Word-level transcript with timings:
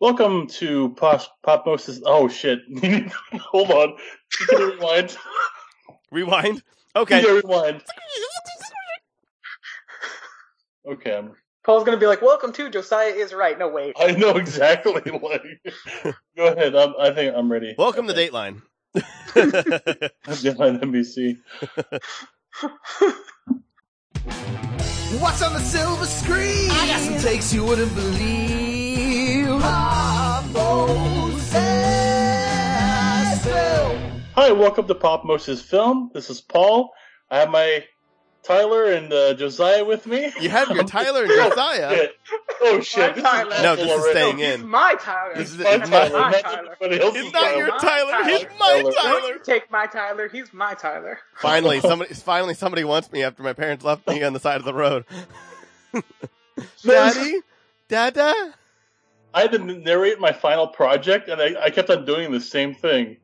Welcome 0.00 0.46
to 0.46 0.94
Pop 0.96 1.20
Pop 1.42 1.66
Moses. 1.66 2.00
Oh 2.06 2.26
shit! 2.26 2.60
Hold 3.34 3.70
on. 3.70 3.96
You 4.40 4.46
can 4.46 4.68
rewind. 4.70 5.16
Rewind. 6.10 6.62
Okay. 6.96 7.22
can 7.22 7.36
rewind. 7.36 7.82
Okay, 10.86 11.14
I'm, 11.14 11.34
Paul's 11.66 11.84
gonna 11.84 11.98
be 11.98 12.06
like, 12.06 12.22
"Welcome 12.22 12.50
to 12.54 12.70
Josiah 12.70 13.10
is 13.10 13.34
right." 13.34 13.58
No, 13.58 13.68
wait. 13.68 13.94
I 14.00 14.12
know 14.12 14.36
exactly. 14.36 15.02
Like, 15.22 15.42
go 16.34 16.46
ahead. 16.46 16.74
I'm, 16.74 16.94
I 16.98 17.10
think 17.10 17.34
I'm 17.36 17.52
ready. 17.52 17.74
Welcome 17.76 18.06
to 18.06 18.14
okay. 18.14 18.30
Dateline. 18.30 18.62
NBC. 20.80 21.36
What's 25.20 25.42
on 25.42 25.52
the 25.52 25.60
silver 25.60 26.06
screen? 26.06 26.70
I 26.70 26.86
got 26.86 27.00
some 27.00 27.18
takes 27.18 27.52
you 27.52 27.66
wouldn't 27.66 27.94
believe. 27.94 28.79
Pop 29.58 30.44
Moses 30.52 31.44
Film. 33.42 34.22
Hi, 34.36 34.52
welcome 34.52 34.86
to 34.86 34.94
Pop 34.94 35.24
Moses 35.24 35.60
Film. 35.60 36.10
This 36.14 36.30
is 36.30 36.40
Paul. 36.40 36.90
I 37.30 37.38
have 37.40 37.50
my 37.50 37.84
Tyler 38.42 38.86
and 38.86 39.12
uh, 39.12 39.34
Josiah 39.34 39.84
with 39.84 40.06
me. 40.06 40.32
You 40.40 40.48
have 40.50 40.70
your 40.70 40.84
Tyler 40.84 41.24
and 41.24 41.30
Josiah. 41.32 41.90
Shit. 41.96 42.12
Oh 42.62 42.80
shit! 42.80 43.14
This 43.14 43.24
is 43.24 43.30
Tyler. 43.30 43.56
No, 43.62 43.72
awful 43.72 43.84
this 43.86 44.04
is 44.04 44.10
staying 44.10 44.38
He's 44.38 44.46
in. 44.60 44.68
my 44.68 44.94
Tyler. 45.00 45.34
This 45.34 45.50
is- 45.52 45.58
My 45.58 45.78
Tyler, 45.78 46.18
my 46.20 46.30
not 46.30 46.42
Tyler. 46.42 46.76
anybody 46.80 47.20
He's 47.22 47.32
not 47.32 47.56
your 47.56 47.68
My 47.68 47.78
Tyler. 47.78 48.10
Tyler. 48.12 48.24
He's 48.30 48.46
my 48.58 48.66
Tyler. 48.82 48.92
Tyler. 48.92 49.20
Don't 49.20 49.44
take 49.44 49.70
my 49.70 49.86
Tyler. 49.86 50.28
He's 50.28 50.52
my 50.52 50.74
Tyler. 50.74 51.18
Finally, 51.36 51.80
somebody 51.88 52.14
finally 52.14 52.54
somebody 52.54 52.84
wants 52.84 53.10
me 53.12 53.22
after 53.22 53.42
my 53.42 53.52
parents 53.52 53.84
left 53.84 54.06
me 54.08 54.22
on 54.22 54.32
the 54.32 54.40
side 54.40 54.56
of 54.58 54.64
the 54.64 54.74
road. 54.74 55.04
Daddy, 56.84 57.40
Dada. 57.88 58.54
I 59.32 59.42
had 59.42 59.52
to 59.52 59.58
narrate 59.58 60.18
my 60.18 60.32
final 60.32 60.66
project, 60.66 61.28
and 61.28 61.40
I, 61.40 61.54
I 61.64 61.70
kept 61.70 61.90
on 61.90 62.04
doing 62.04 62.32
the 62.32 62.40
same 62.40 62.74
thing. 62.74 63.18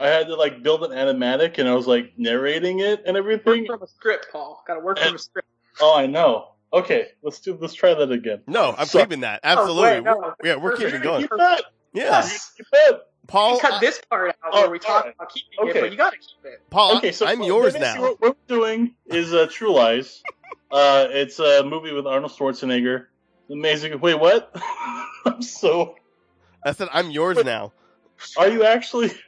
I 0.00 0.08
had 0.08 0.26
to 0.28 0.34
like 0.36 0.62
build 0.62 0.82
an 0.84 0.90
animatic, 0.92 1.58
and 1.58 1.68
I 1.68 1.74
was 1.74 1.86
like 1.86 2.12
narrating 2.16 2.80
it 2.80 3.02
and 3.06 3.16
everything. 3.16 3.66
Work 3.68 3.78
from 3.80 3.82
a 3.82 3.88
script, 3.88 4.26
Paul. 4.32 4.62
Got 4.66 4.74
to 4.74 4.80
work 4.80 4.98
from 4.98 5.14
a 5.14 5.18
script. 5.18 5.48
Oh, 5.80 5.94
I 5.96 6.06
know. 6.06 6.48
Okay, 6.72 7.08
let's 7.22 7.40
do. 7.40 7.56
Let's 7.60 7.74
try 7.74 7.94
that 7.94 8.10
again. 8.10 8.42
No, 8.46 8.74
I'm 8.78 8.86
So- 8.86 9.00
keeping 9.00 9.20
that. 9.20 9.40
Absolutely. 9.42 9.88
Oh, 9.88 9.94
wait, 9.94 10.04
no. 10.04 10.34
yeah, 10.44 10.56
we're 10.56 10.76
keeping 10.76 11.00
going. 11.02 11.22
Keep 11.22 11.30
that. 11.36 11.62
Yeah, 11.92 12.22
Keep 12.56 12.66
that. 12.72 13.00
Paul. 13.26 13.54
You 13.54 13.60
cut 13.60 13.72
I- 13.74 13.80
this 13.80 14.00
part 14.08 14.28
out 14.28 14.34
Oh, 14.52 14.60
where 14.62 14.70
we 14.70 14.78
talk 14.78 15.00
alright. 15.02 15.14
about 15.16 15.30
keeping 15.30 15.58
Okay. 15.68 15.78
it, 15.78 15.82
but 15.82 15.90
you 15.90 15.96
got 15.96 16.12
to 16.12 16.18
keep 16.18 16.44
it. 16.44 16.60
Paul, 16.70 16.96
Okay, 16.98 17.12
so 17.12 17.26
I'm 17.26 17.42
yours 17.42 17.74
basically 17.74 17.94
now. 18.00 18.02
What 18.02 18.20
we're 18.20 18.34
doing 18.46 18.94
is 19.06 19.34
uh, 19.34 19.46
True 19.50 19.72
Lies. 19.74 20.22
Uh, 20.70 21.06
it's 21.10 21.38
a 21.40 21.64
movie 21.64 21.92
with 21.92 22.06
Arnold 22.06 22.30
Schwarzenegger. 22.32 23.06
Amazing. 23.50 24.00
Wait, 24.00 24.14
what? 24.18 24.54
I'm 25.26 25.42
so. 25.42 25.96
I 26.64 26.72
said 26.72 26.88
I'm 26.92 27.10
yours 27.10 27.42
now. 27.44 27.72
Are 28.36 28.48
you 28.48 28.64
actually? 28.64 29.10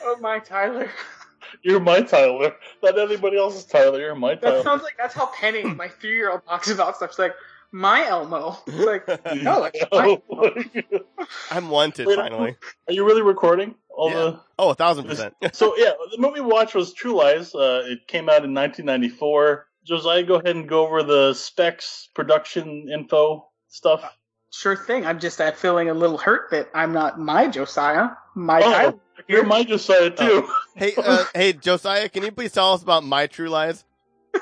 Oh 0.00 0.16
my 0.20 0.38
Tyler. 0.38 0.90
You're 1.62 1.80
my 1.80 2.00
Tyler. 2.02 2.54
Not 2.82 2.98
anybody 2.98 3.36
else's 3.36 3.64
Tyler. 3.64 3.98
You're 3.98 4.14
my 4.14 4.36
Tyler. 4.36 4.58
That 4.58 4.64
sounds 4.64 4.82
like 4.82 4.96
that's 4.96 5.12
how 5.12 5.26
Penny, 5.26 5.64
my 5.64 5.88
three-year-old, 5.88 6.46
talks 6.46 6.70
about 6.70 6.96
stuff. 6.96 7.10
She's 7.10 7.18
like, 7.18 7.34
"My 7.72 8.06
Elmo." 8.06 8.56
It's 8.66 8.76
like, 8.78 9.42
no, 9.42 9.64
it's 9.64 9.84
my 9.90 10.18
Elmo. 10.30 10.64
I'm 11.50 11.68
wanted 11.68 12.06
Wait, 12.06 12.16
finally. 12.16 12.56
Are 12.86 12.92
you 12.92 13.04
really 13.04 13.22
recording 13.22 13.74
all 13.90 14.08
Yeah. 14.08 14.14
the? 14.14 14.40
Oh, 14.58 14.70
a 14.70 14.74
thousand 14.74 15.08
percent. 15.08 15.34
So 15.52 15.76
yeah, 15.76 15.92
the 16.12 16.18
movie 16.18 16.40
we 16.40 16.46
watched 16.46 16.74
was 16.74 16.92
True 16.94 17.14
Lies. 17.14 17.54
Uh, 17.54 17.82
it 17.86 18.06
came 18.06 18.28
out 18.28 18.44
in 18.44 18.54
1994. 18.54 19.66
Josiah, 19.84 20.22
go 20.22 20.36
ahead 20.36 20.54
and 20.54 20.68
go 20.68 20.86
over 20.86 21.02
the 21.02 21.34
specs, 21.34 22.08
production 22.14 22.88
info 22.92 23.47
stuff. 23.68 24.02
Sure 24.50 24.76
thing. 24.76 25.06
I'm 25.06 25.20
just 25.20 25.40
uh, 25.40 25.52
feeling 25.52 25.90
a 25.90 25.94
little 25.94 26.18
hurt 26.18 26.50
that 26.50 26.70
I'm 26.74 26.92
not 26.92 27.18
my 27.18 27.48
Josiah. 27.48 28.10
My 28.34 28.60
Oh, 28.60 28.72
Tyler. 28.72 28.94
You're 29.28 29.44
my 29.44 29.64
Josiah 29.64 30.10
too. 30.10 30.48
Hey, 30.74 30.94
uh, 30.96 31.24
hey, 31.34 31.52
Josiah, 31.52 32.08
can 32.08 32.22
you 32.22 32.32
please 32.32 32.52
tell 32.52 32.72
us 32.72 32.82
about 32.82 33.04
My 33.04 33.26
True 33.26 33.48
Lies? 33.48 33.84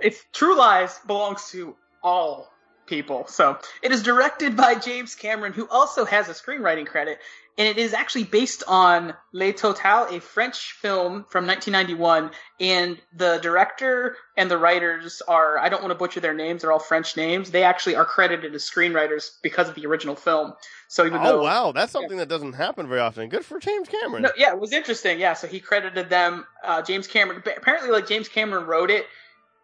it's 0.00 0.24
True 0.32 0.56
Lies 0.56 0.98
belongs 1.06 1.50
to 1.50 1.76
all 2.02 2.52
people. 2.86 3.26
So 3.26 3.58
it 3.82 3.92
is 3.92 4.02
directed 4.02 4.56
by 4.56 4.74
James 4.76 5.14
Cameron, 5.14 5.52
who 5.52 5.68
also 5.68 6.04
has 6.04 6.28
a 6.28 6.32
screenwriting 6.32 6.86
credit, 6.86 7.18
and 7.58 7.68
it 7.68 7.76
is 7.76 7.92
actually 7.92 8.24
based 8.24 8.64
on 8.66 9.14
La 9.32 9.52
Totale, 9.52 10.06
a 10.16 10.20
French 10.20 10.72
film 10.80 11.26
from 11.28 11.46
1991. 11.46 12.30
And 12.60 12.98
the 13.14 13.38
director 13.42 14.16
and 14.36 14.50
the 14.50 14.56
writers 14.56 15.20
are 15.28 15.58
I 15.58 15.68
don't 15.68 15.82
want 15.82 15.90
to 15.90 15.98
butcher 15.98 16.20
their 16.20 16.32
names; 16.34 16.62
they're 16.62 16.72
all 16.72 16.78
French 16.78 17.16
names. 17.16 17.50
They 17.50 17.62
actually 17.62 17.96
are 17.96 18.04
credited 18.04 18.54
as 18.54 18.62
screenwriters 18.68 19.32
because 19.42 19.68
of 19.68 19.74
the 19.74 19.86
original 19.86 20.16
film. 20.16 20.54
So 20.88 21.04
even 21.04 21.20
Oh 21.20 21.24
though 21.24 21.42
wow, 21.42 21.72
that's 21.72 21.92
something 21.92 22.16
that 22.18 22.28
doesn't 22.28 22.54
happen 22.54 22.88
very 22.88 23.00
often. 23.00 23.28
Good 23.28 23.44
for 23.44 23.58
James 23.58 23.88
Cameron. 23.88 24.22
no, 24.22 24.30
yeah, 24.36 24.52
it 24.52 24.60
was 24.60 24.72
interesting. 24.72 25.18
Yeah, 25.20 25.34
so 25.34 25.46
he 25.46 25.60
credited 25.60 26.08
them. 26.08 26.46
Uh, 26.64 26.80
James 26.82 27.06
Cameron 27.06 27.42
apparently, 27.44 27.90
like 27.90 28.06
James 28.06 28.28
Cameron 28.28 28.66
wrote 28.66 28.90
it, 28.90 29.06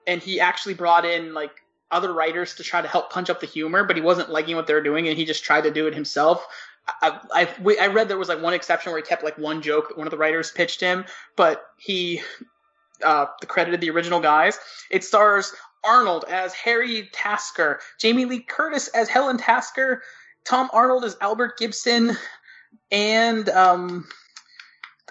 and 0.07 0.23
he 0.23 0.41
actually 0.41 0.75
brought 0.75 1.05
in 1.05 1.33
like 1.33 1.53
other 1.91 2.13
writers 2.13 2.55
to 2.57 2.63
try 2.63 2.83
to 2.83 2.89
help 2.89 3.11
punch 3.11 3.31
up 3.31 3.41
the 3.41 3.47
humor, 3.47 3.83
but 3.85 3.97
he 3.97 4.03
wasn't 4.03 4.31
liking 4.31 4.57
what 4.57 4.67
they 4.67 4.75
were 4.75 4.83
doing, 4.83 5.09
and 5.09 5.17
he 5.17 5.25
just 5.25 5.43
tried 5.45 5.63
to 5.63 5.71
do 5.71 5.87
it 5.87 5.95
himself. 5.95 6.47
I, 7.03 7.21
I, 7.33 7.49
we- 7.63 7.79
I 7.79 7.87
read 7.89 8.09
there 8.09 8.19
was 8.19 8.29
like 8.29 8.41
one 8.41 8.55
exception 8.55 8.93
where 8.93 9.01
he 9.01 9.07
kept 9.07 9.23
like 9.23 9.37
one 9.39 9.61
joke 9.63 9.89
that 9.89 9.99
one 9.99 10.07
of 10.07 10.11
the 10.11 10.17
writers 10.17 10.51
pitched 10.51 10.81
him, 10.81 11.05
but 11.37 11.63
he 11.79 12.23
uh, 13.05 13.27
credited 13.47 13.81
the 13.81 13.91
original 13.91 14.21
guys. 14.21 14.59
It 14.91 15.05
stars 15.05 15.53
Arnold 15.85 16.25
as 16.29 16.55
Harry 16.55 17.09
Tasker, 17.13 17.81
Jamie 18.01 18.25
Lee 18.25 18.41
Curtis 18.41 18.89
as 18.89 19.09
Helen 19.09 19.39
Tasker, 19.39 20.03
Tom 20.45 20.69
Arnold 20.73 21.05
as 21.05 21.17
Albert 21.21 21.59
Gibson, 21.59 22.17
and 22.91 23.49
um, 23.51 24.07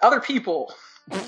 other 0.01 0.19
people. 0.19 0.73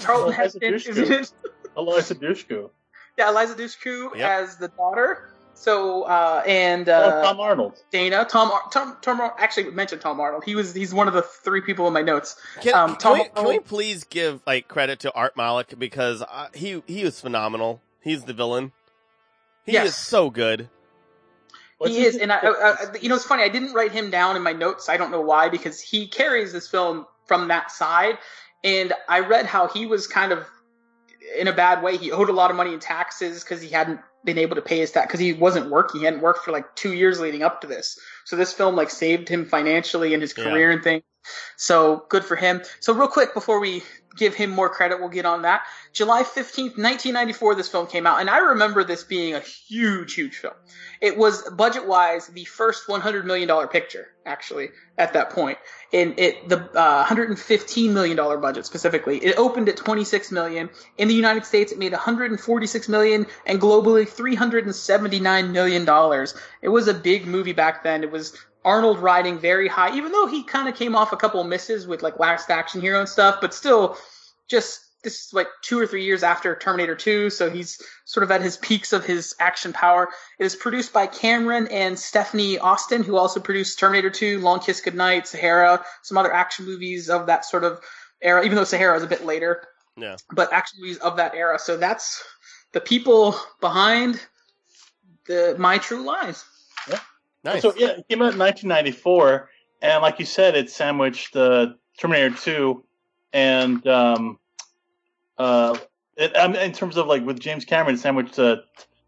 Charlton 0.02 0.34
Heston 0.34 0.74
is 0.74 0.88
in 0.88 1.14
it. 1.14 1.32
Eliza 1.78 2.16
Dushku. 2.16 2.70
Yeah, 3.18 3.30
Eliza 3.30 3.56
Dushku 3.56 4.16
Yep. 4.16 4.30
as 4.30 4.58
the 4.58 4.68
daughter. 4.70 5.30
So 5.60 6.04
uh, 6.04 6.42
and 6.48 6.88
oh, 6.88 6.94
uh, 6.94 7.22
Tom 7.22 7.42
Arnold. 7.42 7.84
Dana, 7.92 8.26
Tom, 8.30 8.50
Ar- 8.50 8.70
Tom, 8.72 8.96
Tom, 9.02 9.20
Ar- 9.20 9.36
actually 9.38 9.72
mentioned 9.72 10.00
Tom 10.02 10.18
Arnold. 10.22 10.46
He 10.46 10.56
was 10.56 10.74
he's 10.74 10.94
one 10.94 11.10
of 11.10 11.14
the 11.14 11.22
three 11.22 11.60
people 11.60 11.86
in 11.86 11.92
my 11.94 12.02
notes. 12.02 12.38
Can, 12.62 12.74
um, 12.74 12.90
can 12.92 12.98
Tom 13.00 13.14
we, 13.20 13.26
can 13.36 13.46
we 13.46 13.60
please 13.60 14.06
give 14.06 14.42
like 14.48 14.70
credit 14.70 15.00
to 15.02 15.12
Art 15.12 15.36
Malik 15.36 15.78
because 15.78 16.22
uh, 16.22 16.48
he 16.54 16.82
he 16.88 17.04
was 17.04 17.20
phenomenal. 17.20 17.82
He's 18.02 18.24
the 18.24 18.32
villain. 18.32 18.72
He 19.66 19.74
Yes. 19.74 19.90
is 19.90 19.96
so 19.98 20.30
good. 20.30 20.70
What's 21.78 21.94
he 21.94 22.06
is, 22.06 22.16
and 22.16 22.32
I, 22.32 22.38
I, 22.38 22.72
I- 22.72 22.76
you 23.02 23.10
know, 23.10 23.16
it's 23.16 23.26
funny. 23.26 23.44
I 23.44 23.50
didn't 23.50 23.74
write 23.74 23.92
him 23.92 24.12
down 24.12 24.38
in 24.38 24.42
my 24.44 24.54
notes. 24.54 24.88
I 24.88 24.96
don't 24.96 25.12
know 25.12 25.22
why, 25.22 25.50
because 25.50 25.82
he 25.82 26.08
carries 26.08 26.54
this 26.54 26.70
film 26.70 27.06
from 27.26 27.50
that 27.50 27.70
side. 27.70 28.18
And 28.64 28.94
I 29.10 29.20
read 29.20 29.46
how 29.46 29.68
he 29.68 29.86
was 29.88 30.08
kind 30.08 30.32
of 30.32 30.46
in 31.38 31.48
a 31.50 31.54
bad 31.54 31.84
way. 31.84 31.98
He 31.98 32.12
owed 32.12 32.30
a 32.30 32.34
lot 32.34 32.50
of 32.50 32.56
money 32.56 32.74
in 32.74 32.80
taxes 32.80 33.44
because 33.44 33.62
he 33.62 33.70
hadn't 33.70 34.00
been 34.24 34.38
able 34.38 34.56
to 34.56 34.62
pay 34.62 34.80
his 34.80 34.92
tax 34.92 35.08
because 35.08 35.20
he 35.20 35.34
wasn't 35.34 35.70
working. 35.70 36.02
He 36.02 36.06
hadn't 36.06 36.22
worked 36.22 36.44
for 36.44 36.52
like 36.52 36.76
two 36.76 36.94
years 36.94 37.20
leading 37.20 37.44
up 37.44 37.62
to 37.62 37.68
this. 37.68 37.98
So 38.26 38.36
this 38.36 38.54
film 38.54 38.76
like 38.76 38.90
saved 38.90 39.30
him 39.30 39.46
financially 39.46 40.14
in 40.14 40.22
his 40.22 40.34
Yeah. 40.38 40.44
career 40.46 40.72
and 40.72 40.84
things. 40.84 41.04
So 41.58 42.06
good 42.10 42.24
for 42.24 42.36
him. 42.36 42.62
So 42.80 42.94
real 42.94 43.08
quick 43.08 43.34
before 43.34 43.60
we 43.60 43.84
give 44.18 44.34
him 44.34 44.50
more 44.50 44.70
credit, 44.70 45.00
we'll 45.00 45.10
get 45.10 45.26
on 45.26 45.44
that. 45.44 45.62
July 45.94 46.24
15th, 46.24 46.78
1994, 46.78 47.56
this 47.56 47.70
film 47.70 47.88
came 47.88 48.08
out. 48.08 48.20
And 48.20 48.30
I 48.30 48.40
remember 48.40 48.84
this 48.84 49.04
being 49.04 49.36
a 49.36 49.40
huge, 49.40 50.14
huge 50.16 50.36
film. 50.38 50.54
It 51.02 51.18
was 51.18 51.48
budget 51.50 51.88
wise 51.88 52.28
the 52.28 52.46
first 52.46 52.88
$100 52.88 53.26
million 53.26 53.68
picture, 53.68 54.08
actually, 54.26 54.70
at 54.98 55.14
that 55.14 55.30
point. 55.30 55.58
And 55.94 56.20
it, 56.20 56.50
the, 56.50 56.58
uh, 56.78 57.06
$115 57.06 57.92
million 57.92 58.18
budget 58.42 58.66
specifically. 58.66 59.18
It 59.18 59.38
opened 59.38 59.70
at 59.70 59.78
26 59.78 60.32
million. 60.32 60.70
In 60.98 61.08
the 61.08 61.14
United 61.14 61.46
States, 61.46 61.72
it 61.72 61.78
made 61.78 61.92
146 61.92 62.90
million 62.90 63.26
and 63.46 63.62
globally 63.62 64.08
379 64.10 65.52
million 65.52 65.86
dollars. 65.86 66.36
It 66.62 66.70
was 66.70 66.88
a 66.88 66.94
big 66.94 67.26
movie 67.26 67.54
back 67.54 67.84
then. 67.84 68.04
It 68.04 68.12
was 68.12 68.38
Arnold 68.66 69.00
riding 69.00 69.40
very 69.40 69.68
high, 69.68 69.96
even 69.96 70.12
though 70.12 70.28
he 70.28 70.44
kind 70.44 70.68
of 70.68 70.76
came 70.76 70.96
off 70.96 71.14
a 71.14 71.18
couple 71.18 71.44
misses 71.44 71.88
with 71.88 72.04
like 72.04 72.20
Last 72.20 72.50
Action 72.50 72.82
Hero 72.82 73.00
and 73.00 73.08
stuff, 73.10 73.38
but 73.42 73.54
still 73.54 73.98
just 74.50 74.82
this 75.02 75.28
is 75.28 75.34
like 75.34 75.48
two 75.62 75.80
or 75.80 75.88
three 75.88 76.04
years 76.04 76.24
after 76.24 76.54
Terminator 76.56 76.94
2, 76.94 77.30
so 77.30 77.50
he's 77.50 77.82
sort 78.04 78.22
of 78.24 78.32
at 78.32 78.42
his 78.42 78.58
peaks 78.58 78.92
of 78.92 79.06
his 79.06 79.34
action 79.40 79.72
power. 79.72 80.10
It 80.40 80.44
is 80.44 80.58
produced 80.58 80.92
by 80.92 81.08
Cameron 81.08 81.68
and 81.68 81.98
Stephanie 81.98 82.60
Austin, 82.60 83.04
who 83.04 83.16
also 83.16 83.40
produced 83.40 83.80
Terminator 83.80 84.10
2, 84.10 84.40
Long 84.42 84.60
Kiss 84.60 84.82
Goodnight, 84.82 85.26
Sahara, 85.26 85.86
some 86.02 86.18
other 86.18 86.34
action 86.34 86.66
movies 86.66 87.10
of 87.10 87.28
that 87.28 87.46
sort 87.46 87.64
of 87.64 87.80
era, 88.22 88.44
even 88.44 88.58
though 88.58 88.66
Sahara 88.66 88.98
is 88.98 89.04
a 89.04 89.08
bit 89.08 89.26
later, 89.26 89.64
Yeah. 89.96 90.18
but 90.34 90.52
action 90.52 90.80
movies 90.82 90.98
of 90.98 91.16
that 91.16 91.34
era. 91.34 91.58
So 91.60 91.78
that's 91.78 92.22
the 92.72 92.82
people 92.82 93.36
behind 93.62 94.22
the 95.28 95.56
My 95.58 95.78
True 95.78 96.04
Lies. 96.04 96.44
Yeah. 96.90 97.00
Nice. 97.44 97.62
So 97.62 97.74
yeah, 97.76 97.90
it 97.90 98.08
came 98.10 98.22
out 98.22 98.34
in 98.34 98.40
1994, 98.40 99.50
and 99.82 100.02
like 100.02 100.20
you 100.20 100.26
said, 100.26 100.56
it 100.56 100.70
sandwiched 100.70 101.36
uh, 101.36 101.74
Terminator 101.98 102.36
2 102.36 102.84
and 103.34 103.86
um, 103.88 104.40
uh, 105.38 105.78
it, 106.18 106.32
I 106.36 106.48
mean, 106.48 106.58
in 106.58 106.74
terms 106.74 106.98
of 106.98 107.08
like 107.08 107.26
with 107.26 107.40
James 107.40 107.66
Cameron, 107.66 107.96
it 107.96 108.00
sandwiched 108.00 108.38
uh, 108.40 108.58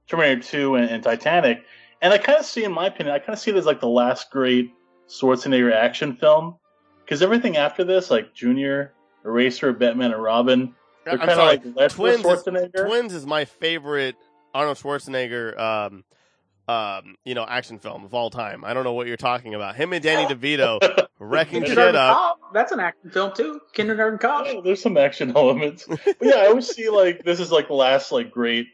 Terminator 0.08 0.42
2 0.42 0.76
and, 0.76 0.90
and 0.90 1.04
Titanic. 1.04 1.64
And 2.02 2.14
I 2.14 2.18
kind 2.18 2.40
of 2.40 2.46
see, 2.46 2.64
in 2.64 2.72
my 2.72 2.88
opinion, 2.88 3.14
I 3.14 3.20
kind 3.20 3.34
of 3.34 3.40
see 3.40 3.52
it 3.52 3.58
as 3.58 3.66
like 3.66 3.80
the 3.80 3.88
last 3.88 4.32
great 4.32 4.74
Schwarzenegger 5.08 5.74
action 5.74 6.16
film 6.16 6.56
because 7.04 7.22
everything 7.22 7.58
after 7.58 7.84
this, 7.84 8.10
like 8.10 8.34
Junior, 8.34 8.94
Eraser, 9.26 9.74
Batman, 9.74 10.14
and 10.14 10.24
Robin, 10.24 10.74
they're 11.06 11.22
I'm 11.22 11.30
sorry. 11.30 11.62
like 11.76 11.92
Twins 11.92 12.20
is, 12.20 12.26
Schwarzenegger. 12.26 12.88
Twins 12.88 13.14
is 13.14 13.26
my 13.26 13.46
favorite 13.46 14.16
Arnold 14.54 14.78
Schwarzenegger, 14.78 15.60
um, 15.60 16.04
um, 16.68 17.16
you 17.26 17.36
know, 17.36 17.46
action 17.48 17.80
film 17.80 18.06
of 18.06 18.14
all 18.14 18.30
time. 18.30 18.64
I 18.64 18.74
don't 18.74 18.84
know 18.84 18.94
what 18.94 19.08
you're 19.08 19.18
talking 19.18 19.56
about. 19.56 19.76
Him 19.76 19.94
and 19.94 20.04
Danny 20.04 20.34
DeVito 20.34 21.08
wrecking 21.20 21.66
shit 21.66 21.78
up. 21.78 22.18
Cop, 22.18 22.40
that's 22.54 22.72
an 22.72 22.80
action 22.80 23.10
film 23.10 23.32
too. 23.34 23.60
Kindergarten 23.74 24.20
Cop. 24.20 24.46
Oh, 24.48 24.62
there's 24.62 24.82
some 24.82 24.98
action 24.98 25.32
elements. 25.36 25.88
But 25.90 26.18
yeah, 26.22 26.36
I 26.36 26.48
always 26.48 26.68
see 26.68 26.90
like 26.90 27.24
this 27.24 27.40
is 27.40 27.52
like 27.52 27.68
the 27.68 27.74
last 27.74 28.12
like 28.12 28.32
great 28.32 28.68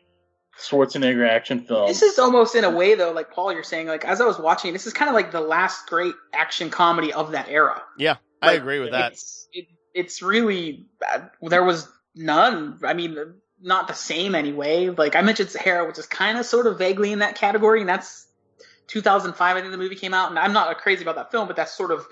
Schwarzenegger 0.60 1.28
action 1.28 1.62
film. 1.62 1.88
This 1.88 2.02
is 2.02 2.20
almost 2.20 2.56
in 2.56 2.64
a 2.64 2.72
way 2.72 2.96
though, 2.96 3.12
like 3.12 3.32
Paul, 3.32 3.54
you're 3.54 3.64
saying, 3.64 3.88
like 3.88 4.06
as 4.06 4.22
I 4.22 4.26
was 4.26 4.40
watching, 4.40 4.74
this 4.74 4.88
is 4.88 4.94
kind 4.94 5.10
of 5.10 5.16
like 5.16 5.32
the 5.32 5.42
last 5.42 5.88
great 5.88 6.14
action 6.34 6.70
comedy 6.70 7.14
of 7.14 7.32
that 7.32 7.48
era. 7.50 7.82
Yeah, 7.98 8.18
I 8.42 8.54
agree 8.54 8.80
with 8.80 8.92
that. 8.92 9.14
It's, 9.14 9.48
it, 9.54 9.66
it's 9.94 10.22
really 10.22 10.86
bad. 11.00 11.32
there 11.42 11.64
was 11.64 11.88
none. 12.18 12.80
I 12.84 12.94
mean, 12.94 13.18
not 13.62 13.88
the 13.88 13.94
same 13.94 14.36
anyway. 14.36 14.90
Like 14.90 15.16
I 15.16 15.22
mentioned, 15.22 15.50
Sahara, 15.50 15.88
which 15.88 15.98
is 15.98 16.06
kind 16.06 16.38
of 16.38 16.46
sort 16.46 16.68
of 16.68 16.78
vaguely 16.78 17.12
in 17.12 17.20
that 17.20 17.36
category, 17.36 17.82
and 17.82 17.90
that's 17.90 18.28
2005. 18.88 19.58
I 19.58 19.60
think 19.60 19.72
the 19.72 19.78
movie 19.78 19.96
came 19.96 20.14
out, 20.14 20.30
and 20.30 20.40
I'm 20.40 20.54
not 20.54 20.78
crazy 20.80 21.04
about 21.04 21.16
that 21.16 21.32
film, 21.32 21.48
but 21.48 21.56
that's 21.56 21.76
sort 21.76 21.92
of 21.92 22.06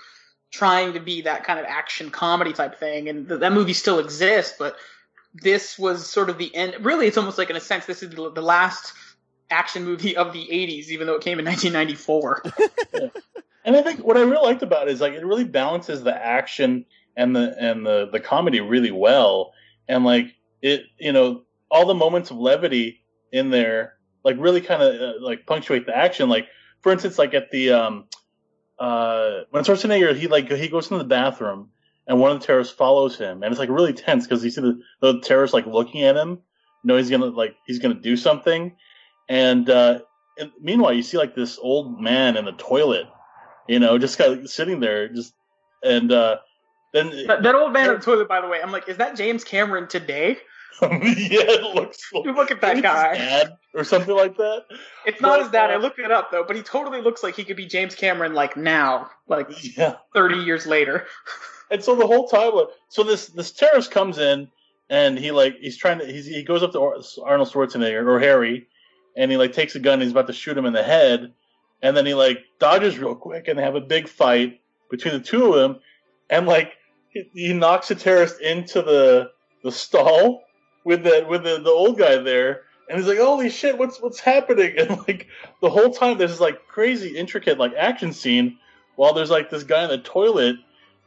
trying 0.50 0.94
to 0.94 1.00
be 1.00 1.22
that 1.22 1.44
kind 1.44 1.58
of 1.58 1.66
action 1.66 2.10
comedy 2.10 2.52
type 2.52 2.78
thing, 2.78 3.08
and 3.08 3.28
th- 3.28 3.40
that 3.40 3.52
movie 3.52 3.72
still 3.72 3.98
exists, 3.98 4.54
but 4.58 4.76
this 5.34 5.78
was 5.78 6.08
sort 6.08 6.30
of 6.30 6.38
the 6.38 6.54
end. 6.54 6.76
Really, 6.80 7.06
it's 7.06 7.18
almost 7.18 7.38
like 7.38 7.50
in 7.50 7.56
a 7.56 7.60
sense, 7.60 7.86
this 7.86 8.02
is 8.02 8.10
the, 8.10 8.30
the 8.30 8.42
last 8.42 8.92
action 9.50 9.84
movie 9.84 10.16
of 10.16 10.32
the 10.32 10.48
80s, 10.50 10.88
even 10.88 11.06
though 11.06 11.14
it 11.14 11.22
came 11.22 11.38
in 11.38 11.44
1994. 11.44 12.42
And 13.66 13.76
I 13.76 13.82
think 13.82 14.00
what 14.00 14.16
I 14.16 14.20
really 14.20 14.46
liked 14.46 14.62
about 14.62 14.88
it 14.88 14.92
is 14.92 15.00
like 15.00 15.14
it 15.14 15.26
really 15.26 15.44
balances 15.44 16.04
the 16.04 16.14
action 16.14 16.86
and 17.16 17.34
the 17.34 17.54
and 17.58 17.84
the 17.84 18.08
the 18.10 18.20
comedy 18.20 18.60
really 18.60 18.92
well, 18.92 19.52
and 19.88 20.04
like 20.04 20.34
it, 20.62 20.82
you 20.98 21.12
know, 21.12 21.42
all 21.70 21.86
the 21.86 21.94
moments 21.94 22.30
of 22.30 22.38
levity 22.38 23.02
in 23.32 23.50
there, 23.50 23.94
like 24.24 24.36
really 24.38 24.60
kind 24.60 24.82
of 24.82 24.94
uh, 25.00 25.12
like 25.20 25.46
punctuate 25.46 25.86
the 25.86 25.96
action. 25.96 26.28
Like 26.28 26.48
for 26.80 26.92
instance, 26.92 27.18
like 27.18 27.34
at 27.34 27.50
the 27.50 27.72
um, 27.72 28.04
uh, 28.78 29.40
when 29.50 29.64
Schwarzenegger 29.64 30.16
he 30.16 30.28
like 30.28 30.50
he 30.50 30.68
goes 30.68 30.90
into 30.90 31.02
the 31.02 31.08
bathroom 31.08 31.70
and 32.06 32.20
one 32.20 32.30
of 32.30 32.40
the 32.40 32.46
terrorists 32.46 32.74
follows 32.74 33.16
him, 33.16 33.42
and 33.42 33.52
it's 33.52 33.58
like 33.58 33.68
really 33.70 33.92
tense 33.92 34.26
because 34.26 34.44
you 34.44 34.50
see 34.50 34.60
the 34.60 34.80
the 35.00 35.20
terrorist 35.20 35.54
like 35.54 35.66
looking 35.66 36.02
at 36.02 36.16
him, 36.16 36.30
you 36.30 36.38
know 36.84 36.96
he's 36.96 37.10
gonna 37.10 37.26
like 37.26 37.56
he's 37.66 37.78
gonna 37.78 37.94
do 37.94 38.16
something, 38.16 38.76
and 39.28 39.68
uh, 39.68 40.00
and 40.38 40.52
meanwhile 40.60 40.92
you 40.92 41.02
see 41.02 41.18
like 41.18 41.34
this 41.34 41.58
old 41.60 42.00
man 42.00 42.36
in 42.36 42.44
the 42.44 42.52
toilet 42.52 43.06
you 43.68 43.78
know, 43.78 43.98
just 43.98 44.18
kind 44.18 44.40
of 44.40 44.50
sitting 44.50 44.80
there, 44.80 45.08
just 45.08 45.34
and 45.82 46.12
uh, 46.12 46.36
then 46.96 47.26
that, 47.26 47.42
that 47.42 47.54
old 47.54 47.72
man 47.72 47.90
in 47.90 47.96
the 47.96 48.00
toilet, 48.00 48.28
by 48.28 48.40
the 48.40 48.48
way, 48.48 48.60
I'm 48.62 48.72
like, 48.72 48.88
is 48.88 48.96
that 48.96 49.16
James 49.16 49.44
Cameron 49.44 49.88
today? 49.88 50.38
yeah, 50.82 50.88
it 50.90 51.74
looks 51.74 52.10
You 52.12 52.34
look 52.34 52.50
at 52.50 52.60
that 52.60 52.76
maybe 52.76 52.86
it's 52.86 52.94
his 52.94 53.02
guy. 53.02 53.14
dad 53.14 53.56
or 53.74 53.84
something 53.84 54.14
like 54.14 54.36
that. 54.36 54.64
It's 55.06 55.20
not 55.20 55.38
But, 55.38 55.42
his 55.44 55.52
dad. 55.52 55.70
I 55.70 55.76
uh, 55.76 55.78
looked 55.78 55.98
it 55.98 56.10
up 56.10 56.30
though, 56.30 56.44
but 56.44 56.56
he 56.56 56.62
totally 56.62 57.00
looks 57.00 57.22
like 57.22 57.34
he 57.34 57.44
could 57.44 57.56
be 57.56 57.66
James 57.66 57.94
Cameron 57.94 58.34
like 58.34 58.56
now, 58.56 59.10
like 59.26 59.48
Yeah, 59.76 59.96
30 60.14 60.36
years 60.36 60.66
later. 60.66 61.06
and 61.70 61.82
so 61.82 61.94
the 61.94 62.06
whole 62.06 62.28
time, 62.28 62.52
so 62.88 63.02
this 63.02 63.28
this 63.28 63.52
terrorist 63.52 63.90
comes 63.90 64.18
in 64.18 64.48
and 64.90 65.18
he 65.18 65.30
like 65.30 65.56
he's 65.60 65.76
trying 65.76 65.98
to 65.98 66.06
he's, 66.06 66.26
he 66.26 66.42
goes 66.42 66.62
up 66.62 66.72
to 66.72 66.80
Arnold 66.80 67.50
Schwarzenegger 67.50 68.06
or 68.06 68.20
Harry, 68.20 68.68
and 69.16 69.30
he 69.30 69.36
like 69.36 69.52
takes 69.52 69.74
a 69.76 69.80
gun 69.80 69.94
and 69.94 70.02
he's 70.02 70.12
about 70.12 70.26
to 70.26 70.32
shoot 70.32 70.58
him 70.58 70.66
in 70.66 70.74
the 70.74 70.82
head, 70.82 71.32
and 71.82 71.96
then 71.96 72.04
he 72.04 72.14
like 72.14 72.44
dodges 72.58 72.98
real 72.98 73.14
quick 73.14 73.48
and 73.48 73.58
they 73.58 73.62
have 73.62 73.76
a 73.76 73.80
big 73.80 74.08
fight 74.08 74.60
between 74.90 75.14
the 75.14 75.20
two 75.20 75.46
of 75.46 75.54
them, 75.54 75.80
and 76.28 76.46
like 76.46 76.74
he, 77.34 77.52
knocks 77.52 77.88
the 77.88 77.94
terrorist 77.94 78.40
into 78.40 78.82
the 78.82 79.30
the 79.62 79.72
stall 79.72 80.44
with 80.84 81.02
the 81.02 81.26
with 81.28 81.44
the, 81.44 81.60
the 81.60 81.70
old 81.70 81.98
guy 81.98 82.16
there. 82.16 82.62
And 82.88 82.98
he's 82.98 83.08
like, 83.08 83.18
"Holy 83.18 83.50
shit, 83.50 83.78
what's 83.78 84.00
what's 84.00 84.20
happening?" 84.20 84.74
And 84.78 84.90
like 85.08 85.26
the 85.60 85.70
whole 85.70 85.90
time, 85.90 86.18
there's 86.18 86.32
this 86.32 86.40
like 86.40 86.68
crazy, 86.68 87.16
intricate 87.16 87.58
like 87.58 87.72
action 87.74 88.12
scene 88.12 88.58
while 88.96 89.12
there's 89.12 89.30
like 89.30 89.50
this 89.50 89.64
guy 89.64 89.84
in 89.84 89.90
the 89.90 89.98
toilet, 89.98 90.56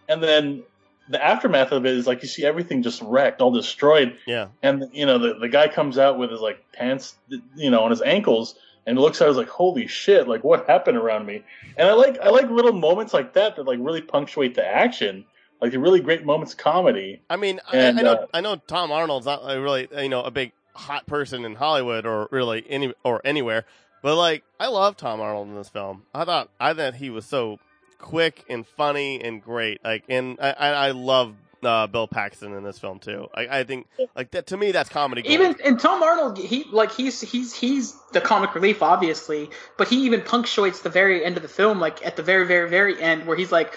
and 0.07 0.21
then 0.21 0.63
the 1.09 1.23
aftermath 1.23 1.71
of 1.71 1.85
it 1.85 1.93
is 1.93 2.05
like 2.05 2.21
you 2.21 2.27
see 2.27 2.45
everything 2.45 2.83
just 2.83 3.01
wrecked, 3.01 3.41
all 3.41 3.51
destroyed, 3.51 4.17
Yeah, 4.27 4.49
and 4.61 4.85
you 4.93 5.05
know 5.05 5.17
the 5.17 5.39
the 5.39 5.49
guy 5.49 5.67
comes 5.67 5.97
out 5.97 6.17
with 6.19 6.31
his 6.31 6.39
like 6.39 6.63
pants, 6.71 7.15
you 7.55 7.71
know, 7.71 7.81
on 7.83 7.91
his 7.91 8.01
ankles, 8.01 8.55
and 8.85 8.97
looks 8.97 9.21
at 9.21 9.27
us 9.27 9.35
like, 9.35 9.49
"Holy 9.49 9.87
shit! 9.87 10.27
Like 10.27 10.43
what 10.43 10.67
happened 10.67 10.97
around 10.97 11.25
me?" 11.25 11.43
And 11.77 11.87
I 11.87 11.93
like 11.93 12.19
I 12.19 12.29
like 12.29 12.49
little 12.49 12.73
moments 12.73 13.13
like 13.13 13.33
that 13.33 13.55
that 13.55 13.63
like 13.63 13.79
really 13.81 14.01
punctuate 14.01 14.55
the 14.55 14.65
action, 14.65 15.25
like 15.61 15.71
the 15.71 15.79
really 15.79 15.99
great 15.99 16.25
moments 16.25 16.53
of 16.53 16.59
comedy. 16.59 17.21
I 17.29 17.35
mean, 17.35 17.59
And, 17.71 17.97
I, 17.97 18.01
I 18.01 18.03
know, 18.03 18.13
uh, 18.13 18.25
I 18.33 18.41
know 18.41 18.55
Tom 18.55 18.91
Arnold's 18.91 19.25
not 19.25 19.43
really, 19.45 19.87
you 19.97 20.09
know, 20.09 20.23
a 20.23 20.31
big 20.31 20.51
hot 20.73 21.05
person 21.05 21.45
in 21.45 21.55
Hollywood 21.55 22.05
or 22.05 22.27
really 22.31 22.63
any 22.69 22.93
or 23.03 23.21
anywhere, 23.25 23.65
but 24.01 24.15
like, 24.15 24.43
I 24.59 24.67
love 24.67 24.97
Tom 24.97 25.19
Arnold 25.19 25.49
in 25.49 25.55
this 25.55 25.69
film. 25.69 26.03
I 26.13 26.25
thought, 26.25 26.49
I 26.59 26.73
thought 26.73 26.95
he 26.95 27.09
was 27.09 27.25
so 27.25 27.59
quick 27.97 28.45
and 28.49 28.65
funny 28.65 29.21
and 29.21 29.43
great. 29.43 29.83
Like, 29.83 30.05
and 30.09 30.37
I, 30.39 30.51
I, 30.51 30.69
I 30.69 30.91
love 30.91 31.35
uh, 31.63 31.87
Bill 31.87 32.07
Paxton 32.07 32.53
in 32.53 32.63
this 32.63 32.79
film 32.79 32.99
too. 32.99 33.27
I, 33.33 33.59
I 33.59 33.63
think, 33.63 33.87
like 34.15 34.31
that 34.31 34.47
to 34.47 34.57
me, 34.57 34.71
that's 34.71 34.89
comedy. 34.89 35.21
gold. 35.21 35.33
Even 35.33 35.55
and 35.63 35.79
Tom 35.79 36.01
Arnold, 36.01 36.37
he 36.37 36.63
like 36.71 36.91
he's 36.91 37.21
he's 37.21 37.53
he's 37.53 37.95
the 38.13 38.21
comic 38.21 38.55
relief, 38.55 38.81
obviously, 38.81 39.49
but 39.77 39.87
he 39.87 40.05
even 40.05 40.21
punctuates 40.21 40.79
the 40.81 40.89
very 40.89 41.23
end 41.23 41.35
of 41.37 41.43
the 41.43 41.49
film, 41.49 41.79
like 41.79 42.05
at 42.05 42.15
the 42.15 42.23
very 42.23 42.47
very 42.47 42.69
very 42.69 43.01
end, 43.01 43.25
where 43.25 43.37
he's 43.37 43.51
like 43.51 43.73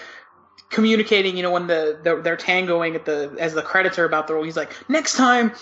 communicating, 0.69 1.37
you 1.37 1.43
know, 1.43 1.51
when 1.51 1.67
the, 1.67 1.99
the 2.03 2.21
they're 2.21 2.37
tangoing 2.37 2.95
at 2.95 3.05
the 3.05 3.35
as 3.39 3.53
the 3.53 3.61
credits 3.61 3.99
are 3.99 4.05
about 4.05 4.27
the 4.27 4.33
role, 4.33 4.43
he's 4.43 4.57
like, 4.57 4.71
next 4.89 5.15
time, 5.15 5.53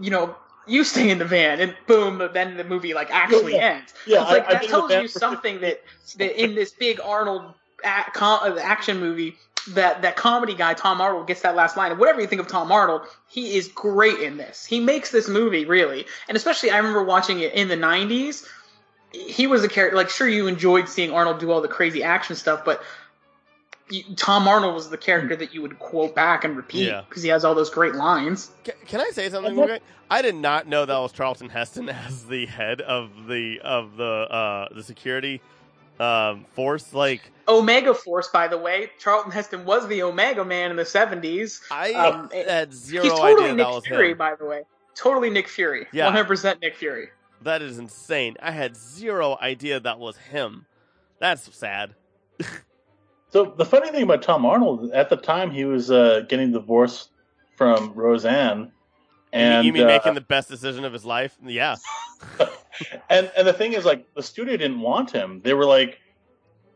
you 0.00 0.10
know. 0.10 0.36
You 0.66 0.82
stay 0.82 1.10
in 1.10 1.18
the 1.18 1.26
van, 1.26 1.60
and 1.60 1.76
boom! 1.86 2.26
Then 2.32 2.56
the 2.56 2.64
movie 2.64 2.94
like 2.94 3.10
actually 3.10 3.52
Yeah. 3.52 3.76
ends. 3.76 3.92
Yeah, 4.06 4.22
it's 4.22 4.30
like 4.30 4.44
I- 4.44 4.46
I 4.46 4.52
that 4.54 4.62
the 4.62 4.68
tells 4.68 4.90
you 4.92 5.08
something 5.08 5.60
that 5.60 5.82
that 6.16 6.42
in 6.42 6.54
this 6.54 6.70
big 6.70 7.00
Arnold 7.04 7.52
uh, 7.84 8.56
action 8.62 8.98
movie, 8.98 9.36
that 9.72 10.00
that 10.00 10.16
comedy 10.16 10.54
guy 10.54 10.72
Tom 10.72 11.02
Arnold 11.02 11.26
gets 11.26 11.42
that 11.42 11.54
last 11.54 11.76
line. 11.76 11.90
And 11.90 12.00
whatever 12.00 12.22
you 12.22 12.26
think 12.26 12.40
of 12.40 12.48
Tom 12.48 12.72
Arnold, 12.72 13.02
he 13.28 13.58
is 13.58 13.68
great 13.68 14.20
in 14.20 14.38
this. 14.38 14.64
He 14.64 14.80
makes 14.80 15.10
this 15.10 15.28
movie 15.28 15.66
really, 15.66 16.06
and 16.28 16.36
especially 16.36 16.70
I 16.70 16.78
remember 16.78 17.04
watching 17.04 17.40
it 17.40 17.52
in 17.52 17.68
the 17.68 17.76
'90s. 17.76 18.48
He 19.12 19.46
was 19.46 19.64
a 19.64 19.68
character. 19.68 19.98
Like, 19.98 20.08
sure, 20.08 20.26
you 20.26 20.46
enjoyed 20.46 20.88
seeing 20.88 21.12
Arnold 21.12 21.40
do 21.40 21.50
all 21.52 21.60
the 21.60 21.68
crazy 21.68 22.02
action 22.02 22.36
stuff, 22.36 22.64
but 22.64 22.82
Tom 24.16 24.48
Arnold 24.48 24.74
was 24.74 24.88
the 24.90 24.96
character 24.96 25.36
that 25.36 25.52
you 25.54 25.60
would 25.62 25.78
quote 25.78 26.14
back 26.14 26.44
and 26.44 26.56
repeat 26.56 26.86
Yeah. 26.88 27.02
because 27.08 27.22
he 27.22 27.28
has 27.28 27.44
all 27.44 27.54
those 27.54 27.70
great 27.70 27.94
lines. 27.94 28.50
Can, 28.64 28.74
can 28.86 29.00
I 29.00 29.10
say 29.10 29.28
something? 29.28 29.54
Real 29.56 29.66
quick? 29.66 29.82
I 30.10 30.22
did 30.22 30.34
not 30.34 30.66
know 30.66 30.84
that 30.86 30.98
was 30.98 31.12
Charlton 31.12 31.48
Heston 31.50 31.88
as 31.90 32.26
the 32.26 32.46
head 32.46 32.80
of 32.80 33.26
the 33.28 33.60
of 33.62 33.96
the 33.96 34.04
uh, 34.04 34.68
the 34.74 34.82
security 34.82 35.40
um, 36.00 36.44
force. 36.54 36.92
Like 36.94 37.30
Omega 37.46 37.92
Force, 37.94 38.28
by 38.28 38.48
the 38.48 38.58
way, 38.58 38.90
Charlton 38.98 39.30
Heston 39.32 39.64
was 39.64 39.86
the 39.88 40.02
Omega 40.02 40.44
Man 40.44 40.70
in 40.70 40.76
the 40.76 40.82
'70s. 40.84 41.60
I 41.70 41.92
Um, 41.92 42.30
had 42.30 42.72
zero 42.72 43.04
He's 43.04 43.12
totally 43.12 43.34
idea 43.44 43.54
Nick 43.54 43.66
that 43.66 43.72
was 43.74 43.86
Fury, 43.86 44.10
him. 44.12 44.18
by 44.18 44.34
the 44.34 44.44
way. 44.46 44.62
Totally 44.94 45.28
Nick 45.30 45.48
Fury. 45.48 45.86
Yeah. 45.92 46.10
100% 46.14 46.60
Nick 46.62 46.76
Fury. 46.76 47.08
That 47.42 47.62
is 47.62 47.78
insane. 47.78 48.36
I 48.40 48.52
had 48.52 48.76
zero 48.76 49.36
idea 49.42 49.80
that 49.80 49.98
was 49.98 50.16
him. 50.16 50.66
That's 51.18 51.52
sad. 51.54 51.94
So 53.34 53.52
the 53.56 53.64
funny 53.64 53.90
thing 53.90 54.04
about 54.04 54.22
Tom 54.22 54.46
Arnold 54.46 54.92
at 54.92 55.10
the 55.10 55.16
time 55.16 55.50
he 55.50 55.64
was 55.64 55.90
uh, 55.90 56.20
getting 56.28 56.52
divorced 56.52 57.10
from 57.56 57.92
Roseanne, 57.92 58.70
and 59.32 59.66
you 59.66 59.72
mean 59.72 59.82
uh, 59.82 59.86
making 59.86 60.14
the 60.14 60.20
best 60.20 60.48
decision 60.48 60.84
of 60.84 60.92
his 60.92 61.04
life? 61.04 61.36
Yeah. 61.44 61.74
and 63.10 63.32
and 63.36 63.44
the 63.44 63.52
thing 63.52 63.72
is 63.72 63.84
like 63.84 64.06
the 64.14 64.22
studio 64.22 64.56
didn't 64.56 64.80
want 64.80 65.10
him. 65.10 65.40
They 65.42 65.52
were 65.52 65.64
like, 65.64 65.98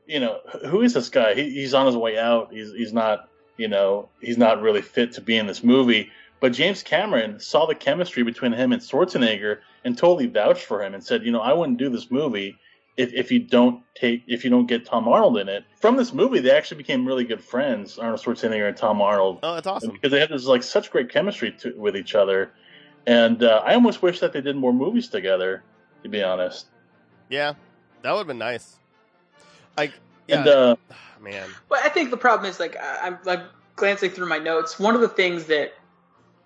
you 0.09 0.19
know, 0.19 0.41
who 0.67 0.81
is 0.81 0.95
this 0.95 1.11
guy? 1.11 1.35
He, 1.35 1.49
he's 1.49 1.75
on 1.75 1.87
his 1.87 1.95
way 1.95 2.19
out. 2.19 2.53
He's 2.53 2.73
he's 2.73 2.93
not 2.93 3.29
you 3.57 3.69
know 3.69 4.09
he's 4.21 4.37
not 4.37 4.61
really 4.61 4.83
fit 4.83 5.13
to 5.13 5.21
be 5.21 5.37
in 5.37 5.47
this 5.47 5.63
movie. 5.63 6.11
But 6.41 6.55
James 6.55 6.83
Cameron 6.83 7.39
saw 7.39 7.67
the 7.67 7.77
chemistry 7.77 8.25
between 8.25 8.51
him 8.51 8.73
and 8.73 8.83
Schwarzenegger 8.83 9.61
and 9.85 9.97
totally 9.97 10.27
vouched 10.27 10.65
for 10.65 10.83
him 10.83 10.93
and 10.93 11.05
said, 11.05 11.23
you 11.23 11.31
know, 11.31 11.41
I 11.41 11.53
wouldn't 11.53 11.79
do 11.79 11.89
this 11.89 12.11
movie 12.11 12.59
if, 12.99 13.15
if 13.15 13.33
you 13.33 13.39
don't 13.39 13.83
take 13.95 14.25
if 14.27 14.45
you 14.45 14.51
don't 14.51 14.67
get 14.67 14.85
Tom 14.85 15.09
Arnold 15.09 15.39
in 15.39 15.49
it. 15.49 15.65
From 15.81 15.97
this 15.97 16.13
movie, 16.13 16.41
they 16.41 16.51
actually 16.51 16.79
became 16.79 17.07
really 17.07 17.25
good 17.25 17.43
friends, 17.43 17.97
Arnold 17.97 18.21
Schwarzenegger 18.21 18.69
and 18.69 18.77
Tom 18.77 19.01
Arnold 19.01 19.39
Oh, 19.43 19.55
that's 19.55 19.67
awesome. 19.67 19.93
because 19.93 20.11
they 20.11 20.21
had 20.21 20.29
this 20.29 20.45
like 20.45 20.63
such 20.63 20.91
great 20.91 21.09
chemistry 21.09 21.53
to, 21.61 21.73
with 21.79 21.97
each 21.97 22.15
other. 22.15 22.53
And 23.07 23.43
uh, 23.43 23.63
I 23.65 23.73
almost 23.75 24.03
wish 24.03 24.21
that 24.21 24.33
they 24.35 24.41
did 24.43 24.57
more 24.57 24.73
movies 24.75 25.09
together. 25.09 25.63
To 26.03 26.09
be 26.09 26.23
honest, 26.23 26.67
Yeah, 27.29 27.55
that 28.03 28.13
would 28.13 28.19
have 28.19 28.27
been 28.29 28.39
nice. 28.39 28.77
Like, 29.77 29.93
yeah, 30.29 30.39
and 30.39 30.49
uh, 30.49 30.77
man. 31.21 31.49
But 31.69 31.81
I 31.85 31.89
think 31.89 32.11
the 32.11 32.17
problem 32.17 32.49
is, 32.49 32.61
like, 32.61 32.77
I- 32.77 33.07
I'm 33.07 33.19
like 33.25 33.41
glancing 33.77 34.11
through 34.11 34.29
my 34.29 34.39
notes. 34.39 34.79
One 34.79 34.95
of 34.95 35.01
the 35.01 35.09
things 35.09 35.47
that 35.47 35.73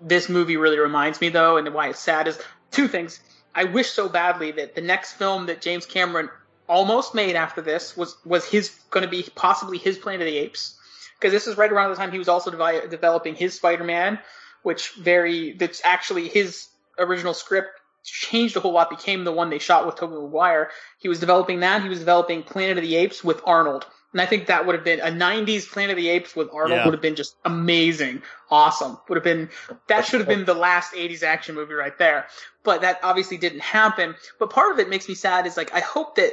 this 0.01 0.29
movie 0.31 0.57
really 0.57 0.79
reminds 0.79 1.21
me, 1.21 1.29
though, 1.29 1.57
and 1.59 1.73
why 1.75 1.89
it's 1.91 1.99
sad 2.01 2.29
is 2.29 2.39
two 2.71 2.89
things. 2.89 3.21
I 3.55 3.65
wish 3.65 3.91
so 3.91 4.09
badly 4.09 4.53
that 4.53 4.75
the 4.75 4.81
next 4.81 5.13
film 5.15 5.47
that 5.47 5.61
James 5.61 5.85
Cameron 5.85 6.31
almost 6.73 7.15
made 7.15 7.37
after 7.37 7.61
this 7.61 7.97
was 7.97 8.17
was 8.25 8.45
his 8.47 8.71
going 8.91 9.05
to 9.05 9.11
be 9.11 9.23
possibly 9.35 9.79
his 9.79 9.99
Planet 9.99 10.23
of 10.23 10.27
the 10.33 10.39
Apes 10.39 10.79
because 11.19 11.33
this 11.33 11.47
is 11.47 11.57
right 11.57 11.71
around 11.71 11.91
the 11.91 11.97
time 11.97 12.11
he 12.11 12.19
was 12.19 12.29
also 12.29 12.51
devi- 12.51 12.89
developing 12.89 13.35
his 13.35 13.55
Spider-Man, 13.55 14.19
which 14.63 14.93
very 14.95 15.53
that's 15.53 15.81
actually 15.85 16.29
his 16.29 16.67
original 16.99 17.35
script 17.35 17.69
changed 18.05 18.57
a 18.57 18.61
whole 18.61 18.73
lot, 18.73 18.91
became 18.91 19.25
the 19.25 19.33
one 19.33 19.51
they 19.51 19.59
shot 19.61 19.87
with 19.87 19.97
Tobey 19.97 20.15
Maguire. 20.15 20.71
He 20.99 21.09
was 21.09 21.21
developing 21.21 21.61
that. 21.61 21.83
He 21.83 21.89
was 21.89 22.01
developing 22.01 22.43
Planet 22.43 22.79
of 22.79 22.85
the 22.85 22.97
Apes 22.97 23.23
with 23.23 23.41
Arnold. 23.45 23.87
And 24.13 24.21
I 24.21 24.27
think 24.27 24.47
that 24.47 24.67
would 24.67 24.75
have 24.75 24.85
been 24.85 25.01
a 25.01 25.11
90s 25.11 25.71
Planet 25.71 25.93
of 25.93 25.97
the 25.97 26.09
Apes 26.09 26.35
with 26.37 26.49
Arnold 26.53 26.79
Yeah. 26.79 26.85
would 26.85 26.95
have 26.95 27.01
been 27.01 27.15
just 27.15 27.37
amazing. 27.45 28.23
Awesome. 28.51 28.99
Would 29.09 29.17
have 29.17 29.25
been, 29.25 29.49
that 29.87 30.05
should 30.05 30.21
have 30.21 30.29
been 30.29 30.45
the 30.45 30.53
last 30.55 30.93
80s 30.95 31.23
action 31.23 31.55
movie 31.55 31.75
right 31.75 31.97
there. 31.97 32.27
But 32.65 32.83
that 32.83 32.99
obviously 33.03 33.39
didn't 33.39 33.61
happen. 33.61 34.15
But 34.39 34.51
part 34.51 34.73
of 34.73 34.79
it 34.81 34.89
makes 34.91 35.09
me 35.09 35.15
sad 35.15 35.47
is 35.47 35.57
like, 35.57 35.73
I 35.73 35.81
hope 35.81 36.17
that 36.17 36.33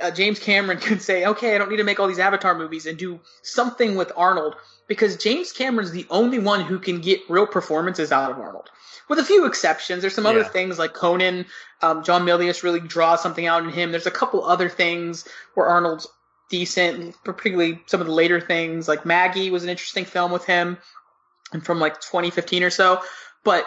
uh, 0.00 0.10
James 0.10 0.38
Cameron 0.38 0.78
can 0.80 1.00
say, 1.00 1.26
okay, 1.26 1.54
I 1.54 1.58
don't 1.58 1.70
need 1.70 1.78
to 1.78 1.84
make 1.84 2.00
all 2.00 2.08
these 2.08 2.18
Avatar 2.18 2.56
movies 2.56 2.86
and 2.86 2.98
do 2.98 3.20
something 3.42 3.96
with 3.96 4.12
Arnold 4.16 4.56
because 4.88 5.16
James 5.16 5.52
Cameron's 5.52 5.90
the 5.90 6.06
only 6.10 6.38
one 6.38 6.60
who 6.62 6.78
can 6.78 7.00
get 7.00 7.20
real 7.28 7.46
performances 7.46 8.12
out 8.12 8.30
of 8.30 8.38
Arnold. 8.38 8.70
With 9.08 9.18
a 9.18 9.24
few 9.24 9.46
exceptions, 9.46 10.00
there's 10.00 10.14
some 10.14 10.26
other 10.26 10.42
things 10.42 10.78
like 10.78 10.92
Conan, 10.92 11.46
um, 11.80 12.02
John 12.02 12.24
Milius 12.24 12.62
really 12.62 12.80
draws 12.80 13.22
something 13.22 13.46
out 13.46 13.62
in 13.62 13.70
him. 13.70 13.92
There's 13.92 14.06
a 14.06 14.10
couple 14.10 14.44
other 14.44 14.68
things 14.68 15.28
where 15.54 15.66
Arnold's 15.66 16.08
decent, 16.50 17.16
particularly 17.24 17.80
some 17.86 18.00
of 18.00 18.06
the 18.06 18.12
later 18.12 18.40
things 18.40 18.88
like 18.88 19.06
Maggie 19.06 19.50
was 19.50 19.62
an 19.62 19.70
interesting 19.70 20.04
film 20.04 20.32
with 20.32 20.44
him 20.44 20.78
and 21.52 21.64
from 21.64 21.78
like 21.78 22.00
2015 22.00 22.62
or 22.62 22.70
so. 22.70 23.00
But 23.44 23.66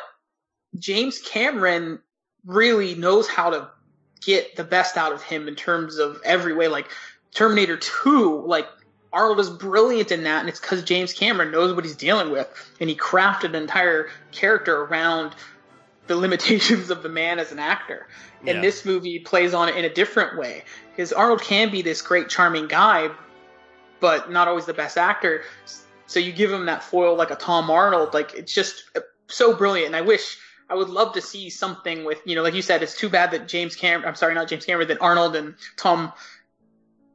James 0.77 1.19
Cameron 1.19 1.99
really 2.45 2.95
knows 2.95 3.27
how 3.27 3.49
to 3.51 3.69
get 4.21 4.55
the 4.55 4.63
best 4.63 4.97
out 4.97 5.11
of 5.13 5.21
him 5.21 5.47
in 5.47 5.55
terms 5.55 5.97
of 5.97 6.19
every 6.23 6.53
way. 6.53 6.67
Like 6.67 6.89
Terminator 7.33 7.77
2, 7.77 8.43
like 8.45 8.67
Arnold 9.11 9.39
is 9.39 9.49
brilliant 9.49 10.11
in 10.11 10.23
that, 10.23 10.41
and 10.41 10.49
it's 10.49 10.59
because 10.59 10.83
James 10.83 11.13
Cameron 11.13 11.51
knows 11.51 11.73
what 11.73 11.83
he's 11.83 11.95
dealing 11.95 12.31
with, 12.31 12.47
and 12.79 12.89
he 12.89 12.95
crafted 12.95 13.45
an 13.45 13.55
entire 13.55 14.09
character 14.31 14.83
around 14.83 15.35
the 16.07 16.15
limitations 16.15 16.89
of 16.89 17.03
the 17.03 17.09
man 17.09 17.39
as 17.39 17.51
an 17.51 17.59
actor. 17.59 18.07
And 18.41 18.57
Yeah. 18.57 18.61
this 18.61 18.85
movie 18.85 19.19
plays 19.19 19.53
on 19.53 19.69
it 19.69 19.75
in 19.75 19.85
a 19.85 19.93
different 19.93 20.37
way. 20.37 20.63
Because 20.91 21.13
Arnold 21.13 21.41
can 21.41 21.69
be 21.69 21.81
this 21.81 22.01
great, 22.01 22.29
charming 22.29 22.67
guy, 22.67 23.09
but 23.99 24.31
not 24.31 24.47
always 24.47 24.65
the 24.65 24.73
best 24.73 24.97
actor. 24.97 25.43
So 26.07 26.19
you 26.19 26.31
give 26.31 26.51
him 26.51 26.65
that 26.65 26.83
foil 26.83 27.15
like 27.15 27.31
a 27.31 27.35
Tom 27.35 27.69
Arnold, 27.69 28.13
like 28.13 28.33
it's 28.33 28.53
just 28.53 28.83
uh, 28.95 29.01
so 29.27 29.55
brilliant. 29.55 29.87
And 29.87 29.95
I 29.95 30.01
wish 30.01 30.37
I 30.69 30.75
would 30.75 30.89
love 30.89 31.13
to 31.13 31.21
see 31.21 31.49
something 31.49 32.05
with 32.05 32.21
you 32.25 32.35
know, 32.35 32.43
like 32.43 32.53
you 32.53 32.61
said, 32.61 32.83
it's 32.83 32.95
too 32.95 33.09
bad 33.09 33.31
that 33.31 33.47
James 33.47 33.75
Cameron. 33.75 34.07
I'm 34.07 34.15
sorry, 34.15 34.35
not 34.35 34.47
James 34.47 34.65
Cameron, 34.65 34.87
that 34.89 35.01
Arnold 35.01 35.35
and 35.35 35.55
Tom. 35.77 36.13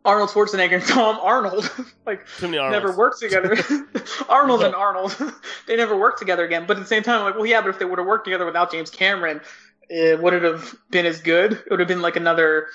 Arnold 0.07 0.29
Schwarzenegger 0.29 0.75
and 0.75 0.85
Tom 0.85 1.19
Arnold, 1.23 1.71
like 2.07 2.27
Too 2.37 2.47
many 2.49 2.59
Arnolds. 2.59 2.85
never 2.85 2.95
worked 2.99 3.21
together. 3.21 3.57
Arnold 4.29 4.63
and 4.63 4.75
Arnold, 4.75 5.17
they 5.67 5.77
never 5.77 5.97
worked 5.97 6.19
together 6.19 6.45
again. 6.45 6.67
But 6.69 6.77
at 6.77 6.81
the 6.81 6.87
same 6.87 7.03
time, 7.03 7.21
I'm 7.21 7.25
like, 7.25 7.37
well, 7.37 7.47
yeah, 7.47 7.63
but 7.63 7.71
if 7.71 7.79
they 7.79 7.87
would 7.87 7.99
have 7.99 8.07
worked 8.07 8.27
together 8.27 8.45
without 8.45 8.71
James 8.71 8.91
Cameron, 8.91 9.41
it 9.89 10.21
would 10.21 10.35
it 10.35 10.43
have 10.43 10.75
been 10.91 11.07
as 11.07 11.23
good? 11.23 11.53
It 11.55 11.71
would 11.71 11.79
have 11.81 11.89
been 11.89 12.03
like 12.03 12.17
another. 12.17 12.67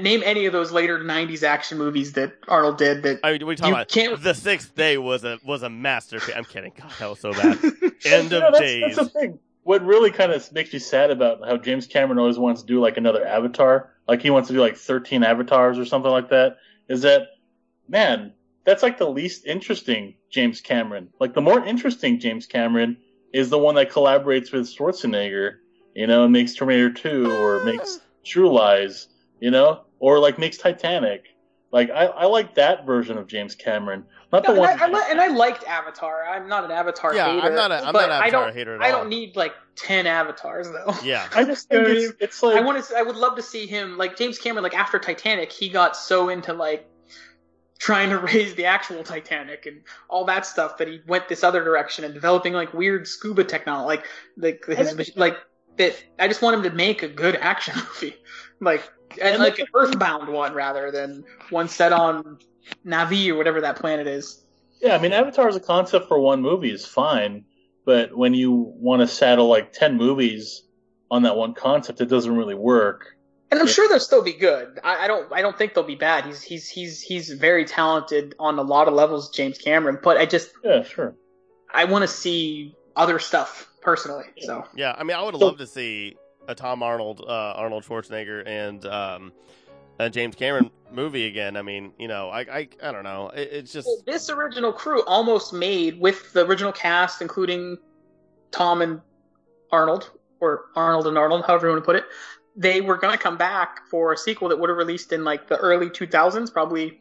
Name 0.00 0.22
any 0.24 0.46
of 0.46 0.52
those 0.52 0.72
later 0.72 0.98
'90s 0.98 1.42
action 1.42 1.78
movies 1.78 2.12
that 2.14 2.32
Arnold 2.48 2.78
did. 2.78 3.02
That 3.04 3.20
I 3.22 3.32
mean, 3.32 3.46
we 3.46 3.54
talking 3.54 3.68
You 3.70 3.74
about 3.76 3.88
can't- 3.88 4.22
the 4.22 4.34
sixth 4.34 4.74
day 4.74 4.98
was 4.98 5.24
a 5.24 5.38
was 5.44 5.62
a 5.62 5.70
masterpiece. 5.70 6.34
I'm 6.34 6.44
kidding. 6.44 6.72
God, 6.78 6.90
that 6.98 7.08
was 7.10 7.20
so 7.20 7.32
bad. 7.32 7.58
End 8.04 8.32
of 8.32 8.40
know, 8.40 8.50
that's, 8.52 8.58
days. 8.58 8.96
that's. 8.96 9.14
What 9.68 9.84
really 9.84 10.10
kind 10.10 10.32
of 10.32 10.50
makes 10.50 10.72
me 10.72 10.78
sad 10.78 11.10
about 11.10 11.46
how 11.46 11.58
James 11.58 11.86
Cameron 11.86 12.18
always 12.18 12.38
wants 12.38 12.62
to 12.62 12.66
do 12.66 12.80
like 12.80 12.96
another 12.96 13.22
Avatar, 13.26 13.90
like 14.08 14.22
he 14.22 14.30
wants 14.30 14.48
to 14.48 14.54
do 14.54 14.62
like 14.62 14.78
13 14.78 15.22
avatars 15.22 15.78
or 15.78 15.84
something 15.84 16.10
like 16.10 16.30
that, 16.30 16.56
is 16.88 17.02
that, 17.02 17.26
man, 17.86 18.32
that's 18.64 18.82
like 18.82 18.96
the 18.96 19.10
least 19.10 19.44
interesting 19.44 20.14
James 20.30 20.62
Cameron. 20.62 21.10
Like 21.20 21.34
the 21.34 21.42
more 21.42 21.62
interesting 21.62 22.18
James 22.18 22.46
Cameron 22.46 22.96
is 23.34 23.50
the 23.50 23.58
one 23.58 23.74
that 23.74 23.90
collaborates 23.90 24.52
with 24.52 24.74
Schwarzenegger, 24.74 25.56
you 25.94 26.06
know, 26.06 26.24
and 26.24 26.32
makes 26.32 26.54
Terminator 26.54 26.90
2 26.90 27.30
or 27.30 27.62
makes 27.62 27.98
ah. 28.00 28.04
True 28.24 28.50
Lies, 28.50 29.08
you 29.38 29.50
know, 29.50 29.82
or 29.98 30.18
like 30.18 30.38
makes 30.38 30.56
Titanic. 30.56 31.24
Like 31.70 31.90
I, 31.90 32.06
I 32.06 32.24
like 32.26 32.54
that 32.54 32.86
version 32.86 33.18
of 33.18 33.26
James 33.26 33.54
Cameron, 33.54 34.04
not 34.32 34.42
No, 34.44 34.54
the 34.54 34.60
and, 34.62 34.80
one. 34.80 34.80
I, 34.80 34.84
I, 34.86 34.88
li- 34.88 35.06
and 35.10 35.20
I 35.20 35.26
liked 35.28 35.64
Avatar. 35.64 36.24
I'm 36.26 36.48
not 36.48 36.64
an 36.64 36.70
Avatar 36.70 37.14
Yeah, 37.14 37.26
I'm 37.26 37.40
hater. 37.42 37.54
not 37.54 37.70
a- 37.70 37.86
I'm 37.86 37.92
but 37.92 38.00
not 38.00 38.04
an 38.04 38.10
I 38.12 38.18
Avatar 38.28 38.44
don't, 38.46 38.54
hater 38.54 38.74
at 38.76 38.82
I 38.82 38.90
don't 38.90 39.08
need 39.10 39.36
like 39.36 39.52
ten 39.76 40.06
avatars 40.06 40.70
though. 40.70 40.94
Yeah. 41.04 41.28
I 41.34 41.44
just 41.44 41.68
think 41.68 41.86
I 41.86 41.90
it's, 41.90 42.12
it's 42.20 42.42
like 42.42 42.56
I 42.56 42.62
want 42.62 42.82
to. 42.82 42.96
I 42.96 43.02
would 43.02 43.16
love 43.16 43.36
to 43.36 43.42
see 43.42 43.66
him 43.66 43.98
like 43.98 44.16
James 44.16 44.38
Cameron. 44.38 44.62
Like 44.62 44.74
after 44.76 44.98
Titanic, 44.98 45.52
he 45.52 45.68
got 45.68 45.94
so 45.94 46.30
into 46.30 46.54
like 46.54 46.88
trying 47.78 48.08
to 48.10 48.18
raise 48.32 48.54
the 48.54 48.64
actual 48.64 49.04
Titanic 49.04 49.66
and 49.66 49.82
all 50.08 50.24
that 50.24 50.46
stuff 50.46 50.78
that 50.78 50.88
he 50.88 51.02
went 51.06 51.28
this 51.28 51.44
other 51.44 51.62
direction 51.62 52.02
and 52.02 52.14
developing 52.14 52.54
like 52.54 52.72
weird 52.72 53.06
scuba 53.06 53.44
technology, 53.44 54.02
like 54.38 54.66
like 54.66 54.78
his 54.78 55.12
like 55.16 55.36
that. 55.76 56.02
I 56.18 56.28
just 56.28 56.40
want 56.40 56.56
him 56.56 56.62
to 56.62 56.70
make 56.70 57.02
a 57.02 57.08
good 57.08 57.36
action 57.36 57.74
movie, 58.00 58.16
like 58.58 58.90
and 59.12 59.20
And 59.34 59.38
like 59.42 59.58
an 59.58 59.66
Earthbound 59.74 60.28
one 60.28 60.54
rather 60.54 60.90
than 60.90 61.24
one 61.50 61.68
set 61.68 61.92
on 61.92 62.38
Na'vi 62.86 63.28
or 63.28 63.36
whatever 63.36 63.60
that 63.62 63.76
planet 63.76 64.06
is. 64.06 64.44
Yeah, 64.80 64.94
I 64.94 64.98
mean, 64.98 65.12
Avatar 65.12 65.48
as 65.48 65.56
a 65.56 65.60
concept 65.60 66.08
for 66.08 66.18
one 66.20 66.40
movie 66.42 66.70
is 66.70 66.86
fine, 66.86 67.44
but 67.84 68.16
when 68.16 68.34
you 68.34 68.52
want 68.52 69.00
to 69.00 69.08
saddle 69.08 69.48
like 69.48 69.72
ten 69.72 69.96
movies 69.96 70.62
on 71.10 71.22
that 71.22 71.36
one 71.36 71.54
concept, 71.54 72.00
it 72.00 72.06
doesn't 72.06 72.36
really 72.36 72.54
work. 72.54 73.06
And 73.50 73.58
I'm 73.58 73.66
Yeah. 73.66 73.72
sure 73.72 73.88
they'll 73.88 73.98
still 73.98 74.22
be 74.22 74.34
good. 74.34 74.78
I, 74.84 75.04
I 75.04 75.06
don't. 75.08 75.32
I 75.32 75.40
don't 75.40 75.56
think 75.56 75.72
they'll 75.74 75.82
be 75.82 75.94
bad. 75.94 76.26
He's 76.26 76.42
he's 76.42 76.68
he's 76.68 77.00
he's 77.00 77.30
very 77.30 77.64
talented 77.64 78.34
on 78.38 78.58
a 78.58 78.62
lot 78.62 78.88
of 78.88 78.94
levels, 78.94 79.30
James 79.30 79.56
Cameron. 79.58 79.98
But 80.02 80.18
I 80.18 80.26
just 80.26 80.50
Yeah, 80.62 80.82
sure. 80.82 81.14
I 81.72 81.84
want 81.84 82.02
to 82.02 82.08
see 82.08 82.76
other 82.94 83.18
stuff 83.18 83.68
personally. 83.80 84.24
So 84.42 84.64
Yeah, 84.76 84.94
I 84.96 85.02
mean, 85.02 85.16
I 85.16 85.22
would 85.22 85.34
So- 85.34 85.46
love 85.46 85.58
to 85.58 85.66
see 85.66 86.16
a 86.48 86.54
Tom 86.54 86.82
Arnold, 86.82 87.20
uh, 87.20 87.52
Arnold 87.56 87.84
Schwarzenegger, 87.84 88.42
and 88.46 88.84
um, 88.86 89.32
a 90.00 90.10
James 90.10 90.34
Cameron 90.34 90.70
movie 90.90 91.26
again. 91.26 91.56
I 91.56 91.62
mean, 91.62 91.92
you 91.98 92.08
know, 92.08 92.30
I, 92.30 92.40
I, 92.40 92.68
I 92.82 92.92
don't 92.92 93.04
know. 93.04 93.28
It, 93.28 93.50
it's 93.52 93.72
just 93.72 93.88
this 94.06 94.30
original 94.30 94.72
crew 94.72 95.04
almost 95.04 95.52
made 95.52 96.00
with 96.00 96.32
the 96.32 96.46
original 96.46 96.72
cast, 96.72 97.20
including 97.20 97.76
Tom 98.50 98.82
and 98.82 99.00
Arnold, 99.70 100.10
or 100.40 100.64
Arnold 100.74 101.06
and 101.06 101.18
Arnold, 101.18 101.44
however 101.44 101.66
you 101.66 101.72
want 101.72 101.84
to 101.84 101.86
put 101.86 101.96
it. 101.96 102.04
They 102.56 102.80
were 102.80 102.96
going 102.96 103.12
to 103.12 103.22
come 103.22 103.36
back 103.36 103.86
for 103.88 104.12
a 104.12 104.16
sequel 104.16 104.48
that 104.48 104.58
would 104.58 104.70
have 104.70 104.78
released 104.78 105.12
in 105.12 105.24
like 105.24 105.46
the 105.48 105.56
early 105.58 105.90
2000s, 105.90 106.52
probably 106.52 106.98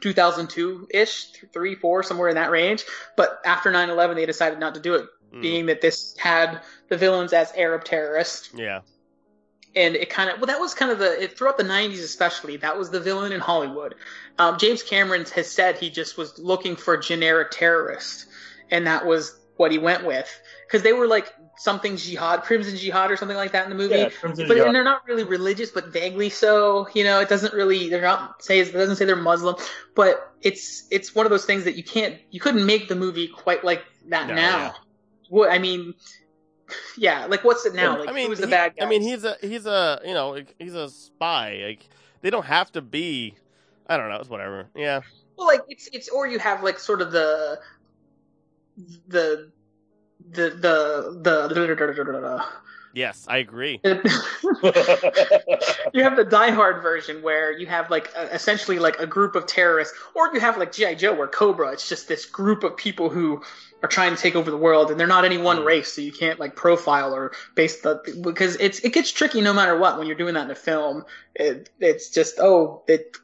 2002 0.00 0.88
ish, 0.92 1.32
three, 1.52 1.74
four, 1.74 2.02
somewhere 2.02 2.28
in 2.28 2.34
that 2.34 2.50
range. 2.50 2.84
But 3.16 3.40
after 3.44 3.70
9 3.70 3.88
11, 3.88 4.16
they 4.16 4.26
decided 4.26 4.60
not 4.60 4.74
to 4.74 4.80
do 4.80 4.94
it, 4.94 5.06
mm, 5.34 5.42
being 5.42 5.66
that 5.66 5.80
this 5.80 6.16
had 6.18 6.60
the 6.88 6.96
villains 6.96 7.32
as 7.32 7.52
Arab 7.56 7.84
terrorists. 7.84 8.50
yeah, 8.54 8.80
and 9.76 9.96
it 9.96 10.08
kind 10.10 10.30
of 10.30 10.38
well 10.38 10.46
that 10.46 10.60
was 10.60 10.74
kind 10.74 10.90
of 10.90 10.98
the 10.98 11.24
it, 11.24 11.36
throughout 11.36 11.56
the 11.56 11.64
90s 11.64 12.02
especially 12.04 12.56
that 12.58 12.78
was 12.78 12.90
the 12.90 13.00
villain 13.00 13.32
in 13.32 13.40
hollywood. 13.40 13.94
Um, 14.38 14.58
james 14.58 14.82
cameron 14.82 15.24
has 15.34 15.50
said 15.50 15.76
he 15.78 15.90
just 15.90 16.16
was 16.16 16.38
looking 16.38 16.76
for 16.76 16.96
generic 16.96 17.50
terrorists, 17.50 18.26
and 18.70 18.86
that 18.86 19.06
was 19.06 19.38
what 19.56 19.70
he 19.70 19.78
went 19.78 20.04
with. 20.04 20.28
Because 20.66 20.82
they 20.82 20.92
were 20.92 21.06
like 21.06 21.32
something 21.56 21.96
jihad 21.96 22.42
crimson 22.42 22.76
jihad 22.76 23.10
or 23.10 23.16
something 23.16 23.36
like 23.36 23.52
that 23.52 23.64
in 23.64 23.70
the 23.70 23.76
movie. 23.76 23.94
Yeah, 23.96 24.08
Crimson 24.08 24.48
but 24.48 24.54
Jihad. 24.54 24.66
and 24.66 24.74
they're 24.74 24.84
not 24.84 25.06
really 25.06 25.22
religious 25.24 25.70
but 25.70 25.88
vaguely 25.88 26.28
so 26.28 26.88
you 26.94 27.04
know 27.04 27.20
it 27.20 27.28
doesn't 27.28 27.54
really 27.54 27.88
they're 27.88 28.02
not 28.02 28.42
say 28.42 28.58
it 28.58 28.72
doesn't 28.72 28.96
say 28.96 29.04
they're 29.04 29.14
muslim. 29.16 29.54
But 29.94 30.32
it's 30.42 30.84
it's 30.90 31.14
one 31.14 31.26
of 31.26 31.30
those 31.30 31.44
things 31.44 31.64
that 31.64 31.76
you 31.76 31.84
can't 31.84 32.18
you 32.30 32.40
couldn't 32.40 32.66
make 32.66 32.88
the 32.88 32.96
movie 32.96 33.28
quite 33.28 33.64
like 33.64 33.84
that 34.08 34.26
No, 34.28 34.34
now 34.34 34.74
what 35.28 35.50
i 35.50 35.58
mean 35.58 35.94
yeah 36.96 37.26
like 37.26 37.44
what's 37.44 37.66
it 37.66 37.74
now 37.74 37.98
like 37.98 38.08
I 38.08 38.12
mean, 38.12 38.28
who's 38.28 38.38
the 38.40 38.46
he- 38.46 38.50
bad 38.50 38.74
guy 38.76 38.86
I 38.86 38.88
mean, 38.88 39.02
he's 39.02 39.24
a 39.24 39.36
he's 39.40 39.66
a 39.66 40.00
you 40.04 40.14
know 40.14 40.38
he's 40.58 40.74
a 40.74 40.88
spy. 40.88 41.62
Like 41.64 41.88
they 42.22 42.30
don't 42.30 42.46
have 42.46 42.72
to 42.72 42.80
be. 42.80 43.34
I 43.86 43.98
don't 43.98 44.08
know. 44.08 44.16
It's 44.16 44.30
whatever. 44.30 44.68
Yeah, 44.74 45.02
Well, 45.36 45.46
like 45.46 45.60
it's 45.68 45.88
it's 45.92 46.08
or 46.08 46.26
you 46.26 46.38
have 46.38 46.62
like 46.62 46.78
sort 46.78 47.02
of 47.02 47.12
the 47.12 47.60
the 49.08 49.50
the 50.30 50.50
the 50.50 51.20
the, 51.22 52.50
yes, 52.94 53.26
I 53.28 53.38
agree. 53.38 53.80
you 53.84 54.02
have 56.02 56.16
the 56.16 56.26
Die 56.28 56.50
Hard 56.50 56.82
version 56.82 57.22
where 57.22 57.52
you 57.52 57.66
have 57.66 57.90
like 57.90 58.10
a, 58.16 58.34
essentially 58.34 58.78
like 58.78 58.98
a 58.98 59.06
group 59.06 59.34
of 59.34 59.46
terrorists, 59.46 59.96
or 60.14 60.32
you 60.32 60.40
have 60.40 60.58
like 60.58 60.72
GI 60.72 60.96
Joe 60.96 61.14
where 61.14 61.28
Cobra. 61.28 61.72
It's 61.72 61.88
just 61.88 62.08
this 62.08 62.24
group 62.26 62.64
of 62.64 62.76
people 62.76 63.10
who 63.10 63.42
are 63.82 63.88
trying 63.88 64.14
to 64.14 64.20
take 64.20 64.34
over 64.34 64.50
the 64.50 64.56
world, 64.56 64.90
and 64.90 64.98
they're 64.98 65.06
not 65.06 65.24
any 65.24 65.38
one 65.38 65.58
hmm. 65.58 65.64
race, 65.64 65.92
so 65.92 66.00
you 66.00 66.12
can't 66.12 66.40
like 66.40 66.56
profile 66.56 67.14
or 67.14 67.32
base 67.54 67.80
the 67.80 68.00
because 68.22 68.56
it's 68.56 68.80
it 68.80 68.92
gets 68.92 69.12
tricky 69.12 69.40
no 69.40 69.52
matter 69.52 69.78
what 69.78 69.98
when 69.98 70.06
you're 70.06 70.16
doing 70.16 70.34
that 70.34 70.44
in 70.46 70.50
a 70.50 70.54
film. 70.54 71.04
It, 71.34 71.70
it's 71.80 72.10
just 72.10 72.38
oh 72.38 72.82
it, 72.88 73.16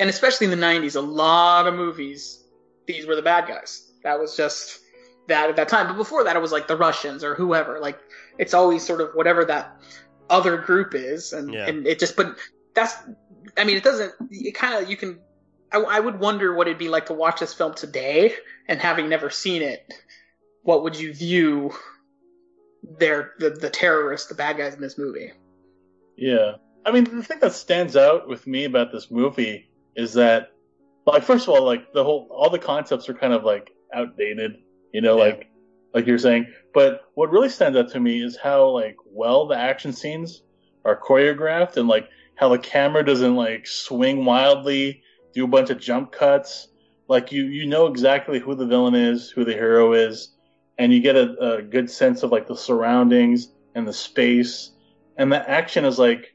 and 0.00 0.08
especially 0.08 0.46
in 0.46 0.58
the 0.58 0.66
'90s, 0.66 0.96
a 0.96 1.00
lot 1.00 1.66
of 1.66 1.74
movies 1.74 2.42
these 2.86 3.06
were 3.06 3.16
the 3.16 3.22
bad 3.22 3.48
guys. 3.48 3.90
That 4.02 4.18
was 4.18 4.36
just 4.36 4.80
that 5.28 5.50
at 5.50 5.56
that 5.56 5.68
time. 5.68 5.88
But 5.88 5.96
before 5.96 6.24
that, 6.24 6.36
it 6.36 6.42
was 6.42 6.52
like 6.52 6.68
the 6.68 6.76
Russians 6.76 7.24
or 7.24 7.34
whoever. 7.34 7.80
Like 7.80 7.98
it's 8.38 8.54
always 8.54 8.84
sort 8.84 9.00
of 9.00 9.10
whatever 9.14 9.44
that 9.44 9.76
other 10.30 10.56
group 10.58 10.94
is, 10.94 11.32
and 11.32 11.52
Yeah. 11.52 11.66
and 11.68 11.86
it 11.86 11.98
just 11.98 12.16
but 12.16 12.36
that's. 12.74 12.94
I 13.56 13.64
mean, 13.64 13.76
it 13.76 13.84
doesn't. 13.84 14.12
It 14.30 14.54
kind 14.54 14.82
of 14.82 14.90
you 14.90 14.96
can. 14.96 15.20
I, 15.72 15.78
I 15.78 16.00
would 16.00 16.20
wonder 16.20 16.54
what 16.54 16.66
it'd 16.68 16.78
be 16.78 16.88
like 16.88 17.06
to 17.06 17.12
watch 17.14 17.40
this 17.40 17.54
film 17.54 17.74
today, 17.74 18.34
and 18.68 18.80
having 18.80 19.08
never 19.08 19.30
seen 19.30 19.62
it, 19.62 19.92
what 20.62 20.82
would 20.82 20.98
you 20.98 21.12
view 21.14 21.72
their 22.98 23.32
the 23.38 23.50
the 23.50 23.70
terrorists, 23.70 24.28
the 24.28 24.34
bad 24.34 24.56
guys 24.56 24.74
in 24.74 24.80
this 24.80 24.98
movie? 24.98 25.32
Yeah. 26.16 26.52
I 26.84 26.92
mean, 26.92 27.04
the 27.04 27.22
thing 27.22 27.40
that 27.40 27.52
stands 27.52 27.96
out 27.96 28.28
with 28.28 28.46
me 28.46 28.64
about 28.64 28.92
this 28.92 29.10
movie 29.10 29.68
is 29.96 30.12
that, 30.14 30.52
like, 31.04 31.24
first 31.24 31.48
of 31.48 31.54
all, 31.54 31.64
like 31.64 31.92
the 31.92 32.04
whole, 32.04 32.28
all 32.30 32.48
the 32.48 32.60
concepts 32.60 33.08
are 33.08 33.14
kind 33.14 33.32
of 33.32 33.42
like 33.42 33.72
outdated, 33.92 34.58
you 34.92 35.00
know, 35.00 35.16
Yeah. 35.18 35.24
like, 35.24 35.50
like 35.96 36.06
you're 36.06 36.18
saying. 36.18 36.52
But 36.74 37.00
what 37.14 37.32
really 37.32 37.48
stands 37.48 37.78
out 37.78 37.90
to 37.92 38.00
me 38.00 38.22
is 38.22 38.36
how 38.36 38.68
like 38.68 38.96
well 39.06 39.48
the 39.48 39.56
action 39.56 39.94
scenes 39.94 40.42
are 40.84 41.00
choreographed 41.00 41.78
and 41.78 41.88
like 41.88 42.08
how 42.34 42.50
the 42.50 42.58
camera 42.58 43.02
doesn't 43.02 43.34
like 43.34 43.66
swing 43.66 44.26
wildly, 44.26 45.02
do 45.32 45.44
a 45.44 45.48
bunch 45.48 45.70
of 45.70 45.80
jump 45.80 46.12
cuts. 46.12 46.68
Like 47.08 47.32
you, 47.32 47.44
you 47.44 47.66
know 47.66 47.86
exactly 47.86 48.38
who 48.38 48.54
the 48.54 48.66
villain 48.66 48.94
is, 48.94 49.30
who 49.30 49.44
the 49.44 49.54
hero 49.54 49.94
is, 49.94 50.34
and 50.76 50.92
you 50.92 51.00
get 51.00 51.16
a, 51.16 51.56
a 51.56 51.62
good 51.62 51.90
sense 51.90 52.22
of 52.22 52.30
like 52.30 52.46
the 52.46 52.56
surroundings 52.56 53.48
and 53.74 53.88
the 53.88 53.92
space 53.92 54.72
and 55.16 55.32
the 55.32 55.50
action 55.50 55.86
is 55.86 55.98
like 55.98 56.34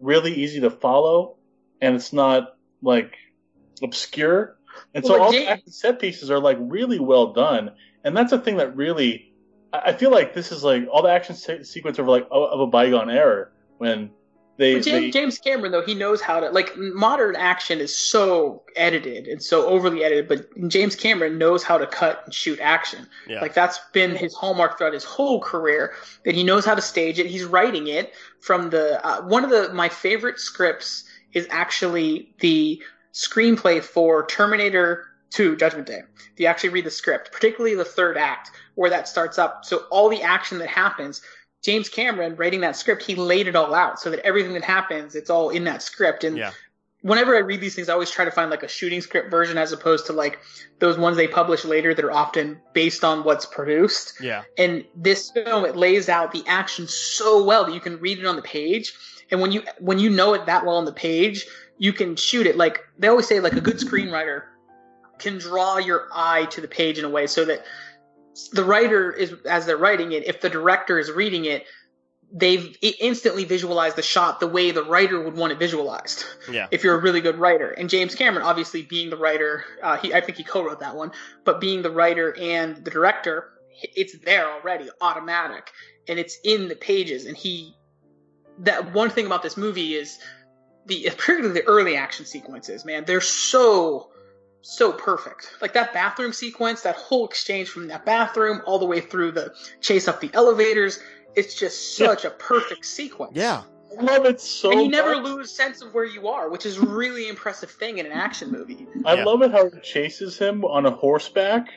really 0.00 0.32
easy 0.32 0.60
to 0.60 0.70
follow 0.70 1.36
and 1.82 1.94
it's 1.94 2.12
not 2.12 2.56
like 2.80 3.16
obscure 3.82 4.56
and 4.94 5.04
so 5.04 5.14
Well, 5.14 5.22
all 5.24 5.32
the 5.32 5.60
set 5.66 6.00
pieces 6.00 6.30
are 6.30 6.40
like 6.40 6.56
really 6.60 6.98
well 6.98 7.32
done 7.32 7.72
and 8.04 8.16
that's 8.16 8.32
a 8.32 8.38
thing 8.38 8.56
that 8.56 8.76
really 8.76 9.32
i 9.72 9.80
I 9.86 9.92
feel 9.92 10.12
like 10.12 10.34
this 10.34 10.52
is 10.52 10.62
like 10.62 10.86
all 10.90 11.02
the 11.02 11.10
action 11.10 11.34
se- 11.34 11.64
sequence 11.64 11.98
of 11.98 12.06
like 12.06 12.26
of 12.30 12.60
a 12.60 12.66
bygone 12.66 13.10
era 13.10 13.48
when 13.78 14.10
they, 14.56 14.74
James, 14.74 14.84
they 14.84 15.10
James 15.10 15.38
Cameron, 15.38 15.72
though, 15.72 15.82
he 15.82 15.94
knows 15.94 16.20
how 16.20 16.38
to 16.38 16.48
like 16.50 16.76
modern 16.76 17.34
action 17.34 17.80
is 17.80 17.96
so 17.96 18.62
edited 18.76 19.26
and 19.26 19.42
so 19.42 19.66
overly 19.66 20.04
edited, 20.04 20.28
but 20.28 20.68
James 20.68 20.94
Cameron 20.94 21.38
knows 21.38 21.64
how 21.64 21.76
to 21.76 21.86
cut 21.86 22.22
and 22.24 22.32
shoot 22.32 22.60
action. 22.60 23.06
Yeah. 23.26 23.40
Like 23.40 23.54
that's 23.54 23.80
been 23.92 24.14
his 24.14 24.32
hallmark 24.32 24.78
throughout 24.78 24.92
his 24.92 25.02
whole 25.02 25.40
career. 25.40 25.94
That 26.24 26.36
he 26.36 26.44
knows 26.44 26.64
how 26.64 26.76
to 26.76 26.82
stage 26.82 27.18
it. 27.18 27.26
He's 27.26 27.44
writing 27.44 27.88
it 27.88 28.12
from 28.40 28.70
the 28.70 29.04
uh, 29.04 29.22
one 29.22 29.42
of 29.42 29.50
the 29.50 29.72
my 29.74 29.88
favorite 29.88 30.38
scripts 30.38 31.04
is 31.32 31.48
actually 31.50 32.32
the 32.38 32.80
screenplay 33.12 33.82
for 33.82 34.24
Terminator 34.26 35.06
2 35.34 35.56
Judgment 35.56 35.86
Day. 35.86 36.00
If 36.32 36.40
you 36.40 36.46
actually 36.46 36.70
read 36.70 36.86
the 36.86 36.90
script, 36.90 37.32
particularly 37.32 37.74
the 37.74 37.84
third 37.84 38.16
act 38.16 38.52
where 38.76 38.90
that 38.90 39.08
starts 39.08 39.38
up, 39.38 39.64
so 39.64 39.78
all 39.90 40.08
the 40.08 40.22
action 40.22 40.58
that 40.58 40.68
happens. 40.68 41.20
James 41.62 41.88
Cameron 41.88 42.36
writing 42.36 42.60
that 42.60 42.76
script, 42.76 43.02
he 43.02 43.14
laid 43.14 43.48
it 43.48 43.56
all 43.56 43.74
out 43.74 43.98
so 43.98 44.10
that 44.10 44.20
everything 44.20 44.52
that 44.52 44.62
happens, 44.64 45.14
it's 45.14 45.30
all 45.30 45.50
in 45.50 45.64
that 45.64 45.82
script. 45.82 46.22
And 46.22 46.36
Yeah. 46.36 46.52
whenever 47.00 47.34
I 47.34 47.40
read 47.40 47.60
these 47.60 47.74
things, 47.74 47.88
I 47.88 47.94
always 47.94 48.10
try 48.10 48.24
to 48.24 48.30
find 48.30 48.50
like 48.50 48.62
a 48.62 48.68
shooting 48.68 49.00
script 49.00 49.30
version 49.30 49.58
as 49.58 49.72
opposed 49.72 50.06
to 50.06 50.12
like 50.12 50.38
those 50.78 50.98
ones 50.98 51.16
they 51.16 51.26
publish 51.26 51.64
later 51.64 51.94
that 51.94 52.04
are 52.04 52.12
often 52.12 52.60
based 52.72 53.02
on 53.02 53.24
what's 53.24 53.46
produced. 53.46 54.20
Yeah. 54.20 54.42
And 54.56 54.84
this 54.94 55.30
film, 55.30 55.64
it 55.64 55.74
lays 55.74 56.08
out 56.08 56.32
the 56.32 56.44
action 56.46 56.86
so 56.86 57.42
well 57.42 57.64
that 57.64 57.74
you 57.74 57.80
can 57.80 57.98
read 57.98 58.18
it 58.18 58.26
on 58.26 58.36
the 58.36 58.42
page. 58.42 58.92
And 59.30 59.40
when 59.40 59.50
you 59.50 59.62
when 59.80 59.98
you 59.98 60.10
know 60.10 60.34
it 60.34 60.46
that 60.46 60.64
well 60.64 60.76
on 60.76 60.84
the 60.84 60.92
page, 60.92 61.46
you 61.78 61.92
can 61.92 62.14
shoot 62.14 62.46
it 62.46 62.56
like 62.56 62.84
they 62.98 63.08
always 63.08 63.26
say 63.26 63.40
like 63.40 63.54
a 63.54 63.60
good 63.60 63.78
screenwriter 63.78 64.42
can 65.24 65.38
draw 65.38 65.78
your 65.78 66.08
eye 66.12 66.46
to 66.52 66.60
the 66.60 66.68
page 66.68 66.98
in 66.98 67.04
a 67.04 67.10
way 67.10 67.26
so 67.26 67.44
that 67.44 67.64
the 68.52 68.64
writer 68.64 69.10
is 69.12 69.34
as 69.48 69.66
they're 69.66 69.76
writing 69.76 70.12
it, 70.12 70.26
if 70.26 70.40
the 70.40 70.50
director 70.50 70.98
is 70.98 71.10
reading 71.10 71.44
it, 71.44 71.64
they've 72.32 72.76
instantly 73.00 73.44
visualized 73.44 73.96
the 73.96 74.02
shot 74.02 74.40
the 74.40 74.46
way 74.48 74.72
the 74.72 74.82
writer 74.82 75.22
would 75.22 75.36
want 75.36 75.52
it 75.52 75.58
visualized 75.58 76.24
Yeah. 76.50 76.66
if 76.72 76.82
you're 76.82 76.96
a 76.98 77.00
really 77.00 77.20
good 77.20 77.38
writer. 77.38 77.70
And 77.70 77.88
James 77.88 78.14
Cameron, 78.16 78.44
obviously 78.44 78.82
being 78.82 79.08
the 79.10 79.16
writer, 79.16 79.64
uh, 79.82 79.96
he, 79.98 80.12
I 80.12 80.20
think 80.20 80.38
he 80.38 80.44
co-wrote 80.44 80.80
that 80.80 80.96
one, 80.96 81.12
but 81.44 81.60
being 81.60 81.82
the 81.82 81.90
writer 81.90 82.34
and 82.36 82.84
the 82.84 82.90
director, 82.90 83.50
it's 83.82 84.18
there 84.24 84.50
already, 84.50 84.88
automatic, 85.00 85.70
and 86.08 86.18
it's 86.18 86.38
in 86.42 86.66
the 86.68 86.74
pages. 86.76 87.26
And 87.26 87.36
he, 87.36 87.74
that 88.60 88.92
one 88.92 89.10
thing 89.10 89.26
about 89.26 89.42
this 89.44 89.56
movie 89.56 89.94
is 89.94 90.18
the, 90.86 91.04
particularly 91.16 91.52
the 91.60 91.66
early 91.66 91.96
action 91.96 92.26
sequences, 92.26 92.84
man, 92.84 93.04
they're 93.06 93.20
so, 93.20 94.10
so 94.66 94.92
perfect. 94.92 95.52
Like 95.60 95.74
that 95.74 95.92
bathroom 95.92 96.32
sequence, 96.32 96.80
that 96.82 96.96
whole 96.96 97.26
exchange 97.26 97.68
from 97.68 97.86
that 97.88 98.06
bathroom 98.06 98.62
all 98.66 98.78
the 98.78 98.86
way 98.86 99.00
through 99.00 99.32
the 99.32 99.54
chase 99.82 100.08
up 100.08 100.20
the 100.20 100.30
elevators. 100.32 101.00
It's 101.36 101.54
just 101.54 101.98
Yeah. 102.00 102.06
such 102.06 102.24
a 102.24 102.30
perfect 102.30 102.86
sequence 102.86 103.32
Yeah. 103.36 103.62
I 103.98 104.02
love 104.02 104.24
it 104.24 104.40
so 104.40 104.72
and 104.72 104.80
you 104.82 104.88
never 104.88 105.16
much. 105.20 105.24
lose 105.24 105.50
sense 105.54 105.82
of 105.82 105.92
where 105.92 106.04
you 106.06 106.28
are, 106.28 106.48
which 106.48 106.64
is 106.66 106.78
a 106.78 106.80
really 106.86 107.28
impressive 107.28 107.70
thing 107.70 107.98
in 107.98 108.06
an 108.06 108.12
action 108.12 108.50
movie. 108.50 108.86
I 109.04 109.14
Yeah. 109.16 109.24
love 109.24 109.42
it 109.42 109.50
how 109.52 109.68
he 109.68 109.80
chases 109.80 110.38
him 110.38 110.64
on 110.64 110.86
a 110.86 110.90
horseback 110.90 111.68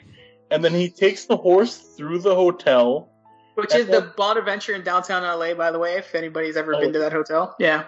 and 0.49 0.63
then 0.63 0.73
he 0.73 0.89
takes 0.89 1.25
the 1.25 1.35
horse 1.37 1.77
through 1.97 2.19
the 2.19 2.33
hotel 2.35 3.09
Which 3.55 3.73
is 3.75 3.87
the 3.87 4.13
Bonaventure 4.15 4.75
in 4.75 4.83
downtown 4.83 5.23
LA, 5.23 5.53
by 5.55 5.71
the 5.71 5.79
way, 5.79 5.95
if 5.97 6.13
anybody's 6.15 6.55
ever 6.55 6.75
Oh. 6.75 6.79
been 6.79 6.93
to 6.93 6.99
that 6.99 7.11
hotel. 7.11 7.55
Yeah. 7.59 7.85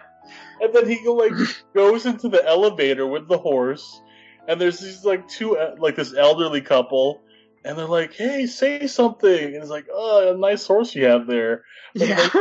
And 0.61 0.73
then 0.73 0.87
he 0.89 1.07
like 1.07 1.31
goes 1.73 2.05
into 2.07 2.27
the 2.27 2.43
elevator 2.45 3.05
with 3.07 3.27
the 3.29 3.37
horse, 3.37 4.01
and 4.49 4.59
there's 4.59 4.79
these 4.79 5.05
like 5.05 5.27
two 5.27 5.57
uh, 5.57 5.75
like 5.77 5.95
this 5.95 6.13
elderly 6.13 6.59
couple, 6.59 7.21
and 7.63 7.77
they're 7.77 7.85
like, 7.85 8.13
"Hey, 8.13 8.47
say 8.47 8.87
something!" 8.87 9.45
And 9.45 9.55
it's 9.55 9.69
like, 9.69 9.85
"Oh, 9.93 10.33
a 10.33 10.37
nice 10.37 10.65
horse 10.65 10.95
you 10.95 11.05
have 11.05 11.27
there." 11.27 11.63
Yeah. 11.93 12.27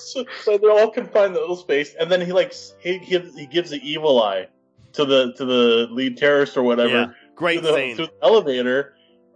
So, 0.00 0.24
so 0.44 0.56
they're 0.58 0.70
all 0.70 0.92
confined 0.92 1.26
in 1.26 1.32
the 1.32 1.40
little 1.40 1.56
space, 1.56 1.92
and 1.98 2.08
then 2.08 2.20
he 2.20 2.30
like 2.30 2.54
he 2.78 3.00
gives 3.00 3.36
he 3.36 3.46
gives 3.46 3.70
the 3.70 3.80
evil 3.82 4.22
eye 4.22 4.46
to 4.92 5.04
the 5.04 5.32
to 5.32 5.44
the 5.44 5.88
lead 5.90 6.16
terrorist 6.16 6.56
or 6.56 6.62
whatever 6.62 6.88
Yeah. 6.88 7.06
Great 7.34 7.58
through 7.58 7.68
the, 7.68 7.76
scene. 7.76 7.96
through 7.96 8.06
the 8.06 8.12
elevator, 8.22 8.94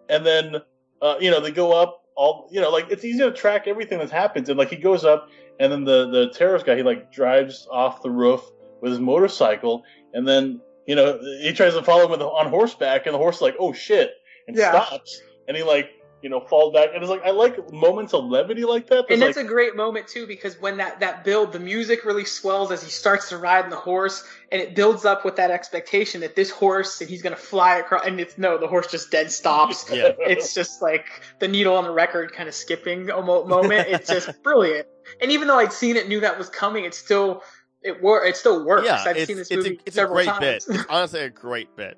and 0.09 0.25
then 0.25 0.59
uh, 1.03 1.17
you 1.19 1.33
know 1.33 1.41
they 1.41 1.51
go 1.51 1.73
up 1.73 2.05
all 2.15 2.49
you 2.53 2.61
know 2.61 2.71
like 2.71 2.93
it's 2.93 3.05
easy 3.05 3.19
to 3.19 3.33
track 3.33 3.67
everything 3.67 3.99
that 3.99 4.11
happens, 4.11 4.49
and 4.49 4.57
like 4.57 4.71
he 4.71 4.77
goes 4.77 5.05
up, 5.05 5.31
and 5.59 5.73
then 5.73 5.83
the 5.83 6.09
the 6.11 6.31
terrorist 6.31 6.65
guy 6.65 6.77
he 6.77 6.85
like 6.85 7.11
drives 7.11 7.67
off 7.69 8.01
the 8.05 8.11
roof 8.11 8.49
with 8.81 8.93
his 8.93 9.01
motorcycle, 9.01 9.83
and 10.15 10.29
then 10.29 10.61
you 10.87 10.95
know 10.95 11.19
he 11.41 11.53
tries 11.53 11.75
to 11.75 11.83
follow 11.83 12.05
him 12.05 12.11
with, 12.11 12.23
on 12.23 12.49
horseback, 12.49 13.07
and 13.07 13.15
the 13.15 13.19
horse 13.19 13.37
is 13.37 13.43
like 13.43 13.57
oh 13.59 13.73
shit, 13.73 14.11
and 14.47 14.57
Yeah. 14.57 14.71
stops, 14.85 15.21
and 15.49 15.57
he 15.57 15.63
like 15.63 15.91
you 16.23 16.29
know 16.29 16.41
falls 16.41 16.73
back, 16.73 16.91
and 16.95 17.03
it's 17.03 17.11
like 17.11 17.23
I 17.25 17.31
like 17.31 17.73
moments 17.73 18.15
of 18.15 18.25
levity 18.25 18.65
like 18.65 18.87
that. 18.89 19.07
And 19.11 19.21
There's, 19.21 19.35
that's 19.35 19.45
a 19.45 19.49
great 19.49 19.75
moment 19.75 20.07
too, 20.07 20.27
because 20.27 20.59
when 20.61 20.77
that, 20.77 21.01
that 21.01 21.25
build, 21.25 21.53
the 21.53 21.59
music 21.59 22.05
really 22.05 22.25
swells 22.25 22.71
as 22.71 22.83
he 22.83 22.91
starts 22.91 23.29
to 23.31 23.39
ride 23.39 23.65
in 23.65 23.71
the 23.71 23.77
horse, 23.77 24.25
and 24.53 24.63
it 24.63 24.75
builds 24.77 25.05
up 25.05 25.25
with 25.25 25.37
that 25.37 25.51
expectation 25.51 26.21
that 26.21 26.37
this 26.37 26.51
horse 26.51 27.01
and 27.01 27.11
he's 27.11 27.23
gonna 27.23 27.37
fly 27.37 27.77
across. 27.79 28.07
And 28.07 28.21
it's 28.21 28.39
no, 28.39 28.57
the 28.57 28.69
horse 28.69 28.87
just 28.87 29.11
dead 29.11 29.31
stops. 29.31 29.85
Yeah. 29.93 30.13
it's 30.21 30.55
just 30.55 30.81
like 30.81 31.07
the 31.41 31.49
needle 31.49 31.77
on 31.77 31.85
the 31.85 31.93
record 31.93 32.33
kind 32.33 32.49
of 32.49 32.55
skipping 32.55 33.11
a 33.11 33.21
moment. 33.21 33.89
It's 33.89 34.09
just 34.09 34.31
brilliant. 34.43 34.87
And 35.21 35.33
even 35.33 35.49
though 35.49 35.59
I'd 35.59 35.73
seen 35.73 35.97
it, 35.97 36.09
knew 36.09 36.21
that 36.21 36.39
was 36.39 36.49
coming, 36.49 36.85
it 36.85 36.95
still 36.95 37.43
it 37.85 38.03
wor- 38.03 38.25
it 38.25 38.37
still 38.37 38.65
works. 38.65 38.87
Yeah. 38.87 39.03
I've 39.07 39.17
It's, 39.17 39.27
seen 39.27 39.37
this 39.37 39.51
it's, 39.51 39.67
a, 39.67 39.73
it's 39.87 39.97
a 39.99 40.07
great 40.07 40.27
times. 40.27 40.41
bit. 40.41 40.65
It's 40.69 40.85
honestly 40.91 41.21
a 41.21 41.31
great 41.31 41.75
bit. 41.77 41.97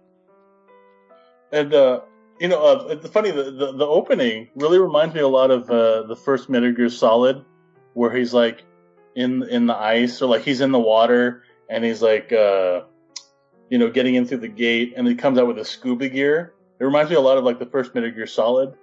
And 1.52 1.72
uh, 1.72 2.00
you 2.40 2.48
know, 2.48 2.62
uh, 2.64 2.86
it's 2.90 3.08
funny. 3.08 3.30
The, 3.30 3.44
the 3.50 3.72
the 3.72 3.86
opening 3.86 4.48
really 4.56 4.78
reminds 4.78 5.14
me 5.14 5.20
a 5.20 5.28
lot 5.28 5.50
of 5.50 5.70
uh, 5.70 6.02
the 6.06 6.16
first 6.16 6.48
Metal 6.48 6.72
Gear 6.72 6.88
Solid, 6.88 7.44
where 7.94 8.10
he's 8.14 8.34
like 8.34 8.64
in 9.14 9.42
in 9.44 9.66
the 9.66 9.76
ice 9.76 10.20
or 10.22 10.26
like 10.28 10.42
he's 10.42 10.60
in 10.60 10.72
the 10.72 10.78
water 10.80 11.44
and 11.70 11.84
he's 11.84 12.02
like 12.02 12.32
uh, 12.32 12.82
you 13.70 13.78
know 13.78 13.88
getting 13.90 14.16
in 14.16 14.26
through 14.26 14.38
the 14.38 14.48
gate 14.48 14.94
and 14.96 15.06
he 15.06 15.14
comes 15.14 15.38
out 15.38 15.46
with 15.46 15.58
a 15.58 15.64
scuba 15.64 16.08
gear. 16.08 16.54
It 16.80 16.84
reminds 16.84 17.10
me 17.10 17.16
a 17.16 17.20
lot 17.20 17.38
of 17.38 17.44
like 17.44 17.58
the 17.60 17.66
first 17.66 17.94
Metal 17.94 18.10
Gear 18.10 18.26
Solid. 18.26 18.74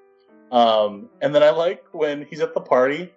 Um, 0.52 1.10
and 1.22 1.34
then 1.36 1.44
I 1.44 1.50
like 1.52 1.84
when 1.94 2.26
he's 2.26 2.40
at 2.42 2.54
the 2.54 2.62
party 2.62 3.12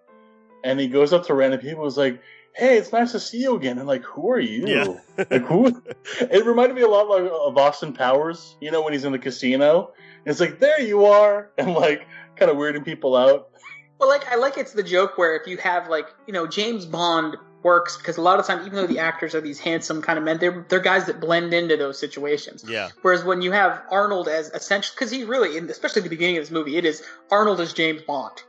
and 0.64 0.78
he 0.80 0.88
goes 0.88 1.12
up 1.12 1.26
to 1.26 1.34
random 1.34 1.60
people. 1.60 1.82
and 1.84 1.88
is 1.90 1.96
like, 1.96 2.20
"Hey, 2.54 2.78
it's 2.78 2.92
nice 2.92 3.12
to 3.12 3.20
see 3.20 3.38
you 3.38 3.56
again." 3.56 3.78
And 3.78 3.86
like, 3.86 4.02
who 4.02 4.30
are 4.30 4.40
you? 4.40 4.66
Yeah. 4.66 5.24
like 5.30 5.42
who? 5.42 5.82
It 6.20 6.44
reminded 6.44 6.74
me 6.74 6.82
a 6.82 6.88
lot 6.88 7.08
like 7.08 7.30
of 7.30 7.56
Austin 7.56 7.92
Powers. 7.92 8.56
You 8.60 8.70
know, 8.70 8.82
when 8.82 8.92
he's 8.92 9.04
in 9.04 9.12
the 9.12 9.18
casino, 9.18 9.92
and 10.24 10.30
it's 10.30 10.40
like, 10.40 10.60
"There 10.60 10.80
you 10.80 11.06
are," 11.06 11.50
and 11.58 11.74
like 11.74 12.06
kind 12.36 12.50
of 12.50 12.56
weirding 12.56 12.84
people 12.84 13.16
out. 13.16 13.50
Well, 13.98 14.08
like 14.08 14.26
I 14.28 14.36
like 14.36 14.58
it's 14.58 14.72
the 14.72 14.82
joke 14.82 15.16
where 15.16 15.36
if 15.36 15.46
you 15.46 15.56
have 15.58 15.88
like 15.88 16.06
you 16.26 16.32
know 16.32 16.46
James 16.46 16.86
Bond 16.86 17.36
works 17.62 17.96
because 17.96 18.18
a 18.18 18.20
lot 18.20 18.38
of 18.38 18.46
time 18.46 18.60
even 18.60 18.74
though 18.74 18.86
the 18.86 18.98
actors 18.98 19.34
are 19.34 19.40
these 19.40 19.58
handsome 19.58 20.02
kind 20.02 20.18
of 20.18 20.24
men, 20.24 20.38
they're 20.38 20.64
they're 20.68 20.80
guys 20.80 21.06
that 21.06 21.20
blend 21.20 21.52
into 21.54 21.76
those 21.76 21.98
situations. 21.98 22.64
Yeah. 22.68 22.90
Whereas 23.02 23.24
when 23.24 23.42
you 23.42 23.52
have 23.52 23.82
Arnold 23.90 24.28
as 24.28 24.50
essential, 24.50 24.92
because 24.94 25.10
he 25.10 25.24
really, 25.24 25.56
especially 25.58 26.00
at 26.00 26.04
the 26.04 26.10
beginning 26.10 26.36
of 26.36 26.42
this 26.42 26.50
movie, 26.50 26.76
it 26.76 26.84
is 26.84 27.02
Arnold 27.30 27.60
as 27.60 27.72
James 27.72 28.02
Bond. 28.02 28.42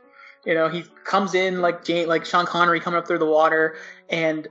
You 0.46 0.54
know, 0.54 0.68
he 0.68 0.84
comes 1.04 1.34
in 1.34 1.60
like 1.60 1.84
Jane, 1.84 2.06
like 2.06 2.24
Sean 2.24 2.46
Connery 2.46 2.78
coming 2.80 2.98
up 2.98 3.08
through 3.08 3.18
the 3.18 3.26
water, 3.26 3.76
and 4.08 4.46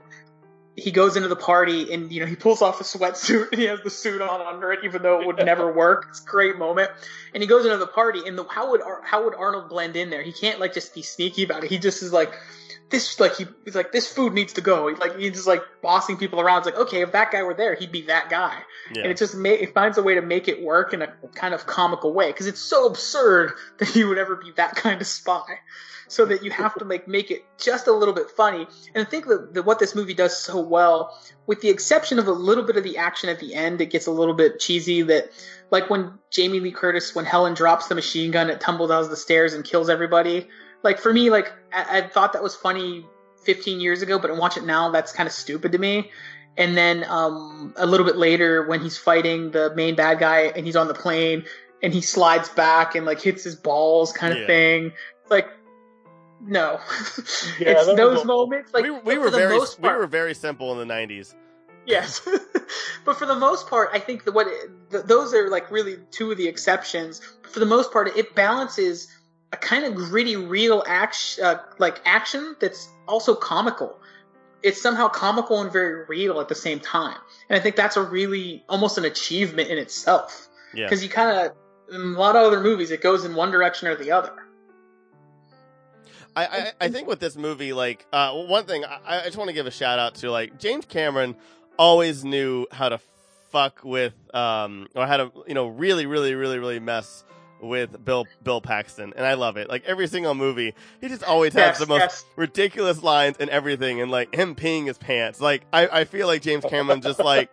he 0.76 0.90
goes 0.90 1.16
into 1.16 1.28
the 1.28 1.36
party 1.36 1.92
and 1.92 2.12
you 2.12 2.20
know 2.20 2.26
he 2.26 2.36
pulls 2.36 2.60
off 2.60 2.80
a 2.80 2.84
sweatsuit 2.84 3.50
and 3.50 3.60
he 3.60 3.66
has 3.66 3.80
the 3.80 3.90
suit 3.90 4.20
on 4.20 4.42
under 4.42 4.72
it, 4.72 4.80
even 4.84 5.02
though 5.02 5.20
it 5.20 5.26
would 5.26 5.38
never 5.38 5.72
work. 5.72 6.06
It's 6.10 6.20
a 6.20 6.24
great 6.24 6.58
moment. 6.58 6.90
And 7.32 7.42
he 7.42 7.48
goes 7.48 7.64
into 7.64 7.78
the 7.78 7.86
party 7.86 8.20
and 8.26 8.36
the, 8.36 8.44
how 8.44 8.70
would 8.70 8.82
Ar- 8.82 9.00
how 9.02 9.24
would 9.24 9.34
Arnold 9.34 9.70
blend 9.70 9.96
in 9.96 10.10
there? 10.10 10.22
He 10.22 10.32
can't 10.32 10.60
like 10.60 10.74
just 10.74 10.94
be 10.94 11.00
sneaky 11.00 11.44
about 11.44 11.64
it. 11.64 11.70
He 11.70 11.78
just 11.78 12.02
is 12.02 12.12
like 12.12 12.34
this 12.90 13.18
like 13.18 13.36
he, 13.36 13.46
he's 13.64 13.74
like 13.74 13.90
this 13.90 14.06
food 14.12 14.34
needs 14.34 14.52
to 14.54 14.60
go. 14.60 14.88
He, 14.88 14.94
like 14.96 15.16
he's 15.16 15.32
just 15.32 15.46
like 15.46 15.62
bossing 15.82 16.18
people 16.18 16.42
around. 16.42 16.58
It's 16.58 16.66
like 16.66 16.76
okay, 16.88 17.00
if 17.00 17.12
that 17.12 17.32
guy 17.32 17.42
were 17.42 17.54
there, 17.54 17.74
he'd 17.74 17.90
be 17.90 18.02
that 18.02 18.28
guy. 18.28 18.58
Yeah. 18.92 19.02
And 19.02 19.10
it 19.10 19.16
just 19.16 19.34
ma- 19.34 19.48
it 19.48 19.72
finds 19.72 19.96
a 19.96 20.02
way 20.02 20.16
to 20.16 20.22
make 20.22 20.46
it 20.46 20.62
work 20.62 20.92
in 20.92 21.00
a 21.00 21.08
kind 21.34 21.54
of 21.54 21.66
comical 21.66 22.12
way 22.12 22.30
because 22.30 22.46
it's 22.46 22.60
so 22.60 22.86
absurd 22.86 23.52
that 23.78 23.88
he 23.88 24.04
would 24.04 24.18
ever 24.18 24.36
be 24.36 24.52
that 24.56 24.76
kind 24.76 25.00
of 25.00 25.06
spy. 25.06 25.58
So 26.08 26.24
that 26.26 26.44
you 26.44 26.50
have 26.52 26.74
to 26.76 26.84
like 26.84 27.08
make 27.08 27.30
it 27.30 27.44
just 27.58 27.86
a 27.86 27.92
little 27.92 28.14
bit 28.14 28.30
funny. 28.30 28.66
And 28.94 29.06
I 29.06 29.10
think 29.10 29.26
that, 29.26 29.54
that 29.54 29.64
what 29.64 29.78
this 29.78 29.94
movie 29.94 30.14
does 30.14 30.36
so 30.36 30.60
well, 30.60 31.18
with 31.46 31.60
the 31.60 31.68
exception 31.68 32.18
of 32.18 32.28
a 32.28 32.32
little 32.32 32.64
bit 32.64 32.76
of 32.76 32.84
the 32.84 32.96
action 32.98 33.28
at 33.28 33.40
the 33.40 33.54
end, 33.54 33.80
it 33.80 33.86
gets 33.86 34.06
a 34.06 34.10
little 34.12 34.34
bit 34.34 34.60
cheesy. 34.60 35.02
That 35.02 35.30
like 35.70 35.90
when 35.90 36.18
Jamie 36.30 36.60
Lee 36.60 36.70
Curtis, 36.72 37.14
when 37.14 37.24
Helen 37.24 37.54
drops 37.54 37.88
the 37.88 37.94
machine 37.94 38.30
gun, 38.30 38.50
it 38.50 38.60
tumbles 38.60 38.90
down 38.90 39.08
the 39.08 39.16
stairs 39.16 39.52
and 39.54 39.64
kills 39.64 39.88
everybody. 39.90 40.48
Like 40.82 40.98
for 40.98 41.12
me, 41.12 41.30
like 41.30 41.52
I, 41.72 41.98
I 41.98 42.08
thought 42.08 42.32
that 42.34 42.42
was 42.42 42.54
funny 42.54 43.04
15 43.44 43.80
years 43.80 44.02
ago, 44.02 44.18
but 44.18 44.30
I 44.30 44.34
watch 44.34 44.56
it 44.56 44.64
now, 44.64 44.90
that's 44.90 45.12
kind 45.12 45.26
of 45.26 45.32
stupid 45.32 45.72
to 45.72 45.78
me. 45.78 46.10
And 46.58 46.76
then 46.76 47.04
um, 47.08 47.74
a 47.76 47.86
little 47.86 48.06
bit 48.06 48.16
later, 48.16 48.66
when 48.66 48.80
he's 48.80 48.96
fighting 48.96 49.50
the 49.50 49.74
main 49.74 49.94
bad 49.94 50.18
guy 50.18 50.52
and 50.56 50.64
he's 50.64 50.76
on 50.76 50.88
the 50.88 50.94
plane 50.94 51.44
and 51.82 51.92
he 51.92 52.00
slides 52.00 52.48
back 52.48 52.94
and 52.94 53.04
like 53.04 53.20
hits 53.20 53.44
his 53.44 53.54
balls, 53.54 54.12
kind 54.12 54.32
of 54.32 54.40
Yeah. 54.40 54.46
thing. 54.46 54.92
Like, 55.28 55.48
no, 56.40 56.80
Yeah, 57.58 57.74
it's 57.76 57.86
those 57.86 58.22
a- 58.22 58.24
moments. 58.24 58.72
Like 58.74 58.84
we, 58.84 58.90
we 58.90 59.18
were 59.18 59.30
the 59.30 59.38
very 59.38 59.56
most 59.58 59.80
we 59.80 59.88
were 59.88 60.06
very 60.06 60.34
simple 60.34 60.78
in 60.78 60.88
the 60.88 60.94
90s. 60.94 61.34
Yes, 61.86 62.20
but 63.04 63.16
for 63.16 63.26
the 63.26 63.36
most 63.36 63.68
part, 63.68 63.90
I 63.92 64.00
think 64.00 64.24
that 64.24 64.32
what 64.32 64.48
th- 64.90 65.04
those 65.04 65.32
are 65.32 65.48
like 65.48 65.70
really 65.70 65.98
two 66.10 66.30
of 66.32 66.36
the 66.36 66.48
exceptions. 66.48 67.20
But 67.42 67.52
for 67.52 67.60
the 67.60 67.66
most 67.66 67.92
part, 67.92 68.14
it 68.16 68.34
balances 68.34 69.08
a 69.52 69.56
kind 69.56 69.84
of 69.84 69.94
gritty, 69.94 70.36
real 70.36 70.82
action, 70.86 71.44
uh, 71.44 71.58
like 71.78 72.00
action 72.04 72.56
that's 72.60 72.88
also 73.06 73.34
comical. 73.34 74.00
It's 74.62 74.82
somehow 74.82 75.08
comical 75.08 75.60
and 75.60 75.72
very 75.72 76.04
real 76.06 76.40
at 76.40 76.48
the 76.48 76.54
same 76.56 76.80
time, 76.80 77.18
and 77.48 77.58
I 77.58 77.62
think 77.62 77.76
that's 77.76 77.96
a 77.96 78.02
really 78.02 78.64
almost 78.68 78.98
an 78.98 79.04
achievement 79.04 79.68
in 79.68 79.78
itself. 79.78 80.48
Yeah. 80.74 80.86
Because 80.86 81.04
you 81.04 81.08
kind 81.08 81.38
of 81.38 81.52
in 81.94 82.00
a 82.00 82.18
lot 82.18 82.34
of 82.34 82.42
other 82.44 82.60
movies, 82.60 82.90
it 82.90 83.00
goes 83.00 83.24
in 83.24 83.34
one 83.34 83.52
direction 83.52 83.86
or 83.86 83.94
the 83.94 84.10
other. 84.10 84.32
I, 86.36 86.44
I, 86.44 86.72
I 86.82 86.88
think 86.88 87.08
with 87.08 87.18
this 87.18 87.34
movie, 87.34 87.72
like 87.72 88.06
uh, 88.12 88.32
one 88.32 88.64
thing, 88.66 88.84
I, 88.84 89.20
I 89.20 89.24
just 89.24 89.38
want 89.38 89.48
to 89.48 89.54
give 89.54 89.66
a 89.66 89.70
shout 89.70 89.98
out 89.98 90.16
to 90.16 90.30
like 90.30 90.58
James 90.58 90.84
Cameron 90.84 91.34
always 91.78 92.24
knew 92.24 92.66
how 92.70 92.90
to 92.90 93.00
fuck 93.50 93.84
with 93.84 94.12
um 94.34 94.88
or 94.94 95.06
how 95.06 95.16
to 95.16 95.30
you 95.46 95.54
know 95.54 95.66
really 95.66 96.04
really 96.04 96.34
really 96.34 96.58
really 96.58 96.80
mess 96.80 97.24
with 97.60 98.04
Bill 98.04 98.26
Bill 98.42 98.60
Paxton, 98.60 99.14
and 99.16 99.24
I 99.24 99.34
love 99.34 99.56
it. 99.56 99.68
Like 99.68 99.84
every 99.86 100.06
single 100.08 100.34
movie, 100.34 100.74
he 101.00 101.08
just 101.08 101.24
always 101.24 101.54
has 101.54 101.78
the 101.78 101.86
most 101.86 102.00
yes. 102.00 102.24
ridiculous 102.36 103.02
lines 103.02 103.36
and 103.40 103.48
everything, 103.48 104.00
and 104.02 104.10
like 104.10 104.34
him 104.34 104.54
peeing 104.54 104.86
his 104.86 104.98
pants. 104.98 105.40
Like 105.40 105.62
I, 105.72 105.88
I 105.88 106.04
feel 106.04 106.26
like 106.26 106.42
James 106.42 106.64
Cameron 106.68 107.00
just 107.00 107.18
like 107.18 107.50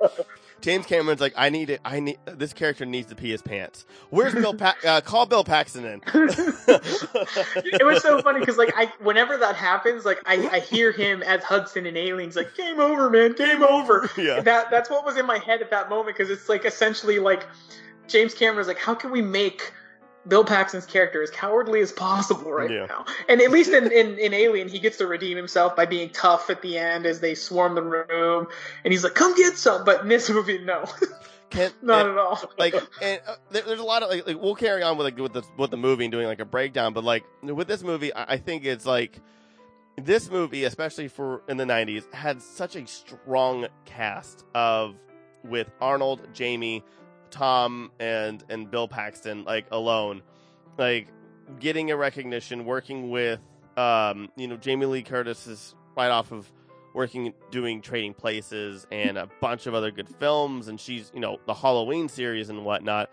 James 0.63 0.85
Cameron's 0.85 1.19
like 1.19 1.33
I 1.35 1.49
need 1.49 1.69
it. 1.69 1.81
I 1.83 1.99
need 1.99 2.17
this 2.25 2.53
character 2.53 2.85
needs 2.85 3.07
to 3.09 3.15
pee 3.15 3.31
his 3.31 3.41
pants. 3.41 3.85
Where's 4.11 4.33
Bill? 4.33 4.53
Pa- 4.53 4.77
uh, 4.85 5.01
call 5.01 5.25
Bill 5.25 5.43
Paxton 5.43 5.83
in. 5.83 6.01
it 6.13 7.85
was 7.85 8.01
so 8.01 8.21
funny 8.21 8.39
because 8.39 8.57
like 8.57 8.73
I 8.77 8.85
whenever 9.01 9.35
that 9.37 9.57
happens, 9.57 10.05
like 10.05 10.21
I, 10.25 10.47
I 10.47 10.59
hear 10.61 10.93
him 10.93 11.21
as 11.21 11.43
Hudson 11.43 11.85
in 11.85 11.97
Aliens, 11.97 12.37
like 12.37 12.55
game 12.55 12.79
over, 12.79 13.09
man, 13.09 13.33
game 13.33 13.61
over. 13.61 14.09
Yeah. 14.17 14.39
That 14.39 14.71
that's 14.71 14.89
what 14.89 15.03
was 15.03 15.17
in 15.17 15.25
my 15.25 15.37
head 15.37 15.61
at 15.61 15.69
that 15.71 15.89
moment 15.89 16.15
because 16.15 16.31
it's 16.31 16.47
like 16.47 16.63
essentially 16.63 17.19
like 17.19 17.45
James 18.07 18.33
Cameron's 18.33 18.69
like, 18.69 18.79
how 18.79 18.95
can 18.95 19.11
we 19.11 19.21
make 19.21 19.73
Bill 20.27 20.43
Paxton's 20.45 20.85
character 20.85 21.21
as 21.21 21.29
cowardly 21.29 21.81
as 21.81 21.91
possible 21.91 22.51
right 22.51 22.71
Yeah. 22.71 22.85
now? 22.85 23.05
And 23.27 23.41
at 23.41 23.51
least 23.51 23.71
in, 23.71 23.91
in 23.91 24.17
in 24.17 24.33
Alien, 24.33 24.67
he 24.69 24.79
gets 24.79 24.97
to 24.97 25.07
redeem 25.07 25.35
himself 25.37 25.75
by 25.75 25.85
being 25.85 26.09
tough 26.11 26.49
at 26.49 26.61
the 26.61 26.77
end 26.77 27.05
as 27.05 27.19
they 27.19 27.35
swarm 27.35 27.75
the 27.75 27.81
room, 27.83 28.47
and 28.83 28.93
he's 28.93 29.03
like, 29.03 29.15
come 29.15 29.35
get 29.35 29.57
some. 29.57 29.83
But 29.83 30.01
in 30.01 30.07
this 30.07 30.29
movie, 30.29 30.59
no, 30.59 30.85
Can't, 31.49 31.73
not 31.83 32.07
and- 32.07 32.11
at 32.11 32.17
all. 32.17 32.51
like 32.57 32.73
and 33.01 33.21
uh, 33.27 33.35
there, 33.51 33.63
there's 33.63 33.79
a 33.79 33.83
lot 33.83 34.01
of 34.01 34.09
like, 34.09 34.25
like 34.25 34.41
we'll 34.41 34.55
carry 34.55 34.81
on 34.81 34.97
with 34.97 35.05
like 35.05 35.17
with 35.17 35.33
the 35.33 35.43
with 35.57 35.71
the 35.71 35.77
movie 35.77 36.05
and 36.05 36.11
doing 36.11 36.25
like 36.25 36.39
a 36.39 36.45
breakdown 36.45 36.93
but 36.93 37.03
like 37.03 37.23
with 37.43 37.67
this 37.67 37.83
movie 37.83 38.11
I, 38.13 38.33
I 38.33 38.37
think 38.37 38.65
it's 38.65 38.85
like 38.87 39.19
this 39.97 40.31
movie 40.31 40.63
especially 40.63 41.07
for 41.09 41.43
in 41.47 41.57
the 41.57 41.65
90s 41.65 42.11
had 42.11 42.41
such 42.41 42.75
a 42.75 42.87
strong 42.87 43.67
cast 43.85 44.43
of 44.55 44.95
with 45.43 45.69
Arnold 45.79 46.21
Jamie 46.33 46.83
Tom 47.33 47.91
and 47.99 48.43
and 48.47 48.69
Bill 48.69 48.87
Paxton 48.87 49.43
like 49.43 49.65
alone. 49.71 50.21
Like 50.77 51.07
getting 51.59 51.91
a 51.91 51.97
recognition 51.97 52.63
working 52.63 53.09
with 53.09 53.39
um 53.75 54.29
you 54.37 54.47
know 54.47 54.55
Jamie 54.55 54.85
Lee 54.85 55.03
Curtis 55.03 55.47
is 55.47 55.75
right 55.97 56.09
off 56.09 56.31
of 56.31 56.49
working 56.93 57.33
doing 57.49 57.81
trading 57.81 58.13
places 58.13 58.85
and 58.91 59.17
a 59.17 59.27
bunch 59.41 59.65
of 59.65 59.73
other 59.73 59.89
good 59.89 60.07
films 60.07 60.67
and 60.67 60.79
she's 60.79 61.11
you 61.13 61.19
know 61.19 61.39
the 61.47 61.53
halloween 61.53 62.07
series 62.07 62.49
and 62.49 62.63
whatnot. 62.63 63.09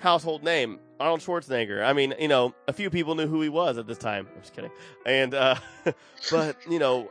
Household 0.00 0.42
name 0.42 0.80
arnold 0.98 1.20
schwarzenegger. 1.20 1.84
I 1.84 1.92
mean 1.92 2.14
you 2.18 2.28
know 2.28 2.54
a 2.66 2.72
few 2.72 2.90
people 2.90 3.14
knew 3.14 3.28
who 3.28 3.40
he 3.40 3.48
was 3.48 3.78
at 3.78 3.86
this 3.86 3.98
time. 3.98 4.26
I'm 4.34 4.40
just 4.42 4.54
kidding. 4.54 4.72
And 5.06 5.34
uh 5.34 5.54
but 6.30 6.56
you 6.68 6.80
know 6.80 7.10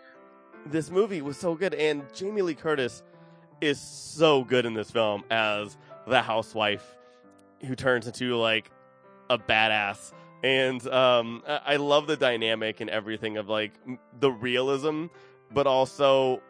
this 0.66 0.92
movie 0.92 1.22
was 1.22 1.38
so 1.38 1.56
good 1.56 1.74
and 1.74 2.04
jamie 2.14 2.44
lee 2.44 2.54
curtis 2.54 3.02
is 3.62 3.80
so 3.80 4.44
good 4.44 4.66
in 4.66 4.74
this 4.74 4.92
film 4.92 5.24
as 5.30 5.78
the 6.08 6.22
housewife 6.22 6.96
who 7.66 7.76
turns 7.76 8.08
into 8.08 8.36
like 8.36 8.72
a 9.30 9.38
badass. 9.38 10.14
And 10.44 10.86
um 10.88 11.44
i 11.48 11.74
I 11.74 11.76
love 11.78 12.08
the 12.08 12.18
dynamic 12.18 12.82
and 12.82 12.90
everything 12.90 13.38
of 13.38 13.48
like 13.48 13.74
the 14.20 14.32
realism 14.32 15.08
but 15.54 15.68
also 15.68 16.42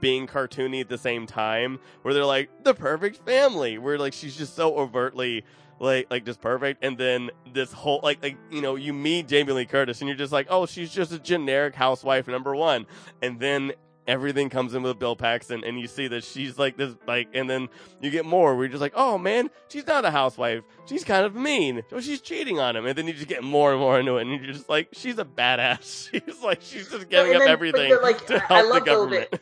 being 0.00 0.26
cartoony 0.26 0.80
at 0.80 0.88
the 0.88 0.98
same 0.98 1.26
time 1.26 1.80
where 2.02 2.14
they're 2.14 2.24
like 2.24 2.48
the 2.64 2.72
perfect 2.72 3.24
family 3.26 3.76
where 3.76 3.98
like 3.98 4.12
she's 4.12 4.36
just 4.36 4.54
so 4.54 4.76
overtly 4.76 5.44
like 5.80 6.06
like 6.10 6.24
just 6.24 6.40
perfect. 6.40 6.84
And 6.84 6.96
then 6.96 7.30
this 7.52 7.72
whole 7.72 8.00
like 8.02 8.22
like 8.22 8.36
you 8.50 8.60
know 8.62 8.76
you 8.76 8.92
meet 8.92 9.26
Jamie 9.26 9.52
Lee 9.52 9.66
Curtis 9.66 10.00
and 10.00 10.08
you're 10.08 10.16
just 10.16 10.32
like 10.32 10.46
oh 10.50 10.66
she's 10.66 10.92
just 10.92 11.12
a 11.12 11.18
generic 11.18 11.74
housewife 11.74 12.28
number 12.28 12.54
1 12.54 12.86
and 13.22 13.40
then 13.40 13.72
everything 14.06 14.48
comes 14.48 14.74
in 14.74 14.82
with 14.82 14.98
Bill 14.98 15.16
Paxton 15.16 15.64
and 15.64 15.78
you 15.78 15.86
see 15.86 16.08
that 16.08 16.24
she's 16.24 16.58
like 16.58 16.76
this 16.76 16.94
like 17.06 17.28
and 17.34 17.48
then 17.48 17.68
you 18.00 18.10
get 18.10 18.24
more 18.24 18.54
where 18.54 18.64
you're 18.64 18.72
just 18.72 18.80
like 18.80 18.94
oh 18.96 19.18
man 19.18 19.50
she's 19.68 19.86
not 19.86 20.04
a 20.04 20.10
housewife. 20.10 20.62
She's 20.86 21.04
kind 21.04 21.24
of 21.24 21.34
mean. 21.34 21.82
So 21.90 22.00
she's 22.00 22.20
cheating 22.20 22.58
on 22.58 22.76
him. 22.76 22.86
And 22.86 22.96
then 22.96 23.06
you 23.06 23.12
just 23.12 23.28
get 23.28 23.42
more 23.42 23.72
and 23.72 23.80
more 23.80 23.98
into 23.98 24.16
it 24.16 24.22
and 24.22 24.30
you're 24.30 24.52
just 24.52 24.68
like 24.68 24.88
she's 24.92 25.18
a 25.18 25.24
badass. 25.24 26.10
She's 26.10 26.42
like 26.42 26.60
she's 26.62 26.88
just 26.88 27.08
giving 27.08 27.34
up 27.36 27.42
everything 27.42 27.96
like, 28.02 28.26
to 28.26 28.38
help 28.38 28.72
the 28.72 28.80
government. 28.80 29.40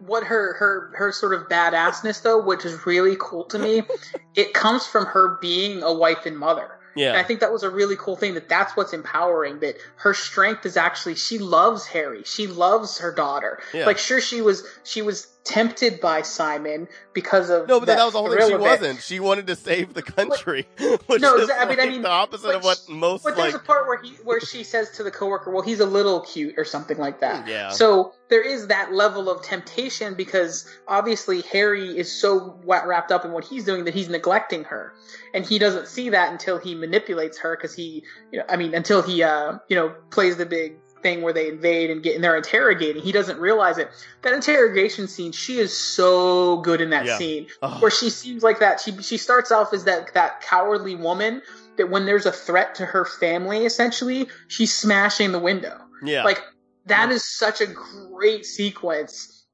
what 0.00 0.24
her 0.24 0.54
her 0.54 0.92
her 0.96 1.12
sort 1.12 1.34
of 1.34 1.48
badassness 1.48 2.22
though, 2.22 2.42
which 2.42 2.64
is 2.64 2.84
really 2.86 3.16
cool 3.18 3.44
to 3.44 3.58
me, 3.58 3.82
it 4.34 4.52
comes 4.54 4.86
from 4.86 5.06
her 5.06 5.38
being 5.40 5.82
a 5.82 5.92
wife 5.92 6.26
and 6.26 6.38
mother. 6.38 6.73
And 6.96 7.16
I 7.16 7.22
think 7.22 7.40
that 7.40 7.52
was 7.52 7.62
a 7.62 7.70
really 7.70 7.96
cool 7.96 8.16
thing 8.16 8.34
that 8.34 8.48
that's 8.48 8.76
what's 8.76 8.92
empowering 8.92 9.60
that 9.60 9.76
her 9.96 10.14
strength 10.14 10.64
is 10.66 10.76
actually 10.76 11.16
she 11.16 11.38
loves 11.38 11.86
Harry. 11.86 12.22
She 12.24 12.46
loves 12.46 12.98
her 12.98 13.12
daughter. 13.12 13.60
Yeah. 13.72 13.86
Like 13.86 13.98
sure 13.98 14.20
she 14.20 14.40
was 14.40 14.64
she 14.84 15.02
was 15.02 15.26
tempted 15.44 16.00
by 16.00 16.22
Simon 16.22 16.88
because 17.12 17.50
of 17.50 17.68
No, 17.68 17.78
but 17.78 17.86
that, 17.86 18.02
was 18.02 18.14
the 18.14 18.18
whole 18.18 18.30
thing. 18.34 18.48
She 18.48 18.54
wasn't. 18.56 19.00
She 19.02 19.20
wanted 19.20 19.46
to 19.48 19.56
save 19.56 19.92
the 19.92 20.02
country, 20.02 20.66
which 21.06 21.20
No, 21.20 21.36
is 21.36 21.50
I 21.50 21.66
mean- 21.66 21.80
I 21.80 21.86
mean, 21.86 22.02
the 22.02 22.08
opposite 22.08 22.46
but 22.46 22.54
of 22.56 22.64
what 22.64 22.78
sh- 22.78 22.88
most 22.88 23.24
But 23.24 23.36
there's 23.36 23.52
like. 23.52 23.62
a 23.62 23.64
part 23.64 23.86
where 23.86 24.00
he 24.00 24.10
where 24.24 24.40
she 24.40 24.64
says 24.64 24.90
to 24.92 25.02
the 25.02 25.10
coworker, 25.10 25.50
"Well, 25.50 25.62
he's 25.62 25.80
a 25.80 25.86
little 25.86 26.20
cute" 26.22 26.54
or 26.58 26.64
something 26.64 26.96
like 26.98 27.20
that. 27.20 27.46
Yeah. 27.46 27.68
So 27.70 28.12
there 28.30 28.42
is 28.42 28.68
that 28.68 28.92
level 28.94 29.28
of 29.30 29.42
temptation 29.42 30.14
because 30.14 30.66
obviously 30.88 31.42
Harry 31.42 31.96
is 31.96 32.10
so 32.10 32.58
wrapped 32.64 33.12
up 33.12 33.24
in 33.26 33.32
what 33.32 33.44
he's 33.44 33.64
doing 33.64 33.84
that 33.84 33.92
he's 33.94 34.08
neglecting 34.08 34.64
her, 34.64 34.94
and 35.34 35.44
he 35.44 35.58
doesn't 35.58 35.88
see 35.88 36.08
that 36.08 36.32
until 36.32 36.58
he 36.58 36.74
manipulates 36.74 37.38
her 37.38 37.54
because 37.56 37.74
he, 37.74 38.02
you 38.32 38.38
know, 38.38 38.44
I 38.48 38.56
mean, 38.56 38.74
until 38.74 39.02
he, 39.02 39.22
uh, 39.22 39.58
you 39.68 39.76
know, 39.76 39.94
plays 40.10 40.38
the 40.38 40.46
big 40.46 40.78
thing 41.04 41.22
where 41.22 41.32
they 41.34 41.48
invade 41.48 41.90
and 41.90 42.02
get 42.02 42.16
and 42.16 42.24
they're 42.24 42.36
interrogating. 42.36 43.02
He 43.02 43.12
doesn't 43.12 43.38
realize 43.38 43.78
it. 43.78 43.90
That 44.22 44.32
interrogation 44.32 45.06
scene, 45.06 45.30
she 45.30 45.58
is 45.58 45.76
so 45.76 46.56
good 46.62 46.80
in 46.80 46.90
that 46.90 47.04
Yeah. 47.06 47.18
scene 47.18 47.46
Oh, 47.62 47.78
where 47.78 47.90
she 47.90 48.10
seems 48.10 48.42
like 48.42 48.58
that. 48.58 48.80
She 48.80 48.90
she 49.02 49.18
starts 49.18 49.52
off 49.52 49.72
as 49.72 49.84
that 49.84 50.14
that 50.14 50.40
cowardly 50.40 50.96
woman 50.96 51.42
that 51.76 51.90
when 51.90 52.06
there's 52.06 52.26
a 52.26 52.32
threat 52.32 52.74
to 52.76 52.86
her 52.86 53.04
family, 53.04 53.66
essentially, 53.66 54.28
she's 54.48 54.74
smashing 54.74 55.30
the 55.32 55.38
window. 55.38 55.78
yeah, 56.02 56.24
Like 56.24 56.40
that 56.86 57.10
is 57.12 57.24
such 57.24 57.60
a 57.60 57.66
great 57.66 58.46
sequence 58.46 59.44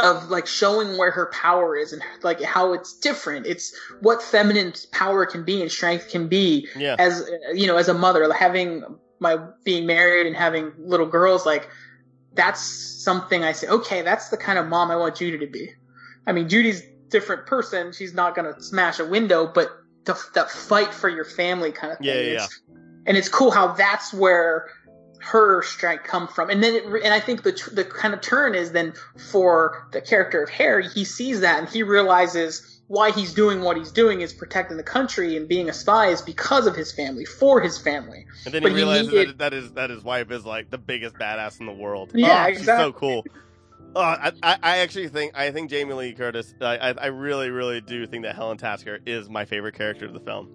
of 0.00 0.28
like 0.28 0.46
showing 0.46 0.98
where 0.98 1.10
her 1.10 1.26
power 1.32 1.76
is 1.76 1.92
and 1.92 2.02
like 2.22 2.42
how 2.42 2.72
it's 2.72 2.98
different. 2.98 3.46
It's 3.46 3.74
what 4.00 4.22
feminine 4.22 4.74
power 4.92 5.24
can 5.24 5.44
be 5.44 5.62
and 5.62 5.70
strength 5.70 6.10
can 6.10 6.28
be 6.28 6.68
yeah, 6.76 6.96
as 6.98 7.28
you 7.54 7.66
know 7.66 7.76
as 7.76 7.88
a 7.88 7.94
mother 7.94 8.30
having 8.32 8.82
my 9.20 9.38
being 9.64 9.86
married 9.86 10.26
and 10.26 10.36
having 10.36 10.72
little 10.78 11.06
girls 11.06 11.46
like 11.46 11.68
that's 12.34 12.60
something 12.60 13.42
I 13.44 13.52
say, 13.52 13.66
okay, 13.68 14.02
that's 14.02 14.28
the 14.28 14.36
kind 14.36 14.58
of 14.58 14.66
mom 14.66 14.90
I 14.90 14.96
want 14.96 15.16
Judy 15.16 15.38
to 15.38 15.46
be. 15.46 15.70
I 16.26 16.32
mean, 16.32 16.48
Judy's 16.48 16.82
different 17.08 17.46
person. 17.46 17.92
She's 17.92 18.12
not 18.12 18.34
going 18.34 18.52
to 18.52 18.62
smash 18.62 18.98
a 18.98 19.06
window, 19.06 19.46
but 19.46 19.70
the, 20.04 20.20
that 20.34 20.50
fight 20.50 20.92
for 20.92 21.08
your 21.08 21.24
family 21.24 21.72
kind 21.72 21.92
of 21.92 21.98
thing. 21.98 22.08
Yeah, 22.08 22.14
yeah, 22.14 22.20
And 22.20 22.32
it's- 22.34 22.60
And 23.06 23.16
it's 23.16 23.28
cool 23.28 23.50
how 23.52 23.68
that's 23.72 24.12
where 24.12 24.68
her 25.20 25.62
strength 25.62 26.04
come 26.04 26.28
from. 26.28 26.50
And 26.50 26.62
then, 26.62 26.74
it, 26.74 26.84
and 26.84 27.14
I 27.14 27.20
think 27.20 27.42
the 27.42 27.52
the 27.72 27.84
kind 27.84 28.12
of 28.12 28.20
turn 28.20 28.54
is 28.54 28.72
then 28.72 28.92
for 29.30 29.88
the 29.92 30.00
character 30.00 30.42
of 30.42 30.50
Harry. 30.50 30.88
He 30.88 31.04
sees 31.04 31.40
that 31.40 31.58
and 31.60 31.68
he 31.68 31.82
realizes 31.82 32.75
why 32.88 33.10
he's 33.10 33.34
doing 33.34 33.62
what 33.62 33.76
he's 33.76 33.90
doing 33.90 34.20
is 34.20 34.32
protecting 34.32 34.76
the 34.76 34.82
country 34.82 35.36
and 35.36 35.48
being 35.48 35.68
a 35.68 35.72
spy 35.72 36.08
is 36.08 36.22
because 36.22 36.66
of 36.66 36.76
his 36.76 36.92
family, 36.92 37.24
for 37.24 37.60
his 37.60 37.78
family. 37.78 38.26
And 38.44 38.54
then 38.54 38.62
But 38.62 38.72
he 38.72 38.78
he 38.78 38.82
realizes 38.84 39.08
needed- 39.12 39.28
that, 39.30 39.38
that 39.38 39.54
is 39.54 39.72
that 39.72 39.90
his 39.90 40.04
wife 40.04 40.30
is 40.30 40.44
like 40.46 40.70
the 40.70 40.78
biggest 40.78 41.16
badass 41.16 41.58
in 41.60 41.66
the 41.66 41.72
world. 41.72 42.12
Yeah, 42.14 42.46
oh, 42.48 42.52
she's 42.54 42.64
so 42.66 42.92
cool. 42.92 43.24
Oh, 43.96 44.00
I, 44.00 44.32
I, 44.42 44.58
I 44.62 44.78
actually 44.78 45.08
think 45.08 45.32
I 45.34 45.50
think 45.52 45.70
Jamie 45.70 45.94
Lee 45.94 46.12
Curtis. 46.12 46.54
I, 46.60 46.76
I, 46.76 46.90
I 46.90 47.06
really, 47.06 47.50
really 47.50 47.80
do 47.80 48.06
think 48.06 48.24
that 48.24 48.34
Helen 48.36 48.58
Tasker 48.58 48.98
is 49.06 49.28
my 49.30 49.46
favorite 49.46 49.74
character 49.74 50.04
of 50.04 50.12
the 50.12 50.20
film. 50.20 50.50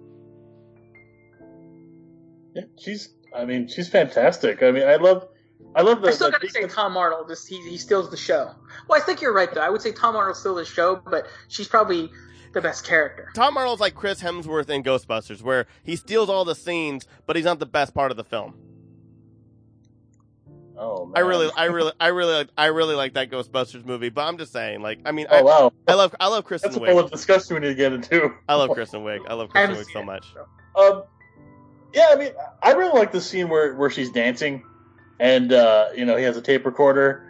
Yeah, 2.54 2.62
she's. 2.78 3.08
I 3.34 3.44
mean, 3.46 3.66
she's 3.66 3.88
fantastic. 3.88 4.62
I 4.62 4.70
mean, 4.70 4.86
I 4.86 4.96
love. 4.96 5.26
I 5.74 5.82
love 5.82 6.02
the. 6.02 6.08
I 6.08 6.10
still 6.12 6.28
the 6.28 6.32
gotta 6.32 6.48
say 6.48 6.66
Tom 6.66 6.96
Arnold. 6.96 7.28
Just 7.28 7.48
he, 7.48 7.56
he 7.68 7.78
steals 7.78 8.10
the 8.10 8.16
show. 8.16 8.54
Well, 8.88 9.00
I 9.00 9.04
think 9.04 9.20
you're 9.22 9.32
right 9.32 9.52
though. 9.52 9.60
I 9.60 9.70
would 9.70 9.82
say 9.82 9.92
Tom 9.92 10.16
Arnold 10.16 10.36
steals 10.36 10.58
the 10.58 10.64
show, 10.64 10.96
but 10.96 11.26
she's 11.48 11.68
probably 11.68 12.10
the 12.52 12.60
best 12.60 12.84
character. 12.86 13.30
Tom 13.34 13.56
Arnold's 13.56 13.80
like 13.80 13.94
Chris 13.94 14.22
Hemsworth 14.22 14.68
in 14.68 14.82
Ghostbusters, 14.82 15.42
where 15.42 15.66
he 15.82 15.96
steals 15.96 16.28
all 16.28 16.44
the 16.44 16.54
scenes, 16.54 17.06
but 17.26 17.36
he's 17.36 17.44
not 17.44 17.58
the 17.58 17.66
best 17.66 17.94
part 17.94 18.10
of 18.10 18.16
the 18.16 18.24
film. 18.24 18.54
Oh, 20.76 21.06
man. 21.06 21.12
I 21.16 21.20
really, 21.20 21.50
I 21.56 21.64
really, 21.66 21.92
I 22.00 22.08
really, 22.08 22.34
like, 22.34 22.48
I 22.58 22.66
really 22.66 22.96
like 22.96 23.14
that 23.14 23.30
Ghostbusters 23.30 23.84
movie. 23.84 24.08
But 24.08 24.22
I'm 24.22 24.36
just 24.36 24.52
saying, 24.52 24.82
like, 24.82 25.00
I 25.04 25.12
mean, 25.12 25.26
Oh 25.30 25.36
I, 25.36 25.42
wow, 25.42 25.72
I 25.86 25.94
love, 25.94 26.14
I 26.18 26.28
love 26.28 26.44
Kristen 26.44 26.72
that's 26.72 26.82
a 26.82 26.92
whole 26.92 27.06
discussion 27.08 27.54
we 27.54 27.60
need 27.60 27.68
to 27.68 27.74
get 27.74 27.92
into. 27.92 28.34
I 28.48 28.56
love 28.56 28.70
Kristen 28.70 29.02
Wiig. 29.02 29.20
I 29.28 29.34
love 29.34 29.50
I 29.54 29.66
Kristen 29.66 29.76
haven't 29.76 29.86
Wiig 29.86 29.92
so 29.92 30.00
it, 30.00 30.04
much. 30.04 30.26
Um, 30.74 31.04
yeah, 31.94 32.08
I 32.10 32.16
mean, 32.16 32.32
I 32.62 32.72
really 32.72 32.98
like 32.98 33.12
the 33.12 33.20
scene 33.20 33.48
where 33.48 33.76
where 33.76 33.90
she's 33.90 34.10
dancing, 34.10 34.64
and 35.20 35.52
uh, 35.52 35.88
you 35.94 36.04
know 36.04 36.16
he 36.16 36.24
has 36.24 36.36
a 36.36 36.42
tape 36.42 36.64
recorder, 36.66 37.24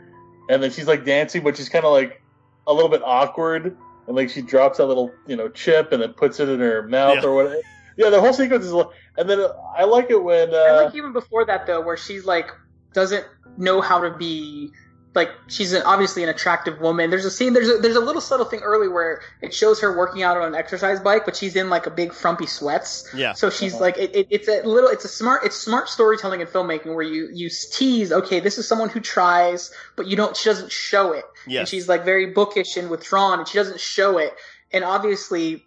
and 0.48 0.62
then 0.62 0.70
she's 0.70 0.86
like 0.86 1.04
dancing, 1.04 1.42
but 1.42 1.56
she's 1.56 1.68
kind 1.68 1.84
of 1.84 1.92
like 1.92 2.20
a 2.66 2.72
little 2.72 2.90
bit 2.90 3.02
awkward, 3.04 3.76
and 4.06 4.16
like 4.16 4.30
she 4.30 4.42
drops 4.42 4.78
that 4.78 4.86
little 4.86 5.10
you 5.26 5.36
know 5.36 5.48
chip 5.48 5.92
and 5.92 6.02
then 6.02 6.12
puts 6.12 6.40
it 6.40 6.48
in 6.48 6.60
her 6.60 6.82
mouth 6.88 7.18
Yeah. 7.22 7.28
or 7.28 7.34
whatever. 7.34 7.56
Yeah, 7.96 8.08
the 8.08 8.20
whole 8.20 8.32
sequence 8.32 8.64
is, 8.64 8.72
and 9.18 9.28
then 9.28 9.40
uh, 9.40 9.52
I 9.76 9.84
like 9.84 10.10
it 10.10 10.22
when 10.22 10.54
I 10.54 10.68
uh, 10.68 10.84
like 10.84 10.94
even 10.94 11.12
before 11.12 11.44
that 11.46 11.66
though, 11.66 11.80
where 11.82 11.96
she's 11.96 12.24
like 12.24 12.50
doesn't 12.94 13.24
know 13.58 13.80
how 13.80 14.00
to 14.00 14.16
be 14.16 14.70
like 15.14 15.30
she's 15.46 15.74
an, 15.74 15.82
obviously 15.82 16.22
an 16.22 16.30
attractive 16.30 16.80
woman. 16.80 17.10
There's 17.10 17.26
a 17.26 17.30
scene. 17.30 17.52
There's 17.52 17.68
a, 17.68 17.76
there's 17.78 17.96
a 17.96 18.00
little 18.00 18.22
subtle 18.22 18.46
thing 18.46 18.60
early 18.60 18.88
where 18.88 19.20
it 19.42 19.52
shows 19.52 19.78
her 19.80 19.94
working 19.94 20.22
out 20.22 20.38
on 20.38 20.48
an 20.48 20.54
exercise 20.54 21.00
bike, 21.00 21.26
but 21.26 21.36
she's 21.36 21.54
in 21.54 21.68
like 21.68 21.86
a 21.86 21.90
big 21.90 22.14
frumpy 22.14 22.46
sweats. 22.46 23.06
Yeah. 23.14 23.34
So 23.34 23.50
she's 23.50 23.74
Uh-huh. 23.74 23.82
like 23.82 23.98
it, 23.98 24.16
it, 24.16 24.26
it's 24.30 24.48
a 24.48 24.62
little 24.66 24.88
it's 24.88 25.04
a 25.04 25.08
smart 25.08 25.44
it's 25.44 25.56
smart 25.56 25.90
storytelling 25.90 26.40
and 26.40 26.48
filmmaking 26.48 26.94
where 26.94 27.02
you 27.04 27.28
you 27.32 27.50
tease 27.72 28.10
okay 28.10 28.40
this 28.40 28.56
is 28.56 28.66
someone 28.66 28.88
who 28.88 29.00
tries 29.00 29.70
but 29.96 30.06
you 30.06 30.16
don't 30.16 30.34
she 30.36 30.48
doesn't 30.48 30.72
show 30.72 31.12
it 31.12 31.24
Yes. 31.46 31.58
and 31.60 31.68
she's 31.68 31.88
like 31.88 32.04
very 32.04 32.26
bookish 32.32 32.76
and 32.78 32.88
withdrawn 32.88 33.38
and 33.38 33.46
she 33.46 33.58
doesn't 33.58 33.80
show 33.80 34.16
it 34.18 34.32
and 34.72 34.82
obviously 34.84 35.66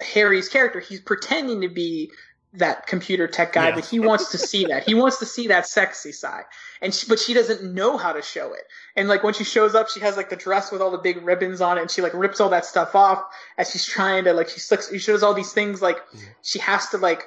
Harry's 0.00 0.48
character 0.48 0.80
he's 0.80 1.00
pretending 1.00 1.60
to 1.60 1.68
be 1.68 2.10
that 2.54 2.86
computer 2.86 3.26
tech 3.26 3.52
guy 3.52 3.68
Yeah. 3.68 3.74
but 3.74 3.86
he 3.86 3.98
wants 3.98 4.30
to 4.32 4.38
see 4.38 4.66
that 4.66 4.84
he 4.84 4.94
wants 4.94 5.18
to 5.18 5.26
see 5.26 5.48
that 5.48 5.66
sexy 5.66 6.12
side 6.12 6.44
and 6.82 6.94
she, 6.94 7.06
but 7.08 7.18
she 7.18 7.32
doesn't 7.32 7.62
know 7.74 7.96
how 7.96 8.12
to 8.12 8.20
show 8.20 8.52
it 8.52 8.62
and 8.94 9.08
like 9.08 9.22
when 9.22 9.32
she 9.32 9.44
shows 9.44 9.74
up 9.74 9.88
she 9.88 10.00
has 10.00 10.16
like 10.16 10.28
the 10.28 10.36
dress 10.36 10.70
with 10.70 10.82
all 10.82 10.90
the 10.90 10.98
big 10.98 11.24
ribbons 11.24 11.60
on 11.60 11.78
it 11.78 11.80
and 11.80 11.90
she 11.90 12.02
like 12.02 12.12
rips 12.12 12.40
all 12.40 12.50
that 12.50 12.66
stuff 12.66 12.94
off 12.94 13.22
as 13.56 13.70
she's 13.70 13.86
trying 13.86 14.24
to 14.24 14.32
like 14.32 14.48
she 14.48 14.60
slicks 14.60 14.90
she 14.90 14.98
shows 14.98 15.22
all 15.22 15.32
these 15.32 15.52
things 15.52 15.80
like 15.80 15.98
she 16.42 16.58
has 16.58 16.88
to 16.88 16.98
like 16.98 17.26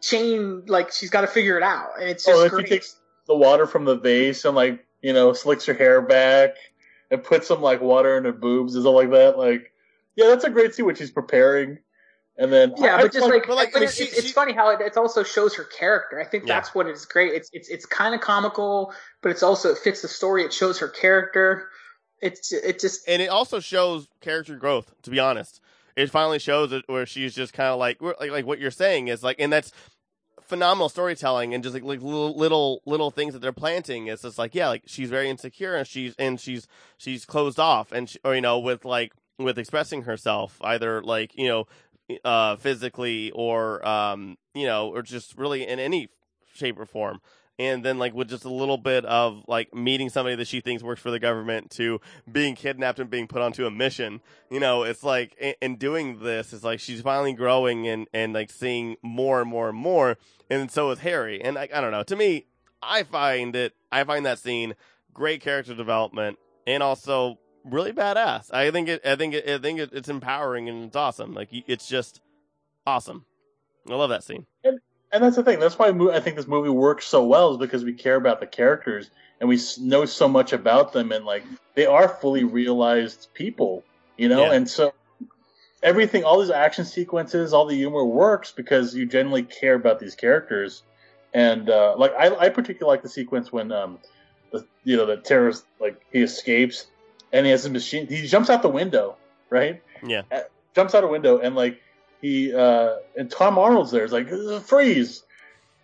chain 0.00 0.62
like 0.66 0.90
she's 0.90 1.10
got 1.10 1.20
to 1.20 1.26
figure 1.26 1.56
it 1.56 1.62
out 1.62 1.90
and 2.00 2.08
it's 2.08 2.26
oh, 2.26 2.32
just 2.32 2.46
oh, 2.46 2.48
great. 2.48 2.66
she 2.66 2.74
takes 2.74 2.96
the 3.26 3.36
water 3.36 3.66
from 3.66 3.84
the 3.84 3.96
vase 3.96 4.44
and 4.44 4.56
like 4.56 4.84
you 5.02 5.12
know 5.12 5.32
slicks 5.32 5.66
her 5.66 5.74
hair 5.74 6.00
back 6.00 6.56
and 7.12 7.22
puts 7.22 7.46
some 7.46 7.60
like 7.60 7.82
water 7.82 8.16
in 8.16 8.24
her 8.24 8.32
boobs 8.32 8.74
and 8.74 8.82
stuff 8.82 8.94
like 8.94 9.10
that. 9.10 9.38
Like, 9.38 9.70
yeah, 10.16 10.28
that's 10.28 10.44
a 10.44 10.50
great 10.50 10.74
scene 10.74 10.86
when 10.86 10.94
she's 10.94 11.10
preparing, 11.10 11.78
and 12.36 12.52
then 12.52 12.74
Yeah, 12.78 12.96
I- 12.96 13.02
but 13.02 13.12
just 13.12 13.28
like, 13.28 13.46
but, 13.46 13.56
like, 13.56 13.72
but 13.72 13.78
I 13.78 13.80
mean, 13.80 13.88
it's, 13.88 13.96
she- 13.96 14.04
it's, 14.04 14.18
it's 14.18 14.26
she- 14.28 14.32
funny 14.32 14.52
how 14.52 14.70
it, 14.70 14.80
it 14.80 14.96
also 14.96 15.22
shows 15.22 15.54
her 15.56 15.64
character. 15.64 16.20
I 16.20 16.24
think 16.24 16.46
Yeah. 16.46 16.54
that's 16.54 16.74
what 16.74 16.86
is 16.88 17.04
great. 17.04 17.34
It's 17.34 17.48
it's 17.52 17.68
it's 17.68 17.86
kind 17.86 18.14
of 18.14 18.20
comical, 18.20 18.92
but 19.22 19.30
it's 19.30 19.42
also 19.42 19.70
it 19.72 19.78
fits 19.78 20.02
the 20.02 20.08
story. 20.08 20.42
It 20.44 20.52
shows 20.52 20.78
her 20.78 20.88
character. 20.88 21.68
It's 22.20 22.52
it 22.52 22.78
just 22.80 23.08
and 23.08 23.20
it 23.20 23.28
also 23.28 23.60
shows 23.60 24.06
character 24.20 24.56
growth. 24.56 24.92
To 25.02 25.10
be 25.10 25.18
honest, 25.18 25.60
it 25.96 26.10
finally 26.10 26.38
shows 26.38 26.72
it 26.72 26.84
where 26.86 27.04
she's 27.06 27.34
just 27.34 27.52
kind 27.52 27.68
of 27.70 27.78
like, 27.78 28.00
like 28.00 28.30
like 28.30 28.46
what 28.46 28.58
you're 28.60 28.70
saying 28.70 29.08
is 29.08 29.22
like, 29.22 29.36
and 29.38 29.52
that's 29.52 29.72
phenomenal 30.40 30.88
storytelling 30.88 31.54
and 31.54 31.62
just 31.62 31.74
like, 31.74 31.82
like 31.84 32.00
little 32.02 32.36
little 32.36 32.82
little 32.86 33.10
things 33.10 33.32
that 33.32 33.40
they're 33.40 33.52
planting. 33.52 34.06
It's 34.06 34.22
just 34.22 34.38
like 34.38 34.54
yeah, 34.54 34.68
like 34.68 34.82
she's 34.86 35.10
very 35.10 35.28
insecure 35.28 35.74
and 35.74 35.86
she's 35.86 36.14
and 36.18 36.38
she's 36.40 36.66
she's 36.96 37.24
closed 37.24 37.58
off 37.58 37.90
and 37.92 38.08
she, 38.08 38.18
or 38.24 38.34
you 38.34 38.40
know 38.40 38.58
with 38.58 38.84
like 38.84 39.12
with 39.38 39.58
expressing 39.58 40.02
herself 40.02 40.58
either 40.62 41.02
like 41.02 41.36
you 41.36 41.48
know 41.48 41.66
uh 42.24 42.56
physically 42.56 43.30
or 43.30 43.86
um 43.86 44.36
you 44.54 44.66
know 44.66 44.88
or 44.88 45.02
just 45.02 45.36
really 45.36 45.66
in 45.66 45.78
any 45.78 46.08
shape 46.54 46.78
or 46.78 46.86
form. 46.86 47.20
And 47.58 47.84
then 47.84 47.98
like 47.98 48.14
with 48.14 48.28
just 48.28 48.44
a 48.44 48.52
little 48.52 48.78
bit 48.78 49.04
of 49.04 49.44
like 49.46 49.74
meeting 49.74 50.08
somebody 50.08 50.34
that 50.36 50.48
she 50.48 50.60
thinks 50.60 50.82
works 50.82 51.00
for 51.00 51.10
the 51.10 51.18
government 51.18 51.70
to 51.72 52.00
being 52.30 52.54
kidnapped 52.54 52.98
and 52.98 53.10
being 53.10 53.28
put 53.28 53.42
onto 53.42 53.66
a 53.66 53.70
mission 53.70 54.20
you 54.50 54.58
know 54.58 54.82
it's 54.82 55.04
like 55.04 55.36
in 55.60 55.76
doing 55.76 56.20
this 56.20 56.52
it's 56.52 56.64
like 56.64 56.80
she's 56.80 57.02
finally 57.02 57.34
growing 57.34 57.86
and 57.86 58.08
and 58.12 58.32
like 58.32 58.50
seeing 58.50 58.96
more 59.02 59.40
and 59.42 59.50
more 59.50 59.68
and 59.68 59.78
more 59.78 60.16
and 60.50 60.70
so 60.70 60.90
is 60.90 61.00
harry. 61.00 61.42
And 61.42 61.54
like 61.54 61.72
i 61.74 61.80
don't 61.80 61.92
know 61.92 62.02
to 62.04 62.16
me 62.16 62.46
i 62.82 63.02
find 63.02 63.54
it 63.54 63.74
i 63.92 64.02
find 64.02 64.24
that 64.26 64.38
scene 64.38 64.74
great 65.12 65.42
character 65.42 65.74
development 65.74 66.38
and 66.66 66.82
also 66.82 67.38
really 67.64 67.92
badass 67.92 68.52
i 68.52 68.70
think 68.70 68.88
it 68.88 69.00
i 69.04 69.16
think 69.16 69.34
it, 69.34 69.48
i 69.48 69.58
think 69.58 69.78
it, 69.78 69.90
it's 69.92 70.08
empowering 70.08 70.68
and 70.68 70.84
it's 70.84 70.96
awesome 70.96 71.32
like 71.34 71.48
it's 71.50 71.86
just 71.86 72.20
awesome 72.86 73.24
i 73.88 73.94
love 73.94 74.10
that 74.10 74.24
scene 74.24 74.46
and 75.12 75.22
that's 75.22 75.36
the 75.36 75.42
thing. 75.42 75.60
That's 75.60 75.78
why 75.78 75.88
I 75.88 76.20
think 76.20 76.36
this 76.36 76.48
movie 76.48 76.70
works 76.70 77.06
so 77.06 77.24
well 77.24 77.52
is 77.52 77.58
because 77.58 77.84
we 77.84 77.92
care 77.92 78.16
about 78.16 78.40
the 78.40 78.46
characters 78.46 79.10
and 79.38 79.48
we 79.48 79.60
know 79.78 80.06
so 80.06 80.26
much 80.26 80.54
about 80.54 80.94
them, 80.94 81.12
and 81.12 81.26
like 81.26 81.44
they 81.74 81.84
are 81.84 82.08
fully 82.08 82.44
realized 82.44 83.28
people, 83.34 83.84
you 84.16 84.28
know. 84.28 84.46
Yeah. 84.46 84.52
And 84.52 84.68
so 84.68 84.94
everything, 85.82 86.24
all 86.24 86.40
these 86.40 86.50
action 86.50 86.86
sequences, 86.86 87.52
all 87.52 87.66
the 87.66 87.74
humor 87.74 88.04
works 88.04 88.52
because 88.52 88.94
you 88.94 89.04
genuinely 89.04 89.42
care 89.42 89.74
about 89.74 90.00
these 90.00 90.14
characters. 90.14 90.82
And 91.34 91.68
uh, 91.68 91.94
like 91.98 92.14
I, 92.18 92.34
I 92.34 92.48
particularly 92.48 92.96
like 92.96 93.02
the 93.02 93.10
sequence 93.10 93.52
when 93.52 93.70
um, 93.70 93.98
the, 94.50 94.66
you 94.84 94.96
know, 94.96 95.04
the 95.04 95.18
terrorist 95.18 95.64
like 95.78 96.00
he 96.10 96.22
escapes 96.22 96.86
and 97.32 97.46
he 97.46 97.52
has 97.52 97.64
a 97.64 97.70
machine. 97.70 98.06
He 98.06 98.26
jumps 98.26 98.50
out 98.50 98.62
the 98.62 98.68
window, 98.68 99.16
right? 99.50 99.82
yeah 100.04 100.22
jumps 100.74 100.94
out 100.94 101.04
a 101.04 101.06
window 101.06 101.38
and 101.38 101.54
like 101.54 101.80
he 102.20 102.54
uh 102.54 102.96
and 103.16 103.30
Tom 103.30 103.58
Arnold's 103.58 103.90
there. 103.90 104.04
It's 104.04 104.12
like 104.12 104.28
freeze, 104.62 105.24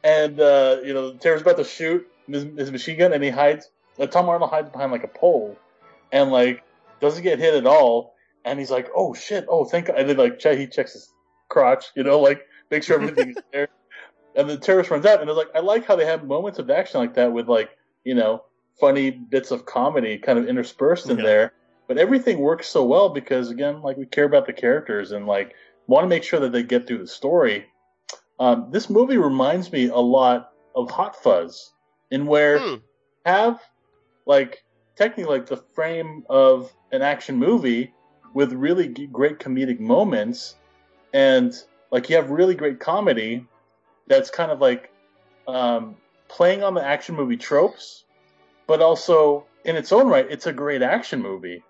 and 0.02 0.40
uh 0.40 0.78
you 0.84 0.94
know 0.94 1.12
the 1.12 1.18
terror's 1.18 1.42
about 1.42 1.56
to 1.56 1.64
shoot 1.64 2.06
his, 2.26 2.44
his 2.56 2.70
machine 2.70 2.98
gun 2.98 3.12
and 3.12 3.22
he 3.22 3.30
hides. 3.30 3.68
Uh, 3.98 4.06
Tom 4.06 4.28
Arnold 4.28 4.50
hides 4.50 4.70
behind 4.70 4.92
like 4.92 5.04
a 5.04 5.08
pole, 5.08 5.58
and 6.12 6.30
like 6.30 6.62
doesn't 7.00 7.22
get 7.22 7.38
hit 7.38 7.54
at 7.54 7.66
all. 7.66 8.14
And 8.44 8.58
he's 8.58 8.70
like, 8.70 8.88
oh 8.94 9.14
shit, 9.14 9.46
oh 9.48 9.64
thank 9.64 9.86
God. 9.86 9.98
And 9.98 10.08
then 10.08 10.16
like 10.16 10.40
he 10.40 10.66
checks 10.68 10.92
his 10.92 11.12
crotch, 11.48 11.86
you 11.96 12.04
know, 12.04 12.20
like 12.20 12.46
make 12.70 12.82
sure 12.82 13.00
everything 13.00 13.30
is 13.30 13.36
there. 13.52 13.68
And 14.36 14.48
the 14.48 14.56
terrorist 14.56 14.90
runs 14.90 15.04
out, 15.04 15.20
and 15.20 15.28
it's 15.28 15.36
like 15.36 15.48
I 15.54 15.60
like 15.60 15.84
how 15.84 15.96
they 15.96 16.06
have 16.06 16.24
moments 16.24 16.60
of 16.60 16.70
action 16.70 17.00
like 17.00 17.14
that 17.14 17.32
with 17.32 17.48
like 17.48 17.70
you 18.04 18.14
know 18.14 18.44
funny 18.80 19.10
bits 19.10 19.50
of 19.50 19.66
comedy 19.66 20.18
kind 20.18 20.38
of 20.38 20.48
interspersed 20.48 21.08
in 21.10 21.18
Yeah. 21.18 21.24
there. 21.24 21.52
But 21.86 21.98
everything 21.98 22.38
works 22.38 22.68
so 22.68 22.84
well 22.84 23.08
because 23.08 23.50
again, 23.50 23.80
like 23.82 23.96
we 23.96 24.06
care 24.06 24.24
about 24.24 24.46
the 24.46 24.52
characters 24.52 25.12
and 25.12 25.26
like 25.26 25.54
want 25.86 26.04
to 26.04 26.08
make 26.08 26.22
sure 26.22 26.40
that 26.40 26.52
they 26.52 26.62
get 26.62 26.86
through 26.86 26.98
the 26.98 27.06
story. 27.06 27.66
Um, 28.38 28.68
this 28.70 28.88
movie 28.90 29.16
reminds 29.16 29.72
me 29.72 29.88
a 29.88 29.96
lot 29.96 30.50
of 30.74 30.90
Hot 30.90 31.16
Fuzz, 31.16 31.72
in 32.10 32.26
where 32.26 32.60
Hmm. 32.60 32.74
have 33.24 33.60
like 34.26 34.62
technically 34.96 35.24
like 35.24 35.46
the 35.46 35.56
frame 35.74 36.24
of 36.28 36.72
an 36.92 37.02
action 37.02 37.36
movie 37.36 37.92
with 38.34 38.52
really 38.52 38.88
g- 38.88 39.06
great 39.06 39.38
comedic 39.38 39.80
moments, 39.80 40.54
and 41.12 41.54
like 41.90 42.10
you 42.10 42.16
have 42.16 42.30
really 42.30 42.54
great 42.54 42.78
comedy 42.80 43.44
that's 44.06 44.30
kind 44.30 44.50
of 44.52 44.60
like 44.60 44.90
um, 45.46 45.96
playing 46.28 46.62
on 46.62 46.74
the 46.74 46.84
action 46.84 47.16
movie 47.16 47.36
tropes, 47.36 48.04
but 48.68 48.80
also 48.80 49.46
in 49.64 49.74
its 49.74 49.90
own 49.90 50.06
right, 50.06 50.26
it's 50.30 50.46
a 50.46 50.52
great 50.52 50.82
action 50.82 51.20
movie. 51.20 51.64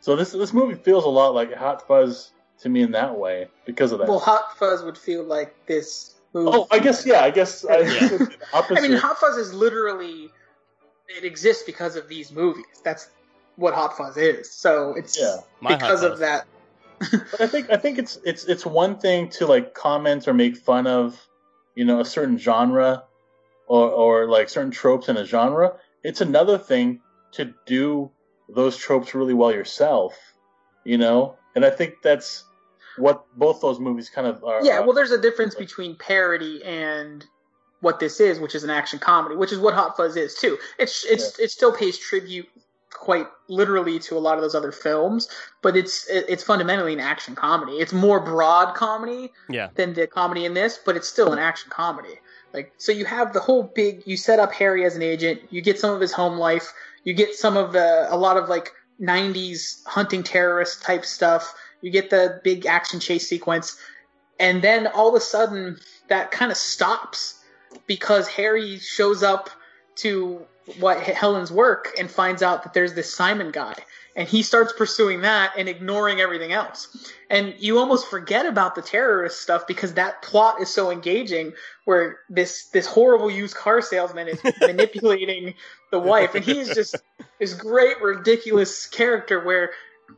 So 0.00 0.16
this 0.16 0.32
this 0.32 0.52
movie 0.52 0.74
feels 0.74 1.04
a 1.04 1.08
lot 1.08 1.34
like 1.34 1.54
Hot 1.54 1.86
Fuzz 1.86 2.32
to 2.60 2.68
me 2.68 2.82
in 2.82 2.92
that 2.92 3.16
way 3.16 3.48
because 3.64 3.92
of 3.92 4.00
that. 4.00 4.08
well, 4.08 4.18
Hot 4.18 4.58
Fuzz 4.58 4.82
would 4.82 4.98
feel 4.98 5.24
like 5.24 5.54
this 5.66 6.16
movie. 6.34 6.50
oh, 6.52 6.66
I 6.70 6.78
guess 6.78 7.06
yeah, 7.06 7.20
I 7.20 7.30
guess 7.30 7.64
I, 7.64 7.78
Yeah. 7.78 8.18
opposite. 8.52 8.78
I 8.84 8.88
mean, 8.88 8.98
Hot 8.98 9.18
Fuzz 9.18 9.38
is 9.38 9.54
literally 9.54 10.30
it 11.08 11.24
exists 11.24 11.62
because 11.64 11.96
of 11.96 12.08
these 12.08 12.30
movies. 12.30 12.64
That's 12.84 13.08
what 13.56 13.74
Hot 13.74 13.96
Fuzz 13.96 14.16
is. 14.16 14.52
So 14.52 14.94
it's 14.94 15.18
Yeah. 15.18 15.36
Because 15.66 16.02
of 16.02 16.18
that. 16.18 16.46
But 17.30 17.40
I 17.40 17.46
think 17.46 17.70
I 17.70 17.78
think 17.78 17.98
it's 17.98 18.18
it's 18.24 18.44
it's 18.44 18.66
one 18.66 18.98
thing 18.98 19.30
to 19.30 19.46
like 19.46 19.72
comment 19.72 20.28
or 20.28 20.34
make 20.34 20.56
fun 20.56 20.86
of, 20.86 21.18
you 21.74 21.86
know, 21.86 22.00
a 22.00 22.04
certain 22.04 22.36
genre, 22.36 23.04
or 23.66 23.88
or 23.88 24.28
like 24.28 24.50
certain 24.50 24.70
tropes 24.70 25.08
in 25.08 25.16
a 25.16 25.24
genre. 25.24 25.78
It's 26.02 26.20
another 26.20 26.58
thing 26.58 27.00
to 27.32 27.54
do 27.66 28.10
those 28.48 28.76
tropes 28.76 29.14
really 29.14 29.34
well 29.34 29.52
yourself, 29.52 30.16
you 30.84 30.98
know. 30.98 31.36
And 31.54 31.64
I 31.64 31.70
think 31.70 31.94
that's 32.02 32.44
what 32.96 33.24
both 33.36 33.60
those 33.60 33.78
movies 33.78 34.10
kind 34.10 34.26
of 34.26 34.42
are. 34.44 34.64
Yeah, 34.64 34.80
well, 34.80 34.90
uh, 34.90 34.94
there's 34.94 35.10
a 35.10 35.20
difference 35.20 35.54
between 35.54 35.96
parody 35.96 36.62
and 36.64 37.24
what 37.80 37.98
this 38.00 38.20
is, 38.20 38.38
which 38.38 38.54
is 38.54 38.64
an 38.64 38.70
action 38.70 38.98
comedy, 38.98 39.36
which 39.36 39.52
is 39.52 39.58
what 39.58 39.74
Hot 39.74 39.96
Fuzz 39.96 40.16
is 40.16 40.34
too. 40.34 40.58
It's 40.78 41.04
it's 41.04 41.38
it 41.38 41.50
still 41.50 41.72
pays 41.72 41.98
tribute 41.98 42.48
quite 42.92 43.26
literally 43.48 43.98
to 43.98 44.16
a 44.16 44.18
lot 44.18 44.36
of 44.36 44.42
those 44.42 44.54
other 44.54 44.72
films, 44.72 45.28
but 45.62 45.76
it's 45.76 46.06
it's 46.08 46.42
fundamentally 46.42 46.92
an 46.92 47.00
action 47.00 47.34
comedy. 47.34 47.78
It's 47.78 47.92
more 47.92 48.20
broad 48.20 48.74
comedy 48.74 49.32
Yeah. 49.48 49.68
than 49.74 49.94
the 49.94 50.06
comedy 50.06 50.44
in 50.44 50.54
this, 50.54 50.78
but 50.84 50.96
it's 50.96 51.08
still 51.08 51.32
an 51.32 51.38
action 51.38 51.70
comedy. 51.70 52.18
Like 52.52 52.72
so 52.78 52.92
you 52.92 53.04
have 53.04 53.32
the 53.32 53.40
whole 53.40 53.62
big 53.62 54.02
you 54.06 54.16
set 54.16 54.38
up 54.38 54.52
Harry 54.52 54.84
as 54.84 54.96
an 54.96 55.02
agent, 55.02 55.40
you 55.50 55.62
get 55.62 55.78
some 55.78 55.94
of 55.94 56.00
his 56.00 56.12
home 56.12 56.38
life, 56.38 56.72
you 57.04 57.14
get 57.14 57.34
some 57.34 57.56
of 57.56 57.72
the 57.72 58.06
a 58.12 58.16
lot 58.16 58.36
of 58.36 58.48
like 58.48 58.72
90s 59.00 59.84
hunting 59.86 60.22
terrorist 60.22 60.82
type 60.82 61.04
stuff, 61.04 61.54
you 61.80 61.90
get 61.90 62.10
the 62.10 62.40
big 62.44 62.66
action 62.66 63.00
chase 63.00 63.28
sequence, 63.28 63.78
and 64.38 64.62
then 64.62 64.86
all 64.86 65.08
of 65.08 65.14
a 65.14 65.20
sudden 65.20 65.78
that 66.08 66.30
kind 66.30 66.50
of 66.50 66.56
stops 66.56 67.42
because 67.86 68.26
Harry 68.28 68.78
shows 68.78 69.22
up 69.22 69.50
to 69.96 70.44
what 70.78 71.00
Helen's 71.00 71.50
work 71.50 71.92
and 71.98 72.10
finds 72.10 72.42
out 72.42 72.62
that 72.64 72.74
there's 72.74 72.94
this 72.94 73.12
Simon 73.12 73.50
guy 73.50 73.74
and 74.20 74.28
he 74.28 74.42
starts 74.42 74.74
pursuing 74.74 75.22
that 75.22 75.54
and 75.56 75.66
ignoring 75.66 76.20
everything 76.20 76.52
else. 76.52 77.10
And 77.30 77.54
you 77.58 77.78
almost 77.78 78.06
forget 78.06 78.44
about 78.44 78.74
the 78.74 78.82
terrorist 78.82 79.40
stuff 79.40 79.66
because 79.66 79.94
that 79.94 80.20
plot 80.20 80.60
is 80.60 80.68
so 80.68 80.90
engaging 80.90 81.54
where 81.86 82.18
this 82.28 82.66
this 82.66 82.84
horrible 82.84 83.30
used 83.30 83.56
car 83.56 83.80
salesman 83.80 84.28
is 84.28 84.38
manipulating 84.60 85.54
the 85.90 85.98
wife. 85.98 86.34
And 86.34 86.44
he's 86.44 86.74
just 86.74 86.96
this 87.40 87.54
great 87.54 88.02
ridiculous 88.02 88.86
character 88.88 89.42
where 89.42 89.70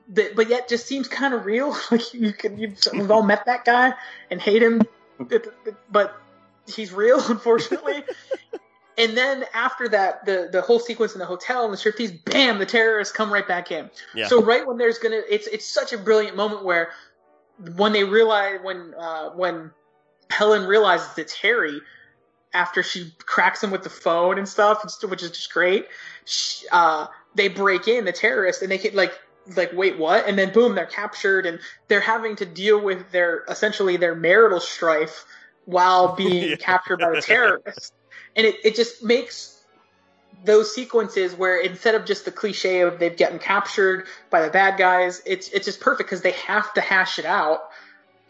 the, 0.08 0.32
but 0.34 0.48
yet 0.48 0.68
just 0.68 0.86
seems 0.86 1.06
kind 1.06 1.32
of 1.32 1.46
real. 1.46 1.76
Like 1.92 2.12
you 2.12 2.32
can 2.32 2.56
we've 2.56 3.10
all 3.12 3.22
met 3.22 3.44
that 3.46 3.64
guy 3.64 3.94
and 4.32 4.40
hate 4.40 4.64
him. 4.64 4.82
But 5.92 6.20
he's 6.66 6.92
real 6.92 7.20
unfortunately 7.30 8.02
and 8.98 9.16
then 9.16 9.44
after 9.54 9.88
that, 9.88 10.24
the 10.26 10.48
the 10.50 10.60
whole 10.62 10.78
sequence 10.78 11.14
in 11.14 11.18
the 11.18 11.26
hotel 11.26 11.64
and 11.64 11.72
the 11.72 11.76
striptease, 11.76 12.24
bam, 12.24 12.58
the 12.58 12.66
terrorists 12.66 13.14
come 13.14 13.32
right 13.32 13.46
back 13.46 13.70
in. 13.72 13.90
Yeah. 14.14 14.26
So 14.26 14.42
right 14.42 14.66
when 14.66 14.78
there's 14.78 14.98
gonna, 14.98 15.22
it's 15.28 15.46
it's 15.46 15.66
such 15.66 15.92
a 15.92 15.98
brilliant 15.98 16.36
moment 16.36 16.64
where 16.64 16.90
when 17.76 17.92
they 17.92 18.04
realize 18.04 18.58
when 18.62 18.94
uh, 18.98 19.30
when 19.30 19.70
Helen 20.30 20.66
realizes 20.66 21.16
it's 21.18 21.34
Harry 21.34 21.80
after 22.54 22.82
she 22.82 23.14
cracks 23.24 23.62
him 23.62 23.70
with 23.70 23.82
the 23.82 23.90
phone 23.90 24.38
and 24.38 24.48
stuff, 24.48 24.84
which 25.04 25.22
is 25.22 25.30
just 25.30 25.52
great. 25.52 25.86
She, 26.26 26.66
uh, 26.70 27.06
they 27.34 27.48
break 27.48 27.88
in 27.88 28.04
the 28.04 28.12
terrorists 28.12 28.62
and 28.62 28.70
they 28.70 28.78
get 28.78 28.94
like 28.94 29.18
like 29.56 29.72
wait 29.72 29.98
what 29.98 30.28
and 30.28 30.38
then 30.38 30.52
boom 30.52 30.76
they're 30.76 30.86
captured 30.86 31.46
and 31.46 31.58
they're 31.88 32.00
having 32.00 32.36
to 32.36 32.46
deal 32.46 32.80
with 32.80 33.10
their 33.10 33.42
essentially 33.48 33.96
their 33.96 34.14
marital 34.14 34.60
strife 34.60 35.24
while 35.64 36.14
being 36.16 36.50
Yeah. 36.50 36.56
captured 36.56 36.98
by 36.98 37.10
the 37.10 37.22
terrorists 37.22 37.92
and 38.36 38.46
it, 38.46 38.56
it 38.64 38.74
just 38.74 39.02
makes 39.04 39.60
those 40.44 40.74
sequences 40.74 41.34
where 41.34 41.60
instead 41.60 41.94
of 41.94 42.04
just 42.04 42.24
the 42.24 42.32
cliche 42.32 42.80
of 42.80 42.98
they've 42.98 43.16
gotten 43.16 43.38
captured 43.38 44.06
by 44.30 44.42
the 44.42 44.50
bad 44.50 44.76
guys, 44.78 45.22
it's 45.24 45.48
it's 45.48 45.64
just 45.66 45.80
perfect 45.80 46.08
because 46.08 46.22
they 46.22 46.32
have 46.32 46.72
to 46.74 46.80
hash 46.80 47.18
it 47.18 47.24
out 47.24 47.60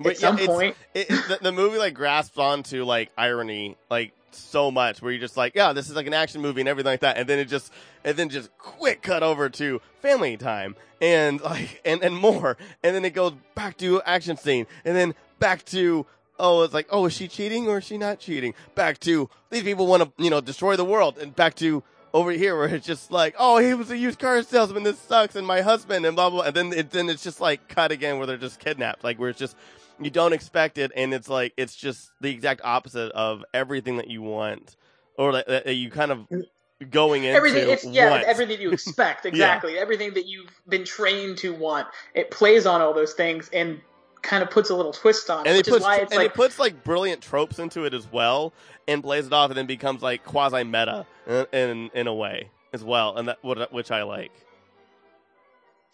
at 0.04 0.16
some 0.18 0.34
it's- 0.38 0.46
point. 0.46 0.76
it- 0.94 1.08
the, 1.08 1.38
the 1.42 1.52
movie 1.52 1.78
like 1.78 1.94
grasps 1.94 2.36
onto 2.38 2.84
like 2.84 3.10
irony 3.16 3.76
like 3.90 4.12
so 4.34 4.70
much 4.70 5.02
where 5.02 5.12
you're 5.12 5.20
just 5.20 5.36
like 5.36 5.54
yeah 5.54 5.74
this 5.74 5.90
is 5.90 5.94
like 5.94 6.06
an 6.06 6.14
action 6.14 6.40
movie 6.40 6.60
and 6.62 6.68
everything 6.68 6.90
like 6.90 7.00
that 7.00 7.18
and 7.18 7.28
then 7.28 7.38
it 7.38 7.44
just 7.44 7.70
and 8.02 8.16
then 8.16 8.30
just 8.30 8.48
quick 8.56 9.02
cut 9.02 9.22
over 9.22 9.50
to 9.50 9.78
family 10.00 10.38
time 10.38 10.74
and 11.02 11.40
like 11.42 11.80
and 11.84 12.02
and 12.02 12.16
more 12.16 12.56
and 12.82 12.96
then 12.96 13.04
it 13.04 13.10
goes 13.12 13.34
back 13.54 13.76
to 13.76 14.00
action 14.02 14.36
scene 14.38 14.66
and 14.86 14.96
then 14.96 15.14
back 15.38 15.62
to 15.66 16.06
oh 16.42 16.62
it's 16.62 16.74
like 16.74 16.88
oh 16.90 17.06
is 17.06 17.14
she 17.14 17.28
cheating 17.28 17.68
or 17.68 17.78
is 17.78 17.84
she 17.84 17.96
not 17.96 18.18
cheating? 18.18 18.52
Back 18.74 18.98
to 19.00 19.30
these 19.48 19.62
people 19.62 19.86
want 19.86 20.02
to 20.02 20.22
you 20.22 20.28
know 20.28 20.42
destroy 20.42 20.76
the 20.76 20.84
world. 20.84 21.16
And 21.16 21.34
back 21.34 21.54
to 21.56 21.82
over 22.12 22.32
here 22.32 22.58
where 22.58 22.68
it's 22.68 22.86
just 22.86 23.10
like 23.10 23.34
oh 23.38 23.58
he 23.58 23.72
was 23.72 23.90
a 23.90 23.96
used 23.96 24.18
car 24.18 24.42
salesman. 24.42 24.82
This 24.82 24.98
sucks. 24.98 25.36
And 25.36 25.46
my 25.46 25.62
husband 25.62 26.04
and 26.04 26.14
blah 26.14 26.28
blah, 26.28 26.40
blah. 26.40 26.46
and 26.48 26.56
then 26.56 26.78
it, 26.78 26.90
then 26.90 27.08
it's 27.08 27.22
just 27.22 27.40
like 27.40 27.68
cut 27.68 27.92
again 27.92 28.18
where 28.18 28.26
they're 28.26 28.36
just 28.36 28.58
kidnapped. 28.58 29.04
Like 29.04 29.18
where 29.18 29.30
it's 29.30 29.38
just 29.38 29.56
you 30.00 30.10
don't 30.10 30.32
expect 30.32 30.78
it. 30.78 30.92
And 30.94 31.14
it's 31.14 31.28
like 31.28 31.54
it's 31.56 31.74
just 31.74 32.10
the 32.20 32.30
exact 32.30 32.60
opposite 32.64 33.12
of 33.12 33.44
everything 33.54 33.96
that 33.96 34.08
you 34.08 34.22
want 34.22 34.76
or 35.16 35.32
that, 35.32 35.46
that 35.46 35.74
you 35.74 35.90
kind 35.90 36.10
of 36.10 36.18
mm. 36.28 36.44
going 36.90 37.24
into 37.24 37.36
everything 37.36 37.68
it's 37.68 37.84
yeah 37.84 38.10
want. 38.10 38.24
everything 38.24 38.60
you 38.60 38.70
expect 38.72 39.26
exactly. 39.26 39.78
Everything 39.78 40.14
that 40.14 40.26
you've 40.26 40.50
been 40.68 40.84
trained 40.84 41.38
to 41.38 41.54
want 41.54 41.88
it 42.14 42.30
plays 42.30 42.66
on 42.66 42.80
all 42.80 42.94
those 42.94 43.14
things. 43.14 43.48
And 43.52 43.80
kind 44.22 44.42
of 44.42 44.50
puts 44.50 44.70
a 44.70 44.74
little 44.74 44.92
twist 44.92 45.28
on 45.30 45.44
it 45.44 45.48
and 45.48 45.56
it 45.56 45.60
which 45.60 45.66
puts 45.66 45.76
is 45.78 45.82
why 45.82 45.96
it's 45.98 46.12
and 46.12 46.18
like 46.18 46.30
it 46.30 46.34
puts 46.34 46.58
like 46.58 46.84
brilliant 46.84 47.20
tropes 47.20 47.58
into 47.58 47.84
it 47.84 47.92
as 47.92 48.10
well 48.10 48.52
and 48.86 49.02
plays 49.02 49.26
it 49.26 49.32
off 49.32 49.50
and 49.50 49.58
then 49.58 49.66
becomes 49.66 50.02
like 50.02 50.24
quasi 50.24 50.64
meta 50.64 51.06
in, 51.26 51.46
in 51.52 51.90
in 51.94 52.06
a 52.06 52.14
way 52.14 52.48
as 52.72 52.84
well 52.84 53.16
and 53.16 53.28
that 53.28 53.42
which 53.72 53.90
I 53.90 54.02
like. 54.02 54.32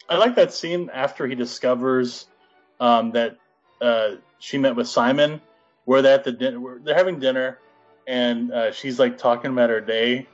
I 0.09 0.17
like 0.17 0.35
that 0.35 0.51
scene 0.51 0.89
after 0.91 1.27
he 1.27 1.35
discovers 1.35 2.27
um, 2.79 3.11
that 3.11 3.37
uh, 3.79 4.15
she 4.39 4.57
met 4.57 4.75
with 4.75 4.87
Simon, 4.87 5.39
where 5.85 6.01
they're 6.01 6.15
at 6.15 6.23
the 6.23 6.31
din- 6.31 6.61
where 6.61 6.79
they're 6.79 6.95
having 6.95 7.19
dinner, 7.19 7.59
and 8.07 8.51
uh, 8.51 8.71
she's 8.71 8.97
like 8.97 9.19
talking 9.19 9.51
about 9.51 9.69
her 9.69 9.81
day, 9.81 10.27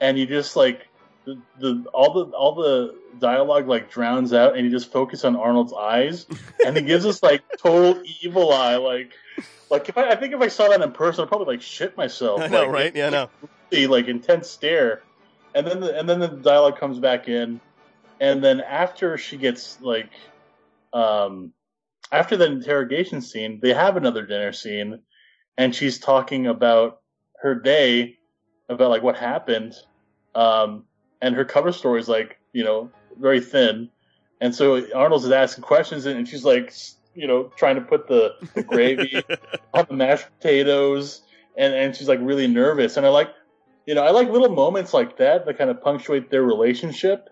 and 0.00 0.16
you 0.16 0.26
just 0.26 0.54
like 0.54 0.85
the, 1.26 1.42
the 1.58 1.84
all 1.92 2.12
the 2.14 2.36
all 2.36 2.54
the 2.54 2.94
dialogue 3.18 3.66
like 3.68 3.90
drowns 3.90 4.32
out, 4.32 4.56
and 4.56 4.64
you 4.64 4.70
just 4.70 4.92
focus 4.92 5.24
on 5.24 5.36
Arnold's 5.36 5.72
eyes, 5.74 6.26
and 6.64 6.76
he 6.76 6.82
gives 6.82 7.04
us 7.04 7.22
like 7.22 7.42
total 7.58 8.02
evil 8.22 8.52
eye, 8.52 8.76
like 8.76 9.12
like 9.68 9.88
if 9.88 9.98
I, 9.98 10.10
I 10.10 10.16
think 10.16 10.32
if 10.32 10.40
I 10.40 10.48
saw 10.48 10.68
that 10.68 10.80
in 10.80 10.92
person, 10.92 11.24
I'd 11.24 11.28
probably 11.28 11.54
like 11.54 11.62
shit 11.62 11.96
myself. 11.96 12.40
I 12.42 12.46
know 12.46 12.62
Like, 12.62 12.70
right? 12.70 12.96
Yeah 12.96 13.08
I 13.08 13.10
know. 13.10 13.30
the 13.70 13.88
like 13.88 14.06
intense 14.06 14.48
stare, 14.48 15.02
and 15.54 15.66
then 15.66 15.80
the, 15.80 15.98
and 15.98 16.08
then 16.08 16.20
the 16.20 16.28
dialogue 16.28 16.78
comes 16.78 17.00
back 17.00 17.28
in, 17.28 17.60
and 18.20 18.42
then 18.42 18.60
after 18.60 19.18
she 19.18 19.36
gets 19.36 19.80
like, 19.80 20.12
um, 20.92 21.52
after 22.12 22.36
the 22.36 22.46
interrogation 22.46 23.20
scene, 23.20 23.58
they 23.60 23.74
have 23.74 23.96
another 23.96 24.24
dinner 24.24 24.52
scene, 24.52 25.00
and 25.58 25.74
she's 25.74 25.98
talking 25.98 26.46
about 26.46 27.00
her 27.40 27.56
day, 27.56 28.18
about 28.68 28.90
like 28.90 29.02
what 29.02 29.16
happened, 29.16 29.74
um, 30.36 30.84
and 31.20 31.34
her 31.34 31.44
cover 31.44 31.72
story 31.72 32.00
is 32.00 32.08
like 32.08 32.38
you 32.52 32.64
know 32.64 32.90
very 33.18 33.40
thin, 33.40 33.90
and 34.40 34.54
so 34.54 34.84
Arnold's 34.94 35.24
is 35.24 35.30
asking 35.32 35.64
questions, 35.64 36.06
and 36.06 36.28
she's 36.28 36.44
like 36.44 36.72
you 37.14 37.26
know 37.26 37.44
trying 37.56 37.76
to 37.76 37.82
put 37.82 38.08
the, 38.08 38.34
the 38.54 38.62
gravy 38.62 39.22
on 39.74 39.86
the 39.88 39.94
mashed 39.94 40.26
potatoes, 40.38 41.22
and 41.56 41.74
and 41.74 41.96
she's 41.96 42.08
like 42.08 42.20
really 42.22 42.46
nervous, 42.46 42.96
and 42.96 43.06
I 43.06 43.10
like 43.10 43.30
you 43.86 43.94
know, 43.94 44.02
I 44.02 44.10
like 44.10 44.28
little 44.28 44.50
moments 44.50 44.92
like 44.92 45.16
that 45.18 45.46
that 45.46 45.56
kind 45.58 45.70
of 45.70 45.80
punctuate 45.80 46.30
their 46.30 46.42
relationship. 46.42 47.30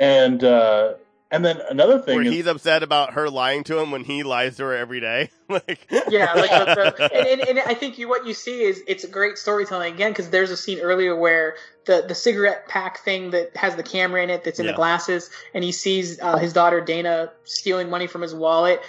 And 0.00 0.42
uh 0.44 0.94
and 1.30 1.44
then 1.44 1.60
another 1.70 1.98
thing 2.00 2.16
where 2.16 2.24
is 2.26 2.32
he's 2.32 2.46
upset 2.46 2.82
about 2.82 3.12
her 3.14 3.28
lying 3.28 3.62
to 3.64 3.78
him 3.78 3.90
when 3.90 4.04
he 4.04 4.22
lies 4.22 4.56
to 4.56 4.64
her 4.64 4.74
every 4.76 5.00
day 5.00 5.30
like 5.48 5.86
yeah, 6.10 6.32
like 6.34 6.50
the, 6.50 6.94
the, 6.98 7.10
and, 7.14 7.40
and, 7.40 7.48
and 7.50 7.58
I 7.60 7.74
think 7.74 7.98
you 7.98 8.08
what 8.08 8.26
you 8.26 8.34
see 8.34 8.62
is 8.62 8.82
it's 8.86 9.04
a 9.04 9.08
great 9.08 9.38
storytelling 9.38 9.94
again 9.94 10.10
because 10.12 10.30
there's 10.30 10.50
a 10.50 10.56
scene 10.56 10.80
earlier 10.80 11.14
where 11.16 11.56
the 11.86 12.04
the 12.06 12.14
cigarette 12.14 12.68
pack 12.68 12.98
thing 13.04 13.30
that 13.30 13.56
has 13.56 13.76
the 13.76 13.82
camera 13.82 14.22
in 14.22 14.30
it 14.30 14.44
that's 14.44 14.58
in 14.58 14.66
Yeah. 14.66 14.72
the 14.72 14.76
glasses, 14.76 15.30
and 15.54 15.64
he 15.64 15.72
sees 15.72 16.20
uh, 16.20 16.36
his 16.36 16.52
daughter 16.52 16.80
Dana 16.80 17.32
stealing 17.44 17.88
money 17.90 18.06
from 18.06 18.22
his 18.22 18.34
wallet. 18.34 18.80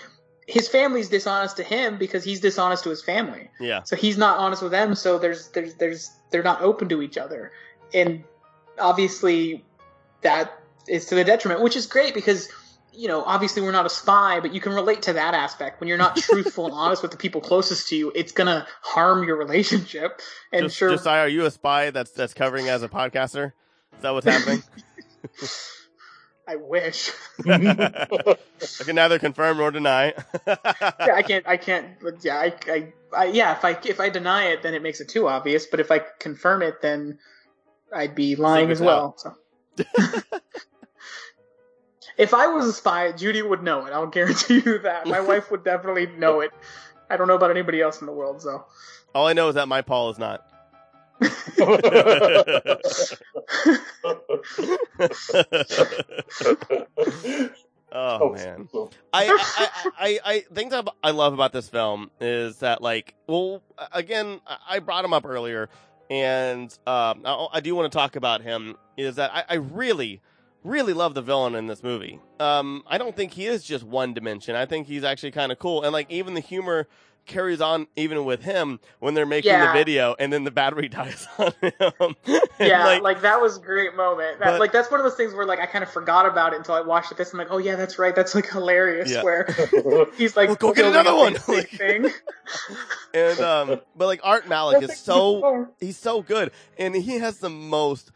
His 0.48 0.68
family's 0.68 1.10
dishonest 1.10 1.58
to 1.58 1.64
him 1.64 1.98
because 1.98 2.24
he's 2.24 2.40
dishonest 2.40 2.84
to 2.86 2.90
his 2.90 3.04
family. 3.04 3.50
yeah 3.60 3.84
So 3.84 3.96
he's 3.96 4.18
not 4.18 4.40
honest 4.40 4.62
with 4.64 4.72
them. 4.72 4.96
So 4.96 5.20
there's 5.20 5.50
there's 5.50 5.76
there's 5.76 6.10
they're 6.32 6.44
not 6.44 6.62
open 6.62 6.90
to 6.90 7.02
each 7.02 7.18
other, 7.18 7.52
and 7.94 8.24
obviously 8.80 9.64
that 10.22 10.59
is 10.90 11.06
to 11.08 11.16
the 11.16 11.24
detriment, 11.24 11.62
which 11.62 11.76
is 11.76 11.86
great 11.86 12.14
because 12.14 12.50
you 12.92 13.08
know 13.08 13.24
obviously 13.24 13.62
we're 13.62 13.72
not 13.72 13.86
a 13.86 13.90
spy, 13.90 14.40
but 14.40 14.54
you 14.54 14.62
can 14.62 14.74
relate 14.74 15.04
to 15.04 15.14
that 15.14 15.34
aspect 15.34 15.80
when 15.80 15.88
you're 15.88 15.98
not 15.98 16.16
truthful 16.18 16.66
and 16.66 16.74
honest 16.74 17.02
with 17.02 17.12
the 17.12 17.18
people 17.18 17.42
closest 17.42 17.90
to 17.90 17.96
you. 17.96 18.12
It's 18.16 18.32
gonna 18.32 18.68
harm 18.82 19.24
your 19.24 19.38
relationship, 19.38 20.22
and 20.52 20.66
just, 20.66 20.78
sure. 20.78 20.92
Josiah, 20.92 21.22
are 21.22 21.30
you 21.30 21.46
a 21.46 21.52
spy 21.52 21.92
that's 21.92 22.12
that's 22.12 22.34
covering 22.34 22.68
as 22.68 22.84
a 22.84 22.90
podcaster 22.90 23.54
is 23.96 24.02
that 24.02 24.12
what's 24.12 24.26
happening 24.26 24.64
I 26.50 26.56
wish. 26.56 27.12
I 27.48 28.08
can 28.84 28.96
neither 28.96 29.20
confirm 29.20 29.58
nor 29.58 29.70
deny. 29.70 30.16
yeah, 30.48 30.56
I 31.14 31.22
can't. 31.22 31.48
I 31.48 31.58
can't. 31.58 32.00
But 32.02 32.26
yeah, 32.26 32.40
I, 32.40 32.54
I, 32.68 32.94
I, 33.16 33.26
yeah. 33.26 33.56
If 33.56 33.64
I 33.64 33.78
if 33.86 34.00
I 34.00 34.10
deny 34.10 34.46
it, 34.46 34.64
then 34.64 34.74
it 34.74 34.82
makes 34.82 35.00
it 35.00 35.10
too 35.10 35.28
obvious. 35.28 35.68
But 35.68 35.80
if 35.80 35.92
I 35.92 36.02
confirm 36.20 36.64
it, 36.64 36.82
then 36.82 37.20
I'd 37.94 38.16
be 38.16 38.36
lying 38.36 38.72
as 38.72 38.82
well. 38.82 39.16
So. 39.18 39.36
If 42.20 42.34
I 42.34 42.48
was 42.48 42.68
a 42.68 42.74
spy, 42.74 43.12
Judy 43.14 43.42
would 43.42 43.64
know 43.64 43.86
it. 43.86 43.94
I'll 43.94 44.06
guarantee 44.08 44.62
you 44.66 44.80
that. 44.80 45.08
My 45.08 45.22
wife 45.22 45.50
would 45.50 45.64
definitely 45.64 46.08
know 46.18 46.42
it. 46.42 46.52
I 47.10 47.18
don't 47.18 47.28
know 47.28 47.36
about 47.36 47.50
anybody 47.50 47.82
else 47.82 48.02
in 48.02 48.06
the 48.06 48.14
world, 48.14 48.42
so. 48.42 48.66
All 49.16 49.26
I 49.26 49.34
know 49.34 49.48
is 49.48 49.56
that 49.56 49.68
my 49.68 49.82
Paul 49.82 50.12
is 50.12 50.20
not. 50.20 50.46
oh 57.92 58.34
man. 58.34 58.70
I, 59.12 59.28
I, 59.28 59.70
I, 60.00 60.20
I 60.24 60.46
things 60.54 60.74
I, 60.74 60.84
I 61.04 61.12
love 61.12 61.34
about 61.34 61.52
this 61.52 61.68
film 61.68 62.10
is 62.22 62.60
that 62.60 62.82
like 62.82 63.16
well 63.28 63.62
again 63.92 64.40
I 64.66 64.80
brought 64.80 65.04
him 65.04 65.12
up 65.12 65.26
earlier 65.26 65.68
and 66.10 66.72
um, 66.88 67.24
I, 67.26 67.48
I 67.54 67.60
do 67.60 67.76
want 67.76 67.92
to 67.92 67.98
talk 67.98 68.16
about 68.16 68.42
him 68.42 68.78
is 68.96 69.18
that 69.18 69.32
I, 69.34 69.44
I 69.50 69.56
really 69.56 70.22
really 70.64 70.94
love 70.94 71.14
the 71.14 71.22
villain 71.22 71.56
in 71.56 71.68
this 71.68 71.84
movie. 71.84 72.20
Um, 72.40 72.84
I 72.88 72.98
don't 72.98 73.16
think 73.16 73.32
he 73.34 73.46
is 73.46 73.64
just 73.64 73.84
one 73.84 74.14
dimension. 74.14 74.56
I 74.56 74.66
think 74.66 74.88
he's 74.88 75.04
actually 75.04 75.32
kind 75.32 75.52
of 75.52 75.60
cool 75.60 75.84
and 75.84 75.94
like 75.94 76.10
even 76.12 76.34
the 76.34 76.42
humor 76.42 76.88
carries 77.26 77.62
on 77.62 77.86
even 77.96 78.26
with 78.26 78.42
him 78.42 78.80
when 79.00 79.14
they're 79.14 79.26
making 79.26 79.52
Yeah. 79.52 79.68
the 79.68 79.74
video 79.78 80.16
and 80.18 80.34
then 80.34 80.46
the 80.46 80.52
battery 80.52 80.88
dies 80.90 81.28
on 81.38 81.54
him. 81.62 82.16
Yeah, 82.60 82.86
like, 82.86 83.02
like, 83.04 83.22
that 83.22 83.40
was 83.40 83.56
a 83.58 83.62
great 83.62 83.96
moment. 83.96 84.40
That, 84.40 84.46
But- 84.52 84.60
like 84.60 84.72
that's 84.74 84.92
one 84.92 85.00
of 85.00 85.06
those 85.06 85.16
things 85.16 85.34
where 85.34 85.46
like 85.46 85.60
I 85.60 85.66
kind 85.66 85.82
of 85.84 85.90
forgot 85.90 86.26
about 86.26 86.54
it 86.54 86.58
until 86.58 86.76
I 86.76 86.82
watched 86.82 87.12
it. 87.12 87.18
This 87.18 87.32
I'm 87.32 87.38
like, 87.40 87.48
oh 87.52 87.58
yeah, 87.58 87.76
that's 87.78 87.98
right. 88.00 88.14
That's 88.16 88.36
like 88.36 88.50
hilarious. 88.50 89.12
Yeah. 89.12 89.24
Where 89.24 89.48
he's 90.18 90.36
like, 90.36 90.50
Well, 90.50 90.56
go 90.58 90.74
get 90.74 90.86
another 90.86 91.16
one. 91.16 91.34
this 91.48 91.66
thing. 91.68 92.08
and 93.14 93.40
um, 93.40 93.82
but 93.96 94.08
like 94.08 94.20
Art 94.24 94.48
Malik 94.50 94.84
is 94.84 94.98
so 94.98 95.70
he's 95.80 95.98
so 95.98 96.22
good, 96.22 96.52
and 96.78 96.96
he 96.96 97.20
has 97.20 97.38
the 97.40 97.50
most 97.50 98.12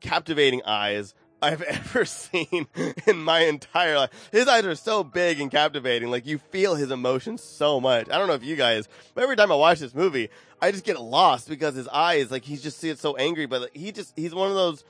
captivating 0.00 0.62
eyes 0.64 1.14
I've 1.42 1.62
ever 1.62 2.04
seen 2.04 2.66
in 3.06 3.22
my 3.22 3.40
entire 3.40 3.96
life. 3.96 4.10
His 4.32 4.48
eyes 4.48 4.64
are 4.64 4.74
so 4.74 5.04
big 5.04 5.40
and 5.40 5.50
captivating, 5.50 6.10
like 6.10 6.26
you 6.26 6.38
feel 6.38 6.74
his 6.74 6.90
emotions 6.90 7.42
so 7.42 7.80
much. 7.80 8.08
I 8.10 8.18
don't 8.18 8.28
know 8.28 8.34
if 8.34 8.44
you 8.44 8.56
guys, 8.56 8.88
but 9.14 9.22
every 9.22 9.36
time 9.36 9.52
I 9.52 9.56
watch 9.56 9.78
this 9.78 9.94
movie, 9.94 10.30
I 10.60 10.70
just 10.70 10.84
get 10.84 11.00
lost 11.00 11.48
because 11.48 11.74
his 11.74 11.88
eyes, 11.88 12.30
like 12.30 12.44
he's 12.44 12.62
just 12.62 12.78
see 12.78 12.90
it 12.90 12.98
so 12.98 13.16
angry, 13.16 13.46
but 13.46 13.70
he 13.74 13.92
just 13.92 14.12
he's 14.16 14.34
one 14.34 14.48
of 14.48 14.54
those 14.54 14.84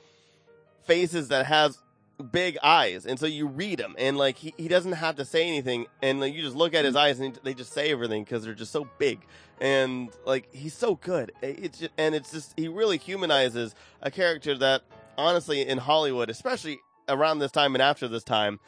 faces 0.83 1.29
that 1.29 1.45
has 1.45 1.77
big 2.21 2.57
eyes 2.61 3.05
and 3.05 3.19
so 3.19 3.25
you 3.25 3.47
read 3.47 3.79
him 3.79 3.95
and 3.97 4.17
like 4.17 4.37
he, 4.37 4.53
he 4.57 4.67
doesn't 4.67 4.91
have 4.91 5.15
to 5.15 5.25
say 5.25 5.47
anything 5.47 5.87
and 6.01 6.19
like 6.19 6.33
you 6.33 6.41
just 6.41 6.55
look 6.55 6.73
at 6.73 6.85
his 6.85 6.95
eyes 6.95 7.19
and 7.19 7.39
they 7.43 7.53
just 7.53 7.73
say 7.73 7.91
everything 7.91 8.23
because 8.23 8.43
they're 8.43 8.53
just 8.53 8.71
so 8.71 8.87
big 8.99 9.19
and 9.59 10.09
like 10.25 10.47
he's 10.53 10.73
so 10.73 10.95
good 10.95 11.31
it's 11.41 11.79
just, 11.79 11.91
and 11.97 12.13
it's 12.13 12.31
just 12.31 12.53
he 12.57 12.67
really 12.67 12.97
humanizes 12.97 13.73
a 14.01 14.11
character 14.11 14.55
that 14.57 14.83
honestly 15.17 15.61
in 15.67 15.77
hollywood 15.77 16.29
especially 16.29 16.79
around 17.09 17.39
this 17.39 17.51
time 17.51 17.75
and 17.75 17.81
after 17.81 18.07
this 18.07 18.23
time 18.23 18.59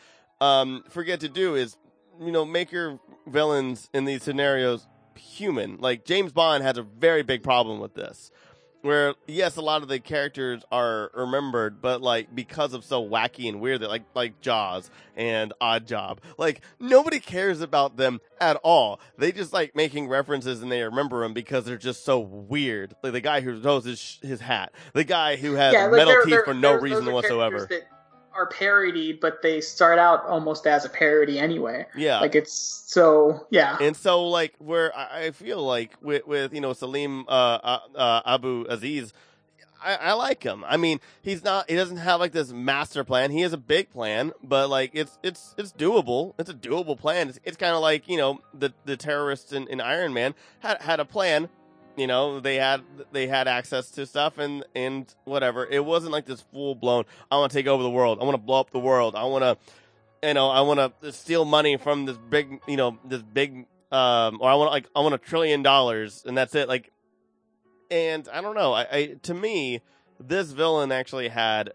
um 0.41 0.84
forget 0.89 1.20
to 1.20 1.30
do 1.30 1.56
is 1.56 1.78
you 2.22 2.32
know 2.32 2.46
make 2.46 2.72
your 2.72 3.00
villains 3.28 3.89
in 3.94 4.06
these 4.06 4.24
scenarios 4.24 4.88
human. 5.16 5.78
Like 5.78 6.06
james 6.06 6.32
bond 6.32 6.64
has 6.64 6.78
a 6.78 6.84
very 6.84 7.24
big 7.24 7.44
problem 7.44 7.80
with 7.80 7.94
this 7.94 8.32
where 8.84 9.16
yes, 9.28 9.56
a 9.56 9.62
lot 9.62 9.82
of 9.82 9.88
the 9.88 10.00
characters 10.00 10.64
are 10.72 11.10
remembered, 11.16 11.82
but 11.82 12.02
like 12.02 12.34
because 12.36 12.74
of 12.74 12.84
so 12.84 13.04
wacky 13.04 13.50
and 13.50 13.60
weird 13.60 13.82
that 13.82 13.90
like 13.90 14.04
like 14.14 14.40
Jaws 14.42 14.90
and 15.16 15.54
Oddjob, 15.62 16.20
like 16.38 16.62
nobody 16.80 17.20
cares 17.20 17.62
about 17.62 17.98
them 17.98 18.22
at 18.40 18.58
all. 18.58 19.00
They 19.18 19.32
just 19.32 19.54
like 19.54 19.76
making 19.76 20.08
references 20.10 20.62
and 20.62 20.72
they 20.72 20.84
remember 20.84 21.22
them 21.22 21.34
because 21.34 21.66
they're 21.66 21.78
just 21.78 22.04
so 22.06 22.20
weird. 22.20 22.94
Like 23.02 23.14
the 23.14 23.22
guy 23.22 23.42
who 23.42 23.60
knows 23.60 23.86
his 23.86 24.20
his 24.22 24.42
hat, 24.42 24.74
the 24.94 25.04
guy 25.04 25.38
who 25.38 25.54
has 25.54 25.74
yeah, 25.74 25.86
like 25.86 25.94
metal 25.94 26.14
they're- 26.14 26.24
teeth 26.24 26.32
they're- 26.34 26.46
for 26.46 26.54
no 26.54 26.74
reason 26.74 27.12
whatsoever. 27.12 27.68
That 27.70 27.88
are 28.36 28.48
parodied, 28.48 29.20
but 29.20 29.42
they 29.42 29.62
start 29.62 30.00
out 30.00 30.26
almost 30.26 30.66
as 30.68 30.86
a 30.86 30.90
parody 30.90 31.40
anyway. 31.40 31.86
Yeah, 31.96 32.20
Like 32.20 32.36
it's 32.36 32.54
so 32.54 33.46
yeah. 33.50 33.78
And 33.80 33.96
so, 33.96 34.28
like, 34.28 34.54
where 34.60 34.96
I 34.96 35.32
feel 35.32 35.64
like 35.64 35.96
with, 36.02 36.28
with 36.28 36.54
you 36.54 36.62
know 36.62 36.74
Salim 36.74 37.26
uh, 37.28 37.32
uh, 37.32 37.80
uh, 37.96 38.22
Abu 38.26 38.66
Aziz, 38.70 39.14
I, 39.84 39.96
I 39.96 40.14
like 40.14 40.44
him. 40.44 40.64
I 40.68 40.78
mean, 40.78 41.00
he's 41.22 41.44
not. 41.44 41.70
He 41.70 41.76
doesn't 41.76 41.98
have 41.98 42.20
like 42.20 42.32
this 42.32 42.52
master 42.52 43.04
plan. 43.04 43.32
He 43.32 43.42
has 43.42 43.54
a 43.54 43.58
big 43.58 43.92
plan, 43.92 44.32
but 44.42 44.70
like 44.70 44.92
it's 44.94 45.20
it's 45.22 45.54
it's 45.58 45.74
doable. 45.74 46.34
It's 46.40 46.50
a 46.50 46.54
doable 46.54 46.98
plan. 46.98 47.30
It's, 47.30 47.40
it's 47.44 47.58
kind 47.58 47.76
of 47.76 47.82
like 47.82 48.08
you 48.08 48.18
know 48.18 48.40
the 48.54 48.74
the 48.86 48.98
terrorists 48.98 49.52
in, 49.52 49.68
in 49.68 49.82
Iron 49.82 50.14
Man 50.14 50.34
had 50.60 50.82
had 50.82 51.00
a 51.00 51.06
plan. 51.06 51.50
You 51.96 52.08
know 52.08 52.39
they 52.39 52.56
had 52.56 52.82
they 53.12 53.28
had 53.28 53.48
access 53.48 53.89
to 53.91 54.06
stuff 54.06 54.38
and 54.38 54.66
and 54.74 55.14
whatever. 55.26 55.66
It 55.66 55.86
wasn't 55.86 56.12
like 56.12 56.26
this 56.26 56.41
full 56.41 56.76
blown. 56.76 57.06
I 57.32 57.38
want 57.38 57.52
to 57.52 57.58
take 57.58 57.68
over 57.68 57.84
the 57.84 57.89
world. 57.89 58.20
I 58.20 58.24
want 58.24 58.36
to 58.36 58.41
blow 58.41 58.60
up 58.60 58.72
the 58.72 58.80
world. 58.80 59.16
I 59.16 59.26
want 59.26 59.44
to 59.44 59.58
you 60.24 60.34
know, 60.34 60.50
I 60.50 60.62
want 60.62 61.02
to 61.02 61.12
steal 61.12 61.44
money 61.44 61.78
from 61.78 62.06
this 62.06 62.18
big, 62.18 62.62
you 62.68 62.78
know, 62.78 62.98
this 63.04 63.22
big, 63.22 63.66
um, 63.91 64.39
or 64.41 64.50
I 64.50 64.56
want 64.56 64.72
like 64.72 64.88
I 64.96 65.02
want 65.02 65.14
a 65.14 65.18
trillion 65.18 65.62
dollars, 65.64 66.24
and 66.26 66.38
that's 66.38 66.56
it. 66.56 66.70
Like, 66.70 66.91
and 67.91 68.28
I 68.32 68.41
don't 68.41 68.56
know. 68.56 68.74
I, 68.74 68.88
I 68.91 69.16
to 69.24 69.34
me, 69.34 69.82
this 70.20 70.52
villain 70.52 70.91
actually 70.91 71.28
had 71.28 71.74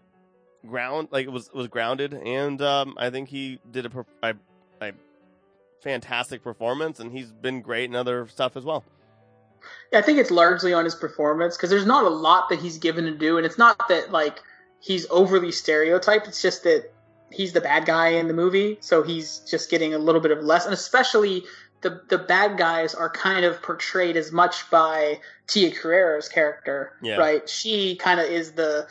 ground, 0.65 1.09
like 1.11 1.27
it 1.27 1.31
was 1.31 1.51
was 1.53 1.67
grounded, 1.67 2.13
and 2.13 2.61
um, 2.61 2.95
I 2.97 3.11
think 3.11 3.29
he 3.29 3.59
did 3.69 3.85
a, 3.85 4.05
a, 4.23 4.33
a 4.81 4.93
fantastic 5.81 6.43
performance, 6.43 6.99
and 6.99 7.11
he's 7.11 7.31
been 7.31 7.61
great 7.61 7.89
in 7.89 7.95
other 7.95 8.27
stuff 8.27 8.57
as 8.57 8.65
well. 8.65 8.83
I 9.93 10.01
think 10.01 10.19
it's 10.19 10.31
largely 10.31 10.73
on 10.73 10.85
his 10.85 10.95
performance 10.95 11.57
because 11.57 11.69
there's 11.69 11.85
not 11.85 12.05
a 12.05 12.09
lot 12.09 12.49
that 12.49 12.59
he's 12.59 12.77
given 12.77 13.05
to 13.05 13.11
do, 13.11 13.37
and 13.37 13.45
it's 13.45 13.57
not 13.57 13.87
that 13.89 14.11
like 14.11 14.39
he's 14.79 15.05
overly 15.09 15.51
stereotyped. 15.51 16.27
It's 16.27 16.41
just 16.41 16.63
that 16.63 16.91
he's 17.31 17.53
the 17.53 17.61
bad 17.61 17.85
guy 17.85 18.09
in 18.09 18.27
the 18.27 18.33
movie, 18.33 18.77
so 18.81 19.03
he's 19.03 19.39
just 19.39 19.69
getting 19.69 19.93
a 19.93 19.99
little 19.99 20.21
bit 20.21 20.31
of 20.31 20.43
less, 20.43 20.65
and 20.65 20.73
especially 20.73 21.43
the 21.81 22.01
the 22.09 22.17
bad 22.17 22.57
guys 22.57 22.93
are 22.93 23.09
kind 23.09 23.45
of 23.45 23.61
portrayed 23.61 24.17
as 24.17 24.31
much 24.31 24.69
by 24.69 25.19
Tia 25.47 25.71
Carrere's 25.71 26.27
character, 26.29 26.93
Yeah. 27.01 27.15
right? 27.17 27.47
She 27.49 27.95
kind 27.95 28.19
of 28.19 28.27
is 28.27 28.51
the 28.51 28.87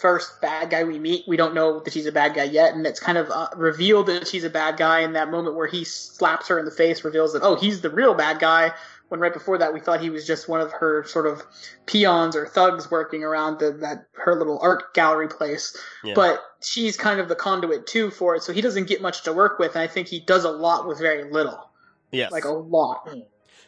first 0.00 0.40
bad 0.40 0.70
guy 0.70 0.82
we 0.84 0.98
meet. 0.98 1.24
We 1.28 1.36
don't 1.36 1.52
know 1.54 1.80
that 1.80 1.92
she's 1.92 2.06
a 2.06 2.12
bad 2.12 2.34
guy 2.34 2.44
yet, 2.44 2.72
and 2.74 2.86
it's 2.86 3.00
kind 3.00 3.18
of 3.18 3.30
uh, 3.30 3.48
revealed 3.54 4.06
that 4.06 4.26
she's 4.26 4.44
a 4.44 4.50
bad 4.50 4.78
guy 4.78 5.00
in 5.00 5.12
that 5.12 5.30
moment 5.30 5.56
where 5.56 5.66
he 5.66 5.84
slaps 5.84 6.48
her 6.48 6.58
in 6.58 6.64
the 6.64 6.70
face, 6.70 7.04
reveals 7.04 7.34
that 7.34 7.42
oh 7.42 7.56
he's 7.56 7.82
the 7.82 7.90
real 7.90 8.14
bad 8.14 8.40
guy. 8.40 8.72
When 9.10 9.20
right 9.20 9.32
before 9.34 9.58
that 9.58 9.74
we 9.74 9.80
thought 9.80 10.00
he 10.00 10.08
was 10.08 10.26
just 10.26 10.48
one 10.48 10.60
of 10.62 10.72
her 10.72 11.04
sort 11.04 11.26
of 11.26 11.42
peons 11.84 12.36
or 12.36 12.46
thugs 12.46 12.90
working 12.90 13.22
around 13.24 13.58
the, 13.58 13.72
that 13.82 14.06
her 14.12 14.34
little 14.36 14.58
art 14.62 14.94
gallery 14.94 15.28
place. 15.28 15.76
Yeah. 16.02 16.14
But 16.14 16.40
she's 16.62 16.96
kind 16.96 17.20
of 17.20 17.28
the 17.28 17.34
conduit 17.34 17.86
too 17.86 18.10
for 18.10 18.36
it, 18.36 18.42
so 18.44 18.52
he 18.52 18.60
doesn't 18.62 18.86
get 18.86 19.02
much 19.02 19.24
to 19.24 19.32
work 19.32 19.58
with, 19.58 19.74
and 19.74 19.82
I 19.82 19.88
think 19.88 20.06
he 20.08 20.20
does 20.20 20.44
a 20.44 20.50
lot 20.50 20.86
with 20.88 20.98
very 21.00 21.30
little, 21.30 21.68
Yes, 22.12 22.30
like 22.32 22.44
a 22.44 22.50
lot. 22.52 23.10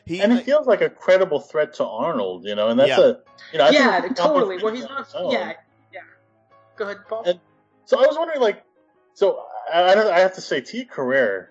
he, 0.06 0.20
and 0.20 0.32
he 0.32 0.40
feels 0.40 0.66
like 0.66 0.80
a 0.80 0.88
credible 0.88 1.40
threat 1.40 1.74
to 1.74 1.84
Arnold, 1.84 2.44
you 2.44 2.54
know, 2.54 2.68
and 2.68 2.78
that's 2.78 2.88
Yeah. 2.90 3.00
a 3.00 3.08
you 3.52 3.58
know 3.58 3.64
I 3.66 3.70
yeah, 3.70 4.00
think 4.00 4.16
totally. 4.16 4.56
Arnold 4.56 4.62
Well, 4.62 4.74
he's 4.74 4.84
not. 4.84 5.06
his. 5.06 5.14
Yeah, 5.32 5.52
yeah. 5.92 6.00
Go 6.76 6.84
ahead, 6.84 6.98
Paul. 7.08 7.24
And- 7.26 7.40
So 7.84 7.98
I 7.98 8.06
was 8.06 8.16
wondering, 8.16 8.40
like, 8.40 8.62
so 9.14 9.42
I, 9.74 9.80
I, 9.94 10.16
I 10.16 10.20
have 10.20 10.34
to 10.34 10.40
say, 10.40 10.60
T. 10.60 10.84
Carrere, 10.84 11.50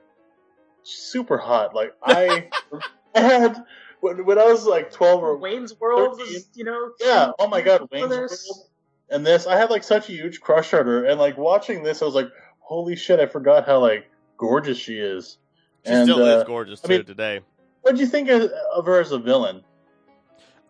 super 0.83 1.37
hot. 1.37 1.75
Like 1.75 1.93
I, 2.01 2.49
I 3.16 3.20
had 3.22 3.64
when, 3.99 4.26
when 4.26 4.39
I 4.39 4.45
was 4.45 4.66
like 4.66 4.91
twelve 4.91 5.24
or 5.24 5.38
Wayne's 5.38 5.80
World 5.80 6.18
13. 6.18 6.34
was, 6.34 6.49
you 6.53 6.64
know. 6.64 6.91
yeah, 6.99 7.32
oh 7.39 7.47
my 7.47 7.62
god, 7.62 7.88
Wayne's 7.91 8.09
this. 8.09 8.47
World 8.49 8.68
and 9.09 9.26
this, 9.26 9.45
I 9.45 9.57
had 9.57 9.70
like 9.70 9.84
such 9.84 10.09
a 10.09 10.14
huge 10.14 10.39
crush 10.39 10.74
on 10.74 10.86
her, 10.86 11.05
and 11.05 11.20
like 11.20 11.38
watching 11.38 11.84
this, 11.84 12.01
I 12.01 12.05
was 12.05 12.16
like, 12.16 12.30
holy 12.59 12.95
shit, 12.95 13.20
I 13.20 13.26
forgot 13.26 13.66
how 13.66 13.80
like 13.80 14.09
gorgeous 14.38 14.78
she 14.78 14.97
is. 14.97 15.38
she 15.86 15.91
and, 15.91 16.05
still 16.05 16.24
uh, 16.24 16.38
is 16.38 16.43
gorgeous 16.45 16.82
I 16.84 16.88
too 16.88 16.93
mean- 16.97 17.05
today. 17.05 17.39
What 17.82 17.95
do 17.95 18.01
you 18.01 18.07
think 18.07 18.30
of, 18.30 18.43
of 18.76 18.86
her 18.86 19.01
as 19.01 19.12
a 19.12 19.18
villain? 19.18 19.64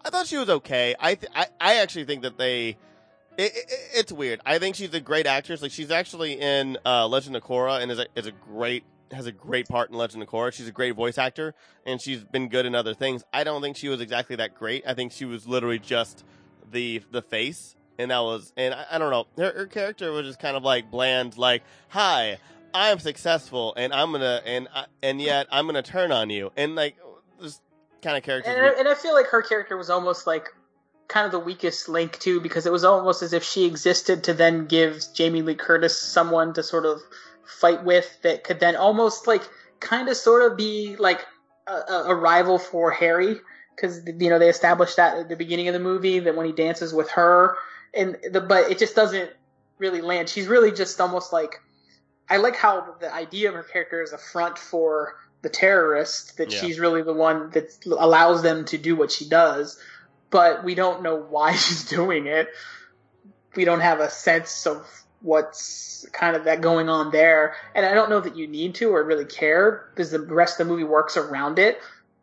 I 0.03 0.09
thought 0.09 0.27
she 0.27 0.37
was 0.37 0.49
okay. 0.49 0.95
I 0.97 1.15
th- 1.15 1.31
I, 1.35 1.47
I 1.59 1.75
actually 1.81 2.05
think 2.05 2.23
that 2.23 2.37
they. 2.37 2.77
It, 3.37 3.51
it, 3.53 3.71
it's 3.93 4.11
weird. 4.11 4.39
I 4.45 4.59
think 4.59 4.75
she's 4.75 4.93
a 4.93 4.99
great 5.01 5.27
actress. 5.27 5.61
Like 5.61 5.71
she's 5.71 5.91
actually 5.91 6.39
in 6.39 6.77
uh, 6.85 7.07
Legend 7.07 7.35
of 7.35 7.43
Korra 7.43 7.81
and 7.81 7.91
is 7.91 7.99
a, 7.99 8.05
is 8.15 8.27
a 8.27 8.31
great 8.31 8.83
has 9.11 9.25
a 9.25 9.31
great 9.31 9.67
part 9.67 9.89
in 9.89 9.97
Legend 9.97 10.23
of 10.23 10.29
Korra. 10.29 10.53
She's 10.53 10.67
a 10.67 10.71
great 10.71 10.95
voice 10.95 11.17
actor 11.17 11.53
and 11.85 12.01
she's 12.01 12.23
been 12.23 12.47
good 12.49 12.65
in 12.65 12.75
other 12.75 12.93
things. 12.93 13.23
I 13.33 13.43
don't 13.43 13.61
think 13.61 13.77
she 13.77 13.89
was 13.89 14.01
exactly 14.01 14.35
that 14.37 14.55
great. 14.55 14.83
I 14.87 14.93
think 14.93 15.11
she 15.11 15.25
was 15.25 15.47
literally 15.47 15.79
just 15.79 16.23
the 16.71 17.01
the 17.11 17.21
face, 17.21 17.75
and 17.97 18.11
that 18.11 18.19
was 18.19 18.53
and 18.55 18.73
I, 18.73 18.85
I 18.91 18.97
don't 18.97 19.11
know. 19.11 19.27
Her, 19.37 19.51
her 19.59 19.65
character 19.65 20.11
was 20.11 20.25
just 20.25 20.39
kind 20.39 20.55
of 20.55 20.63
like 20.63 20.89
bland. 20.89 21.37
Like, 21.37 21.63
hi, 21.89 22.37
I'm 22.73 22.99
successful, 22.99 23.73
and 23.75 23.91
I'm 23.93 24.11
gonna 24.11 24.41
and 24.45 24.67
I- 24.73 24.85
and 25.03 25.21
yet 25.21 25.47
I'm 25.51 25.65
gonna 25.65 25.81
turn 25.83 26.11
on 26.11 26.29
you, 26.29 26.51
and 26.55 26.75
like 26.75 26.95
this 27.41 27.59
kind 28.01 28.15
of 28.17 28.23
character. 28.23 28.49
And 28.49 28.79
and 28.79 28.87
I 28.87 28.95
feel 28.95 29.13
like 29.13 29.27
her 29.27 29.41
character 29.41 29.75
was 29.75 29.89
almost 29.89 30.25
like 30.27 30.47
kind 31.09 31.25
of 31.25 31.33
the 31.33 31.39
weakest 31.39 31.89
link 31.89 32.17
too, 32.19 32.39
because 32.39 32.65
it 32.65 32.71
was 32.71 32.85
almost 32.85 33.21
as 33.21 33.33
if 33.33 33.43
she 33.43 33.65
existed 33.65 34.23
to 34.23 34.33
then 34.33 34.65
give 34.67 35.03
Jamie 35.13 35.41
Lee 35.41 35.55
Curtis 35.55 36.01
someone 36.01 36.53
to 36.53 36.63
sort 36.63 36.85
of 36.85 37.01
fight 37.59 37.83
with 37.83 38.21
that 38.23 38.43
could 38.43 38.59
then 38.59 38.75
almost 38.75 39.27
like 39.27 39.43
kind 39.79 40.09
of 40.09 40.17
sort 40.17 40.49
of 40.49 40.57
be 40.57 40.95
like 40.97 41.25
a, 41.67 41.93
a 42.07 42.15
rival 42.15 42.57
for 42.57 42.91
Harry, 42.91 43.35
because 43.75 44.01
you 44.05 44.29
know 44.29 44.39
they 44.39 44.49
established 44.49 44.97
that 44.97 45.17
at 45.17 45.29
the 45.29 45.35
beginning 45.35 45.67
of 45.67 45.73
the 45.73 45.79
movie 45.79 46.19
that 46.19 46.35
when 46.35 46.45
he 46.45 46.51
dances 46.51 46.93
with 46.93 47.09
her, 47.11 47.55
and 47.93 48.17
the 48.31 48.41
but 48.41 48.71
it 48.71 48.79
just 48.79 48.95
doesn't 48.95 49.31
really 49.77 50.01
land. 50.01 50.29
She's 50.29 50.47
really 50.47 50.71
just 50.71 50.99
almost 51.01 51.33
like 51.33 51.59
I 52.29 52.37
like 52.37 52.55
how 52.55 52.95
the 52.99 53.13
idea 53.13 53.49
of 53.49 53.55
her 53.55 53.63
character 53.63 54.01
is 54.01 54.13
a 54.13 54.17
front 54.17 54.57
for 54.57 55.15
the 55.41 55.49
terrorist 55.49 56.37
that 56.37 56.51
Yeah. 56.51 56.61
she's 56.61 56.79
really 56.79 57.01
the 57.01 57.13
one 57.13 57.49
that 57.51 57.71
allows 57.85 58.41
them 58.41 58.65
to 58.65 58.77
do 58.77 58.95
what 58.95 59.11
she 59.11 59.27
does, 59.27 59.79
but 60.29 60.63
we 60.63 60.75
don't 60.75 61.01
know 61.03 61.15
why 61.15 61.53
she's 61.55 61.85
doing 61.85 62.27
it. 62.27 62.47
We 63.55 63.65
don't 63.65 63.81
have 63.81 63.99
a 63.99 64.09
sense 64.09 64.65
of 64.65 65.00
what's 65.21 66.05
kind 66.13 66.35
of 66.35 66.43
that 66.45 66.61
going 66.61 66.89
on 66.89 67.11
there, 67.11 67.55
and 67.75 67.85
I 67.85 67.93
don't 67.93 68.09
know 68.09 68.19
that 68.19 68.35
you 68.35 68.47
need 68.47 68.75
to 68.75 68.89
or 68.89 69.03
really 69.03 69.25
care 69.25 69.89
because 69.91 70.11
the 70.11 70.19
rest 70.19 70.59
of 70.59 70.67
the 70.67 70.73
movie 70.73 70.83
works 70.83 71.17
around 71.17 71.59
it. 71.59 71.79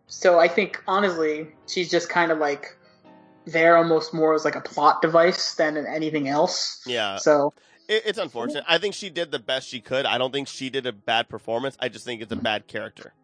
So 0.07 0.39
I 0.39 0.49
think 0.49 0.83
honestly, 0.87 1.49
she's 1.67 1.91
just 1.91 2.09
kind 2.09 2.33
of 2.33 2.39
like 2.39 2.77
there 3.47 3.77
almost 3.77 4.13
more 4.13 4.35
as 4.35 4.45
like 4.45 4.57
a 4.57 4.61
plot 4.61 5.03
device 5.03 5.55
than 5.55 5.77
anything 5.77 6.29
else. 6.29 6.83
Yeah, 6.87 7.17
So 7.17 7.55
it, 7.89 8.03
it's 8.07 8.19
unfortunate. 8.19 8.65
I 8.69 8.79
think 8.79 8.95
she 8.95 9.11
did 9.11 9.31
the 9.31 9.39
best 9.39 9.69
she 9.69 9.81
could. 9.81 10.07
I 10.07 10.19
don't 10.19 10.33
think 10.33 10.49
she 10.49 10.71
did 10.71 10.87
a 10.87 10.93
bad 10.93 11.29
performance. 11.29 11.77
I 11.81 11.89
just 11.89 12.05
think 12.05 12.23
it's 12.23 12.33
a 12.33 12.37
bad 12.37 12.67
character. 12.67 13.15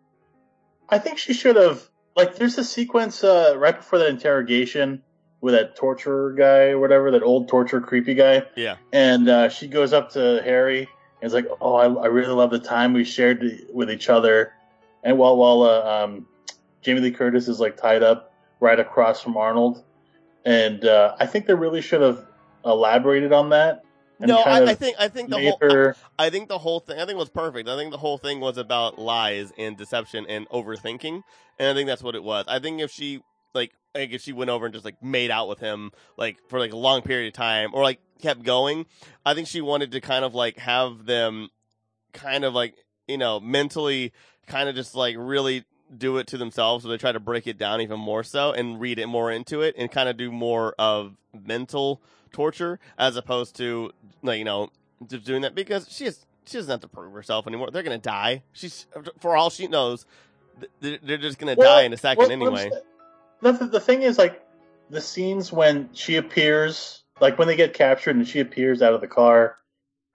I 0.88 0.98
think 0.98 1.18
she 1.18 1.32
should 1.32 1.56
have 1.56 1.82
like. 2.16 2.36
There's 2.36 2.58
a 2.58 2.64
sequence 2.64 3.24
uh, 3.24 3.54
right 3.56 3.76
before 3.76 3.98
that 4.00 4.08
interrogation 4.08 5.02
with 5.44 5.52
that 5.52 5.76
torturer 5.76 6.32
guy 6.32 6.70
or 6.70 6.78
whatever, 6.78 7.10
that 7.10 7.22
old 7.22 7.48
torture 7.48 7.78
creepy 7.78 8.14
guy, 8.14 8.46
Yeah, 8.56 8.76
and 8.94 9.28
uh, 9.28 9.50
she 9.50 9.68
goes 9.68 9.92
up 9.92 10.12
to 10.12 10.40
Harry 10.42 10.88
and 11.20 11.26
is 11.26 11.34
like, 11.34 11.46
"Oh, 11.60 11.74
I, 11.74 12.04
I 12.04 12.06
really 12.06 12.32
love 12.32 12.50
the 12.50 12.58
time 12.58 12.94
we 12.94 13.04
shared 13.04 13.44
with 13.70 13.90
each 13.90 14.08
other." 14.08 14.54
And 15.02 15.18
while 15.18 15.36
while 15.36 15.64
uh, 15.64 16.04
um, 16.04 16.26
Jamie 16.80 17.00
Lee 17.02 17.10
Curtis 17.10 17.46
is 17.46 17.60
like 17.60 17.76
tied 17.76 18.02
up 18.02 18.32
right 18.58 18.80
across 18.80 19.20
from 19.20 19.36
Arnold, 19.36 19.84
and 20.46 20.82
uh, 20.82 21.14
I 21.20 21.26
think 21.26 21.44
they 21.44 21.52
really 21.52 21.82
should 21.82 22.00
have 22.00 22.26
elaborated 22.64 23.34
on 23.34 23.50
that. 23.50 23.82
No, 24.20 24.38
I, 24.38 24.64
I 24.64 24.74
think 24.74 24.96
I 24.98 25.08
think 25.08 25.28
the 25.28 25.38
whole 25.38 25.58
her. 25.60 25.94
I 26.18 26.30
think 26.30 26.48
the 26.48 26.56
whole 26.56 26.80
thing 26.80 26.96
I 26.96 27.00
think 27.00 27.16
it 27.16 27.16
was 27.16 27.28
perfect. 27.28 27.68
I 27.68 27.76
think 27.76 27.90
the 27.90 27.98
whole 27.98 28.16
thing 28.16 28.40
was 28.40 28.56
about 28.56 28.98
lies 28.98 29.52
and 29.58 29.76
deception 29.76 30.24
and 30.26 30.48
overthinking, 30.48 31.20
and 31.58 31.68
I 31.68 31.74
think 31.74 31.86
that's 31.86 32.02
what 32.02 32.14
it 32.14 32.24
was. 32.24 32.46
I 32.48 32.60
think 32.60 32.80
if 32.80 32.90
she 32.90 33.20
like 33.94 34.10
if 34.12 34.22
she 34.22 34.32
went 34.32 34.50
over 34.50 34.66
and 34.66 34.72
just 34.72 34.84
like 34.84 35.02
made 35.02 35.30
out 35.30 35.48
with 35.48 35.60
him 35.60 35.92
like 36.16 36.38
for 36.48 36.58
like 36.58 36.72
a 36.72 36.76
long 36.76 37.02
period 37.02 37.28
of 37.28 37.34
time 37.34 37.70
or 37.74 37.82
like 37.82 38.00
kept 38.20 38.42
going, 38.42 38.86
I 39.24 39.34
think 39.34 39.48
she 39.48 39.60
wanted 39.60 39.92
to 39.92 40.00
kind 40.00 40.24
of 40.24 40.34
like 40.34 40.58
have 40.58 41.06
them 41.06 41.48
kind 42.12 42.44
of 42.44 42.54
like 42.54 42.74
you 43.08 43.18
know 43.18 43.40
mentally 43.40 44.12
kind 44.46 44.68
of 44.68 44.74
just 44.74 44.94
like 44.94 45.16
really 45.18 45.64
do 45.96 46.16
it 46.18 46.26
to 46.28 46.38
themselves 46.38 46.82
so 46.82 46.88
they 46.88 46.96
try 46.96 47.12
to 47.12 47.20
break 47.20 47.46
it 47.46 47.58
down 47.58 47.80
even 47.80 48.00
more 48.00 48.22
so 48.24 48.52
and 48.52 48.80
read 48.80 48.98
it 48.98 49.06
more 49.06 49.30
into 49.30 49.60
it 49.60 49.74
and 49.78 49.90
kind 49.90 50.08
of 50.08 50.16
do 50.16 50.30
more 50.32 50.74
of 50.78 51.14
mental 51.32 52.00
torture 52.32 52.80
as 52.98 53.16
opposed 53.16 53.54
to 53.56 53.90
like 54.22 54.38
you 54.38 54.44
know 54.44 54.70
just 55.08 55.24
doing 55.24 55.42
that 55.42 55.54
because 55.54 55.86
she 55.90 56.04
is 56.06 56.24
she 56.46 56.56
doesn't 56.58 56.70
have 56.70 56.80
to 56.80 56.88
prove 56.88 57.12
herself 57.12 57.46
anymore. 57.46 57.70
They're 57.70 57.82
gonna 57.82 57.96
die. 57.98 58.42
She's 58.52 58.86
for 59.18 59.36
all 59.36 59.50
she 59.50 59.66
knows 59.66 60.04
they're- 60.80 60.98
they're 61.02 61.16
just 61.16 61.38
gonna 61.38 61.54
Well, 61.56 61.76
die 61.78 61.82
in 61.82 61.92
a 61.92 61.96
second 61.96 62.22
well, 62.24 62.32
anyway 62.32 62.70
The, 63.44 63.52
the, 63.52 63.66
the 63.66 63.80
thing 63.80 64.00
is, 64.00 64.16
like, 64.16 64.42
the 64.88 65.02
scenes 65.02 65.52
when 65.52 65.90
she 65.92 66.16
appears, 66.16 67.04
like 67.20 67.38
when 67.38 67.46
they 67.46 67.56
get 67.56 67.74
captured 67.74 68.16
and 68.16 68.26
she 68.26 68.40
appears 68.40 68.80
out 68.80 68.94
of 68.94 69.02
the 69.02 69.06
car 69.06 69.56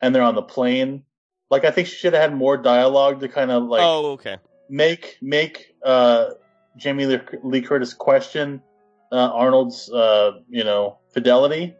and 0.01 0.13
they're 0.13 0.23
on 0.23 0.33
the 0.33 0.41
plane, 0.41 1.03
like, 1.51 1.63
I 1.63 1.69
think 1.69 1.87
she 1.87 1.95
should 1.95 2.13
have 2.13 2.23
had 2.23 2.35
more 2.35 2.57
dialogue 2.57 3.19
to 3.19 3.27
kind 3.27 3.51
of, 3.51 3.63
like, 3.65 3.83
oh 3.83 4.13
okay 4.13 4.37
make, 4.67 5.17
make, 5.21 5.75
uh, 5.83 6.31
Jamie 6.75 7.05
Lee, 7.05 7.19
Lee 7.43 7.61
Curtis 7.61 7.93
question, 7.93 8.63
uh, 9.11 9.15
Arnold's, 9.15 9.91
uh, 9.91 10.39
you 10.49 10.63
know, 10.63 10.97
fidelity, 11.13 11.75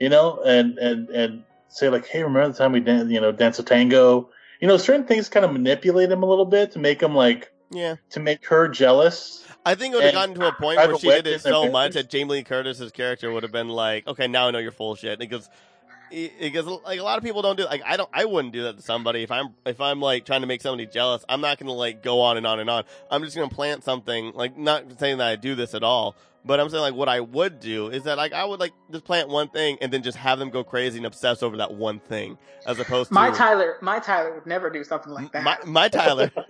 you 0.00 0.08
know, 0.08 0.40
and, 0.44 0.78
and, 0.78 1.08
and 1.08 1.42
say, 1.68 1.88
like, 1.88 2.06
hey, 2.06 2.22
remember 2.22 2.52
the 2.52 2.58
time 2.58 2.70
we, 2.70 2.80
dan- 2.80 3.10
you 3.10 3.20
know, 3.20 3.32
danced 3.32 3.58
a 3.58 3.64
tango? 3.64 4.30
You 4.60 4.68
know, 4.68 4.76
certain 4.76 5.06
things 5.06 5.28
kind 5.28 5.44
of 5.44 5.52
manipulate 5.52 6.12
him 6.12 6.22
a 6.22 6.26
little 6.26 6.44
bit 6.44 6.72
to 6.72 6.78
make 6.78 7.02
him, 7.02 7.14
like, 7.14 7.52
yeah 7.70 7.96
to 8.10 8.20
make 8.20 8.46
her 8.46 8.68
jealous. 8.68 9.44
I 9.64 9.74
think 9.74 9.94
it 9.94 9.96
would 9.96 10.04
have 10.04 10.14
gotten 10.14 10.34
to 10.36 10.46
a 10.46 10.52
point 10.52 10.76
where 10.76 10.96
she 10.96 11.08
did 11.08 11.24
wed 11.24 11.26
it 11.26 11.40
so 11.40 11.50
parents. 11.50 11.72
much 11.72 11.92
that 11.94 12.08
Jamie 12.08 12.30
Lee 12.30 12.44
Curtis's 12.44 12.92
character 12.92 13.32
would 13.32 13.42
have 13.42 13.50
been 13.50 13.68
like, 13.68 14.06
okay, 14.06 14.28
now 14.28 14.46
I 14.46 14.52
know 14.52 14.58
you're 14.58 14.70
full 14.70 14.92
of 14.92 15.00
shit. 15.00 15.18
Because, 15.18 15.50
because 16.10 16.66
like 16.66 16.98
a 17.00 17.02
lot 17.02 17.18
of 17.18 17.24
people 17.24 17.42
don't 17.42 17.56
do 17.56 17.64
like 17.64 17.82
I 17.84 17.96
don't 17.96 18.10
I 18.12 18.24
wouldn't 18.24 18.52
do 18.52 18.62
that 18.64 18.76
to 18.76 18.82
somebody 18.82 19.22
if 19.22 19.30
I'm 19.30 19.54
if 19.64 19.80
I'm 19.80 20.00
like 20.00 20.24
trying 20.24 20.42
to 20.42 20.46
make 20.46 20.62
somebody 20.62 20.86
jealous. 20.86 21.24
I'm 21.28 21.40
not 21.40 21.58
gonna 21.58 21.72
like 21.72 22.02
go 22.02 22.20
on 22.20 22.36
and 22.36 22.46
on 22.46 22.60
and 22.60 22.70
on. 22.70 22.84
I'm 23.10 23.22
just 23.22 23.36
gonna 23.36 23.48
plant 23.48 23.84
something 23.84 24.32
like 24.32 24.56
not 24.56 24.98
saying 24.98 25.18
that 25.18 25.26
I 25.26 25.36
do 25.36 25.54
this 25.54 25.74
at 25.74 25.82
all. 25.82 26.16
But 26.44 26.60
I'm 26.60 26.68
saying 26.70 26.82
like 26.82 26.94
what 26.94 27.08
I 27.08 27.18
would 27.18 27.58
do 27.58 27.88
is 27.88 28.04
that 28.04 28.16
like 28.16 28.32
I 28.32 28.44
would 28.44 28.60
like 28.60 28.72
just 28.92 29.04
plant 29.04 29.28
one 29.28 29.48
thing 29.48 29.78
and 29.80 29.92
then 29.92 30.04
just 30.04 30.16
have 30.16 30.38
them 30.38 30.50
go 30.50 30.62
crazy 30.62 30.98
and 30.98 31.06
obsess 31.06 31.42
over 31.42 31.56
that 31.56 31.74
one 31.74 31.98
thing 31.98 32.38
as 32.66 32.78
opposed 32.78 33.08
to 33.08 33.14
my 33.14 33.30
Tyler, 33.30 33.76
my 33.80 33.98
Tyler 33.98 34.34
would 34.34 34.46
never 34.46 34.70
do 34.70 34.84
something 34.84 35.12
like 35.12 35.32
that. 35.32 35.42
my, 35.42 35.58
my 35.64 35.88
Tyler. 35.88 36.30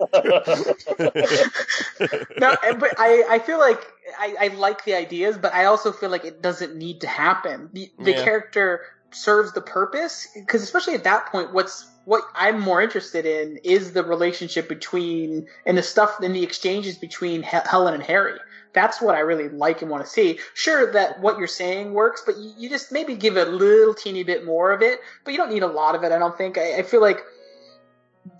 no, 2.37 2.55
but 2.79 2.93
I, 2.97 3.25
I 3.29 3.39
feel 3.39 3.59
like 3.59 3.81
I, 4.19 4.35
I 4.39 4.47
like 4.49 4.83
the 4.85 4.93
ideas, 4.95 5.37
but 5.37 5.53
I 5.53 5.65
also 5.65 5.91
feel 5.91 6.09
like 6.09 6.25
it 6.25 6.41
doesn't 6.41 6.75
need 6.75 7.01
to 7.01 7.07
happen. 7.07 7.69
The, 7.73 7.91
the 7.99 8.11
Yeah. 8.11 8.23
character 8.23 8.81
serves 9.17 9.51
the 9.53 9.61
purpose 9.61 10.27
because, 10.33 10.63
especially 10.63 10.93
at 10.93 11.03
that 11.03 11.27
point, 11.27 11.53
what's 11.53 11.87
what 12.05 12.23
I'm 12.35 12.61
more 12.61 12.81
interested 12.81 13.25
in 13.25 13.57
is 13.63 13.91
the 13.91 14.03
relationship 14.03 14.69
between 14.69 15.47
and 15.65 15.77
the 15.77 15.83
stuff 15.83 16.19
and 16.21 16.35
the 16.35 16.43
exchanges 16.43 16.97
between 16.97 17.43
Hel- 17.43 17.65
Helen 17.65 17.93
and 17.93 18.03
Harry. 18.03 18.39
That's 18.73 19.01
what 19.01 19.15
I 19.15 19.19
really 19.19 19.49
like 19.49 19.81
and 19.81 19.89
want 19.89 20.05
to 20.05 20.09
see. 20.09 20.39
Sure, 20.53 20.91
that 20.93 21.19
what 21.19 21.37
you're 21.37 21.47
saying 21.47 21.93
works, 21.93 22.23
but 22.25 22.37
you, 22.37 22.53
you 22.57 22.69
just 22.69 22.91
maybe 22.91 23.15
give 23.15 23.35
a 23.35 23.45
little 23.45 23.93
teeny 23.93 24.23
bit 24.23 24.45
more 24.45 24.71
of 24.71 24.81
it. 24.81 24.99
But 25.23 25.31
you 25.31 25.37
don't 25.37 25.51
need 25.51 25.63
a 25.63 25.67
lot 25.67 25.95
of 25.95 26.03
it. 26.03 26.11
I 26.11 26.19
don't 26.19 26.37
think. 26.37 26.57
I, 26.57 26.77
I 26.77 26.83
feel 26.83 27.01
like 27.01 27.21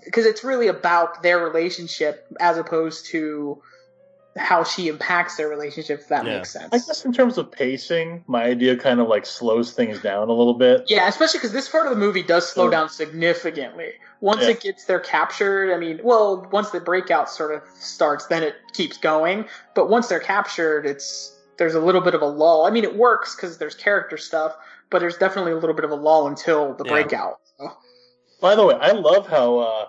because 0.06 0.26
it's 0.26 0.44
really 0.44 0.68
about 0.68 1.24
their 1.24 1.40
relationship 1.40 2.26
as 2.40 2.58
opposed 2.58 3.08
to 3.08 3.62
how 4.38 4.64
she 4.64 4.88
impacts 4.88 5.36
their 5.38 5.48
relationship. 5.50 6.00
If 6.02 6.08
that 6.10 6.26
Yeah. 6.26 6.38
makes 6.38 6.52
sense. 6.52 6.70
I 6.74 6.78
guess 6.78 7.06
in 7.06 7.14
terms 7.14 7.38
of 7.38 7.52
pacing, 7.52 8.24
my 8.28 8.44
idea 8.44 8.76
kind 8.78 9.00
of 9.00 9.08
like 9.08 9.26
slows 9.26 9.72
things 9.74 10.02
down 10.02 10.30
a 10.30 10.34
little 10.34 10.54
bit. 10.54 10.84
Yeah, 10.88 11.08
especially 11.08 11.40
because 11.40 11.52
this 11.54 11.70
part 11.70 11.86
of 11.86 11.92
the 11.92 11.98
movie 12.00 12.24
does 12.24 12.48
slow 12.50 12.70
down 12.70 12.90
significantly. 12.90 13.94
Once 14.22 14.42
Yeah. 14.44 14.50
it 14.50 14.62
gets 14.62 14.86
there 14.86 15.00
captured, 15.00 15.74
I 15.74 15.78
mean, 15.78 16.00
well, 16.04 16.48
once 16.52 16.72
the 16.72 16.80
breakout 16.80 17.30
sort 17.30 17.54
of 17.54 17.62
starts, 17.80 18.26
then 18.28 18.44
it 18.44 18.56
keeps 18.74 18.98
going. 18.98 19.46
But 19.76 19.90
once 19.90 20.08
they're 20.08 20.20
captured, 20.20 20.86
it's 20.86 21.34
there's 21.58 21.76
a 21.76 21.80
little 21.80 22.02
bit 22.02 22.14
of 22.14 22.22
a 22.22 22.28
lull. 22.28 22.66
I 22.66 22.70
mean, 22.70 22.84
it 22.84 22.96
works 22.96 23.36
because 23.36 23.58
there's 23.58 23.74
character 23.76 24.16
stuff, 24.18 24.56
but 24.92 25.00
there's 25.00 25.18
definitely 25.18 25.54
a 25.54 25.58
little 25.58 25.76
bit 25.76 25.86
of 25.86 25.92
a 25.92 25.96
lull 25.96 26.28
until 26.28 26.74
the 26.76 26.84
Yeah. 26.86 26.92
breakout. 26.92 27.40
So, 27.58 27.72
By 28.40 28.54
the 28.54 28.64
way, 28.64 28.76
I 28.80 28.92
love 28.92 29.26
how 29.28 29.58
uh, 29.58 29.86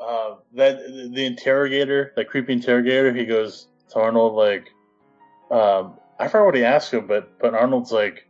uh, 0.00 0.36
that 0.54 0.78
the 1.12 1.24
interrogator, 1.26 2.12
that 2.16 2.28
creepy 2.28 2.54
interrogator, 2.54 3.12
he 3.12 3.24
goes 3.26 3.68
to 3.90 3.98
Arnold 4.00 4.34
like, 4.34 4.70
um, 5.50 5.94
I 6.18 6.28
forgot 6.28 6.46
what 6.46 6.54
he 6.54 6.64
asked 6.64 6.92
him, 6.92 7.06
but 7.06 7.38
but 7.38 7.54
Arnold's 7.54 7.92
like, 7.92 8.26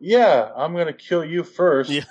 yeah, 0.00 0.50
I'm 0.56 0.74
gonna 0.76 0.92
kill 0.92 1.24
you 1.24 1.42
first, 1.42 1.90
Yeah. 1.90 2.02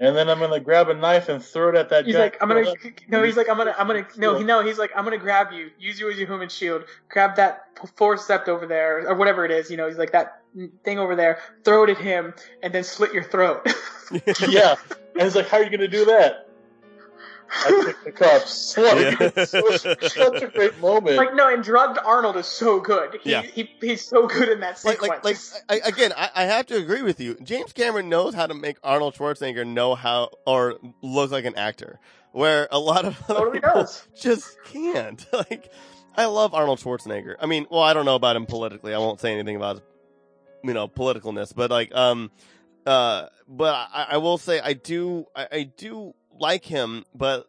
and 0.00 0.16
then 0.16 0.28
I'm 0.30 0.38
gonna 0.38 0.60
grab 0.60 0.88
a 0.88 0.94
knife 0.94 1.28
and 1.28 1.42
throw 1.44 1.70
it 1.70 1.74
at 1.76 1.90
that 1.90 2.06
He's 2.06 2.14
guy. 2.14 2.22
like, 2.22 2.38
I'm 2.40 2.48
gonna, 2.48 2.72
no, 3.08 3.22
he's 3.22 3.36
like, 3.36 3.48
I'm 3.48 3.56
gonna, 3.56 3.74
I'm 3.78 3.86
gonna, 3.86 4.06
no, 4.16 4.36
he, 4.36 4.44
no, 4.44 4.64
he's 4.64 4.78
like, 4.78 4.90
I'm 4.96 5.04
gonna 5.04 5.18
grab 5.18 5.52
you, 5.52 5.70
use 5.78 5.98
you 6.00 6.10
as 6.10 6.18
your 6.18 6.26
human 6.28 6.48
shield, 6.48 6.84
grab 7.08 7.36
that 7.36 7.62
forcept 7.96 8.48
over 8.48 8.66
there, 8.66 9.08
or 9.08 9.14
whatever 9.14 9.44
it 9.44 9.50
is, 9.50 9.70
you 9.70 9.76
know, 9.76 9.88
he's 9.88 9.98
like, 9.98 10.12
that 10.12 10.40
thing 10.84 10.98
over 10.98 11.16
there, 11.16 11.38
throw 11.64 11.84
it 11.84 11.90
at 11.90 11.98
him, 11.98 12.32
and 12.62 12.72
then 12.72 12.84
slit 12.84 13.12
your 13.12 13.24
throat. 13.24 13.66
yeah, 14.48 14.76
and 15.14 15.22
he's 15.22 15.34
like, 15.36 15.48
how 15.48 15.58
are 15.58 15.64
you 15.64 15.70
gonna 15.70 15.88
do 15.88 16.04
that? 16.06 16.48
I 17.54 17.82
pick 17.86 18.04
the 18.04 18.12
cups. 18.12 18.76
Like, 18.78 18.94
Yeah. 18.96 19.16
it's 19.36 20.14
such 20.14 20.42
a 20.42 20.48
great 20.48 20.78
moment. 20.78 21.16
like, 21.16 21.34
no, 21.34 21.52
and 21.52 21.62
drugged 21.62 21.98
Arnold 22.04 22.36
is 22.36 22.46
so 22.46 22.80
good. 22.80 23.18
He, 23.22 23.30
Yeah. 23.30 23.42
he, 23.42 23.70
he's 23.80 24.04
so 24.04 24.26
good 24.26 24.48
in 24.48 24.60
that 24.60 24.82
like, 24.84 25.00
sequence. 25.00 25.24
like, 25.24 25.24
like 25.70 25.84
I, 25.84 25.88
again, 25.88 26.12
I, 26.16 26.30
I 26.34 26.44
have 26.44 26.66
to 26.66 26.76
agree 26.76 27.02
with 27.02 27.20
you. 27.20 27.36
James 27.42 27.72
Cameron 27.72 28.08
knows 28.08 28.34
how 28.34 28.46
to 28.46 28.54
make 28.54 28.78
Arnold 28.82 29.14
Schwarzenegger 29.14 29.66
know 29.66 29.94
how 29.94 30.30
or 30.46 30.78
look 31.02 31.30
like 31.30 31.44
an 31.44 31.54
actor, 31.56 32.00
where 32.32 32.68
a 32.70 32.78
lot 32.78 33.04
of 33.04 33.20
other 33.28 33.34
Totally 33.40 33.60
people 33.60 33.74
does. 33.74 34.06
just 34.20 34.56
can't. 34.64 35.24
Like, 35.32 35.70
I 36.16 36.26
love 36.26 36.54
Arnold 36.54 36.78
Schwarzenegger. 36.80 37.36
I 37.40 37.46
mean, 37.46 37.66
well, 37.70 37.82
I 37.82 37.92
don't 37.94 38.04
know 38.04 38.16
about 38.16 38.36
him 38.36 38.46
politically. 38.46 38.92
I 38.94 38.98
won't 38.98 39.20
say 39.20 39.32
anything 39.32 39.56
about 39.56 39.76
his, 39.76 39.84
you 40.64 40.74
know, 40.74 40.86
politicalness, 40.88 41.54
but 41.54 41.70
like, 41.70 41.94
um, 41.94 42.30
uh, 42.86 43.26
but 43.48 43.74
I, 43.92 44.06
I 44.10 44.16
will 44.18 44.38
say 44.38 44.60
I 44.60 44.72
do, 44.74 45.26
I, 45.34 45.48
I 45.52 45.62
do 45.62 46.14
like 46.42 46.66
him, 46.66 47.06
but 47.14 47.48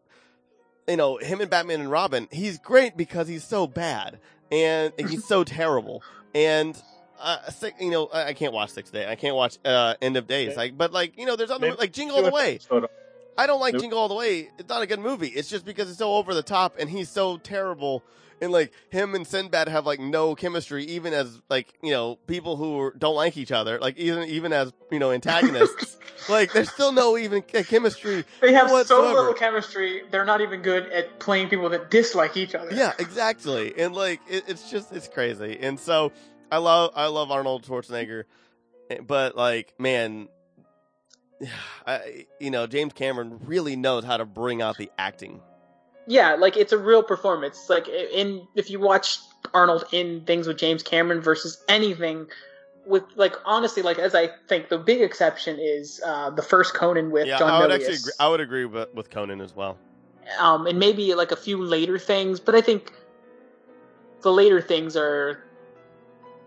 you 0.87 0.95
know, 0.95 1.17
him 1.17 1.41
and 1.41 1.49
Batman 1.49 1.81
and 1.81 1.91
Robin, 1.91 2.29
he's 2.31 2.57
great 2.59 2.95
because 2.95 3.27
he's 3.27 3.43
so 3.43 3.67
bad 3.67 4.19
and 4.51 4.93
he's 5.09 5.25
so 5.25 5.43
terrible. 5.43 6.01
And 6.33 6.81
uh, 7.19 7.49
six, 7.49 7.81
you 7.81 7.91
know, 7.91 8.07
I 8.07 8.27
I 8.27 8.33
can't 8.33 8.53
watch 8.53 8.69
Six 8.69 8.89
Day. 8.89 9.09
I 9.09 9.15
can't 9.15 9.35
watch 9.35 9.57
uh, 9.65 9.95
End 10.01 10.15
of 10.15 10.27
Days. 10.27 10.49
Okay. 10.49 10.57
Like, 10.57 10.77
but 10.77 10.93
like, 10.93 11.17
you 11.17 11.25
know, 11.25 11.35
there's 11.35 11.51
other 11.51 11.67
Maybe 11.67 11.77
like 11.77 11.91
Jingle 11.91 12.17
All 12.17 12.23
the 12.23 12.31
Way. 12.31 12.59
I 13.37 13.47
don't 13.47 13.59
like 13.59 13.73
Nope. 13.73 13.81
Jingle 13.81 13.99
All 13.99 14.07
the 14.07 14.15
Way. 14.15 14.49
It's 14.59 14.69
not 14.69 14.81
a 14.81 14.87
good 14.87 14.99
movie. 14.99 15.27
It's 15.27 15.49
just 15.49 15.65
because 15.65 15.89
it's 15.89 15.99
so 15.99 16.13
over 16.13 16.33
the 16.33 16.43
top 16.43 16.75
and 16.79 16.89
he's 16.89 17.09
so 17.09 17.37
terrible. 17.37 18.03
And 18.41 18.51
like 18.51 18.73
him 18.89 19.15
and 19.15 19.25
Sinbad 19.25 19.67
have 19.69 19.85
like 19.85 19.99
no 19.99 20.35
chemistry, 20.35 20.83
even 20.85 21.13
as 21.13 21.41
like 21.49 21.73
you 21.81 21.91
know 21.91 22.17
people 22.27 22.55
who 22.55 22.91
don't 22.97 23.15
like 23.15 23.37
each 23.37 23.51
other. 23.51 23.79
Like 23.79 23.97
even 23.97 24.27
even 24.27 24.53
as 24.53 24.73
you 24.91 24.99
know 24.99 25.11
antagonists, 25.11 25.97
like 26.29 26.51
there's 26.51 26.69
still 26.69 26.91
no 26.91 27.17
even 27.17 27.41
chemistry. 27.41 28.25
They 28.41 28.53
have 28.53 28.69
so 28.85 29.13
little 29.13 29.33
chemistry. 29.33 30.03
They're 30.11 30.25
not 30.25 30.41
even 30.41 30.61
good 30.61 30.87
at 30.91 31.19
playing 31.19 31.49
people 31.49 31.69
that 31.69 31.89
dislike 31.89 32.35
each 32.37 32.55
other. 32.55 32.73
Yeah, 32.73 32.93
exactly. 32.99 33.73
And 33.77 33.95
like 33.95 34.19
it, 34.29 34.43
it's 34.47 34.69
just 34.69 34.91
it's 34.91 35.07
crazy. 35.07 35.57
And 35.61 35.79
so 35.79 36.11
I 36.51 36.57
love 36.57 36.91
I 36.95 37.07
love 37.07 37.31
Arnold 37.31 37.63
Schwarzenegger, 37.65 38.23
eh, 38.89 38.99
but 39.05 39.35
like 39.35 39.73
man, 39.79 40.27
I 41.87 42.25
you 42.39 42.51
know 42.51 42.67
James 42.67 42.93
Cameron 42.93 43.39
really 43.45 43.75
knows 43.75 44.03
how 44.03 44.17
to 44.17 44.25
bring 44.25 44.61
out 44.61 44.77
the 44.77 44.91
acting. 44.97 45.41
Yeah, 46.07 46.35
like 46.35 46.57
it's 46.57 46.73
a 46.73 46.77
real 46.77 47.03
performance. 47.03 47.69
Like 47.69 47.87
in 47.87 48.47
if 48.55 48.69
you 48.69 48.79
watch 48.79 49.19
Arnold 49.53 49.85
in 49.91 50.21
things 50.25 50.47
with 50.47 50.57
James 50.57 50.83
Cameron 50.83 51.21
versus 51.21 51.63
anything 51.69 52.27
with 52.85 53.03
like 53.15 53.35
honestly, 53.45 53.81
like 53.83 53.99
as 53.99 54.13
I 54.13 54.29
think 54.49 54.69
the 54.69 54.77
big 54.77 55.01
exception 55.01 55.57
is 55.59 56.01
uh, 56.05 56.29
the 56.29 56.41
first 56.41 56.73
Conan 56.73 57.11
with 57.11 57.27
yeah, 57.27 57.39
John 57.39 57.49
I 57.49 57.59
would 57.61 57.69
Milius. 57.69 57.75
actually 57.75 57.95
agree, 57.95 58.11
I 58.19 58.27
would 58.29 58.41
agree 58.41 58.65
with, 58.65 58.93
with 58.93 59.09
Conan 59.09 59.39
as 59.41 59.55
well. 59.55 59.77
um, 60.39 60.67
and 60.67 60.79
maybe 60.79 61.13
like 61.15 61.31
a 61.31 61.35
few 61.35 61.63
later 61.63 61.97
things, 61.97 62.39
but 62.39 62.55
I 62.55 62.61
think 62.61 62.91
the 64.21 64.31
later 64.31 64.61
things 64.61 64.95
are 64.97 65.43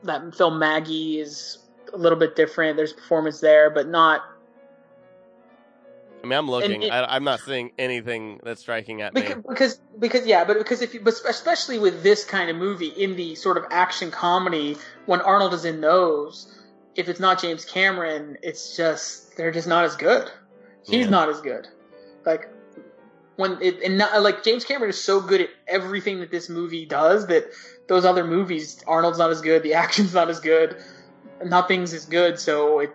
that 0.03 0.35
film 0.35 0.59
Maggie 0.59 1.19
is 1.21 1.59
a 1.93 1.97
little 1.97 2.19
bit 2.19 2.37
different. 2.37 2.77
There's 2.77 2.93
performance 2.93 3.41
there, 3.41 3.71
but 3.71 3.89
not 3.89 4.23
I 6.27 6.29
mean, 6.29 6.39
I'm 6.39 6.51
looking. 6.51 6.83
it- 6.83 6.93
I, 6.93 7.05
I'm 7.17 7.25
not 7.25 7.41
seeing 7.41 7.71
anything 7.79 8.41
that's 8.43 8.61
striking 8.61 9.03
at 9.03 9.15
me. 9.15 9.23
because, 9.23 9.43
because 9.49 9.81
because 9.99 10.27
yeah, 10.27 10.45
but 10.45 10.59
because 10.59 10.83
if 10.83 10.93
you, 10.95 11.01
but 11.01 11.15
especially 11.29 11.79
with 11.79 12.03
this 12.03 12.25
kind 12.25 12.51
of 12.51 12.57
movie 12.57 12.89
in 12.89 13.17
the 13.17 13.35
sort 13.35 13.57
of 13.57 13.65
action 13.71 14.11
comedy, 14.11 14.77
when 15.07 15.21
Arnold 15.21 15.55
is 15.55 15.65
in 15.65 15.81
those, 15.81 16.53
if 16.97 17.09
it's 17.09 17.21
not 17.21 17.41
James 17.41 17.65
Cameron, 17.65 18.39
it's 18.43 18.77
just 18.77 19.37
they're 19.37 19.53
just 19.53 19.69
not 19.69 19.85
as 19.85 19.97
good. 19.97 20.31
He's 20.85 21.05
Yeah. 21.07 21.11
not 21.11 21.29
as 21.29 21.41
good. 21.41 21.69
Like 22.25 22.49
when 23.37 23.59
it 23.61 23.83
and 23.83 23.99
not, 23.99 24.23
like 24.23 24.43
James 24.43 24.65
Cameron 24.65 24.91
is 24.91 25.03
so 25.03 25.21
good 25.21 25.41
at 25.43 25.51
everything 25.69 26.21
that 26.21 26.31
this 26.31 26.49
movie 26.49 26.87
does 26.87 27.27
that 27.29 27.45
those 27.89 28.05
other 28.05 28.25
movies, 28.25 28.83
Arnold's 28.87 29.19
not 29.19 29.31
as 29.31 29.41
good, 29.41 29.63
the 29.63 29.75
action's 29.85 30.13
not 30.15 30.29
as 30.29 30.41
good, 30.41 30.77
nothing's 31.45 31.93
as 31.93 32.05
good. 32.07 32.39
So 32.41 32.81
it 32.81 32.91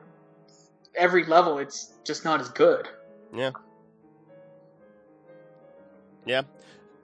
every 0.96 1.26
level, 1.26 1.58
it's 1.60 1.94
just 2.04 2.26
not 2.26 2.42
as 2.42 2.50
good. 2.50 2.88
Yeah. 3.34 3.52
Yeah. 6.26 6.42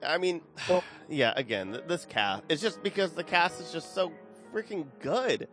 I 0.06 0.18
mean, 0.18 0.42
Well- 0.68 0.84
yeah, 1.08 1.32
again, 1.36 1.80
this 1.88 2.04
cast, 2.04 2.44
it's 2.48 2.62
just 2.62 2.82
because 2.82 3.12
the 3.12 3.24
cast 3.24 3.60
is 3.60 3.72
just 3.72 3.94
so 3.94 4.12
freaking 4.54 4.86
good. 5.00 5.48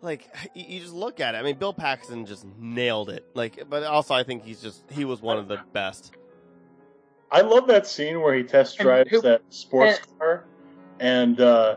Like, 0.00 0.28
you, 0.54 0.64
you 0.68 0.80
just 0.80 0.94
look 0.94 1.20
at 1.20 1.34
it. 1.34 1.38
I 1.38 1.42
mean, 1.42 1.56
Bill 1.58 1.72
Paxton 1.72 2.26
just 2.26 2.46
nailed 2.58 3.10
it. 3.10 3.26
Like, 3.34 3.64
but 3.68 3.82
also 3.84 4.14
I 4.14 4.22
think 4.22 4.44
he's 4.44 4.60
just, 4.62 4.82
he 4.90 5.04
was 5.04 5.20
one 5.20 5.38
of 5.38 5.48
the 5.48 5.58
best. 5.72 6.12
I 7.32 7.42
love 7.42 7.68
that 7.68 7.86
scene 7.86 8.20
where 8.20 8.34
he 8.34 8.42
test 8.42 8.78
drives 8.78 9.10
who- 9.10 9.20
that 9.22 9.42
sports 9.50 9.98
and- 9.98 10.18
car, 10.18 10.44
and 10.98 11.40
uh, 11.40 11.76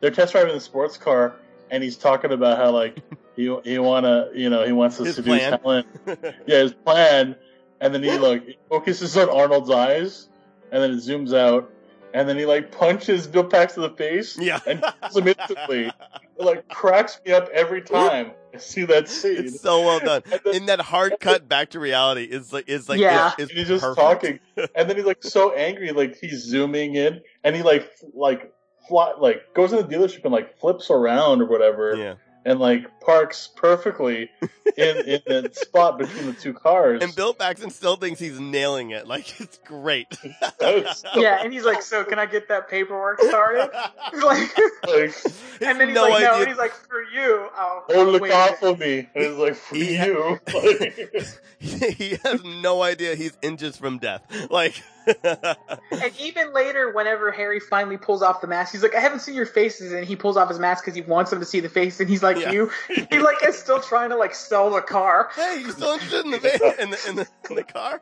they're 0.00 0.10
test 0.10 0.32
driving 0.32 0.54
the 0.54 0.60
sports 0.60 0.96
car, 0.96 1.36
and 1.70 1.82
he's 1.82 1.96
talking 1.96 2.32
about 2.32 2.56
how 2.56 2.70
like 2.70 3.02
he 3.36 3.54
he 3.64 3.78
wanna 3.78 4.30
you 4.34 4.48
know 4.48 4.64
he 4.64 4.72
wants 4.72 4.96
to 4.96 5.04
His 5.04 5.16
seduce 5.16 5.38
plan. 5.38 5.60
Helen, 5.62 5.84
yeah, 6.46 6.60
his 6.62 6.72
plan, 6.72 7.36
and 7.80 7.94
then 7.94 8.02
he 8.02 8.16
like 8.18 8.58
focuses 8.68 9.16
on 9.16 9.28
Arnold's 9.28 9.70
eyes, 9.70 10.28
and 10.72 10.82
then 10.82 10.90
it 10.92 10.96
zooms 10.96 11.34
out, 11.36 11.70
and 12.14 12.28
then 12.28 12.36
he 12.38 12.46
like 12.46 12.72
punches 12.72 13.26
Bill 13.26 13.44
Paxton 13.44 13.84
in 13.84 13.90
the 13.90 13.96
face, 13.96 14.38
yeah. 14.38 14.60
and 14.66 14.82
kills 15.02 15.16
him 15.16 15.28
instantly. 15.28 15.86
It 15.86 16.44
like 16.44 16.68
cracks 16.68 17.20
me 17.24 17.32
up 17.32 17.48
every 17.52 17.82
time 17.82 18.32
I 18.54 18.58
see 18.58 18.84
that 18.84 19.08
scene. 19.08 19.36
it's 19.38 19.60
so 19.60 19.80
well 19.82 20.00
done. 20.00 20.22
And 20.30 20.40
then- 20.44 20.54
And 20.56 20.68
that 20.68 20.80
hard 20.80 21.14
cut 21.20 21.48
back 21.48 21.70
to 21.70 21.80
reality 21.80 22.24
is 22.24 22.52
like, 22.52 22.68
is 22.68 22.88
like, 22.88 22.98
Yeah. 23.00 23.32
is, 23.38 23.44
is 23.44 23.48
and 23.50 23.58
he's 23.58 23.68
just 23.68 23.82
perfect. 23.84 24.00
talking, 24.00 24.40
and 24.74 24.88
then 24.90 24.96
he's 24.96 25.06
like 25.06 25.22
so 25.24 25.52
angry, 25.54 25.92
like 25.92 26.16
he's 26.18 26.42
zooming 26.42 26.94
in, 26.94 27.20
and 27.44 27.56
he 27.56 27.62
like 27.62 27.82
f- 27.82 28.08
like 28.14 28.52
fly, 28.88 29.14
like 29.18 29.54
goes 29.54 29.72
in 29.72 29.78
the 29.78 29.84
dealership 29.96 30.24
and 30.24 30.32
like 30.32 30.58
flips 30.58 30.90
around 30.90 31.40
or 31.42 31.46
whatever, 31.46 31.94
Yeah. 31.96 32.14
And 32.46 32.58
like 32.60 33.00
parks 33.00 33.48
perfectly 33.56 34.30
in 34.76 34.96
in 34.98 35.20
the 35.26 35.50
spot 35.52 35.98
between 35.98 36.26
the 36.26 36.32
two 36.32 36.54
cars. 36.54 37.02
And 37.02 37.14
Bill 37.14 37.34
Paxton 37.34 37.70
still 37.70 37.96
thinks 37.96 38.18
he's 38.20 38.38
nailing 38.40 38.90
it. 38.90 39.06
Like, 39.06 39.38
it's 39.40 39.58
great. 39.58 40.06
So- 40.14 41.08
Yeah, 41.16 41.42
and 41.42 41.52
he's 41.52 41.64
like, 41.64 41.82
"So 41.82 42.04
can 42.04 42.18
I 42.18 42.26
get 42.26 42.48
that 42.48 42.70
paperwork 42.70 43.20
started?" 43.20 43.70
He's 44.12 44.22
like, 44.22 44.58
like, 44.86 45.14
and 45.60 45.80
then 45.80 45.88
he's 45.88 45.94
no 45.94 46.02
like, 46.02 46.22
"No," 46.22 46.38
and 46.40 46.48
he's 46.48 46.56
like, 46.56 46.72
"For 46.72 47.02
you." 47.02 47.48
Oh, 47.56 47.84
oh 47.90 48.04
look 48.04 48.22
wait 48.22 48.32
a 48.32 48.36
out 48.36 48.58
for 48.58 48.76
me! 48.76 48.98
And 48.98 49.08
it's 49.14 49.38
like 49.38 49.54
for 49.56 49.74
He- 49.74 49.96
you. 49.96 50.38
Like, 50.54 51.26
he 51.58 52.16
has 52.22 52.44
no 52.44 52.82
idea 52.82 53.14
he's 53.16 53.36
inches 53.42 53.76
from 53.76 53.98
death. 53.98 54.22
Like, 54.50 54.80
And 55.06 56.12
even 56.20 56.52
later, 56.52 56.92
whenever 56.92 57.30
Harry 57.30 57.60
finally 57.60 57.96
pulls 57.96 58.22
off 58.22 58.40
the 58.40 58.46
mask, 58.46 58.72
he's 58.72 58.82
like, 58.82 58.94
"I 58.94 59.00
haven't 59.00 59.20
seen 59.20 59.34
your 59.34 59.46
faces," 59.46 59.92
and 59.92 60.04
he 60.04 60.16
pulls 60.16 60.36
off 60.36 60.48
his 60.48 60.58
mask 60.58 60.84
because 60.84 60.94
he 60.96 61.02
wants 61.02 61.30
them 61.30 61.40
to 61.40 61.46
see 61.46 61.60
the 61.60 61.68
face, 61.68 62.00
and 62.00 62.08
he's 62.08 62.22
like, 62.22 62.38
Yeah. 62.38 62.50
"You," 62.52 62.70
he 63.10 63.18
like 63.18 63.36
is 63.46 63.56
still 63.58 63.80
trying 63.80 64.10
to 64.10 64.16
like 64.16 64.34
sell 64.34 64.70
the 64.70 64.80
car. 64.82 65.30
hey, 65.34 65.60
you 65.60 65.70
still 65.72 65.92
interested 65.92 66.24
in 66.24 66.30
the 66.32 66.38
va- 66.38 66.82
in 66.82 66.90
the 66.90 67.08
in 67.08 67.16
the, 67.16 67.28
in 67.50 67.56
the 67.56 67.64
car? 67.64 68.00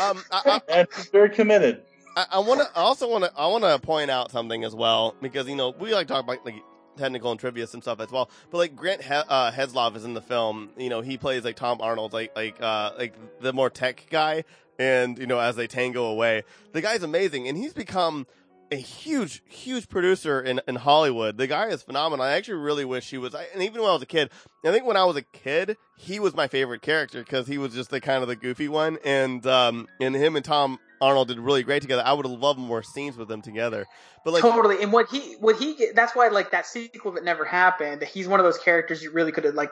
Um, 0.00 0.22
I, 0.30 0.60
and 0.68 0.88
he's 0.96 1.06
very 1.06 1.30
committed. 1.30 1.82
I, 2.16 2.26
I 2.32 2.38
want 2.40 2.60
to. 2.60 2.66
I 2.74 2.80
also 2.80 3.08
want 3.08 3.24
to. 3.24 3.32
I 3.36 3.46
want 3.46 3.64
to 3.64 3.78
point 3.78 4.10
out 4.10 4.30
something 4.30 4.64
as 4.64 4.74
well 4.74 5.14
because 5.22 5.48
you 5.48 5.56
know 5.56 5.70
we 5.78 5.94
like 5.94 6.08
talk 6.08 6.24
about 6.24 6.44
like 6.44 6.56
technical 6.96 7.30
and 7.30 7.40
trivia 7.40 7.66
and 7.72 7.82
stuff 7.82 8.00
as 8.00 8.10
well. 8.10 8.30
But 8.50 8.58
like 8.58 8.76
Grant 8.76 9.02
he- 9.02 9.10
uh, 9.14 9.52
Heslov 9.52 9.96
is 9.96 10.04
in 10.04 10.14
the 10.14 10.20
film. 10.20 10.70
You 10.76 10.90
know 10.90 11.00
he 11.00 11.16
plays 11.16 11.44
like 11.44 11.56
Tom 11.56 11.80
Arnold, 11.80 12.12
like 12.12 12.34
like 12.36 12.60
uh 12.60 12.90
like 12.98 13.14
the 13.40 13.52
more 13.52 13.70
tech 13.70 14.06
guy. 14.10 14.44
And 14.80 15.18
you 15.18 15.26
know 15.26 15.38
as 15.38 15.56
they 15.56 15.66
tango 15.66 16.04
away, 16.04 16.44
the 16.72 16.80
guy's 16.80 17.02
amazing, 17.02 17.46
and 17.46 17.56
he's 17.58 17.74
become 17.74 18.26
a 18.72 18.76
huge, 18.76 19.42
huge 19.46 19.88
producer 19.88 20.40
in, 20.40 20.60
in 20.68 20.76
Hollywood. 20.76 21.36
The 21.36 21.46
guy 21.46 21.66
is 21.66 21.82
phenomenal. 21.82 22.24
I 22.24 22.32
actually 22.32 22.60
really 22.60 22.84
wish 22.84 23.10
he 23.10 23.18
was. 23.18 23.34
I, 23.34 23.46
and 23.52 23.62
even 23.62 23.82
when 23.82 23.90
I 23.90 23.92
was 23.92 24.02
a 24.02 24.06
kid, 24.06 24.30
I 24.64 24.70
think 24.70 24.86
when 24.86 24.96
I 24.96 25.04
was 25.04 25.16
a 25.16 25.22
kid, 25.22 25.76
he 25.98 26.20
was 26.20 26.34
my 26.34 26.46
favorite 26.46 26.80
character 26.80 27.18
because 27.18 27.46
he 27.46 27.58
was 27.58 27.74
just 27.74 27.90
the 27.90 28.00
kind 28.00 28.22
of 28.22 28.28
the 28.28 28.36
goofy 28.36 28.68
one. 28.68 28.98
And 29.04 29.46
um, 29.46 29.88
and 30.00 30.14
him 30.14 30.36
and 30.36 30.44
Tom 30.44 30.78
Arnold 31.00 31.28
did 31.28 31.38
really 31.38 31.62
great 31.62 31.82
together. 31.82 32.02
I 32.04 32.12
would 32.12 32.26
have 32.26 32.38
loved 32.38 32.58
more 32.58 32.82
scenes 32.82 33.16
with 33.16 33.28
them 33.28 33.42
together. 33.42 33.86
But 34.24 34.34
like, 34.34 34.42
totally. 34.42 34.82
And 34.82 34.92
what 34.92 35.10
he, 35.10 35.34
what 35.40 35.56
he, 35.56 35.90
that's 35.94 36.14
why 36.14 36.28
like 36.28 36.52
that 36.52 36.66
sequel 36.66 37.12
that 37.12 37.24
never 37.24 37.44
happened. 37.44 38.02
He's 38.04 38.28
one 38.28 38.38
of 38.38 38.44
those 38.44 38.58
characters 38.58 39.02
you 39.02 39.10
really 39.10 39.32
could 39.32 39.44
have 39.44 39.54
like 39.54 39.70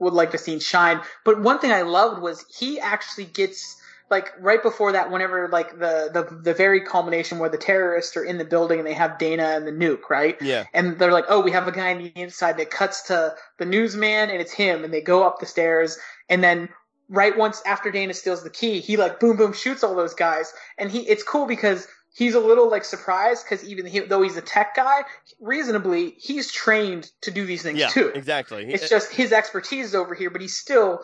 would 0.00 0.14
like 0.14 0.30
to 0.30 0.38
see 0.38 0.58
shine. 0.58 1.00
But 1.24 1.40
one 1.40 1.58
thing 1.58 1.70
I 1.70 1.82
loved 1.82 2.22
was 2.22 2.44
he 2.58 2.80
actually 2.80 3.26
gets 3.26 3.76
like 4.12 4.30
right 4.38 4.62
before 4.62 4.92
that, 4.92 5.10
whenever 5.10 5.48
like 5.48 5.70
the 5.70 6.10
the 6.12 6.38
the 6.42 6.54
very 6.54 6.82
culmination 6.82 7.38
where 7.38 7.48
the 7.48 7.58
terrorists 7.58 8.16
are 8.16 8.24
in 8.24 8.38
the 8.38 8.44
building 8.44 8.78
and 8.78 8.86
they 8.86 8.92
have 8.92 9.18
Dana 9.18 9.54
and 9.56 9.66
the 9.66 9.72
nuke, 9.72 10.08
right? 10.08 10.40
yeah, 10.40 10.66
and 10.72 10.98
they're 10.98 11.10
like, 11.10 11.24
"Oh, 11.28 11.40
we 11.40 11.50
have 11.50 11.66
a 11.66 11.72
guy 11.72 11.92
on 11.94 11.98
the 11.98 12.12
inside." 12.14 12.58
that 12.58 12.70
cuts 12.70 13.02
to 13.08 13.34
the 13.58 13.64
newsman, 13.64 14.30
and 14.30 14.40
it's 14.40 14.52
him. 14.52 14.84
And 14.84 14.92
they 14.92 15.00
go 15.00 15.24
up 15.24 15.40
the 15.40 15.46
stairs, 15.46 15.98
and 16.28 16.44
then 16.44 16.68
right 17.08 17.36
once 17.36 17.62
after 17.64 17.90
Dana 17.90 18.12
steals 18.12 18.44
the 18.44 18.50
key, 18.50 18.80
he 18.80 18.96
like 18.96 19.18
boom 19.18 19.36
boom 19.36 19.54
shoots 19.54 19.82
all 19.82 19.94
those 19.94 20.14
guys, 20.14 20.52
and 20.78 20.90
he 20.90 21.00
it's 21.08 21.22
cool 21.22 21.46
because 21.46 21.88
he's 22.14 22.34
a 22.34 22.40
little 22.40 22.70
like 22.70 22.84
surprised 22.84 23.44
because 23.44 23.66
even 23.66 23.86
he, 23.86 24.00
though 24.00 24.22
he's 24.22 24.36
a 24.36 24.42
tech 24.42 24.76
guy, 24.76 25.02
reasonably 25.40 26.14
he's 26.18 26.52
trained 26.52 27.10
to 27.22 27.30
do 27.30 27.46
these 27.46 27.62
things 27.62 27.78
yeah, 27.78 27.88
too. 27.88 28.08
exactly. 28.08 28.70
It's 28.72 28.88
just 28.88 29.12
his 29.12 29.32
expertise 29.32 29.86
is 29.86 29.94
over 29.94 30.14
here, 30.14 30.30
but 30.30 30.40
he's 30.40 30.56
still, 30.56 31.00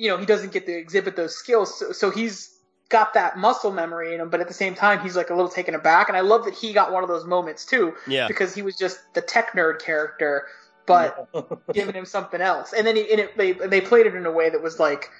you 0.00 0.08
know, 0.08 0.16
he 0.16 0.24
doesn't 0.24 0.50
get 0.50 0.64
to 0.64 0.72
exhibit 0.72 1.14
those 1.14 1.36
skills. 1.36 1.78
So, 1.78 1.92
so 1.92 2.10
he's 2.10 2.56
got 2.88 3.12
that 3.12 3.36
muscle 3.36 3.70
memory 3.70 4.14
in 4.14 4.20
him, 4.20 4.30
but 4.30 4.40
at 4.40 4.48
the 4.48 4.54
same 4.54 4.74
time, 4.74 5.00
he's 5.00 5.14
like 5.14 5.28
a 5.28 5.34
little 5.34 5.50
taken 5.50 5.74
aback. 5.74 6.08
And 6.08 6.16
I 6.16 6.22
love 6.22 6.46
that 6.46 6.54
he 6.54 6.72
got 6.72 6.90
one 6.90 7.02
of 7.02 7.10
those 7.10 7.26
moments 7.26 7.66
too, 7.66 7.94
yeah, 8.06 8.26
because 8.26 8.54
he 8.54 8.62
was 8.62 8.76
just 8.76 8.98
the 9.12 9.20
tech 9.20 9.52
nerd 9.52 9.78
character, 9.78 10.46
but 10.86 11.28
giving 11.74 11.94
him 11.94 12.06
something 12.06 12.40
else. 12.40 12.72
And 12.72 12.86
then 12.86 12.96
he, 12.96 13.10
and 13.10 13.20
it, 13.20 13.36
they 13.36 13.52
they 13.52 13.82
played 13.82 14.06
it 14.06 14.14
in 14.14 14.24
a 14.24 14.32
way 14.32 14.48
that 14.48 14.62
was 14.62 14.80
like 14.80 15.10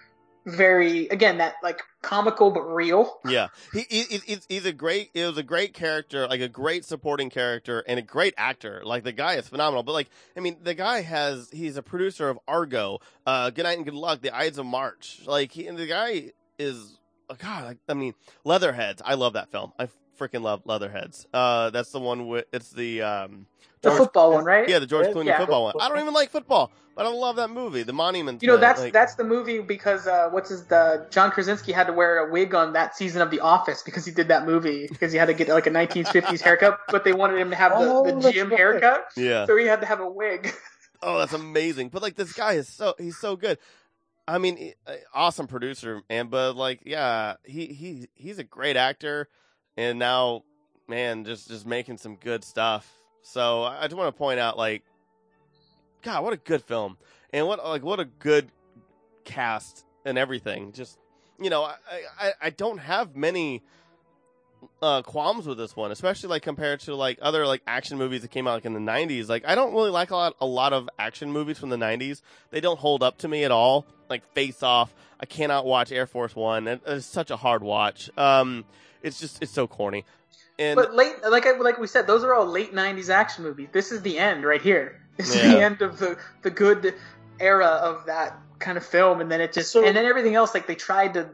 very 0.47 1.09
again 1.09 1.39
that 1.39 1.55
like 1.63 1.83
comical 2.03 2.51
but 2.51 2.63
real. 2.63 3.19
Yeah, 3.27 3.49
he, 3.73 3.85
he 3.91 4.03
he- 4.03 4.39
he's, 4.49 4.65
a 4.67 4.73
great. 4.73 5.11
he 5.15 5.23
was 5.23 5.37
a 5.39 5.43
great 5.43 5.75
character, 5.75 6.27
like 6.27 6.41
a 6.41 6.49
great 6.49 6.85
supporting 6.85 7.31
character, 7.31 7.85
and 7.87 7.99
a 7.99 8.03
great 8.03 8.35
actor. 8.37 8.83
Like 8.85 9.05
the 9.05 9.13
guy 9.13 9.35
is 9.35 9.49
phenomenal. 9.49 9.83
But 9.83 9.93
like, 9.93 10.09
I 10.37 10.41
mean, 10.41 10.57
the 10.63 10.75
guy 10.75 11.03
has. 11.03 11.51
He's 11.53 11.77
a 11.77 11.83
producer 11.83 12.29
of 12.29 12.39
Argo, 12.49 13.01
uh, 13.27 13.51
Good 13.51 13.65
Night 13.65 13.77
and 13.77 13.85
Good 13.85 13.95
Luck, 13.95 14.23
The 14.23 14.35
Ides 14.35 14.59
of 14.59 14.67
March. 14.67 15.21
Like, 15.27 15.53
he, 15.53 15.67
and 15.67 15.77
the 15.79 15.87
guy 15.87 16.33
is. 16.59 16.99
Oh 17.29 17.37
God, 17.39 17.65
like, 17.65 17.79
I 17.89 17.95
mean, 17.95 18.15
Leatherheads. 18.45 19.03
I 19.05 19.15
love 19.15 19.35
that 19.35 19.53
film. 19.53 19.73
I 19.79 19.89
freaking 20.21 20.43
love 20.43 20.63
Leatherheads. 20.67 21.27
Uh, 21.33 21.71
that's 21.71 21.91
the 21.91 21.99
one 22.01 22.29
with 22.29 22.45
it's 22.53 22.71
the 22.71 23.03
um, 23.03 23.47
The 23.81 23.91
football 23.93 24.33
one, 24.35 24.45
right? 24.45 24.69
yeah, 24.69 24.79
the 24.79 24.87
George 24.87 25.07
Clooney 25.09 25.27
yeah. 25.27 25.39
football 25.39 25.65
one. 25.65 25.75
I 25.81 25.89
don't 25.89 25.99
even 26.01 26.13
like 26.13 26.31
football, 26.31 26.71
but 26.95 27.07
I 27.07 27.09
love 27.09 27.37
that 27.37 27.49
movie, 27.51 27.83
The 27.83 27.93
Monument. 27.95 28.43
You 28.43 28.49
know 28.49 28.55
Men, 28.55 28.61
that's 28.61 28.81
like- 28.81 28.93
that's 28.93 29.15
the 29.15 29.25
movie 29.25 29.61
because 29.61 30.07
uh, 30.07 30.29
what's 30.31 30.51
his 30.51 30.67
the 30.67 31.07
John 31.11 31.31
Krasinski 31.31 31.73
had 31.73 31.87
to 31.87 31.93
wear 31.95 32.19
a 32.29 32.31
wig 32.31 32.55
on 32.55 32.75
that 32.75 32.95
season 32.97 33.23
of 33.23 33.31
The 33.31 33.41
Office 33.41 33.83
because 33.83 34.05
he 34.05 34.13
did 34.13 34.29
that 34.29 34.45
movie 34.47 34.87
because 34.89 35.11
he 35.13 35.19
had 35.19 35.27
to 35.27 35.35
get 35.35 35.49
like 35.49 35.67
a 35.67 35.71
1950s 35.71 36.41
haircut, 36.43 36.79
but 36.91 37.05
they 37.05 37.13
wanted 37.15 37.39
him 37.39 37.51
to 37.51 37.57
have 37.57 37.73
the, 37.73 37.79
Oh, 37.81 38.05
the 38.05 38.13
that's 38.21 38.35
Jim 38.35 38.51
right. 38.51 38.59
haircut, 38.59 39.07
yeah. 39.17 39.47
so 39.47 39.57
he 39.57 39.67
had 39.67 39.81
to 39.81 39.87
have 39.87 40.01
a 40.01 40.09
wig. 40.09 40.53
Oh, 41.03 41.19
that's 41.19 41.33
amazing. 41.33 41.89
But 41.89 42.03
like 42.03 42.15
this 42.15 42.35
guy 42.35 42.53
is 42.53 42.69
so 42.69 42.95
he's 42.99 43.17
so 43.17 43.35
good. 43.35 43.57
I 44.29 44.37
mean, 44.37 44.75
uh, 44.87 44.93
awesome 45.15 45.47
producer, 45.47 46.03
man. 46.11 46.27
But 46.27 46.57
like, 46.57 46.83
yeah, 46.85 47.37
he 47.45 47.67
he 47.69 48.09
he's 48.15 48.39
a 48.39 48.45
great 48.45 48.77
actor, 48.77 49.29
and 49.77 49.99
now, 49.99 50.45
man, 50.89 51.25
just 51.25 51.49
just 51.49 51.67
making 51.67 51.99
some 51.99 52.17
good 52.17 52.45
stuff. 52.45 52.91
So 53.23 53.63
I 53.65 53.83
just 53.85 53.97
want 53.97 54.15
to 54.15 54.19
point 54.19 54.41
out, 54.41 54.57
like, 54.57 54.83
God, 56.03 56.25
what 56.25 56.33
a 56.33 56.39
good 56.39 56.63
film, 56.63 56.97
and 57.33 57.47
what 57.47 57.65
like 57.65 57.83
what 57.83 58.01
a 58.01 58.05
good 58.05 58.51
cast 59.25 59.85
and 60.05 60.19
everything. 60.19 60.73
Just 60.73 60.99
you 61.41 61.51
know, 61.51 61.65
I 61.65 61.77
I, 62.19 62.33
I 62.43 62.51
don't 62.51 62.79
have 62.79 63.17
many 63.17 63.63
uh, 64.83 65.03
qualms 65.03 65.47
with 65.47 65.59
this 65.59 65.77
one, 65.77 65.91
especially 65.91 66.29
like 66.29 66.43
compared 66.43 66.81
to 66.81 66.95
like 66.95 67.19
other 67.23 67.47
like 67.47 67.63
action 67.67 67.99
movies 67.99 68.23
that 68.23 68.31
came 68.31 68.47
out 68.47 68.55
like 68.55 68.65
in 68.65 68.73
the 68.75 68.81
'90s. 68.81 69.29
Like 69.29 69.45
I 69.47 69.55
don't 69.55 69.75
really 69.75 69.91
like 69.91 70.11
a 70.11 70.17
lot 70.17 70.37
a 70.41 70.47
lot 70.47 70.73
of 70.73 70.89
action 70.99 71.31
movies 71.31 71.59
from 71.59 71.71
the 71.71 71.77
'90s. 71.77 72.23
They 72.51 72.61
don't 72.61 72.79
hold 72.79 73.03
up 73.03 73.19
to 73.19 73.29
me 73.29 73.45
at 73.45 73.51
all. 73.51 73.87
Like 74.09 74.27
Face 74.35 74.63
Off, 74.63 74.93
I 75.21 75.27
cannot 75.27 75.65
watch 75.65 75.93
Air 75.93 76.07
Force 76.07 76.35
One. 76.35 76.67
It, 76.67 76.83
it's 76.87 77.07
such 77.07 77.31
a 77.31 77.37
hard 77.37 77.63
watch. 77.63 78.11
Um, 78.17 78.65
it's 79.03 79.21
just 79.21 79.43
it's 79.43 79.53
so 79.53 79.67
corny. 79.67 80.05
And 80.59 80.77
But 80.77 80.95
late, 80.95 81.15
like 81.29 81.47
I, 81.47 81.53
like 81.53 81.79
we 81.79 81.87
said, 81.87 82.07
those 82.07 82.23
are 82.25 82.35
all 82.35 82.47
late 82.47 82.75
'90s 82.75 83.09
action 83.09 83.45
movies. 83.45 83.69
This 83.73 83.93
is 83.93 84.03
the 84.03 84.19
end 84.19 84.45
right 84.45 84.61
here. 84.61 85.01
This 85.17 85.31
is 85.35 85.37
Yeah. 85.43 85.53
the 85.53 85.61
end 85.63 85.83
of 85.83 85.99
the 85.99 86.19
the 86.43 86.51
good 86.51 86.95
era 87.39 87.67
of 87.67 88.05
that 88.07 88.37
kind 88.59 88.77
of 88.77 88.85
film, 88.85 89.21
and 89.21 89.31
then 89.31 89.41
it 89.41 89.53
just 89.53 89.73
So- 89.73 89.85
and 89.85 89.97
then 89.97 90.05
everything 90.05 90.35
else. 90.35 90.55
Like 90.55 90.67
they 90.67 90.75
tried 90.75 91.15
to 91.15 91.31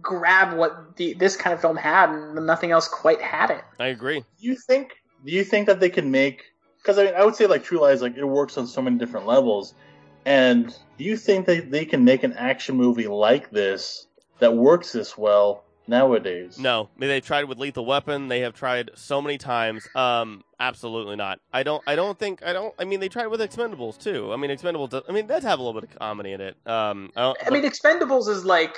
grab 0.00 0.56
what 0.56 0.96
the 0.96 1.14
this 1.14 1.36
kind 1.36 1.52
of 1.52 1.60
film 1.60 1.76
had, 1.76 2.10
and 2.10 2.46
nothing 2.46 2.70
else 2.70 2.88
quite 2.88 3.20
had 3.20 3.50
it. 3.50 3.64
I 3.78 3.88
agree. 3.88 4.20
Do 4.20 4.26
you 4.38 4.56
think? 4.56 4.92
Do 5.24 5.32
you 5.32 5.44
think 5.44 5.66
that 5.66 5.80
they 5.80 5.90
can 5.90 6.10
make? 6.10 6.44
Because 6.78 6.98
I 6.98 7.04
mean, 7.04 7.14
I 7.14 7.24
would 7.24 7.36
say 7.36 7.46
like 7.46 7.62
True 7.64 7.80
Lies, 7.80 8.00
like 8.00 8.16
it 8.16 8.24
works 8.24 8.56
on 8.56 8.66
so 8.66 8.80
many 8.80 8.96
different 8.96 9.26
levels. 9.26 9.74
And 10.24 10.74
do 10.98 11.04
you 11.04 11.16
think 11.16 11.46
that 11.46 11.70
they 11.70 11.84
can 11.84 12.04
make 12.04 12.22
an 12.22 12.32
action 12.34 12.76
movie 12.76 13.08
like 13.08 13.50
this 13.50 14.06
that 14.38 14.54
works 14.54 14.92
this 14.92 15.16
well 15.18 15.64
nowadays? 15.90 16.58
No, 16.58 16.88
I 16.96 17.00
mean, 17.00 17.10
they've 17.10 17.24
tried 17.24 17.44
with 17.44 17.58
Lethal 17.58 17.84
Weapon. 17.84 18.28
They 18.28 18.40
have 18.40 18.54
tried 18.54 18.90
so 18.94 19.20
many 19.20 19.36
times. 19.36 19.86
Um, 19.94 20.42
absolutely 20.58 21.16
not. 21.16 21.40
I 21.52 21.62
don't. 21.62 21.82
I 21.86 21.96
don't 21.96 22.18
think. 22.18 22.42
I 22.42 22.52
don't. 22.54 22.74
I 22.78 22.84
mean, 22.84 23.00
they 23.00 23.08
tried 23.08 23.26
with 23.26 23.40
Expendables 23.40 23.98
too. 23.98 24.32
I 24.32 24.36
mean, 24.36 24.50
Expendables. 24.50 24.90
does- 24.90 25.02
I 25.08 25.12
mean, 25.12 25.26
that 25.26 25.42
have 25.42 25.58
a 25.58 25.62
little 25.62 25.78
bit 25.78 25.90
of 25.90 25.98
comedy 25.98 26.32
in 26.32 26.40
it. 26.40 26.56
Um, 26.66 27.10
I, 27.16 27.20
don't, 27.20 27.38
I 27.46 27.50
mean, 27.50 27.64
Expendables 27.64 28.28
is 28.28 28.44
like 28.44 28.76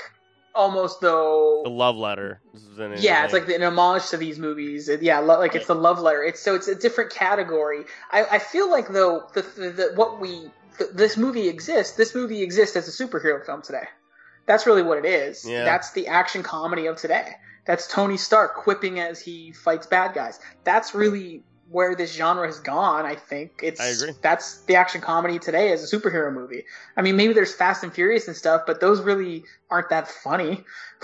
almost 0.54 1.00
though. 1.00 1.62
the 1.64 1.70
love 1.70 1.96
letter. 1.96 2.40
is 2.54 2.62
Yeah, 3.02 3.24
it's 3.24 3.32
think. 3.32 3.46
like 3.48 3.56
an 3.56 3.62
homage 3.62 4.08
to 4.10 4.16
these 4.16 4.38
movies. 4.38 4.88
It- 4.88 5.02
yeah, 5.02 5.18
lo- 5.20 5.38
like 5.38 5.54
it's 5.54 5.66
the 5.66 5.74
love 5.74 6.00
letter. 6.00 6.22
It's 6.24 6.40
so 6.40 6.54
it's 6.54 6.68
a 6.68 6.74
different 6.74 7.10
category. 7.10 7.84
I, 8.10 8.24
I 8.32 8.38
feel 8.38 8.70
like 8.70 8.88
though 8.88 9.26
the, 9.34 9.42
the, 9.42 9.70
the 9.70 9.92
what 9.94 10.20
we 10.20 10.50
th- 10.78 10.90
this 10.92 11.16
movie 11.16 11.48
exists. 11.48 11.96
This 11.96 12.14
movie 12.14 12.42
exists 12.42 12.76
as 12.76 12.88
a 12.88 13.04
superhero 13.04 13.44
film 13.44 13.62
today. 13.62 13.84
That's 14.46 14.66
really 14.66 14.82
what 14.82 14.98
it 14.98 15.04
is. 15.04 15.48
Yeah. 15.48 15.64
That's 15.64 15.92
the 15.92 16.08
action 16.08 16.42
comedy 16.42 16.86
of 16.86 16.96
today. 16.96 17.36
That's 17.64 17.86
Tony 17.86 18.16
Stark 18.16 18.56
quipping 18.56 18.98
as 18.98 19.20
he 19.20 19.52
fights 19.52 19.86
bad 19.86 20.14
guys. 20.14 20.40
That's 20.64 20.94
really 20.94 21.44
where 21.70 21.94
this 21.94 22.14
genre 22.14 22.46
has 22.46 22.60
gone. 22.60 23.06
I 23.06 23.14
think 23.14 23.60
it's. 23.62 23.80
I 23.80 23.86
agree. 23.86 24.12
That's 24.20 24.62
the 24.62 24.76
action 24.76 25.00
comedy 25.00 25.38
today 25.38 25.72
as 25.72 25.90
a 25.90 25.96
superhero 25.96 26.32
movie. 26.32 26.64
I 26.96 27.02
mean, 27.02 27.16
maybe 27.16 27.32
there's 27.32 27.54
Fast 27.54 27.82
and 27.82 27.92
Furious 27.92 28.26
and 28.28 28.36
stuff, 28.36 28.62
but 28.66 28.80
those 28.80 29.00
really 29.00 29.44
aren't 29.70 29.88
that 29.90 30.08
funny. 30.08 30.64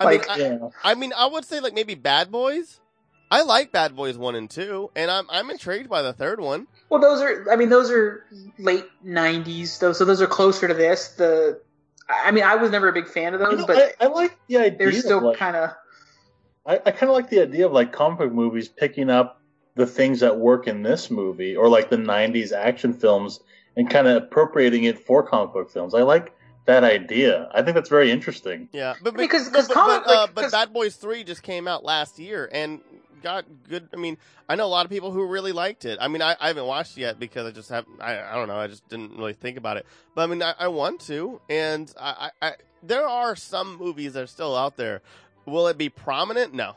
I 0.00 0.04
mean, 0.06 0.18
like, 0.18 0.28
I, 0.28 0.36
Yeah. 0.36 0.68
I 0.84 0.94
mean, 0.94 1.12
I 1.16 1.26
would 1.26 1.44
say 1.44 1.60
like 1.60 1.74
maybe 1.74 1.94
Bad 1.94 2.30
Boys. 2.30 2.80
I 3.28 3.42
like 3.42 3.72
Bad 3.72 3.96
Boys 3.96 4.16
one 4.16 4.36
and 4.36 4.48
two, 4.48 4.90
and 4.94 5.10
I'm 5.10 5.26
I'm 5.30 5.50
intrigued 5.50 5.88
by 5.88 6.02
the 6.02 6.12
third 6.12 6.40
one. 6.40 6.68
Well, 6.88 7.00
those 7.00 7.20
are. 7.20 7.50
I 7.50 7.56
mean, 7.56 7.70
those 7.70 7.90
are 7.90 8.24
late 8.58 8.86
'90s. 9.04 9.80
Those, 9.80 9.98
so 9.98 10.04
those 10.04 10.22
are 10.22 10.28
closer 10.28 10.68
to 10.68 10.74
this. 10.74 11.08
The. 11.08 11.60
I 12.08 12.30
mean, 12.30 12.44
I 12.44 12.54
was 12.56 12.70
never 12.70 12.88
a 12.88 12.92
big 12.92 13.08
fan 13.08 13.34
of 13.34 13.40
those, 13.40 13.52
You 13.52 13.58
know, 13.58 13.66
but 13.66 13.94
I, 14.00 14.04
I 14.04 14.08
like 14.08 14.38
the 14.46 14.58
idea. 14.58 14.78
they're 14.78 14.92
still 14.92 15.20
like, 15.22 15.36
kind 15.36 15.56
of. 15.56 15.70
I, 16.64 16.74
I 16.86 16.90
kind 16.90 17.04
of 17.10 17.14
like 17.14 17.30
the 17.30 17.42
idea 17.42 17.66
of 17.66 17.72
like 17.72 17.92
comic 17.92 18.18
book 18.18 18.32
movies 18.32 18.68
picking 18.68 19.10
up 19.10 19.40
the 19.74 19.86
things 19.86 20.20
that 20.20 20.38
work 20.38 20.66
in 20.66 20.82
this 20.82 21.10
movie, 21.10 21.54
or 21.56 21.68
like 21.68 21.90
the 21.90 21.96
'90s 21.96 22.52
action 22.52 22.92
films, 22.92 23.40
and 23.76 23.88
kind 23.90 24.06
of 24.08 24.22
appropriating 24.22 24.84
it 24.84 24.98
for 25.06 25.22
comic 25.22 25.52
book 25.52 25.70
films. 25.70 25.94
I 25.94 26.02
like 26.02 26.32
that 26.66 26.82
idea. 26.82 27.48
I 27.54 27.62
think 27.62 27.74
that's 27.74 27.88
very 27.90 28.10
interesting. 28.10 28.68
Yeah, 28.72 28.94
but 29.02 29.14
Because- 29.16 29.48
but, 29.48 29.54
'cause 29.54 29.68
but, 29.68 29.74
comic- 29.74 30.04
but, 30.06 30.10
uh, 30.16 30.20
like, 30.22 30.34
but 30.34 30.42
'cause- 30.42 30.52
Bad 30.52 30.72
Boys 30.72 30.96
three 30.96 31.22
just 31.24 31.42
came 31.42 31.68
out 31.68 31.84
last 31.84 32.18
year 32.18 32.48
and 32.52 32.80
got 33.26 33.44
good. 33.68 33.88
I 33.92 33.96
mean, 33.96 34.16
I 34.48 34.54
know 34.54 34.66
a 34.66 34.74
lot 34.76 34.86
of 34.86 34.90
people 34.90 35.10
who 35.10 35.26
really 35.26 35.50
liked 35.52 35.84
it. 35.84 35.98
I 36.00 36.06
mean, 36.08 36.22
I, 36.22 36.36
I 36.40 36.46
haven't 36.48 36.66
watched 36.66 36.96
it 36.96 37.00
yet 37.00 37.18
because 37.18 37.44
I 37.46 37.50
just 37.50 37.70
have 37.70 37.84
I, 38.00 38.20
I 38.20 38.34
don't 38.34 38.46
know. 38.46 38.56
I 38.56 38.68
just 38.68 38.88
didn't 38.88 39.16
really 39.16 39.32
think 39.32 39.58
about 39.58 39.76
it. 39.78 39.86
But 40.14 40.22
I 40.22 40.26
mean, 40.28 40.42
I, 40.42 40.54
I 40.58 40.68
want 40.68 41.00
to, 41.02 41.40
and 41.50 41.92
I, 42.00 42.30
I, 42.40 42.46
I 42.48 42.54
there 42.82 43.06
are 43.06 43.34
some 43.34 43.76
movies 43.78 44.12
that 44.12 44.22
are 44.22 44.28
still 44.28 44.54
out 44.56 44.76
there. 44.76 45.02
Will 45.44 45.68
it 45.68 45.78
be 45.78 45.88
prominent? 45.88 46.54
No. 46.54 46.74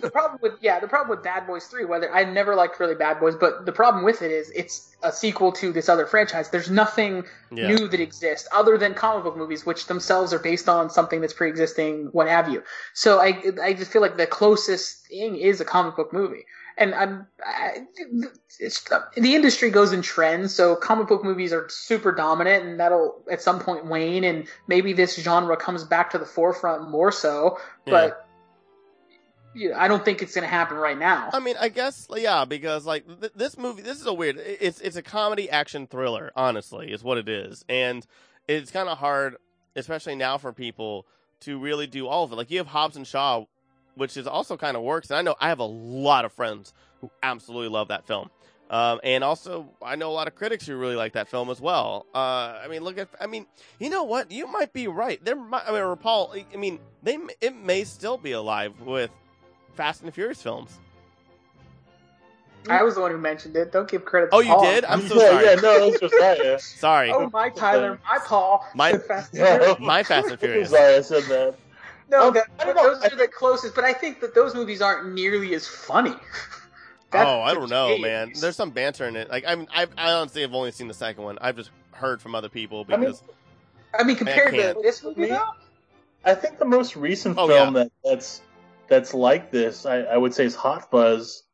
The 0.00 0.10
problem 0.10 0.38
with 0.42 0.54
yeah, 0.62 0.80
the 0.80 0.88
problem 0.88 1.10
with 1.10 1.22
Bad 1.24 1.46
Boys 1.46 1.66
Three, 1.66 1.84
whether 1.84 2.10
I 2.12 2.24
never 2.24 2.54
liked 2.54 2.78
really 2.80 2.94
Bad 2.94 3.20
Boys, 3.20 3.34
but 3.36 3.66
the 3.66 3.72
problem 3.72 4.04
with 4.04 4.22
it 4.22 4.30
is 4.30 4.50
it's 4.50 4.96
a 5.02 5.12
sequel 5.12 5.52
to 5.52 5.72
this 5.72 5.88
other 5.88 6.06
franchise. 6.06 6.48
There's 6.50 6.70
nothing 6.70 7.24
Yeah. 7.50 7.68
new 7.68 7.86
that 7.88 8.00
exists 8.00 8.48
other 8.52 8.78
than 8.78 8.94
comic 8.94 9.24
book 9.24 9.36
movies, 9.36 9.66
which 9.66 9.86
themselves 9.86 10.32
are 10.32 10.38
based 10.38 10.68
on 10.68 10.90
something 10.90 11.20
that's 11.20 11.34
pre-existing, 11.34 12.06
what 12.12 12.28
have 12.28 12.48
you. 12.48 12.62
So 12.94 13.20
I 13.20 13.42
I 13.62 13.74
just 13.74 13.90
feel 13.92 14.02
like 14.02 14.16
the 14.16 14.26
closest 14.26 15.07
thing 15.08 15.36
is 15.36 15.60
a 15.60 15.64
comic 15.64 15.96
book 15.96 16.12
movie. 16.12 16.44
And 16.76 16.94
I'm, 16.94 17.26
I, 17.44 17.78
it's, 18.60 18.84
the 19.16 19.34
industry 19.34 19.70
goes 19.70 19.92
in 19.92 20.00
trends, 20.00 20.54
so 20.54 20.76
comic 20.76 21.08
book 21.08 21.24
movies 21.24 21.52
are 21.52 21.68
super 21.68 22.12
dominant, 22.12 22.64
and 22.64 22.78
that'll 22.78 23.20
at 23.30 23.42
some 23.42 23.58
point 23.58 23.86
wane, 23.86 24.22
and 24.22 24.46
maybe 24.68 24.92
this 24.92 25.16
genre 25.20 25.56
comes 25.56 25.82
back 25.82 26.10
to 26.10 26.18
the 26.18 26.24
forefront 26.24 26.88
more 26.88 27.10
so. 27.10 27.58
But 27.84 28.28
you 29.54 29.70
know, 29.70 29.76
I 29.76 29.88
don't 29.88 30.04
think 30.04 30.22
it's 30.22 30.34
going 30.34 30.42
to 30.42 30.48
happen 30.48 30.76
right 30.76 30.96
now. 30.98 31.30
I 31.32 31.40
mean, 31.40 31.56
I 31.58 31.68
guess 31.68 32.06
yeah, 32.14 32.44
because 32.44 32.86
like 32.86 33.06
th- 33.20 33.32
this 33.34 33.58
movie, 33.58 33.82
this 33.82 34.00
is 34.00 34.06
a 34.06 34.12
weird. 34.12 34.36
It's 34.38 34.80
it's 34.80 34.96
a 34.96 35.02
comedy 35.02 35.50
action 35.50 35.88
thriller. 35.88 36.30
Honestly, 36.36 36.92
is 36.92 37.02
what 37.02 37.18
it 37.18 37.28
is, 37.28 37.64
and 37.68 38.06
it's 38.46 38.70
kind 38.70 38.88
of 38.88 38.98
hard, 38.98 39.36
especially 39.74 40.14
now 40.14 40.38
for 40.38 40.52
people 40.52 41.06
to 41.40 41.58
really 41.58 41.86
do 41.88 42.06
all 42.06 42.24
of 42.24 42.32
it. 42.32 42.36
Like 42.36 42.50
you 42.50 42.58
have 42.58 42.68
Hobbs 42.68 42.96
and 42.96 43.06
Shaw, 43.06 43.46
which 43.98 44.16
is 44.16 44.26
also 44.26 44.56
kind 44.56 44.76
of 44.76 44.82
works, 44.82 45.10
and 45.10 45.18
I 45.18 45.22
know 45.22 45.34
I 45.40 45.48
have 45.48 45.58
a 45.58 45.64
lot 45.64 46.24
of 46.24 46.32
friends 46.32 46.72
who 47.00 47.10
absolutely 47.22 47.68
love 47.68 47.88
that 47.88 48.06
film. 48.06 48.30
Um, 48.70 49.00
and 49.02 49.24
also, 49.24 49.70
I 49.82 49.96
know 49.96 50.10
a 50.10 50.12
lot 50.12 50.28
of 50.28 50.34
critics 50.34 50.66
who 50.66 50.76
really 50.76 50.96
like 50.96 51.14
that 51.14 51.28
film 51.28 51.48
as 51.48 51.58
well. 51.60 52.04
Uh, 52.14 52.58
I 52.62 52.66
mean, 52.68 52.82
look 52.82 52.98
at, 52.98 53.08
I 53.18 53.26
mean, 53.26 53.46
you 53.78 53.88
know 53.88 54.04
what? 54.04 54.30
You 54.30 54.46
might 54.46 54.74
be 54.74 54.88
right. 54.88 55.22
There, 55.24 55.36
might, 55.36 55.62
I 55.66 55.72
mean, 55.72 55.96
Paul. 55.96 56.34
I 56.52 56.56
mean, 56.56 56.78
they, 57.02 57.18
it 57.40 57.56
may 57.56 57.84
still 57.84 58.18
be 58.18 58.32
alive 58.32 58.78
with 58.82 59.10
Fast 59.74 60.02
and 60.02 60.12
Furious 60.12 60.42
films. 60.42 60.78
I 62.68 62.82
was 62.82 62.96
the 62.96 63.00
one 63.00 63.10
who 63.10 63.16
mentioned 63.18 63.56
it. 63.56 63.72
Don't 63.72 63.88
give 63.88 64.04
credit. 64.04 64.30
To 64.30 64.36
Oh, 64.36 64.40
you 64.40 64.52
Paul. 64.52 64.62
did? 64.62 64.84
I'm 64.84 65.00
so 65.08 65.14
yeah, 65.14 65.30
sorry. 65.30 65.44
yeah, 65.46 65.54
no, 65.54 65.90
that's 65.90 66.00
just 66.00 66.14
right. 66.20 66.60
Sorry, 66.60 67.10
Oh 67.10 67.30
my 67.32 67.48
Tyler, 67.48 67.98
my 68.10 68.18
Paul. 68.18 68.66
My- 68.74 68.98
Fast 68.98 69.32
and 69.32 69.40
Yeah. 69.40 69.56
Furious. 69.58 69.78
my 69.80 70.02
Fast 70.02 70.28
and 70.28 70.38
Furious. 70.40 70.70
Sorry, 70.70 70.96
I 70.96 71.00
said 71.00 71.22
that. 71.24 71.54
No, 72.10 72.30
that, 72.30 72.46
I 72.58 72.64
don't 72.64 72.76
know. 72.76 72.94
those 72.94 73.02
I 73.02 73.08
are 73.08 73.16
the 73.16 73.28
closest, 73.28 73.74
but 73.74 73.84
I 73.84 73.92
think 73.92 74.20
that 74.20 74.34
those 74.34 74.54
movies 74.54 74.80
aren't 74.80 75.14
nearly 75.14 75.54
as 75.54 75.66
funny. 75.66 76.14
Oh, 77.12 77.40
I 77.40 77.54
don't 77.54 77.70
know, 77.70 77.88
case. 77.88 78.02
man. 78.02 78.32
There's 78.34 78.56
some 78.56 78.70
banter 78.70 79.06
in 79.06 79.16
it. 79.16 79.30
Like 79.30 79.44
I'm, 79.46 79.66
I've, 79.74 79.90
I 79.96 80.12
honestly 80.12 80.42
have 80.42 80.52
only 80.52 80.72
seen 80.72 80.88
the 80.88 80.94
second 80.94 81.24
one. 81.24 81.38
I've 81.40 81.56
just 81.56 81.70
heard 81.92 82.20
from 82.20 82.34
other 82.34 82.50
people 82.50 82.84
I 82.86 82.92
mean, 82.92 83.00
because 83.00 83.22
I 83.98 84.04
mean, 84.04 84.16
compared 84.16 84.54
to 84.54 84.76
this 84.82 85.02
movie, 85.02 85.26
though, 85.26 85.42
I 86.24 86.34
think 86.34 86.58
the 86.58 86.66
most 86.66 86.96
recent 86.96 87.38
Oh, 87.38 87.46
film 87.48 87.74
that, 87.74 87.90
that's 88.04 88.42
that's 88.88 89.14
like 89.14 89.50
this, 89.50 89.86
I, 89.86 90.00
I 90.02 90.16
would 90.16 90.34
say, 90.34 90.44
is 90.44 90.54
Hot 90.54 90.90
Fuzz. 90.90 91.44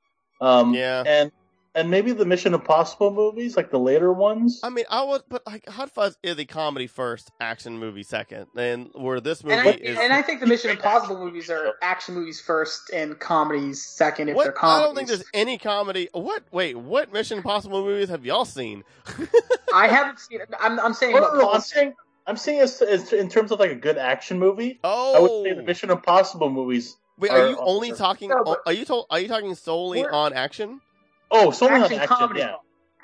Um, 0.41 0.75
Yeah. 0.75 1.05
and 1.07 1.31
and 1.75 1.91
maybe 1.91 2.13
the 2.13 2.25
Mission 2.25 2.55
Impossible 2.55 3.13
movies, 3.13 3.57
like 3.57 3.71
the 3.71 3.79
later 3.79 4.13
ones. 4.13 4.61
I 4.63 4.71
mean, 4.71 4.85
I 4.89 5.03
would, 5.03 5.23
but 5.29 5.47
like 5.47 5.69
Hot 5.69 5.91
Fuzz 5.91 6.17
is 6.23 6.39
a 6.39 6.45
comedy 6.45 6.87
first, 6.87 7.31
action 7.41 7.79
movie 7.79 8.03
second, 8.03 8.47
and 8.57 8.91
where 8.95 9.21
this 9.21 9.43
movie 9.43 9.57
and 9.57 9.69
I, 9.69 9.73
is. 9.73 9.99
and 9.99 10.13
I 10.13 10.23
think 10.23 10.41
the 10.41 10.47
Mission 10.47 10.71
Impossible 10.73 11.19
movies 11.19 11.51
are 11.51 11.75
action 11.83 12.15
movies 12.15 12.41
first 12.41 12.91
and 12.93 13.19
comedies 13.19 13.83
second 13.83 14.29
if 14.29 14.37
what? 14.37 14.45
they're 14.45 14.53
comedy. 14.53 14.83
I 14.83 14.87
don't 14.87 14.95
think 14.95 15.09
there's 15.09 15.25
any 15.35 15.59
comedy. 15.59 16.09
What? 16.13 16.45
Wait, 16.53 16.77
what 16.77 17.13
Mission 17.13 17.39
Impossible 17.39 17.85
movies 17.85 18.09
have 18.09 18.25
y'all 18.25 18.45
seen? 18.45 18.85
I 19.75 19.89
haven't 19.89 20.19
seen 20.21 20.41
it. 20.41 20.49
I'm, 20.61 20.79
I'm 20.79 20.95
saying 20.95 21.15
No, 21.15 21.23
what 21.23 21.35
no, 21.35 21.41
no, 21.41 21.53
I'm 21.53 21.61
saying 21.61 21.95
I'm 22.27 22.37
saying 22.37 22.61
as, 22.61 22.81
as 22.81 23.13
in 23.13 23.29
terms 23.29 23.53
of 23.53 23.61
like 23.61 23.71
a 23.71 23.77
good 23.77 23.99
action 23.99 24.39
movie. 24.39 24.79
Oh, 24.83 25.17
I 25.17 25.19
would 25.21 25.45
say 25.45 25.55
the 25.55 25.63
oh. 25.63 25.67
Mission 25.67 25.91
Impossible 25.91 26.51
movies 26.51 26.97
Wait, 27.19 27.31
are 27.31 27.47
Or- 27.47 27.49
you 27.51 27.57
only 27.59 27.93
talking? 27.93 28.29
No, 28.31 28.43
but- 28.45 28.61
are 28.67 28.73
you 28.73 28.85
told? 28.85 29.07
Are 29.11 29.21
you 29.21 29.29
talking 29.29 29.55
solely 29.55 30.05
on 30.05 30.33
action? 30.33 30.81
Oh, 31.31 31.51
solely 31.51 31.75
on 31.75 31.83
action, 31.83 31.99
action. 31.99 32.17
comedy. 32.17 32.41
Yeah. 32.41 32.55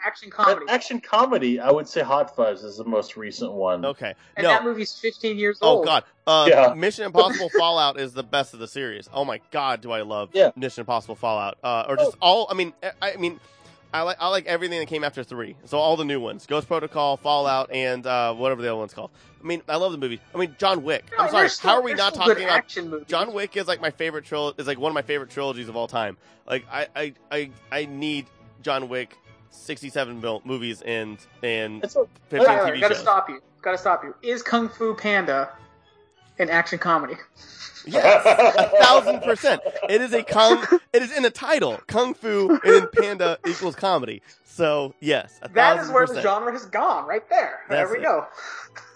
Action 0.02 0.30
But 0.34 0.44
comedy. 0.44 0.66
action 0.70 1.00
comedy, 1.00 1.60
I 1.60 1.70
would 1.70 1.86
say 1.86 2.00
Hot 2.00 2.34
Fuzz 2.34 2.64
is 2.64 2.78
the 2.78 2.84
most 2.84 3.18
recent 3.18 3.52
one. 3.52 3.84
Okay. 3.84 4.14
and 4.36 4.44
no. 4.44 4.48
that 4.50 4.64
movie's 4.64 4.94
15 4.94 5.36
years 5.38 5.58
Oh 5.60 5.68
old. 5.68 5.82
Oh 5.82 5.84
God. 5.84 6.04
Uh, 6.26 6.46
Yeah. 6.48 6.72
Mission 6.76 7.04
Impossible 7.04 7.50
Fallout 7.58 8.00
is 8.00 8.14
the 8.14 8.22
best 8.22 8.54
of 8.54 8.60
the 8.60 8.68
series. 8.68 9.10
Oh 9.12 9.26
my 9.26 9.40
God, 9.50 9.82
do 9.82 9.90
I 9.92 10.00
love 10.00 10.30
Yeah. 10.32 10.52
Mission 10.56 10.82
Impossible 10.82 11.16
Fallout? 11.16 11.58
Uh, 11.62 11.84
or 11.86 11.96
just 11.96 12.16
all. 12.22 12.46
I 12.50 12.54
mean, 12.54 12.72
I, 13.02 13.12
I 13.12 13.16
mean, 13.16 13.38
I 13.92 14.02
like 14.02 14.16
I 14.20 14.28
like 14.28 14.46
everything 14.46 14.78
that 14.78 14.86
came 14.86 15.02
after 15.04 15.24
three. 15.24 15.56
So 15.64 15.78
all 15.78 15.96
the 15.96 16.04
new 16.04 16.20
ones: 16.20 16.46
Ghost 16.46 16.68
Protocol, 16.68 17.16
Fallout, 17.16 17.70
and 17.72 18.06
uh, 18.06 18.32
whatever 18.34 18.62
the 18.62 18.68
other 18.68 18.76
one's 18.78 18.94
called. 18.94 19.10
I 19.42 19.46
mean, 19.46 19.62
I 19.68 19.76
love 19.76 19.92
the 19.92 19.98
movie. 19.98 20.20
I 20.34 20.38
mean, 20.38 20.54
John 20.58 20.82
Wick. 20.84 21.04
No, 21.16 21.24
I'm 21.24 21.30
sorry. 21.30 21.48
still- 21.48 21.70
How 21.70 21.76
are 21.78 21.82
we 21.82 21.94
not 21.94 22.14
talking 22.14 22.44
about 22.44 22.56
action 22.58 22.90
movies. 22.90 23.06
John 23.08 23.32
Wick? 23.32 23.56
Is 23.56 23.66
like 23.66 23.80
my 23.80 23.90
favorite 23.90 24.24
trilogy. 24.26 24.60
Is 24.60 24.66
like 24.66 24.78
one 24.78 24.90
of 24.90 24.94
my 24.94 25.02
favorite 25.02 25.30
trilogies 25.30 25.68
of 25.68 25.76
all 25.76 25.88
time. 25.88 26.16
Like 26.46 26.66
I 26.70 26.88
I 26.94 27.14
I, 27.32 27.50
I 27.72 27.84
need 27.86 28.26
John 28.62 28.88
Wick. 28.88 29.16
67 29.52 30.20
mil- 30.20 30.42
movies 30.44 30.80
and 30.82 31.18
and 31.42 31.82
a, 31.82 31.88
15 31.88 32.06
Tyler, 32.46 32.76
TV 32.76 32.80
gotta 32.80 32.94
shows. 32.94 33.02
stop 33.02 33.28
you. 33.28 33.40
Gotta 33.62 33.78
stop 33.78 34.04
you. 34.04 34.14
Is 34.22 34.42
Kung 34.44 34.68
Fu 34.68 34.94
Panda 34.94 35.50
an 36.40 36.50
action 36.50 36.78
comedy? 36.78 37.14
Yes, 37.86 38.24
a 38.26 38.68
thousand 38.84 39.20
percent. 39.22 39.62
It 39.88 40.02
is 40.02 40.12
a 40.12 40.22
kung. 40.22 40.62
It 40.92 41.02
is 41.02 41.16
in 41.16 41.22
the 41.22 41.30
title. 41.30 41.80
Kung 41.86 42.12
Fu 42.14 42.60
and 42.64 42.90
Panda 42.92 43.38
equals 43.48 43.74
comedy. 43.74 44.20
So 44.44 44.94
yes, 45.00 45.38
a 45.42 45.48
That 45.48 45.76
is 45.76 45.78
thousand 45.88 45.94
where 45.94 46.06
the 46.06 46.20
genre 46.20 46.52
has 46.52 46.66
gone, 46.66 47.06
right 47.06 47.26
there. 47.30 47.60
there 47.70 47.88
we 47.88 47.98
it. 47.98 48.02
go. 48.02 48.26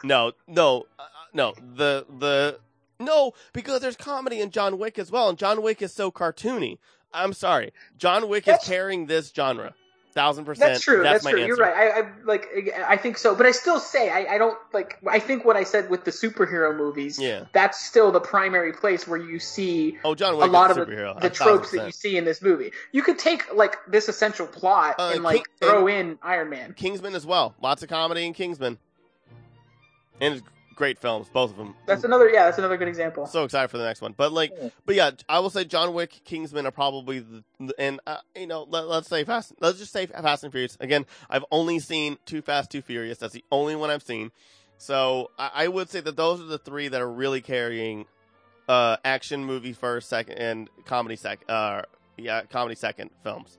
No, 0.03 0.33
no, 0.47 0.85
uh, 0.99 1.05
no. 1.33 1.55
The 1.77 2.05
the 2.19 2.59
no 3.01 3.33
because 3.55 3.81
there's 3.81 3.97
comedy 3.97 4.41
in 4.41 4.51
John 4.51 4.79
Wick 4.79 4.99
as 4.99 5.11
well, 5.11 5.31
and 5.31 5.39
John 5.39 5.63
Wick 5.63 5.81
is 5.81 5.93
so 5.93 6.11
cartoony. 6.11 6.77
I'm 7.15 7.33
sorry, 7.33 7.73
John 7.97 8.29
Wick 8.29 8.45
That's- 8.45 8.65
is 8.65 8.69
carrying 8.69 9.07
this 9.07 9.33
genre. 9.35 9.75
Thousand 10.15 10.45
percent. 10.45 10.75
That's 10.75 10.85
true. 10.85 11.03
That's, 11.03 11.25
my 11.25 11.33
true. 11.33 11.41
Answer. 11.41 11.49
You're 11.49 11.57
right. 11.57 11.75
I, 11.75 12.01
I 12.01 12.13
like. 12.25 12.47
I 12.87 12.97
think 12.97 13.19
so, 13.19 13.35
but 13.35 13.47
I 13.47 13.51
still 13.51 13.81
say 13.81 14.11
I, 14.11 14.35
I 14.35 14.39
don't 14.39 14.57
like. 14.73 14.97
I 15.09 15.19
think 15.19 15.45
what 15.45 15.57
I 15.57 15.65
said 15.65 15.91
with 15.91 16.05
the 16.05 16.13
superhero 16.13 16.77
movies. 16.77 17.19
Yeah. 17.21 17.47
That's 17.53 17.85
still 17.85 18.13
the 18.13 18.21
primary 18.21 18.73
place 18.73 19.09
where 19.09 19.19
you 19.19 19.41
see 19.41 19.99
Oh, 20.05 20.15
John 20.15 20.35
a 20.35 20.37
lot 20.37 20.71
of 20.71 20.77
the, 20.87 21.17
the 21.21 21.31
tropes 21.31 21.73
that 21.73 21.87
you 21.87 21.91
see 21.93 22.17
in 22.17 22.25
this 22.25 22.41
movie. 22.41 22.71
You 22.93 23.03
could 23.03 23.19
take 23.19 23.53
like 23.53 23.77
this 23.89 24.09
essential 24.09 24.47
plot 24.47 24.95
Uh, 25.01 25.11
and 25.15 25.25
like 25.25 25.39
King- 25.61 25.69
throw 25.69 25.89
in 25.89 26.17
Iron 26.23 26.49
Man. 26.49 26.75
Kingsman 26.75 27.17
as 27.17 27.27
well. 27.27 27.57
Lots 27.61 27.83
of 27.83 27.89
comedy 27.89 28.25
in 28.25 28.35
Kingsman, 28.35 28.79
and 30.21 30.35
it's 30.35 30.45
great 30.75 30.99
films, 30.99 31.29
both 31.33 31.51
of 31.51 31.57
them. 31.57 31.75
That's 31.87 32.05
another. 32.05 32.29
Yeah, 32.29 32.45
that's 32.47 32.59
another 32.59 32.77
good 32.77 32.89
example. 32.89 33.27
so 33.27 33.45
excited 33.45 33.69
for 33.69 33.79
the 33.79 33.85
next 33.85 34.01
one. 34.01 34.13
But 34.17 34.33
like, 34.33 34.53
Yeah. 34.61 34.69
but 34.87 34.95
yeah, 34.95 35.11
I 35.29 35.39
will 35.41 35.51
say 35.51 35.65
John 35.65 35.95
Wick, 35.95 36.21
Kingsman 36.25 36.67
are 36.67 36.71
probably 36.71 37.21
the, 37.21 37.45
and 37.79 38.01
uh, 38.07 38.19
you 38.37 38.47
know, 38.47 38.67
let, 38.69 38.87
let's 38.89 39.09
say 39.09 39.25
Fast. 39.25 39.53
Let's 39.61 39.79
just 39.79 39.93
say 39.93 40.07
Fast 40.07 40.45
and 40.45 40.53
Furious. 40.53 40.77
Again, 40.81 41.07
I've 41.31 41.45
only 41.51 41.79
seen 41.79 42.19
Too 42.27 42.43
Fast, 42.43 42.71
Too 42.71 42.83
Furious. 42.83 43.19
That's 43.19 43.35
the 43.35 43.45
only 43.53 43.77
one 43.77 43.91
I've 43.91 44.03
seen. 44.03 44.31
So 44.79 45.31
I, 45.39 45.51
I 45.55 45.69
would 45.69 45.89
say 45.89 46.01
that 46.01 46.17
those 46.17 46.41
are 46.41 46.45
the 46.47 46.59
three 46.59 46.89
that 46.89 47.01
are 47.01 47.11
really 47.11 47.41
carrying 47.41 48.07
uh 48.69 48.97
action 49.05 49.45
movie 49.45 49.73
first, 49.73 50.09
second, 50.09 50.39
and 50.39 50.69
comedy 50.85 51.17
second. 51.17 51.49
Uh, 51.51 51.83
yeah, 52.17 52.43
comedy 52.43 52.75
second 52.75 53.11
films. 53.23 53.59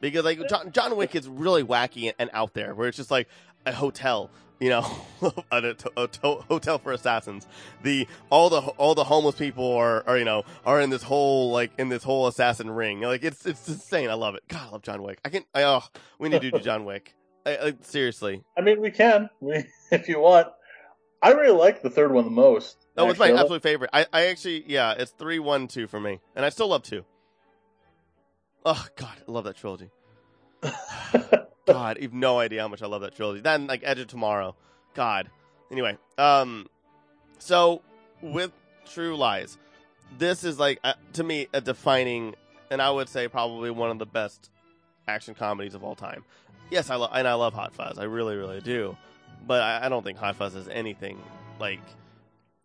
Because 0.00 0.24
like 0.24 0.40
John, 0.48 0.72
John 0.72 0.96
Wick 0.96 1.14
is 1.14 1.28
really 1.28 1.62
wacky 1.62 2.12
and 2.18 2.30
out 2.32 2.54
there, 2.54 2.74
where 2.74 2.88
it's 2.88 2.96
just 2.96 3.10
like 3.10 3.28
a 3.66 3.72
hotel, 3.72 4.30
you 4.60 4.68
know, 4.68 4.86
a, 5.50 5.74
a, 5.96 6.02
a 6.04 6.08
hotel 6.42 6.78
for 6.78 6.92
assassins. 6.92 7.46
The 7.82 8.06
all 8.28 8.50
the 8.50 8.60
all 8.60 8.94
the 8.94 9.04
homeless 9.04 9.34
people 9.34 9.72
are, 9.72 10.06
are 10.06 10.18
you 10.18 10.24
know 10.24 10.44
are 10.64 10.80
in 10.80 10.90
this 10.90 11.02
whole 11.02 11.50
like 11.50 11.72
in 11.78 11.88
this 11.88 12.04
whole 12.04 12.26
assassin 12.28 12.70
ring. 12.70 13.00
Like 13.00 13.24
it's 13.24 13.46
it's 13.46 13.66
insane. 13.68 14.10
I 14.10 14.14
love 14.14 14.34
it. 14.34 14.42
God, 14.48 14.68
I 14.68 14.70
love 14.70 14.82
John 14.82 15.02
Wick. 15.02 15.18
I 15.24 15.30
can. 15.30 15.44
I, 15.54 15.62
oh, 15.64 15.82
we 16.18 16.28
need 16.28 16.42
to 16.42 16.50
do 16.50 16.58
John 16.60 16.84
Wick. 16.84 17.14
I, 17.46 17.56
I, 17.56 17.74
seriously. 17.80 18.44
I 18.56 18.60
mean, 18.60 18.82
we 18.82 18.90
can, 18.90 19.30
we, 19.40 19.64
if 19.90 20.08
you 20.08 20.20
want. 20.20 20.48
I 21.22 21.32
really 21.32 21.56
like 21.56 21.82
the 21.82 21.90
third 21.90 22.12
one 22.12 22.24
the 22.24 22.30
most. 22.30 22.86
Oh, 22.96 23.08
it's 23.10 23.18
my 23.18 23.32
absolute 23.32 23.62
favorite. 23.62 23.90
I, 23.92 24.06
I 24.10 24.26
actually, 24.26 24.64
yeah, 24.66 24.94
it's 24.96 25.10
three, 25.10 25.38
one, 25.38 25.68
two 25.68 25.86
for 25.86 26.00
me, 26.00 26.20
and 26.34 26.46
I 26.46 26.48
still 26.48 26.68
love 26.68 26.82
two. 26.82 27.04
Oh 28.64 28.86
God, 28.96 29.16
I 29.26 29.30
love 29.30 29.44
that 29.44 29.56
trilogy. 29.56 29.90
God, 31.66 31.98
you've 32.00 32.14
no 32.14 32.38
idea 32.38 32.62
how 32.62 32.68
much 32.68 32.82
I 32.82 32.86
love 32.86 33.02
that 33.02 33.14
trilogy. 33.14 33.40
Then 33.40 33.66
like 33.66 33.82
Edge 33.84 33.98
of 34.00 34.06
Tomorrow. 34.08 34.54
God. 34.94 35.30
Anyway, 35.70 35.96
um, 36.18 36.66
so 37.38 37.82
with 38.22 38.50
True 38.92 39.16
Lies, 39.16 39.56
this 40.18 40.42
is 40.42 40.58
like 40.58 40.80
uh, 40.82 40.94
to 41.12 41.22
me 41.22 41.46
a 41.52 41.60
defining, 41.60 42.34
and 42.70 42.82
I 42.82 42.90
would 42.90 43.08
say 43.08 43.28
probably 43.28 43.70
one 43.70 43.90
of 43.90 43.98
the 43.98 44.06
best 44.06 44.50
action 45.06 45.34
comedies 45.34 45.74
of 45.74 45.84
all 45.84 45.94
time. 45.94 46.24
Yes, 46.70 46.90
I 46.90 46.96
love 46.96 47.10
and 47.14 47.26
I 47.28 47.34
love 47.34 47.54
Hot 47.54 47.74
Fuzz. 47.74 47.98
I 47.98 48.04
really, 48.04 48.36
really 48.36 48.60
do. 48.60 48.96
But 49.46 49.62
I, 49.62 49.86
I 49.86 49.88
don't 49.88 50.02
think 50.04 50.18
Hot 50.18 50.36
Fuzz 50.36 50.54
is 50.54 50.68
anything 50.68 51.18
like 51.60 51.80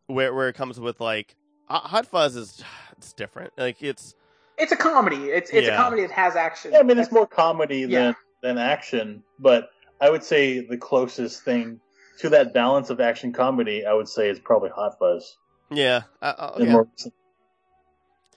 where 0.08 0.34
where 0.34 0.50
it 0.50 0.54
comes 0.56 0.80
with 0.80 1.00
like 1.00 1.36
uh, 1.70 1.80
Hot 1.80 2.06
Fuzz 2.08 2.36
is 2.36 2.64
it's 2.98 3.14
different. 3.14 3.54
Like 3.58 3.84
it's 3.84 4.16
It's 4.58 4.72
a 4.72 4.76
comedy. 4.76 5.26
It's 5.26 5.52
it's 5.52 5.68
Yeah. 5.68 5.74
a 5.74 5.78
comedy 5.78 6.02
that 6.04 6.12
has 6.12 6.36
action. 6.36 6.72
Yeah, 6.74 6.80
I 6.80 6.84
mean, 6.84 6.98
it's 6.98 7.12
more 7.12 7.28
comedy 7.28 7.80
Yeah. 7.82 7.88
than 8.06 8.16
than 8.46 8.58
action, 8.60 9.24
but 9.39 9.70
I 10.00 10.10
would 10.10 10.24
say 10.24 10.66
the 10.66 10.78
closest 10.78 11.43
thing 11.43 11.80
to 12.20 12.30
that 12.30 12.54
balance 12.54 12.91
of 12.91 13.00
action 13.00 13.34
comedy, 13.34 13.86
I 13.86 13.93
would 13.93 14.08
say, 14.08 14.30
is 14.30 14.39
probably 14.39 14.70
Hot 14.70 15.00
Fuzz. 15.00 15.36
yeah, 15.72 16.04
uh, 16.22 16.52
yeah. 16.60 16.72
more. 16.72 16.88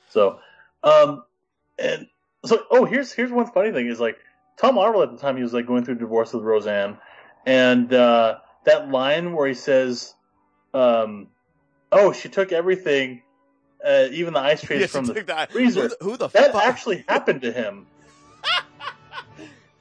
So, 0.09 0.39
um, 0.83 1.25
and 1.79 2.07
so, 2.45 2.65
oh, 2.71 2.85
here's 2.87 3.13
here's 3.13 3.31
one 3.31 3.47
funny 3.53 3.73
thing 3.73 3.87
is 3.89 4.01
like 4.01 4.17
Tom 4.59 4.79
Arnold 4.79 5.05
at 5.05 5.11
the 5.15 5.19
time 5.21 5.37
he 5.37 5.43
was 5.43 5.53
like 5.53 5.67
going 5.67 5.85
through 5.85 5.97
divorce 5.97 6.33
with 6.33 6.43
Roseanne, 6.43 6.97
and 7.47 7.93
uh, 7.93 8.39
that 8.65 8.91
line 8.91 9.35
where 9.35 9.47
he 9.47 9.55
says, 9.55 10.15
um, 10.73 11.29
"Oh, 11.93 12.13
she 12.13 12.31
took 12.31 12.51
everything, 12.53 13.23
uh, 13.87 14.07
even 14.11 14.33
the 14.33 14.41
ice 14.41 14.63
trays 14.63 14.81
Yeah, 14.83 14.87
from 14.87 15.05
the 15.05 15.15
took 15.23 15.51
freezer." 15.51 15.83
Who 15.83 15.89
the, 15.89 15.97
who 16.01 16.17
the 16.17 16.29
That 16.29 16.53
fuck? 16.53 16.65
actually 16.65 17.05
happened 17.07 17.43
to 17.43 17.53
him. 17.53 17.87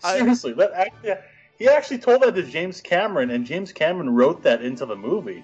I- 0.07 0.17
Seriously, 0.17 0.53
that 0.53 0.71
actually, 0.73 1.13
he 1.57 1.67
actually 1.67 1.99
told 1.99 2.21
that 2.21 2.35
to 2.35 2.43
James 2.43 2.81
Cameron, 2.81 3.29
and 3.29 3.45
James 3.45 3.71
Cameron 3.71 4.09
wrote 4.11 4.43
that 4.43 4.61
into 4.61 4.85
the 4.85 4.95
movie. 4.95 5.43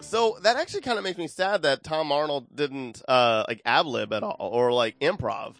So 0.00 0.38
that 0.42 0.56
actually 0.56 0.82
kind 0.82 0.96
of 0.98 1.04
makes 1.04 1.18
me 1.18 1.26
sad 1.26 1.62
that 1.62 1.82
Tom 1.82 2.12
Arnold 2.12 2.46
didn't 2.54 3.02
uh 3.08 3.44
like 3.48 3.60
ad 3.64 3.86
lib 3.86 4.12
at 4.12 4.22
all 4.22 4.36
or 4.38 4.72
like 4.72 4.98
improv. 5.00 5.56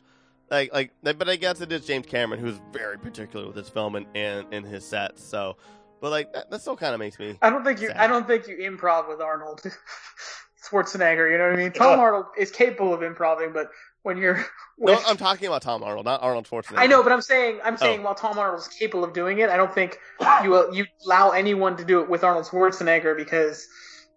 Like 0.51 0.73
like 0.73 0.93
but 1.03 1.29
I 1.29 1.37
guess 1.37 1.61
it 1.61 1.73
is 1.73 1.85
James 1.85 2.07
Cameron 2.07 2.41
who's 2.41 2.61
very 2.73 2.99
particular 2.99 3.47
with 3.47 3.57
his 3.57 3.69
film 3.69 3.97
and 3.97 4.07
and, 4.15 4.47
and 4.53 4.65
his 4.65 4.85
sets. 4.85 5.23
So 5.25 5.57
but 6.01 6.11
like 6.11 6.33
that, 6.33 6.51
that 6.51 6.61
still 6.61 6.77
kind 6.77 6.95
of 6.95 7.01
makes 7.01 7.19
me 7.19 7.37
I 7.43 7.51
don't 7.51 7.65
think 7.65 7.81
you. 7.81 7.89
Sad. 7.89 7.97
I 7.97 8.07
don't 8.07 8.27
think 8.27 8.47
you 8.47 8.57
improv 8.59 9.09
with 9.09 9.21
Arnold 9.21 9.63
Schwarzenegger. 10.65 11.31
You 11.31 11.39
know 11.39 11.51
what 11.51 11.55
I 11.55 11.57
mean? 11.57 11.73
Tom 11.73 11.99
Arnold 12.01 12.27
is 12.39 12.51
capable 12.51 12.95
of 12.95 13.03
improving, 13.03 13.53
but 13.53 13.71
when 14.03 14.17
you're 14.19 14.45
No, 14.79 14.99
I'm 15.07 15.17
talking 15.17 15.47
about 15.49 15.63
Tom 15.63 15.83
Arnold, 15.83 16.05
not 16.05 16.23
Arnold 16.23 16.49
Schwarzenegger. 16.49 16.79
I 16.79 16.87
know, 16.87 17.03
but 17.03 17.13
I'm 17.13 17.21
saying 17.23 17.61
I'm 17.65 17.77
saying 17.77 18.01
Oh. 18.01 18.05
while 18.05 18.15
Tom 18.15 18.39
Arnold 18.39 18.61
is 18.61 18.69
capable 18.69 19.05
of 19.05 19.13
doing 19.13 19.39
it, 19.39 19.51
I 19.51 19.57
don't 19.57 19.73
think 19.75 19.99
you 20.43 20.73
you 20.73 20.87
allow 21.05 21.31
anyone 21.31 21.77
to 21.79 21.85
do 21.85 22.01
it 22.01 22.09
with 22.09 22.25
Arnold 22.25 22.47
Schwarzenegger 22.47 23.17
because 23.17 23.67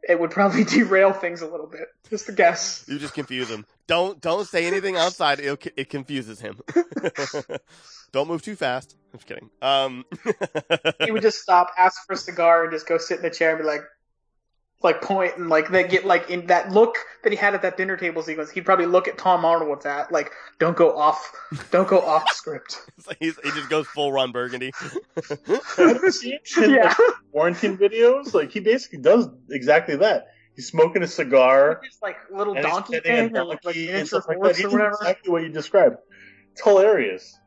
it 0.08 0.20
would 0.20 0.32
probably 0.32 0.64
derail 0.76 1.14
things 1.14 1.42
a 1.42 1.48
little 1.48 1.68
bit. 1.68 1.88
Just 2.10 2.28
a 2.30 2.32
guess. 2.32 2.86
You 2.88 3.00
just 3.00 3.14
confuse 3.14 3.50
him. 3.50 3.66
Don't 3.88 4.20
don't 4.22 4.48
say 4.48 4.66
anything 4.68 4.96
outside. 4.98 5.40
It 5.40 5.74
it 5.78 5.90
confuses 5.90 6.40
him. 6.40 6.60
don't 8.12 8.28
move 8.28 8.42
too 8.42 8.56
fast. 8.56 8.96
I'm 9.14 9.20
just 9.20 9.28
kidding. 9.28 9.50
Um, 9.62 10.06
He 11.04 11.12
would 11.12 11.22
just 11.22 11.40
stop, 11.40 11.72
ask 11.78 12.06
for 12.06 12.14
a 12.14 12.18
cigar, 12.18 12.64
and 12.64 12.72
just 12.72 12.88
go 12.88 12.98
sit 12.98 13.20
in 13.20 13.26
a 13.26 13.30
chair 13.30 13.50
and 13.52 13.60
be 13.60 13.66
like, 13.66 13.82
like 14.84 15.02
point 15.02 15.38
and 15.38 15.48
like 15.50 15.70
they 15.70 15.84
get 15.88 16.06
like 16.06 16.30
in 16.30 16.48
that 16.48 16.72
look 16.72 16.96
that 17.24 17.32
he 17.32 17.36
had 17.38 17.54
at 17.54 17.62
that 17.62 17.78
dinner 17.78 17.98
table 17.98 18.24
sequence. 18.24 18.50
He'd 18.50 18.66
probably 18.66 18.88
look 18.88 19.08
at 19.08 19.18
Tom 19.18 19.46
Arnold 19.46 19.70
with 19.70 19.82
that, 19.82 20.12
like, 20.12 20.32
don't 20.60 20.76
go 20.76 20.98
off, 20.98 21.32
don't 21.70 21.88
go 21.88 22.00
off 22.02 22.30
script. 22.34 22.78
like 23.08 23.18
he's, 23.20 23.38
he 23.44 23.52
just 23.52 23.70
goes 23.70 23.86
full 23.88 24.12
Ron 24.12 24.32
Burgundy. 24.32 24.72
Have 25.16 26.02
you 26.04 26.12
seen 26.12 26.40
yeah. 26.72 26.86
like, 26.88 26.98
quarantine 27.32 27.78
videos? 27.78 28.34
Like 28.34 28.52
he 28.52 28.60
basically 28.60 29.00
does 29.00 29.30
exactly 29.50 29.96
that. 29.98 30.28
He's 30.56 30.68
smoking 30.68 31.02
a 31.02 31.08
cigar 31.08 31.80
Just 31.84 32.02
like 32.02 32.18
little 32.30 32.56
and 32.56 32.64
donkey 32.64 33.00
petting 33.00 33.30
thing, 33.30 33.38
or 33.38 33.46
like, 33.46 33.64
like 33.64 33.76
and 33.78 34.08
stuff 34.08 34.28
like 34.28 34.38
that. 34.38 34.44
horse 34.44 34.58
He 34.58 34.66
or 34.66 34.70
whatever. 34.70 34.92
exactly 35.00 35.32
what 35.32 35.44
you 35.44 35.50
described. 35.50 35.98
It's 36.52 36.62
hilarious. 36.62 37.38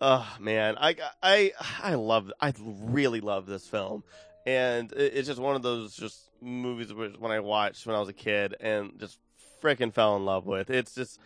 Oh 0.00 0.26
man, 0.40 0.76
I 0.78 0.96
I 1.22 1.52
I 1.82 1.94
love 1.94 2.32
I 2.40 2.52
really 2.60 3.20
love 3.20 3.46
this 3.46 3.66
film, 3.68 4.02
and 4.46 4.92
it- 4.92 5.12
it's 5.16 5.28
just 5.28 5.40
one 5.40 5.56
of 5.56 5.62
those 5.62 5.94
just 5.94 6.27
movies 6.40 6.92
when 6.92 7.30
I 7.32 7.40
watched 7.40 7.86
when 7.86 7.96
I 7.96 8.00
was 8.00 8.08
a 8.08 8.12
kid 8.14 8.54
and 8.60 8.98
just 8.98 9.18
freaking 9.62 9.92
fell 9.92 10.16
in 10.16 10.24
love 10.24 10.46
with. 10.46 10.70
It's 10.70 10.94
just 10.94 11.18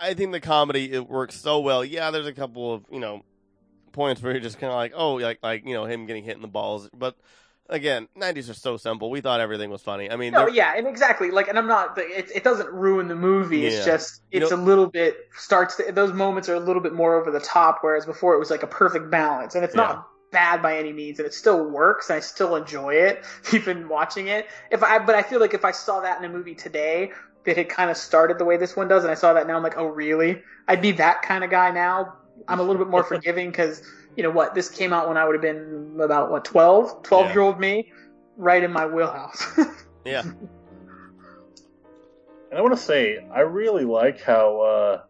I 0.00 0.14
think 0.14 0.32
the 0.32 0.40
comedy 0.40 0.92
it 0.92 1.08
works 1.08 1.36
so 1.40 1.60
well. 1.60 1.84
Yeah, 1.84 2.10
there's 2.10 2.26
a 2.26 2.32
couple 2.32 2.74
of 2.74 2.84
you 2.90 3.00
know 3.00 3.22
points 3.92 4.22
where 4.22 4.32
you're 4.32 4.40
just 4.40 4.58
kind 4.58 4.72
of 4.72 4.76
like 4.76 4.92
oh 4.94 5.14
like 5.14 5.38
like 5.42 5.66
you 5.66 5.74
know 5.74 5.84
him 5.84 6.06
getting 6.06 6.24
hit 6.24 6.36
in 6.36 6.42
the 6.42 6.48
balls, 6.48 6.88
but 6.96 7.16
again, 7.68 8.08
'90s 8.18 8.48
are 8.50 8.54
so 8.54 8.76
simple. 8.76 9.10
We 9.10 9.20
thought 9.20 9.40
everything 9.40 9.70
was 9.70 9.82
funny. 9.82 10.10
I 10.10 10.16
mean, 10.16 10.32
No, 10.32 10.48
yeah, 10.48 10.72
and 10.76 10.86
exactly. 10.86 11.30
Like, 11.30 11.48
and 11.48 11.58
I'm 11.58 11.66
not. 11.68 11.98
It, 11.98 12.30
it 12.34 12.42
doesn't 12.44 12.70
ruin 12.72 13.08
the 13.08 13.14
movie. 13.14 13.66
It's 13.66 13.76
Yeah. 13.78 13.84
just 13.84 14.22
You 14.32 14.40
it's 14.42 14.50
know- 14.50 14.56
a 14.56 14.62
little 14.62 14.86
bit 14.86 15.16
starts. 15.36 15.76
To, 15.76 15.92
those 15.92 16.12
moments 16.14 16.48
are 16.48 16.54
a 16.54 16.60
little 16.60 16.80
bit 16.82 16.94
more 16.94 17.14
over 17.20 17.30
the 17.30 17.40
top, 17.40 17.78
whereas 17.82 18.06
before 18.06 18.34
it 18.34 18.38
was 18.38 18.50
like 18.50 18.62
a 18.62 18.66
perfect 18.68 19.10
balance, 19.10 19.54
and 19.54 19.64
it's 19.64 19.74
Yeah. 19.74 19.82
not 19.82 20.08
bad 20.30 20.62
by 20.62 20.78
any 20.78 20.92
means, 20.92 21.18
and 21.18 21.26
it 21.26 21.34
still 21.34 21.64
works, 21.70 22.10
and 22.10 22.16
I 22.16 22.20
still 22.20 22.56
enjoy 22.56 22.94
it, 22.94 23.24
even 23.52 23.88
watching 23.88 24.28
it. 24.28 24.46
If 24.70 24.82
I, 24.82 24.98
but 24.98 25.14
I 25.14 25.22
feel 25.22 25.40
like 25.40 25.54
if 25.54 25.64
I 25.64 25.70
saw 25.72 26.00
that 26.00 26.18
in 26.18 26.24
a 26.24 26.28
movie 26.32 26.54
today 26.54 27.12
that 27.44 27.56
had 27.56 27.68
kind 27.68 27.90
of 27.90 27.96
started 27.96 28.38
the 28.38 28.44
way 28.44 28.56
this 28.56 28.76
one 28.76 28.88
does, 28.88 29.04
and 29.04 29.10
I 29.10 29.14
saw 29.14 29.32
that 29.32 29.46
now, 29.46 29.56
I'm 29.56 29.62
like, 29.62 29.78
oh 29.78 29.86
really? 29.86 30.42
I'd 30.66 30.82
be 30.82 30.92
that 30.92 31.22
kind 31.22 31.44
of 31.44 31.50
guy 31.50 31.70
now. 31.70 32.14
I'm 32.46 32.60
a 32.60 32.62
little 32.62 32.82
bit 32.82 32.88
more 32.90 33.04
forgiving 33.14 33.50
because 33.50 33.82
you 34.16 34.22
know 34.22 34.30
what? 34.30 34.54
This 34.54 34.68
came 34.68 34.92
out 34.92 35.08
when 35.08 35.16
I 35.16 35.24
would 35.24 35.34
have 35.34 35.42
been 35.42 35.98
about 36.02 36.30
what 36.30 36.44
12, 36.44 37.04
12 37.04 37.26
Yeah. 37.26 37.32
year 37.32 37.40
old 37.40 37.60
me, 37.60 37.92
right 38.36 38.62
in 38.62 38.72
my 38.72 38.86
wheelhouse. 38.86 39.44
yeah, 40.04 40.22
And 42.50 42.58
I 42.58 42.62
want 42.62 42.74
to 42.74 42.82
say, 42.82 43.18
I 43.32 43.40
really 43.40 43.84
like 43.84 44.20
how 44.22 44.60
uh, 44.60 45.02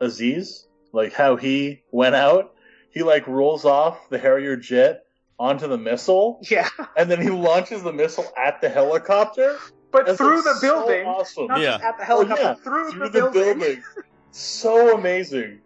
Aziz, 0.00 0.66
like 0.92 1.12
how 1.12 1.36
he 1.36 1.82
went 1.90 2.14
out. 2.14 2.53
He 2.94 3.02
like 3.02 3.26
rolls 3.26 3.64
off 3.64 4.08
the 4.08 4.18
Harrier 4.18 4.56
jet 4.56 5.04
onto 5.38 5.66
the 5.66 5.76
missile, 5.76 6.38
yeah. 6.48 6.68
and 6.96 7.10
then 7.10 7.20
he 7.20 7.28
launches 7.28 7.82
the 7.82 7.92
missile 7.92 8.26
at 8.38 8.60
the 8.60 8.68
helicopter. 8.68 9.58
But 9.90 10.06
That's, 10.06 10.18
through 10.18 10.36
like, 10.36 10.44
the 10.44 10.54
so 10.54 10.60
building, 10.86 11.06
awesome. 11.06 11.46
not 11.48 11.60
Yeah. 11.60 11.78
at 11.82 11.98
the 11.98 12.04
Oh, 12.08 12.22
yeah, 12.22 12.54
through, 12.54 12.90
through 12.92 13.08
the, 13.08 13.10
building. 13.10 13.58
building. 13.58 13.82
So 14.36 14.96
amazing. 14.98 15.60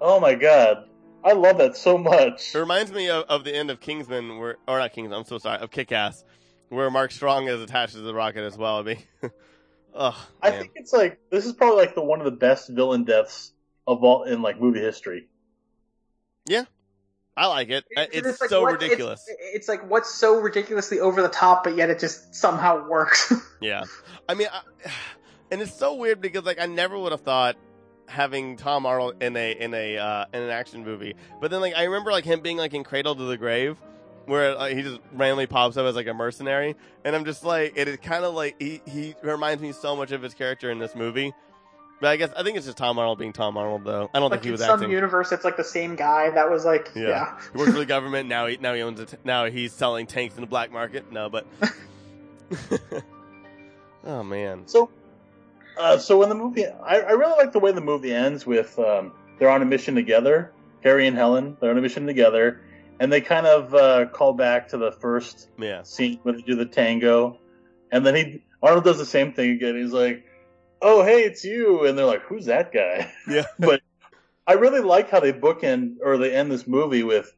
Oh 0.00 0.20
my 0.20 0.36
god. 0.36 0.88
I 1.24 1.32
love 1.32 1.58
that 1.58 1.76
so 1.76 1.98
much. 1.98 2.54
it 2.54 2.58
reminds 2.58 2.92
me 2.92 3.10
of, 3.10 3.24
of 3.24 3.42
the 3.42 3.52
end 3.52 3.68
of 3.68 3.80
Kingsman, 3.80 4.38
where 4.38 4.58
or 4.68 4.78
not 4.78 4.92
Kingsman. 4.92 5.18
I'm 5.18 5.24
so 5.24 5.38
sorry, 5.38 5.58
of 5.58 5.72
Kick-Ass, 5.72 6.22
where 6.68 6.88
Mark 6.88 7.10
Strong 7.10 7.48
is 7.48 7.60
attached 7.60 7.94
to 7.94 8.00
the 8.02 8.14
rocket 8.14 8.44
as 8.44 8.56
well. 8.56 8.78
I 8.78 8.82
mean, 8.82 8.98
oh 9.94 10.28
I 10.40 10.52
think 10.52 10.72
it's 10.76 10.92
like 10.92 11.18
this 11.30 11.46
is 11.46 11.52
probably 11.52 11.78
like 11.78 11.96
the 11.96 12.04
one 12.04 12.20
of 12.20 12.26
the 12.26 12.30
best 12.30 12.68
villain 12.68 13.02
deaths 13.02 13.52
of 13.88 14.04
all 14.04 14.22
in 14.22 14.40
like 14.40 14.60
movie 14.60 14.80
history. 14.80 15.26
I 17.38 17.48
like 17.48 17.68
it. 17.68 17.84
Uh, 17.94 18.06
It's, 18.12 18.40
like 18.40 18.48
so 18.48 18.62
what- 18.62 18.72
ridiculous. 18.80 19.22
It's, 19.28 19.40
it's 19.56 19.68
like 19.68 19.88
what's 19.90 20.14
so 20.14 20.40
ridiculously 20.40 21.00
over 21.00 21.20
the 21.20 21.28
top, 21.28 21.64
but 21.64 21.76
yet 21.76 21.90
it 21.90 21.98
just 21.98 22.34
somehow 22.34 22.88
works. 22.88 23.32
Yeah, 23.58 23.84
I 24.28 24.34
mean, 24.34 24.48
I, 24.52 24.60
and 25.50 25.62
it's 25.62 25.74
so 25.74 25.94
weird 25.94 26.20
because 26.20 26.44
like 26.44 26.60
I 26.60 26.66
never 26.66 26.98
would 26.98 27.12
have 27.12 27.22
thought 27.22 27.56
having 28.06 28.56
Tom 28.58 28.84
Arnold 28.84 29.22
in 29.22 29.34
a 29.34 29.52
in 29.52 29.72
a 29.72 29.96
uh, 29.96 30.24
in 30.34 30.42
an 30.42 30.50
action 30.50 30.84
movie, 30.84 31.14
but 31.40 31.50
then 31.50 31.62
like 31.62 31.74
I 31.74 31.84
remember 31.84 32.10
like 32.12 32.24
him 32.24 32.40
being 32.40 32.58
like 32.58 32.74
in 32.74 32.84
Cradle 32.84 33.14
to 33.16 33.22
the 33.24 33.38
Grave, 33.38 33.78
where 34.26 34.54
like, 34.54 34.76
he 34.76 34.82
just 34.82 35.00
randomly 35.14 35.46
pops 35.46 35.78
up 35.78 35.86
as 35.86 35.96
like 35.96 36.06
a 36.06 36.12
mercenary, 36.12 36.76
and 37.04 37.16
I'm 37.16 37.24
just 37.24 37.44
like 37.44 37.72
it 37.76 37.88
is 37.88 37.96
kind 37.96 38.24
of 38.26 38.34
like 38.34 38.56
he 38.60 38.82
he 38.86 39.14
reminds 39.22 39.62
me 39.62 39.72
so 39.72 39.96
much 39.96 40.12
of 40.12 40.20
his 40.20 40.34
character 40.34 40.70
in 40.70 40.78
this 40.78 40.94
movie. 40.94 41.32
But 42.00 42.08
I 42.10 42.16
guess 42.16 42.30
I 42.36 42.42
think 42.42 42.56
it's 42.58 42.66
just 42.66 42.76
Tom 42.78 42.98
Arnold 42.98 43.18
being 43.18 43.32
Tom 43.32 43.56
Arnold 43.56 43.84
though. 43.84 44.10
I 44.12 44.18
don't 44.20 44.30
like 44.30 44.40
think 44.40 44.44
he 44.44 44.50
was 44.50 44.60
that 44.60 44.66
in 44.66 44.72
was 44.72 44.78
some 44.80 44.84
acting. 44.84 44.90
universe, 44.92 45.32
it's 45.32 45.44
like 45.44 45.56
the 45.56 45.64
same 45.64 45.96
guy. 45.96 46.28
That 46.30 46.50
was 46.50 46.64
like, 46.64 46.90
Yeah. 46.94 47.08
yeah. 47.08 47.38
He 47.52 47.58
works 47.58 47.72
for 47.72 47.78
the 47.78 47.86
government 47.96 48.28
now. 48.28 48.46
He 48.46 48.58
now 48.58 48.74
he 48.74 48.82
owns 48.82 49.00
it. 49.00 49.18
Now 49.24 49.46
he's 49.46 49.72
selling 49.72 50.06
tanks 50.06 50.34
in 50.34 50.42
the 50.42 50.46
black 50.46 50.70
market. 50.70 51.10
No, 51.10 51.30
but 51.30 51.46
oh 54.04 54.22
man, 54.22 54.66
So, 54.66 54.90
uh, 55.78 55.98
so 55.98 56.22
in 56.22 56.28
the 56.28 56.34
movie, 56.34 56.66
I, 56.66 57.00
I 57.00 57.10
really 57.12 57.36
like 57.36 57.52
the 57.52 57.58
way 57.58 57.72
the 57.72 57.80
movie 57.80 58.12
ends 58.12 58.46
with 58.46 58.78
um, 58.78 59.12
they're 59.38 59.50
on 59.50 59.62
a 59.62 59.66
mission 59.66 59.94
together. 59.94 60.52
Harry 60.84 61.06
and 61.06 61.16
Helen, 61.16 61.56
they're 61.60 61.70
on 61.70 61.78
a 61.78 61.80
mission 61.82 62.06
together, 62.06 62.60
and 63.00 63.12
they 63.12 63.20
kind 63.20 63.46
of 63.46 63.74
uh, 63.74 64.06
call 64.06 64.34
back 64.34 64.68
to 64.68 64.76
the 64.78 64.92
first 64.92 65.48
yeah, 65.58 65.82
scene 65.82 66.20
when 66.22 66.36
they 66.36 66.42
do 66.42 66.54
the 66.54 66.66
tango, 66.66 67.38
and 67.90 68.06
then 68.06 68.14
he 68.14 68.42
Arnold 68.62 68.84
does 68.84 68.98
the 68.98 69.06
same 69.06 69.32
thing 69.32 69.50
again. 69.50 69.76
He's 69.76 69.92
like, 69.92 70.25
"Oh, 70.82 71.02
hey, 71.04 71.22
it's 71.24 71.44
you," 71.44 71.86
and 71.86 71.98
they're 71.98 72.06
like, 72.06 72.22
"Who's 72.22 72.46
that 72.46 72.72
guy?" 72.72 73.12
yeah, 73.28 73.46
but 73.58 73.80
I 74.46 74.54
really 74.54 74.80
like 74.80 75.10
how 75.10 75.20
they 75.20 75.32
bookend 75.32 75.96
or 76.02 76.18
they 76.18 76.34
end 76.34 76.50
this 76.50 76.66
movie 76.66 77.02
with 77.02 77.32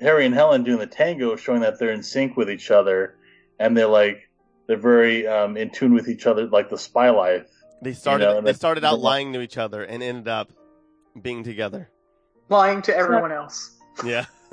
Harry 0.00 0.26
and 0.26 0.34
Helen 0.34 0.64
doing 0.64 0.78
the 0.78 0.86
tango, 0.86 1.36
showing 1.36 1.60
that 1.60 1.78
they're 1.78 1.92
in 1.92 2.02
sync 2.02 2.36
with 2.36 2.50
each 2.50 2.70
other, 2.70 3.16
and 3.58 3.76
they're 3.76 3.86
like 3.86 4.28
they're 4.66 4.76
very 4.76 5.26
um, 5.26 5.56
in 5.56 5.70
tune 5.70 5.94
with 5.94 6.08
each 6.08 6.26
other, 6.26 6.46
like 6.46 6.70
the 6.70 6.78
spy 6.78 7.10
life. 7.10 7.48
They 7.82 7.92
started. 7.92 8.24
know, 8.24 8.40
they 8.40 8.52
started 8.52 8.84
out 8.84 8.96
the- 8.96 9.02
lying 9.02 9.32
to 9.32 9.40
each 9.40 9.58
other 9.58 9.82
and 9.82 10.02
ended 10.02 10.28
up 10.28 10.52
being 11.20 11.42
together. 11.42 11.90
Lying 12.48 12.82
to 12.82 12.96
everyone 12.96 13.32
else. 13.32 13.76
Yeah. 14.04 14.26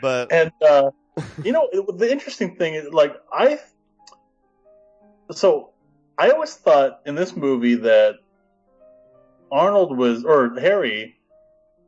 but 0.00 0.32
And 0.32 0.50
uh, 0.66 0.90
you 1.42 1.52
know, 1.52 1.68
the 1.72 2.10
interesting 2.10 2.56
thing 2.56 2.74
is, 2.74 2.92
like, 2.92 3.14
I 3.32 3.58
so 5.32 5.70
I 6.18 6.30
always 6.30 6.54
thought 6.54 7.00
in 7.06 7.14
this 7.14 7.36
movie 7.36 7.74
that 7.76 8.16
Arnold 9.50 9.96
was 9.96 10.24
or 10.24 10.58
Harry, 10.58 11.16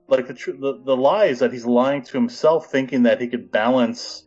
like 0.09 0.27
the 0.29 0.35
tr- 0.35 0.53
the, 0.53 0.81
the 0.85 0.97
lies 0.97 1.41
that 1.41 1.53
he's 1.53 1.67
lying 1.67 2.03
to 2.03 2.13
himself, 2.13 2.71
thinking 2.71 3.05
that 3.05 3.21
he 3.21 3.29
could 3.29 3.51
balance, 3.51 4.25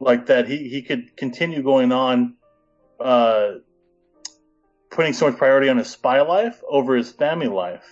like 0.00 0.26
that 0.26 0.46
he 0.48 0.68
he 0.68 0.82
could 0.82 1.16
continue 1.16 1.62
going 1.62 1.92
on, 1.92 2.34
uh, 3.00 3.52
putting 4.90 5.12
so 5.12 5.28
much 5.28 5.38
priority 5.38 5.68
on 5.68 5.78
his 5.78 5.88
spy 5.88 6.20
life 6.20 6.62
over 6.68 6.96
his 6.96 7.10
family 7.10 7.48
life, 7.48 7.86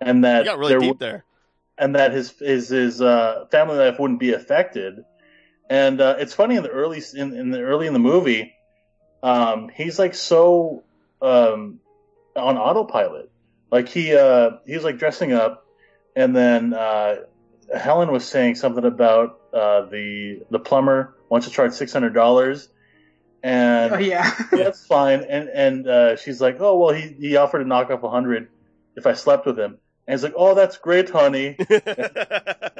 and 0.00 0.24
that 0.24 0.40
you 0.40 0.44
got 0.46 0.58
really 0.58 0.72
there 0.72 0.80
deep 0.80 0.98
there. 0.98 1.24
and 1.78 1.94
that 1.94 2.12
his 2.12 2.32
his 2.38 2.68
his 2.68 3.00
uh, 3.00 3.46
family 3.50 3.76
life 3.76 3.98
wouldn't 3.98 4.20
be 4.20 4.32
affected. 4.32 5.04
And 5.68 6.00
uh, 6.00 6.16
it's 6.18 6.32
funny 6.32 6.56
in 6.56 6.62
the 6.62 6.68
early 6.70 7.02
in, 7.14 7.32
in 7.34 7.50
the 7.50 7.60
early 7.60 7.86
in 7.86 7.92
the 7.92 7.98
movie, 7.98 8.52
um, 9.26 9.68
he's 9.74 9.98
like 9.98 10.14
so 10.14 10.84
um, 11.20 11.80
on 12.36 12.56
autopilot. 12.56 13.28
Like 13.72 13.88
he 13.88 14.14
uh, 14.14 14.58
he's 14.64 14.84
like 14.84 14.98
dressing 14.98 15.32
up, 15.32 15.66
and 16.14 16.34
then 16.34 16.72
uh, 16.72 17.16
Helen 17.76 18.12
was 18.12 18.24
saying 18.24 18.54
something 18.54 18.84
about 18.84 19.40
uh, 19.52 19.86
the 19.86 20.44
the 20.50 20.60
plumber 20.60 21.16
wants 21.28 21.48
to 21.48 21.52
charge 21.52 21.72
six 21.72 21.92
hundred 21.92 22.14
dollars, 22.14 22.68
and 23.42 23.94
Oh 23.94 23.98
yeah. 23.98 24.32
yeah, 24.52 24.62
that's 24.62 24.86
fine. 24.86 25.24
And 25.28 25.48
and 25.48 25.88
uh, 25.88 26.16
she's 26.16 26.40
like, 26.40 26.58
oh 26.60 26.78
well, 26.78 26.94
he 26.94 27.08
he 27.18 27.36
offered 27.36 27.64
to 27.64 27.68
knock 27.68 27.90
off 27.90 28.04
a 28.04 28.10
hundred 28.10 28.46
if 28.94 29.08
I 29.08 29.14
slept 29.14 29.44
with 29.44 29.58
him. 29.58 29.78
And 30.06 30.14
he's 30.14 30.22
like, 30.22 30.34
oh, 30.36 30.54
that's 30.54 30.76
great, 30.76 31.10
honey. 31.10 31.56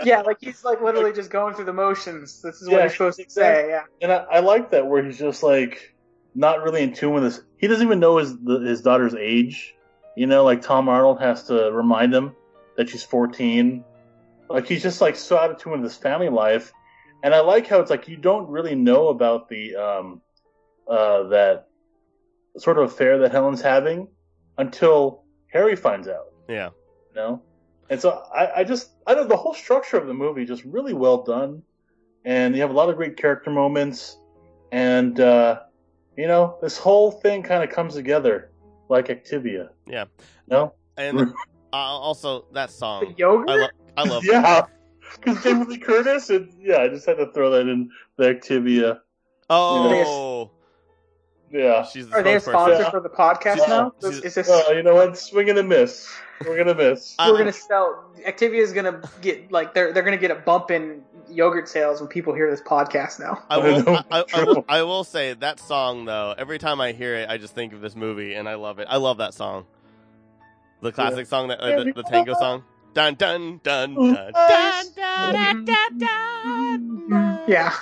yeah, 0.05 0.23
like 0.25 0.37
he's 0.41 0.65
like 0.65 0.81
literally 0.81 1.13
just 1.13 1.29
going 1.29 1.55
through 1.55 1.65
the 1.65 1.73
motions. 1.73 2.41
This 2.41 2.63
is 2.63 2.69
what 2.69 2.77
Yeah, 2.77 2.83
he's 2.85 2.93
supposed 2.93 3.19
to 3.19 3.29
say. 3.29 3.69
Yeah. 3.69 3.83
And 4.01 4.13
I, 4.13 4.17
I 4.31 4.39
like 4.39 4.71
that 4.71 4.87
where 4.87 5.05
he's 5.05 5.19
just 5.19 5.43
like 5.43 5.96
not 6.37 6.63
really 6.63 6.83
in 6.83 6.93
tune 6.93 7.15
with 7.15 7.23
this. 7.23 7.41
He 7.57 7.67
doesn't 7.67 7.87
even 7.87 8.01
know 8.01 8.19
his 8.19 8.39
the, 8.39 8.61
his 8.61 8.83
daughter's 8.83 9.15
age. 9.15 9.75
You 10.17 10.27
know, 10.27 10.45
like 10.45 10.63
Tom 10.63 10.89
Arnold 10.89 11.21
has 11.21 11.45
to 11.45 11.71
remind 11.73 12.15
him 12.15 12.35
that 12.77 12.89
she's 12.89 13.03
14. 13.03 13.85
Like 14.49 14.67
he's 14.67 14.83
just 14.83 15.01
like 15.01 15.17
so 15.17 15.37
out 15.37 15.51
of 15.51 15.59
tune 15.59 15.73
with 15.73 15.83
his 15.83 15.97
family 15.97 16.29
life. 16.29 16.73
And 17.23 17.35
I 17.35 17.41
like 17.41 17.67
how 17.67 17.81
it's 17.81 17.91
like 17.91 18.09
you 18.09 18.17
don't 18.17 18.49
really 18.49 18.75
know 18.75 19.09
about 19.09 19.49
the 19.49 19.77
um 19.77 20.21
uh 20.89 21.25
that 21.29 21.69
sort 22.59 22.79
of 22.79 22.85
affair 22.85 23.19
that 23.19 23.33
Helen's 23.33 23.61
having 23.61 24.09
until 24.57 25.25
Harry 25.49 25.77
finds 25.77 26.09
out. 26.09 26.33
yeah. 26.49 26.71
You 27.11 27.17
know? 27.17 27.43
And 27.89 28.01
so 28.01 28.11
I, 28.11 28.61
I 28.61 28.65
just 28.65 28.91
I 29.07 29.15
know 29.15 29.25
the 29.25 29.37
whole 29.37 29.55
structure 29.55 29.97
of 29.97 30.07
the 30.07 30.15
movie 30.15 30.45
just 30.45 30.65
really 30.65 30.93
well 30.93 31.23
done, 31.23 31.63
and 32.25 32.55
you 32.55 32.61
have 32.63 32.71
a 32.71 32.75
lot 32.75 32.89
of 32.89 32.97
great 32.97 33.17
character 33.17 33.51
moments, 33.51 34.19
and 34.73 35.19
uh, 35.21 35.61
you 36.17 36.27
know 36.27 36.57
this 36.63 36.79
whole 36.79 37.11
thing 37.11 37.43
kind 37.43 37.63
of 37.63 37.71
comes 37.75 37.95
together 37.95 38.51
like 38.89 39.09
Activia. 39.09 39.71
Yeah. 39.87 40.05
No, 40.49 40.75
And 40.97 41.21
uh, 41.73 41.77
also 41.77 42.47
that 42.53 42.69
The 42.69 42.73
song. 42.73 43.15
yogurt. 43.17 43.49
I, 43.51 43.57
lo- 43.57 43.69
I 43.97 44.03
love. 44.05 44.25
yeah, 44.25 44.67
because 45.21 45.43
Jamie 45.43 45.65
Lee 45.67 45.79
Curtis, 45.79 46.31
and 46.31 46.53
yeah, 46.61 46.79
I 46.79 46.89
just 46.89 47.07
had 47.07 47.17
to 47.19 47.33
throw 47.33 47.51
that 47.51 47.63
in 47.69 47.91
the 48.17 48.25
Activia. 48.25 49.01
Oh, 49.51 50.51
Yeah. 51.53 51.85
she's 51.85 52.09
the 52.09 52.15
Are 52.17 52.23
they 52.23 52.35
a 52.37 52.41
sponsor 52.41 52.83
Yeah. 52.83 52.91
for 52.91 53.01
the 53.01 53.09
podcast 53.09 53.57
She's- 53.57 53.69
now? 53.69 53.93
she's- 54.01 54.19
Is 54.21 54.35
this 54.35 54.49
Oh, 54.51 54.73
you 54.73 54.83
know 54.83 54.95
what? 54.95 55.17
Swing 55.19 55.49
and 55.51 55.59
a 55.59 55.63
miss. 55.63 56.13
We're 56.47 56.57
gonna 56.59 56.75
miss. 56.75 57.15
We're 57.19 57.39
gonna 57.39 57.53
sell? 57.53 58.05
Activia 58.27 58.61
is 58.61 58.73
gonna 58.75 59.01
get 59.23 59.51
like 59.51 59.73
they're 59.73 59.93
they're 59.95 60.03
gonna 60.03 60.19
get 60.19 60.31
a 60.31 60.35
bump 60.35 60.71
in 60.71 61.03
yogurt 61.31 61.69
sales 61.69 62.01
when 62.01 62.09
people 62.09 62.35
hear 62.35 62.51
this 62.51 62.61
podcast 62.61 63.21
now. 63.21 63.43
I 63.49 63.59
will, 63.59 63.89
I, 63.89 64.05
I, 64.11 64.25
I 64.35 64.45
will, 64.45 64.65
I 64.69 64.83
will 64.83 65.05
say 65.05 65.35
that 65.35 65.61
song 65.61 66.05
though. 66.05 66.35
Every 66.37 66.59
time 66.59 66.81
I 66.81 66.93
hear 66.93 67.15
it, 67.17 67.29
I 67.29 67.39
just 67.39 67.55
think 67.55 67.73
of 67.73 67.81
this 67.81 67.97
movie, 67.97 68.35
and 68.35 68.49
I 68.49 68.55
love 68.55 68.79
it. 68.79 68.87
I 68.91 68.97
love 68.97 69.19
that 69.19 69.35
song, 69.35 69.67
the 70.81 70.93
classic 70.93 71.27
song 71.27 71.49
that 71.49 71.61
uh, 71.61 71.85
the, 71.85 71.93
the 71.93 72.03
tango 72.03 72.35
song. 72.35 72.65
Dun 72.95 73.15
dun 73.15 73.61
dun 73.63 73.95
dun 73.95 74.33
dun 74.33 74.85
dun 74.97 75.65
dun 75.65 75.99
dun. 75.99 77.09
dun. 77.09 77.41
Yeah. 77.47 77.75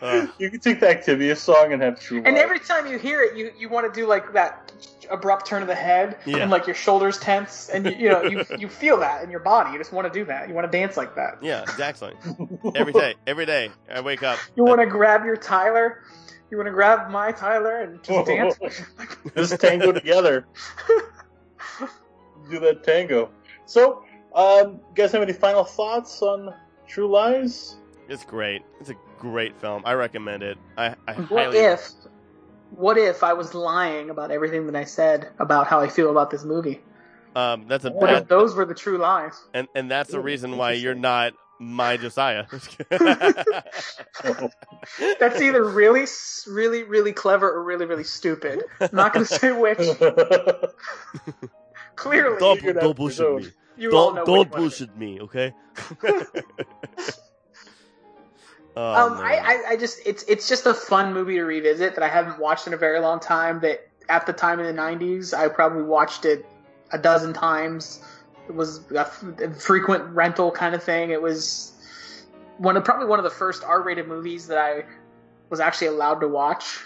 Uh, 0.00 0.26
you 0.38 0.50
can 0.50 0.60
take 0.60 0.80
the 0.80 0.86
Activia 0.86 1.36
song 1.36 1.72
and 1.72 1.82
have 1.82 2.00
true. 2.00 2.22
And 2.24 2.36
every 2.36 2.58
time 2.58 2.86
you 2.86 2.98
hear 2.98 3.22
it, 3.22 3.36
you, 3.36 3.52
you 3.58 3.68
want 3.68 3.92
to 3.92 4.00
do 4.00 4.06
like 4.06 4.32
that 4.32 4.72
abrupt 5.10 5.46
turn 5.46 5.62
of 5.62 5.68
the 5.68 5.74
head 5.74 6.18
Yeah. 6.26 6.38
and 6.38 6.50
like 6.50 6.66
your 6.66 6.74
shoulders 6.74 7.18
tense 7.18 7.68
and 7.68 7.86
you, 7.86 7.92
you 7.92 8.08
know 8.08 8.22
you 8.24 8.44
you 8.58 8.68
feel 8.68 8.98
that 8.98 9.22
in 9.22 9.30
your 9.30 9.40
body. 9.40 9.72
You 9.72 9.78
just 9.78 9.92
want 9.92 10.12
to 10.12 10.18
do 10.18 10.24
that. 10.26 10.48
You 10.48 10.54
want 10.54 10.70
to 10.70 10.78
dance 10.78 10.96
like 10.96 11.14
that. 11.16 11.38
Yeah, 11.42 11.62
exactly. 11.62 12.12
every 12.74 12.92
day, 12.92 13.14
every 13.26 13.46
day, 13.46 13.70
I 13.90 14.00
wake 14.00 14.22
up. 14.22 14.38
You 14.56 14.64
want 14.64 14.80
to 14.80 14.86
grab 14.86 15.24
your 15.24 15.36
Tyler. 15.36 16.02
You 16.50 16.56
want 16.56 16.66
to 16.68 16.72
grab 16.72 17.10
my 17.10 17.32
Tyler 17.32 17.80
and 17.80 18.02
just 18.02 18.26
dance. 18.26 18.56
Just 19.36 19.60
tango 19.60 19.92
together. 19.92 20.46
Do 22.50 22.60
that 22.60 22.84
tango. 22.84 23.30
So, 23.64 24.04
um, 24.34 24.74
you 24.74 24.94
guys 24.94 25.10
have 25.12 25.22
any 25.22 25.32
final 25.32 25.64
thoughts 25.64 26.22
on 26.22 26.54
True 26.86 27.10
Lies? 27.10 27.76
It's 28.08 28.24
great. 28.24 28.62
It's 28.78 28.90
a 28.90 28.94
great 29.18 29.56
film. 29.60 29.82
I 29.84 29.94
recommend 29.94 30.42
it. 30.42 30.58
I, 30.76 30.94
I 31.06 31.14
What 31.14 31.54
if? 31.54 31.90
What 32.70 32.98
if 32.98 33.22
I 33.22 33.32
was 33.34 33.54
lying 33.54 34.10
about 34.10 34.30
everything 34.30 34.66
that 34.66 34.76
I 34.76 34.84
said 34.84 35.28
about 35.38 35.66
how 35.66 35.80
I 35.80 35.88
feel 35.88 36.10
about 36.10 36.30
this 36.30 36.44
movie? 36.44 36.80
Um, 37.34 37.66
that's 37.68 37.84
a 37.84 37.90
What 37.90 38.10
if 38.12 38.28
those 38.28 38.54
were 38.54 38.64
the 38.64 38.74
true 38.74 38.98
lies? 38.98 39.40
and 39.54 39.68
and 39.74 39.90
that's 39.90 40.10
the 40.10 40.20
reason 40.20 40.56
why 40.56 40.72
you're 40.72 40.94
not 40.94 41.34
my 41.58 41.96
Josiah. 41.96 42.44
That's 45.20 45.40
either 45.40 45.64
really, 45.64 46.04
really, 46.46 46.82
really 46.82 47.12
clever 47.12 47.50
or 47.50 47.62
really, 47.64 47.86
really 47.86 48.04
stupid. 48.04 48.62
I'm 48.80 48.90
not 48.92 49.12
going 49.14 49.24
to 49.26 49.34
say 49.34 49.52
which. 49.52 49.78
Clearly, 51.96 52.38
don't 52.38 52.62
don't 52.62 52.96
bullshit 52.96 53.36
me. 53.36 53.48
you 53.76 53.90
Don't 53.90 54.16
don't 54.16 54.28
one 54.28 54.40
it 54.40 54.48
is. 54.48 54.54
bullshit 54.54 54.96
me, 54.98 55.20
okay? 55.22 55.52
Oh, 58.76 59.06
um. 59.06 59.18
I, 59.18 59.38
I, 59.38 59.70
I 59.72 59.76
just 59.76 59.98
it's 60.06 60.22
it's 60.24 60.48
just 60.48 60.66
a 60.66 60.74
fun 60.74 61.12
movie 61.14 61.34
to 61.36 61.44
revisit 61.44 61.94
that 61.94 62.04
I 62.04 62.08
haven't 62.08 62.38
watched 62.38 62.66
in 62.66 62.74
a 62.74 62.76
very 62.76 63.00
long 63.00 63.20
time. 63.20 63.60
That 63.60 63.86
at 64.08 64.26
the 64.26 64.32
time 64.32 64.60
in 64.60 64.66
the 64.66 64.80
'90s, 64.80 65.34
I 65.36 65.48
probably 65.48 65.82
watched 65.82 66.24
it 66.24 66.44
a 66.92 66.98
dozen 66.98 67.32
times. 67.32 68.00
It 68.48 68.54
was 68.54 68.80
a 68.92 69.00
f- 69.00 69.24
a 69.40 69.50
frequent 69.54 70.04
rental 70.14 70.50
kind 70.52 70.74
of 70.74 70.82
thing. 70.82 71.10
It 71.10 71.20
was 71.20 71.72
one 72.58 72.76
of 72.76 72.84
probably 72.84 73.06
one 73.06 73.18
of 73.18 73.24
the 73.24 73.30
first 73.30 73.64
R-rated 73.64 74.06
movies 74.08 74.46
that 74.48 74.58
I 74.58 74.84
was 75.50 75.58
actually 75.60 75.88
allowed 75.88 76.20
to 76.20 76.28
watch. 76.28 76.78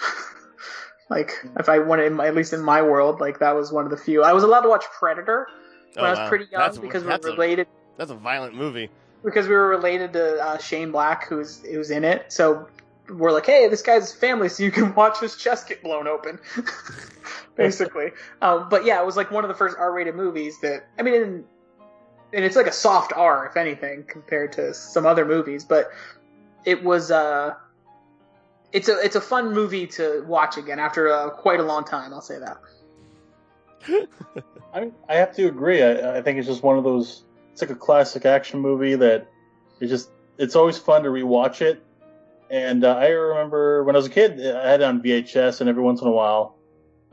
like 1.10 1.32
if 1.58 1.68
I 1.68 1.78
wanted, 1.78 2.18
at 2.20 2.34
least 2.34 2.52
in 2.52 2.60
my 2.62 2.80
world, 2.82 3.20
like 3.20 3.38
that 3.40 3.54
was 3.54 3.72
one 3.72 3.84
of 3.84 3.90
the 3.90 3.96
few. 3.96 4.22
I 4.22 4.32
was 4.32 4.42
allowed 4.42 4.62
to 4.62 4.68
watch 4.68 4.84
Predator 4.98 5.46
when 5.94 6.04
Oh, 6.04 6.06
I 6.06 6.10
was 6.10 6.18
wow. 6.20 6.28
pretty 6.28 6.44
young 6.50 6.60
That's- 6.60 6.78
because 6.78 7.04
were 7.04 7.10
a- 7.12 7.32
related 7.32 7.66
That's 7.96 8.10
a 8.10 8.14
violent 8.14 8.54
movie. 8.54 8.88
Because 9.24 9.48
we 9.48 9.54
were 9.54 9.68
related 9.68 10.12
to 10.14 10.42
uh, 10.42 10.58
Shane 10.58 10.90
Black, 10.90 11.28
who's 11.28 11.64
who's 11.64 11.90
in 11.90 12.04
it. 12.04 12.32
So 12.32 12.68
we're 13.08 13.32
like, 13.32 13.46
hey, 13.46 13.68
this 13.68 13.82
guy's 13.82 14.12
family, 14.12 14.48
so 14.48 14.62
you 14.62 14.70
can 14.70 14.94
watch 14.96 15.20
his 15.20 15.36
chest 15.36 15.68
get 15.68 15.82
blown 15.82 16.06
open, 16.06 16.38
basically. 17.56 18.12
um, 18.42 18.68
but 18.68 18.84
yeah, 18.84 19.00
it 19.00 19.06
was 19.06 19.16
like 19.16 19.30
one 19.30 19.44
of 19.44 19.48
the 19.48 19.54
first 19.54 19.76
R-rated 19.78 20.14
movies 20.14 20.60
that 20.60 20.86
I 20.98 21.02
mean, 21.02 21.14
and, 21.14 21.44
and 22.32 22.44
it's 22.44 22.56
like 22.56 22.66
a 22.66 22.72
soft 22.72 23.12
R, 23.14 23.46
if 23.46 23.56
anything, 23.56 24.04
compared 24.04 24.52
to 24.52 24.74
some 24.74 25.06
other 25.06 25.24
movies. 25.24 25.64
But 25.64 25.90
it 26.64 26.82
was 26.82 27.10
uh, 27.10 27.54
it's 28.72 28.88
a 28.88 28.98
it's 29.00 29.16
a 29.16 29.20
fun 29.20 29.52
movie 29.52 29.86
to 29.88 30.24
watch 30.26 30.56
again 30.56 30.78
after 30.78 31.08
uh, 31.08 31.30
quite 31.30 31.60
a 31.60 31.64
long 31.64 31.84
time. 31.84 32.12
I'll 32.12 32.20
say 32.20 32.38
that. 32.38 32.58
I, 34.74 34.90
I 35.08 35.16
have 35.16 35.34
to 35.36 35.46
agree. 35.46 35.82
I, 35.82 36.18
I 36.18 36.22
think 36.22 36.38
it's 36.38 36.46
just 36.46 36.62
one 36.62 36.78
of 36.78 36.84
those. 36.84 37.24
It's 37.60 37.68
like 37.68 37.76
a 37.76 37.78
classic 37.78 38.24
action 38.24 38.60
movie 38.60 38.94
that 38.94 39.28
it 39.80 39.88
just. 39.88 40.10
It's 40.38 40.56
always 40.56 40.78
fun 40.78 41.02
to 41.02 41.10
rewatch 41.10 41.60
it. 41.60 41.84
And 42.48 42.82
uh, 42.82 42.96
I 42.96 43.08
remember 43.08 43.84
when 43.84 43.94
I 43.94 43.98
was 43.98 44.06
a 44.06 44.10
kid, 44.10 44.40
I 44.40 44.70
had 44.70 44.80
it 44.80 44.84
on 44.84 45.02
VHS, 45.02 45.60
and 45.60 45.68
every 45.68 45.82
once 45.82 46.00
in 46.00 46.08
a 46.08 46.10
while, 46.10 46.56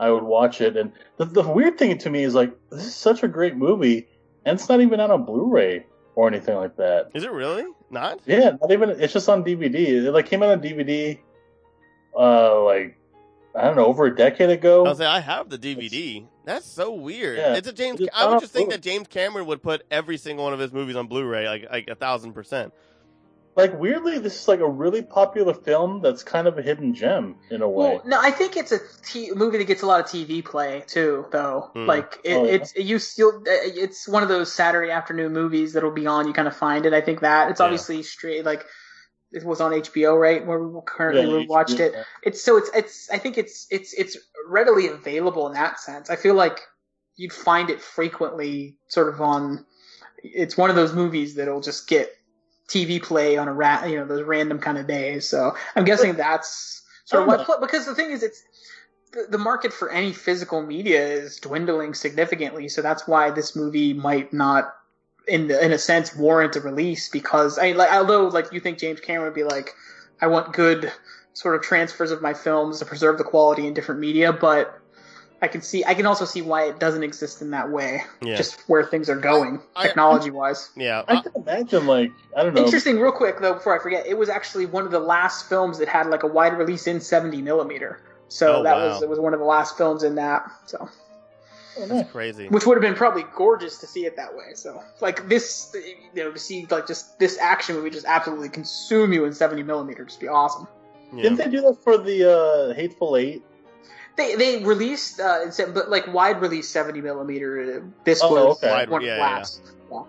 I 0.00 0.10
would 0.10 0.22
watch 0.22 0.62
it. 0.62 0.78
And 0.78 0.92
the, 1.18 1.26
the 1.26 1.46
weird 1.46 1.76
thing 1.76 1.98
to 1.98 2.08
me 2.08 2.24
is 2.24 2.34
like, 2.34 2.56
this 2.70 2.86
is 2.86 2.94
such 2.94 3.22
a 3.22 3.28
great 3.28 3.56
movie, 3.56 4.08
and 4.46 4.58
it's 4.58 4.70
not 4.70 4.80
even 4.80 5.00
out 5.00 5.10
on 5.10 5.26
Blu-ray 5.26 5.84
or 6.14 6.26
anything 6.26 6.56
like 6.56 6.76
that. 6.76 7.10
Is 7.12 7.24
it 7.24 7.30
really 7.30 7.66
not? 7.90 8.20
Yeah, 8.24 8.56
not 8.58 8.72
even. 8.72 8.88
It's 8.88 9.12
just 9.12 9.28
on 9.28 9.44
DVD. 9.44 10.06
It 10.06 10.12
like 10.12 10.24
came 10.24 10.42
out 10.42 10.48
on 10.48 10.62
DVD, 10.62 11.18
uh, 12.18 12.64
like 12.64 12.98
I 13.54 13.64
don't 13.64 13.76
know, 13.76 13.84
over 13.84 14.06
a 14.06 14.16
decade 14.16 14.48
ago. 14.48 14.86
I'll 14.86 14.94
say 14.94 15.04
I 15.04 15.20
have 15.20 15.50
the 15.50 15.58
DVD. 15.58 16.26
That's 16.48 16.66
so 16.66 16.92
weird. 16.94 17.38
Yeah. 17.38 17.54
It's 17.56 17.68
a 17.68 17.72
James. 17.72 18.00
It's 18.00 18.08
I 18.16 18.26
would 18.26 18.40
just 18.40 18.52
think 18.52 18.70
that 18.70 18.80
James 18.82 19.06
Cameron 19.08 19.46
would 19.46 19.62
put 19.62 19.82
every 19.90 20.16
single 20.16 20.44
one 20.44 20.54
of 20.54 20.58
his 20.58 20.72
movies 20.72 20.96
on 20.96 21.06
Blu-ray, 21.06 21.46
like 21.48 21.66
like 21.70 21.88
a 21.88 21.94
thousand 21.94 22.32
percent. 22.32 22.72
like 23.56 23.78
weirdly, 23.78 24.18
this 24.18 24.40
is 24.40 24.46
like 24.48 24.60
a 24.60 24.68
really 24.68 25.02
popular 25.02 25.52
film 25.52 26.00
that's 26.00 26.22
kind 26.22 26.46
of 26.46 26.56
a 26.58 26.62
hidden 26.62 26.94
gem 26.94 27.36
in 27.50 27.60
a 27.60 27.68
way. 27.68 27.94
Well, 27.96 28.02
no, 28.06 28.18
I 28.20 28.30
think 28.30 28.56
it's 28.56 28.70
a 28.72 28.78
t- 29.04 29.32
movie 29.34 29.58
that 29.58 29.64
gets 29.66 29.82
a 29.82 29.86
lot 29.86 29.98
of 30.00 30.06
TV 30.06 30.44
play 30.44 30.84
too, 30.86 31.26
though. 31.32 31.70
Hmm. 31.74 31.86
Like 31.86 32.18
it, 32.24 32.34
Oh, 32.34 32.44
yeah? 32.44 32.52
it's 32.52 32.74
you 32.76 32.98
still 32.98 33.42
it's 33.46 34.06
one 34.08 34.22
of 34.22 34.28
those 34.28 34.52
Saturday 34.52 34.90
afternoon 34.90 35.32
movies 35.32 35.72
that'll 35.74 35.90
be 35.90 36.06
on. 36.06 36.26
You 36.28 36.32
kind 36.32 36.48
of 36.48 36.56
find 36.56 36.86
it. 36.86 36.92
I 36.94 37.00
think 37.00 37.20
that 37.20 37.50
it's 37.50 37.60
Yeah. 37.60 37.66
obviously 37.66 38.02
straight 38.04 38.44
like 38.44 38.64
it 39.32 39.44
was 39.44 39.60
on 39.60 39.72
HBO, 39.72 40.18
right? 40.18 40.44
Where 40.46 40.62
we 40.62 40.80
currently 40.86 41.26
Yeah, 41.26 41.46
watched 41.46 41.80
it. 41.80 41.94
It's 42.22 42.42
so 42.42 42.56
it's 42.56 42.70
it's 42.74 43.10
I 43.10 43.18
think 43.18 43.38
it's 43.38 43.66
it's 43.70 43.92
it's 43.94 44.16
readily 44.48 44.88
available 44.88 45.46
in 45.46 45.54
that 45.54 45.80
sense. 45.80 46.10
I 46.10 46.16
feel 46.16 46.34
like 46.34 46.60
you'd 47.16 47.32
find 47.32 47.70
it 47.70 47.80
frequently, 47.80 48.76
sort 48.88 49.08
of 49.12 49.20
on. 49.20 49.66
It's 50.22 50.56
one 50.56 50.70
of 50.70 50.76
those 50.76 50.94
movies 50.94 51.34
that'll 51.34 51.60
just 51.60 51.88
get 51.88 52.10
TV 52.68 53.02
play 53.02 53.36
on 53.36 53.48
a 53.48 53.52
ra- 53.52 53.84
you 53.84 53.96
know 53.96 54.06
those 54.06 54.22
random 54.22 54.58
kind 54.58 54.78
of 54.78 54.86
days. 54.86 55.28
So 55.28 55.54
I'm 55.76 55.84
guessing 55.84 56.14
that's 56.14 56.82
sort 57.04 57.22
of 57.22 57.28
I 57.28 57.36
why. 57.44 57.56
Because 57.60 57.86
the 57.86 57.94
thing 57.94 58.10
is, 58.10 58.22
it's 58.22 58.42
the, 59.12 59.26
the 59.30 59.38
market 59.38 59.72
for 59.72 59.90
any 59.90 60.12
physical 60.12 60.62
media 60.62 61.06
is 61.06 61.38
dwindling 61.38 61.94
significantly. 61.94 62.68
So 62.68 62.82
that's 62.82 63.06
why 63.06 63.30
this 63.30 63.56
movie 63.56 63.92
might 63.94 64.32
not. 64.32 64.74
In 65.28 65.48
the, 65.48 65.62
in 65.64 65.72
a 65.72 65.78
sense, 65.78 66.14
warrant 66.16 66.56
a 66.56 66.60
release 66.60 67.08
because 67.08 67.58
I 67.58 67.72
like 67.72 67.92
although 67.92 68.28
like 68.28 68.52
you 68.52 68.60
think 68.60 68.78
James 68.78 69.00
Cameron 69.00 69.24
would 69.26 69.34
be 69.34 69.44
like, 69.44 69.74
I 70.20 70.26
want 70.28 70.52
good 70.54 70.90
sort 71.34 71.54
of 71.54 71.62
transfers 71.62 72.10
of 72.10 72.22
my 72.22 72.34
films 72.34 72.78
to 72.78 72.84
preserve 72.86 73.18
the 73.18 73.24
quality 73.24 73.66
in 73.66 73.74
different 73.74 74.00
media, 74.00 74.32
but 74.32 74.80
I 75.40 75.46
can 75.46 75.60
see 75.62 75.84
I 75.84 75.94
can 75.94 76.06
also 76.06 76.24
see 76.24 76.40
why 76.42 76.64
it 76.64 76.80
doesn't 76.80 77.02
exist 77.02 77.42
in 77.42 77.50
that 77.50 77.70
way. 77.70 78.02
Yeah. 78.22 78.34
Just 78.36 78.58
where 78.68 78.82
things 78.84 79.08
are 79.10 79.16
going 79.16 79.60
I- 79.76 79.82
I- 79.82 79.86
technology 79.86 80.30
wise. 80.30 80.70
Yeah. 80.76 81.04
I 81.06 81.20
can 81.20 81.32
imagine, 81.36 81.86
like 81.86 82.10
I 82.36 82.42
don't 82.42 82.54
know. 82.54 82.64
Interesting, 82.64 82.98
real 82.98 83.12
quick 83.12 83.40
though, 83.40 83.54
before 83.54 83.78
I 83.78 83.82
forget, 83.82 84.06
it 84.06 84.16
was 84.18 84.28
actually 84.30 84.66
one 84.66 84.84
of 84.84 84.90
the 84.90 84.98
last 84.98 85.48
films 85.48 85.78
that 85.78 85.88
had 85.88 86.06
like 86.08 86.22
a 86.22 86.26
wide 86.26 86.56
release 86.58 86.86
in 86.86 87.00
70 87.00 87.42
millimeter. 87.42 88.00
So 88.28 88.56
Oh, 88.56 88.62
that 88.64 88.76
wow. 88.76 88.88
was 88.88 89.02
it 89.02 89.08
was 89.08 89.20
one 89.20 89.32
of 89.34 89.40
the 89.40 89.46
last 89.46 89.76
films 89.76 90.02
in 90.02 90.14
that. 90.16 90.50
So 90.66 90.78
nice. 90.80 90.94
That's 91.86 92.10
crazy. 92.10 92.48
which 92.48 92.66
would 92.66 92.74
have 92.76 92.82
been 92.82 92.94
probably 92.94 93.24
gorgeous 93.34 93.78
to 93.78 93.86
see 93.86 94.04
it 94.06 94.16
that 94.16 94.34
way. 94.34 94.54
So 94.54 94.82
like 95.00 95.28
this, 95.28 95.74
you 96.14 96.24
know, 96.24 96.32
to 96.32 96.38
see 96.38 96.66
like 96.70 96.86
just 96.86 97.18
this 97.18 97.38
action 97.38 97.76
movie 97.76 97.90
just 97.90 98.06
absolutely 98.06 98.48
consume 98.48 99.12
you 99.12 99.24
in 99.24 99.32
70 99.32 99.62
millimeter, 99.62 100.04
just 100.04 100.20
be 100.20 100.28
awesome. 100.28 100.66
Yeah. 101.12 101.22
Didn't 101.22 101.38
they 101.38 101.48
do 101.50 101.60
that 101.62 101.78
for 101.84 101.96
the 101.98 102.30
uh, 102.70 102.74
Hateful 102.74 103.16
Eight? 103.16 103.42
They 104.16 104.34
they 104.34 104.64
released, 104.64 105.20
uh, 105.20 105.40
it's- 105.46 105.60
but 105.72 105.88
like 105.90 106.12
wide 106.12 106.40
release 106.40 106.68
70 106.68 107.00
millimeter. 107.00 107.80
uh, 107.82 107.86
This 108.04 108.20
Oh, 108.22 108.32
was 108.48 108.56
okay. 108.58 108.70
Wide- 108.70 108.90
one 108.90 109.02
yeah, 109.02 109.12
of 109.12 109.16
the 109.16 109.22
yeah. 109.22 109.36
last. 109.36 109.62
Yeah. 109.92 110.02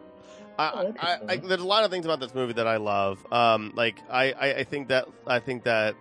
I, 0.57 0.71
Oh, 0.73 0.93
I, 0.99 1.19
I, 1.29 1.37
there's 1.37 1.61
a 1.61 1.65
lot 1.65 1.85
of 1.85 1.91
things 1.91 2.03
about 2.05 2.19
this 2.19 2.35
movie 2.35 2.51
that 2.53 2.67
I 2.67 2.75
love. 2.77 3.25
Um, 3.31 3.71
like 3.75 3.97
I, 4.09 4.33
I, 4.33 4.53
I 4.55 4.63
think 4.65 4.89
that 4.89 5.07
I 5.25 5.39
think 5.39 5.63
that 5.63 5.95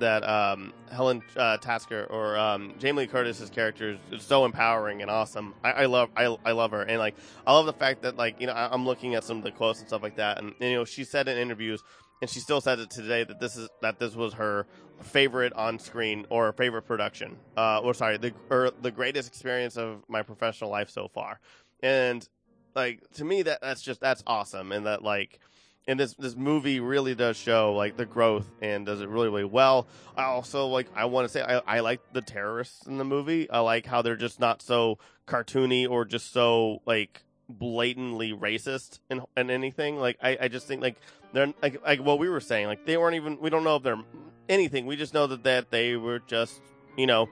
that 0.00 0.28
um, 0.28 0.72
Helen 0.90 1.22
uh, 1.36 1.56
Tasker 1.58 2.06
or 2.10 2.36
um, 2.36 2.74
Jamie 2.78 3.02
Lee 3.02 3.06
Curtis's 3.06 3.50
character 3.50 3.98
is, 4.10 4.22
so 4.22 4.44
empowering 4.44 5.02
and 5.02 5.10
awesome. 5.10 5.54
I, 5.64 5.72
I 5.72 5.86
love 5.86 6.10
I, 6.16 6.36
I 6.44 6.52
love 6.52 6.70
her 6.72 6.82
and 6.82 6.98
like 6.98 7.14
I 7.46 7.52
love 7.52 7.66
the 7.66 7.72
fact 7.72 8.02
that 8.02 8.16
like 8.16 8.40
you 8.40 8.46
know 8.46 8.52
I, 8.52 8.72
I'm 8.72 8.84
looking 8.84 9.14
at 9.14 9.24
some 9.24 9.38
of 9.38 9.44
the 9.44 9.52
quotes 9.52 9.80
and 9.80 9.88
stuff 9.88 10.02
like 10.02 10.16
that 10.16 10.38
and, 10.38 10.54
you 10.60 10.74
know 10.74 10.84
she 10.84 11.04
said 11.04 11.28
in 11.28 11.38
interviews 11.38 11.82
and 12.20 12.30
she 12.30 12.40
still 12.40 12.60
says 12.60 12.80
it 12.80 12.90
today 12.90 13.24
that 13.24 13.40
this 13.40 13.56
is 13.56 13.68
that 13.82 13.98
this 13.98 14.14
was 14.14 14.34
her 14.34 14.66
favorite 15.02 15.52
on 15.52 15.78
screen 15.78 16.26
or 16.30 16.52
favorite 16.52 16.82
production. 16.82 17.36
Uh, 17.56 17.80
or 17.80 17.94
sorry, 17.94 18.16
the 18.16 18.32
or 18.50 18.70
the 18.82 18.90
greatest 18.90 19.28
experience 19.28 19.76
of 19.76 20.02
my 20.08 20.22
professional 20.22 20.70
life 20.70 20.90
so 20.90 21.08
far. 21.08 21.40
And 21.82 22.26
like 22.74 23.00
to 23.14 23.24
me 23.24 23.42
that 23.42 23.60
that's 23.60 23.82
just 23.82 24.00
that's 24.00 24.22
awesome 24.26 24.72
and 24.72 24.86
that 24.86 25.02
like 25.02 25.40
and 25.86 26.00
this 26.00 26.14
this 26.14 26.36
movie 26.36 26.80
really 26.80 27.14
does 27.14 27.36
show 27.36 27.74
like 27.74 27.96
the 27.96 28.06
growth 28.06 28.46
and 28.60 28.86
does 28.86 29.00
it 29.00 29.08
really 29.08 29.28
really 29.28 29.44
well. 29.44 29.86
I 30.16 30.24
also 30.24 30.66
like 30.66 30.88
i 30.94 31.04
want 31.04 31.26
to 31.26 31.28
say 31.28 31.42
I, 31.42 31.76
I 31.76 31.80
like 31.80 32.00
the 32.12 32.22
terrorists 32.22 32.86
in 32.86 32.98
the 32.98 33.04
movie. 33.04 33.48
I 33.50 33.60
like 33.60 33.86
how 33.86 34.02
they're 34.02 34.16
just 34.16 34.40
not 34.40 34.62
so 34.62 34.98
cartoony 35.26 35.88
or 35.88 36.04
just 36.04 36.32
so 36.32 36.82
like 36.86 37.22
blatantly 37.48 38.32
racist 38.32 39.00
in, 39.10 39.22
in 39.36 39.50
anything. 39.50 39.98
Like 39.98 40.18
I, 40.22 40.38
I 40.42 40.48
just 40.48 40.66
think 40.66 40.82
like 40.82 40.96
they're 41.32 41.52
like, 41.62 41.82
like 41.84 42.00
what 42.00 42.18
we 42.18 42.28
were 42.28 42.40
saying 42.40 42.66
like 42.66 42.86
they 42.86 42.96
weren't 42.96 43.16
even 43.16 43.38
we 43.40 43.50
don't 43.50 43.64
know 43.64 43.76
if 43.76 43.82
they're 43.82 44.02
anything. 44.48 44.86
We 44.86 44.96
just 44.96 45.14
know 45.14 45.26
that, 45.26 45.44
that 45.44 45.70
they 45.70 45.96
were 45.96 46.20
just 46.20 46.60
you 46.96 47.06
know 47.06 47.28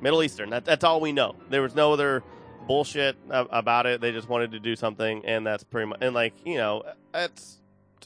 middle 0.00 0.22
eastern. 0.22 0.50
That, 0.50 0.64
that's 0.64 0.84
all 0.84 1.00
we 1.00 1.12
know. 1.12 1.36
There 1.50 1.62
was 1.62 1.74
no 1.74 1.92
other 1.92 2.22
bullshit 2.66 3.16
about 3.30 3.86
it. 3.86 4.00
They 4.00 4.12
just 4.12 4.28
wanted 4.28 4.52
to 4.52 4.60
do 4.60 4.76
something, 4.76 5.24
and 5.24 5.46
that's 5.46 5.64
pretty 5.64 5.88
much. 5.88 5.98
And 6.02 6.14
like 6.14 6.34
you 6.44 6.56
know, 6.56 6.84
to 7.14 7.30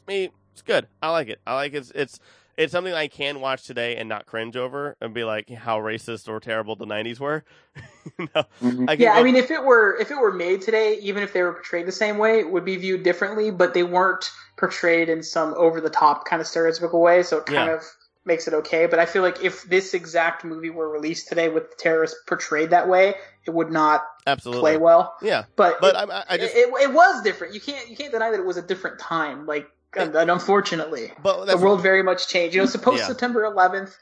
me, 0.07 0.31
it's 0.53 0.63
good. 0.63 0.87
I 1.03 1.11
like 1.11 1.29
it. 1.29 1.41
I 1.47 1.55
like 1.55 1.75
it's 1.75 1.91
it's 1.95 2.19
it's 2.57 2.71
something 2.73 2.93
I 2.93 3.09
can 3.09 3.41
watch 3.41 3.65
today 3.65 3.97
and 3.97 4.09
not 4.09 4.27
cringe 4.27 4.57
over 4.57 4.97
and 5.01 5.15
be 5.15 5.25
like 5.25 5.49
how 5.49 5.79
racist 5.81 6.29
or 6.29 6.39
terrible 6.41 6.77
the 6.77 6.85
'90s 6.87 7.19
were. 7.19 7.45
you 8.19 8.29
know, 8.35 8.45
Mhm. 8.61 8.91
I 8.91 8.93
Yeah, 8.95 9.15
go- 9.15 9.21
I 9.21 9.23
mean, 9.23 9.37
if 9.37 9.51
it 9.51 9.65
were 9.65 9.97
if 9.99 10.11
it 10.11 10.19
were 10.19 10.33
made 10.33 10.61
today, 10.63 10.99
even 11.01 11.23
if 11.23 11.33
they 11.33 11.43
were 11.43 11.55
portrayed 11.55 11.87
the 11.87 11.93
same 11.93 12.19
way, 12.19 12.41
it 12.41 12.51
would 12.51 12.65
be 12.65 12.77
viewed 12.77 13.03
differently. 13.03 13.51
But 13.51 13.73
they 13.75 13.83
weren't 13.83 14.31
portrayed 14.59 15.09
in 15.09 15.23
some 15.23 15.55
over 15.57 15.81
the 15.81 15.91
top 15.91 16.27
kind 16.27 16.41
of 16.43 16.47
stereotypical 16.47 17.01
way, 17.01 17.23
so 17.23 17.39
it 17.39 17.47
kind 17.47 17.69
Yeah. 17.69 17.77
of 17.77 17.83
makes 18.25 18.47
it 18.47 18.55
okay. 18.55 18.87
But 18.87 18.99
I 19.01 19.07
feel 19.07 19.23
like 19.23 19.43
if 19.43 19.65
this 19.65 19.95
exact 19.95 20.45
movie 20.45 20.71
were 20.71 20.89
released 20.89 21.29
today 21.29 21.49
with 21.49 21.71
the 21.71 21.77
terrorists 21.77 22.19
portrayed 22.29 22.71
that 22.71 22.87
way, 22.89 23.15
it 23.47 23.51
would 23.51 23.73
not 23.73 24.03
absolutely, 24.27 24.61
play 24.61 24.77
well. 24.77 25.17
yeah. 25.23 25.45
But 25.57 25.81
But 25.81 25.95
it, 25.95 26.11
I, 26.11 26.19
I- 26.21 26.25
I 26.29 26.37
just, 26.37 26.55
it, 26.55 26.69
it 26.69 26.93
was 26.93 27.23
different. 27.23 27.55
You 27.55 27.61
can't 27.61 27.89
you 27.89 27.97
can't 27.97 28.13
deny 28.13 28.31
that 28.31 28.39
it 28.39 28.47
was 28.47 28.59
a 28.59 28.63
different 28.63 29.01
time. 29.01 29.47
Like, 29.47 29.67
and, 29.97 30.15
and 30.15 30.31
unfortunately, 30.31 31.13
but 31.23 31.47
the 31.47 31.57
world 31.59 31.83
very 31.83 32.03
much 32.03 32.29
changed. 32.29 32.55
You 32.55 32.63
know, 32.63 32.67
supposed 32.67 33.01
Yeah. 33.01 33.07
September 33.09 33.43
11th. 33.45 33.95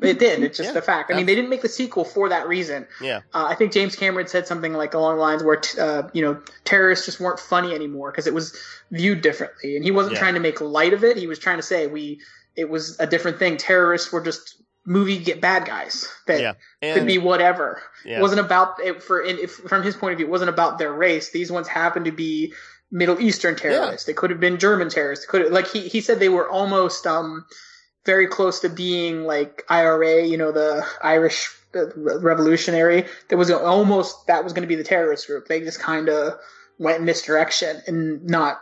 It 0.00 0.20
did. 0.20 0.44
It's 0.44 0.56
just 0.58 0.74
Yeah. 0.74 0.78
a 0.78 0.82
fact. 0.82 1.10
I 1.10 1.16
mean, 1.16 1.26
they 1.26 1.34
didn't 1.34 1.50
make 1.50 1.62
the 1.62 1.68
sequel 1.68 2.04
for 2.04 2.28
that 2.28 2.46
reason. 2.46 2.86
yeah, 3.00 3.22
Uh, 3.34 3.46
I 3.48 3.56
think 3.56 3.72
James 3.72 3.96
Cameron 3.96 4.28
said 4.28 4.46
something 4.46 4.72
like 4.74 4.94
along 4.94 5.16
the 5.16 5.20
lines 5.22 5.42
where 5.42 5.56
t- 5.56 5.80
uh, 5.80 6.04
you 6.12 6.22
know 6.22 6.40
terrorists 6.64 7.04
just 7.04 7.18
weren't 7.18 7.40
funny 7.40 7.74
anymore 7.74 8.12
because 8.12 8.28
it 8.28 8.34
was 8.34 8.56
viewed 8.92 9.22
differently, 9.22 9.74
and 9.74 9.84
he 9.84 9.90
wasn't 9.90 10.14
Yeah. 10.14 10.20
trying 10.20 10.34
to 10.34 10.40
make 10.40 10.60
light 10.60 10.92
of 10.92 11.02
it. 11.02 11.16
He 11.16 11.26
was 11.26 11.40
trying 11.40 11.56
to 11.56 11.62
say 11.64 11.88
we 11.88 12.20
it 12.54 12.70
was 12.70 12.96
a 13.00 13.06
different 13.08 13.38
thing. 13.40 13.56
Terrorists 13.56 14.12
were 14.12 14.20
just 14.20 14.62
movie 14.86 15.18
get 15.18 15.40
bad 15.40 15.64
guys 15.66 16.08
that 16.28 16.40
Yeah. 16.80 16.94
could 16.94 17.04
be 17.06 17.18
whatever. 17.18 17.82
yeah. 18.04 18.18
It 18.18 18.22
wasn't 18.22 18.40
about 18.40 18.78
it 18.80 19.02
for 19.02 19.20
in, 19.20 19.36
if, 19.40 19.50
from 19.50 19.82
his 19.82 19.96
point 19.96 20.12
of 20.12 20.18
view. 20.18 20.26
It 20.26 20.30
wasn't 20.30 20.50
about 20.50 20.78
their 20.78 20.92
race. 20.92 21.30
These 21.32 21.50
ones 21.50 21.66
happened 21.66 22.04
to 22.04 22.12
be 22.12 22.54
Middle 22.90 23.20
Eastern 23.20 23.56
terrorists. 23.56 24.06
They 24.06 24.12
could 24.12 24.30
have 24.30 24.40
been 24.40 24.58
German 24.58 24.88
terrorists. 24.88 25.26
Could 25.26 25.42
have, 25.42 25.52
like 25.52 25.68
he 25.68 25.88
he 25.88 26.00
said 26.00 26.20
they 26.20 26.28
were 26.28 26.48
almost 26.48 27.06
um 27.06 27.44
very 28.04 28.26
close 28.26 28.60
to 28.60 28.68
being 28.68 29.24
like 29.24 29.64
IRA, 29.68 30.24
you 30.24 30.36
know, 30.36 30.52
the 30.52 30.86
Irish 31.02 31.48
revolutionary. 31.74 33.06
That 33.28 33.36
was 33.36 33.50
almost 33.50 34.26
that 34.28 34.44
was 34.44 34.52
going 34.52 34.62
to 34.62 34.68
be 34.68 34.76
the 34.76 34.84
terrorist 34.84 35.26
group. 35.26 35.48
They 35.48 35.60
just 35.60 35.80
kind 35.80 36.08
of 36.08 36.34
went 36.78 37.00
in 37.00 37.06
this 37.06 37.22
direction 37.22 37.82
and 37.86 38.24
not 38.24 38.60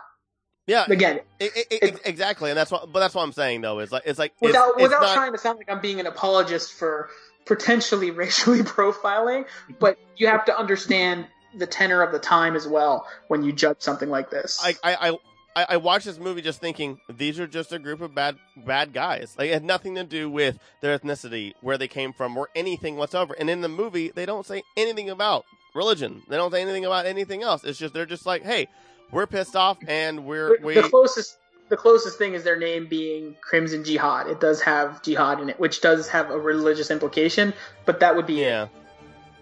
yeah, 0.67 0.85
again 0.89 1.19
it, 1.39 1.51
it, 1.55 1.67
it- 1.83 2.01
exactly, 2.05 2.49
and 2.49 2.57
that's 2.57 2.71
what. 2.71 2.91
But 2.91 2.99
that's 2.99 3.13
what 3.13 3.21
I'm 3.21 3.31
saying 3.33 3.61
though. 3.61 3.79
Is 3.79 3.91
like 3.91 4.03
it's 4.05 4.17
like 4.17 4.31
it's, 4.41 4.41
without 4.41 4.73
it's 4.75 4.83
without 4.83 5.01
not, 5.01 5.13
trying 5.13 5.31
to 5.33 5.37
sound 5.37 5.59
like 5.59 5.69
I'm 5.69 5.79
being 5.79 5.99
an 5.99 6.07
apologist 6.07 6.73
for 6.73 7.09
potentially 7.45 8.09
racially 8.11 8.61
profiling, 8.61 9.45
but 9.79 9.97
you 10.17 10.27
have 10.27 10.45
to 10.45 10.57
understand 10.57 11.27
the 11.57 11.67
tenor 11.67 12.01
of 12.01 12.11
the 12.11 12.19
time 12.19 12.55
as 12.55 12.67
well 12.67 13.07
when 13.27 13.43
you 13.43 13.51
judge 13.51 13.77
something 13.79 14.09
like 14.09 14.29
this. 14.29 14.59
I, 14.63 14.75
I, 14.83 15.17
I, 15.55 15.65
I- 15.69 15.77
watched 15.77 16.05
this 16.05 16.19
movie 16.19 16.41
just 16.41 16.59
thinking 16.59 16.99
these 17.09 17.39
are 17.39 17.47
just 17.47 17.71
a 17.71 17.79
group 17.79 18.01
of 18.01 18.13
bad 18.13 18.35
bad 18.57 18.93
guys. 18.93 19.35
Like 19.37 19.49
it 19.49 19.53
had 19.53 19.63
nothing 19.63 19.95
to 19.95 20.03
do 20.03 20.29
with 20.29 20.59
their 20.81 20.97
ethnicity, 20.97 21.53
where 21.61 21.77
they 21.77 21.87
came 21.87 22.11
from, 22.13 22.35
or 22.37 22.49
anything 22.55 22.97
whatsoever. 22.97 23.35
And 23.39 23.49
in 23.49 23.61
the 23.61 23.69
movie, 23.69 24.11
they 24.13 24.25
don't 24.25 24.45
say 24.45 24.63
anything 24.75 25.09
about 25.09 25.45
religion. 25.73 26.23
They 26.29 26.35
don't 26.35 26.51
say 26.51 26.61
anything 26.61 26.85
about 26.85 27.05
anything 27.05 27.41
else. 27.43 27.63
It's 27.63 27.79
just 27.79 27.93
they're 27.93 28.05
just 28.05 28.25
like, 28.25 28.43
hey, 28.43 28.67
we're 29.11 29.27
pissed 29.27 29.55
off, 29.55 29.77
and 29.87 30.25
we're 30.25 30.59
we. 30.61 30.73
the 30.73 30.83
closest 30.83 31.37
the 31.69 31.77
closest 31.77 32.17
thing 32.17 32.33
is 32.33 32.43
their 32.43 32.59
name 32.59 32.87
being 32.87 33.35
Crimson 33.41 33.83
Jihad. 33.83 34.27
It 34.27 34.39
does 34.39 34.61
have 34.61 35.01
jihad 35.01 35.39
in 35.39 35.49
it, 35.49 35.59
which 35.59 35.81
does 35.81 36.07
have 36.09 36.29
a 36.31 36.37
religious 36.37 36.91
implication, 36.91 37.53
but 37.85 38.01
that 38.01 38.15
would 38.15 38.27
be 38.27 38.41
it. 38.43 38.47
yeah, 38.47 38.67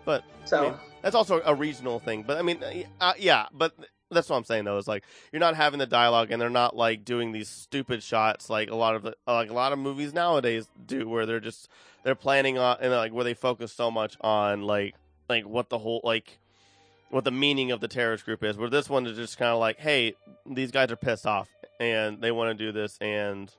but 0.05 0.23
So 0.45 0.57
I 0.57 0.61
mean, 0.69 0.73
that's 1.03 1.15
also 1.15 1.41
a 1.45 1.53
regional 1.53 1.99
thing. 1.99 2.23
But 2.23 2.37
I 2.37 2.41
mean, 2.41 2.63
uh, 2.99 3.13
yeah, 3.19 3.47
but 3.53 3.75
that's 4.09 4.29
what 4.29 4.37
I'm 4.37 4.45
saying 4.45 4.63
though. 4.63 4.77
Is 4.77 4.87
like 4.87 5.03
you're 5.31 5.39
not 5.39 5.55
having 5.55 5.77
the 5.77 5.85
dialogue, 5.85 6.31
and 6.31 6.41
they're 6.41 6.49
not 6.49 6.75
like 6.75 7.05
doing 7.05 7.33
these 7.33 7.49
stupid 7.49 8.01
shots 8.01 8.49
like 8.49 8.71
a 8.71 8.75
lot 8.75 8.95
of 8.95 9.03
the 9.03 9.15
like 9.27 9.49
a 9.49 9.53
lot 9.53 9.73
of 9.73 9.79
movies 9.79 10.13
nowadays 10.13 10.67
do, 10.85 11.07
where 11.07 11.25
they're 11.25 11.41
just 11.41 11.67
they're 12.03 12.15
planning 12.15 12.57
on 12.57 12.77
and 12.81 12.91
like 12.91 13.11
where 13.11 13.25
they 13.25 13.33
focus 13.33 13.73
so 13.73 13.91
much 13.91 14.17
on 14.21 14.61
like 14.61 14.95
like 15.29 15.45
what 15.45 15.69
the 15.69 15.77
whole 15.77 16.01
like 16.03 16.39
what 17.09 17.25
the 17.25 17.31
meaning 17.31 17.71
of 17.71 17.81
the 17.81 17.87
terrorist 17.87 18.25
group 18.25 18.43
is. 18.43 18.57
Where 18.57 18.69
this 18.69 18.89
one 18.89 19.05
is 19.05 19.17
just 19.17 19.37
kind 19.37 19.51
of 19.51 19.59
like, 19.59 19.79
hey, 19.79 20.15
these 20.45 20.71
guys 20.71 20.89
are 20.91 20.95
pissed 20.95 21.27
off 21.27 21.49
and 21.79 22.21
they 22.21 22.31
want 22.31 22.57
to 22.57 22.65
do 22.65 22.71
this, 22.71 22.97
and 23.01 23.53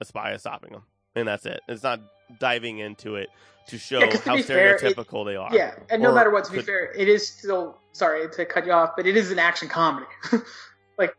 a 0.00 0.06
spy 0.06 0.32
is 0.32 0.40
stopping 0.40 0.72
them, 0.72 0.84
and 1.14 1.28
that's 1.28 1.44
it. 1.44 1.60
It's 1.68 1.82
not 1.82 2.00
diving 2.40 2.78
into 2.78 3.16
it 3.16 3.28
to 3.68 3.78
show 3.78 4.00
Yeah, 4.00 4.06
'cause 4.10 4.20
to 4.22 4.30
how 4.30 4.36
be 4.36 4.42
fair, 4.42 4.76
it- 4.76 4.96
they 4.96 5.36
are. 5.36 5.50
yeah, 5.54 5.74
and 5.90 6.02
no 6.02 6.12
matter 6.14 6.30
what, 6.30 6.44
to 6.44 6.50
be 6.52 6.58
could- 6.58 6.66
fair, 6.66 6.92
it 6.92 7.08
is 7.08 7.26
still 7.26 7.78
sorry 7.92 8.28
to 8.28 8.44
cut 8.44 8.66
you 8.66 8.72
off, 8.72 8.90
but 8.96 9.06
it 9.06 9.16
is 9.16 9.30
an 9.30 9.38
action 9.38 9.68
comedy. 9.68 10.06
like 10.98 11.16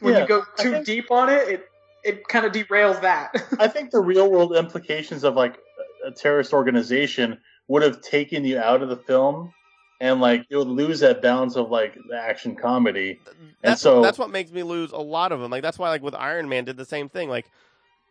when 0.00 0.14
Yeah, 0.14 0.20
you 0.20 0.26
go 0.28 0.42
too 0.58 0.72
think- 0.72 0.86
deep 0.86 1.10
on 1.10 1.28
it, 1.28 1.48
it 1.48 1.68
it 2.04 2.26
kind 2.26 2.44
of 2.44 2.50
derails 2.52 3.00
that. 3.02 3.30
I 3.60 3.68
think 3.68 3.92
the 3.92 4.00
real 4.00 4.28
world 4.30 4.56
implications 4.56 5.22
of 5.22 5.36
like 5.36 5.58
a 6.04 6.10
terrorist 6.10 6.52
organization 6.52 7.38
would 7.68 7.82
have 7.82 8.00
taken 8.00 8.44
you 8.44 8.58
out 8.58 8.82
of 8.82 8.88
the 8.88 8.96
film, 8.96 9.52
and 10.00 10.20
like 10.20 10.44
you 10.48 10.58
would 10.58 10.66
lose 10.68 10.98
that 11.00 11.22
balance 11.22 11.54
of 11.54 11.70
like 11.70 11.94
the 12.08 12.16
action 12.16 12.56
comedy. 12.56 13.20
that's 13.62 13.80
so- 13.82 14.02
that's 14.02 14.18
what 14.18 14.30
makes 14.30 14.50
me 14.50 14.62
lose 14.64 14.90
a 14.90 14.96
lot 14.98 15.30
of 15.30 15.40
them. 15.40 15.50
Like 15.50 15.62
that's 15.62 15.78
why 15.78 15.90
like 15.90 16.02
with 16.02 16.14
Iron 16.16 16.48
Man 16.48 16.64
did 16.64 16.76
the 16.76 16.84
same 16.84 17.08
thing. 17.08 17.28
Like 17.28 17.46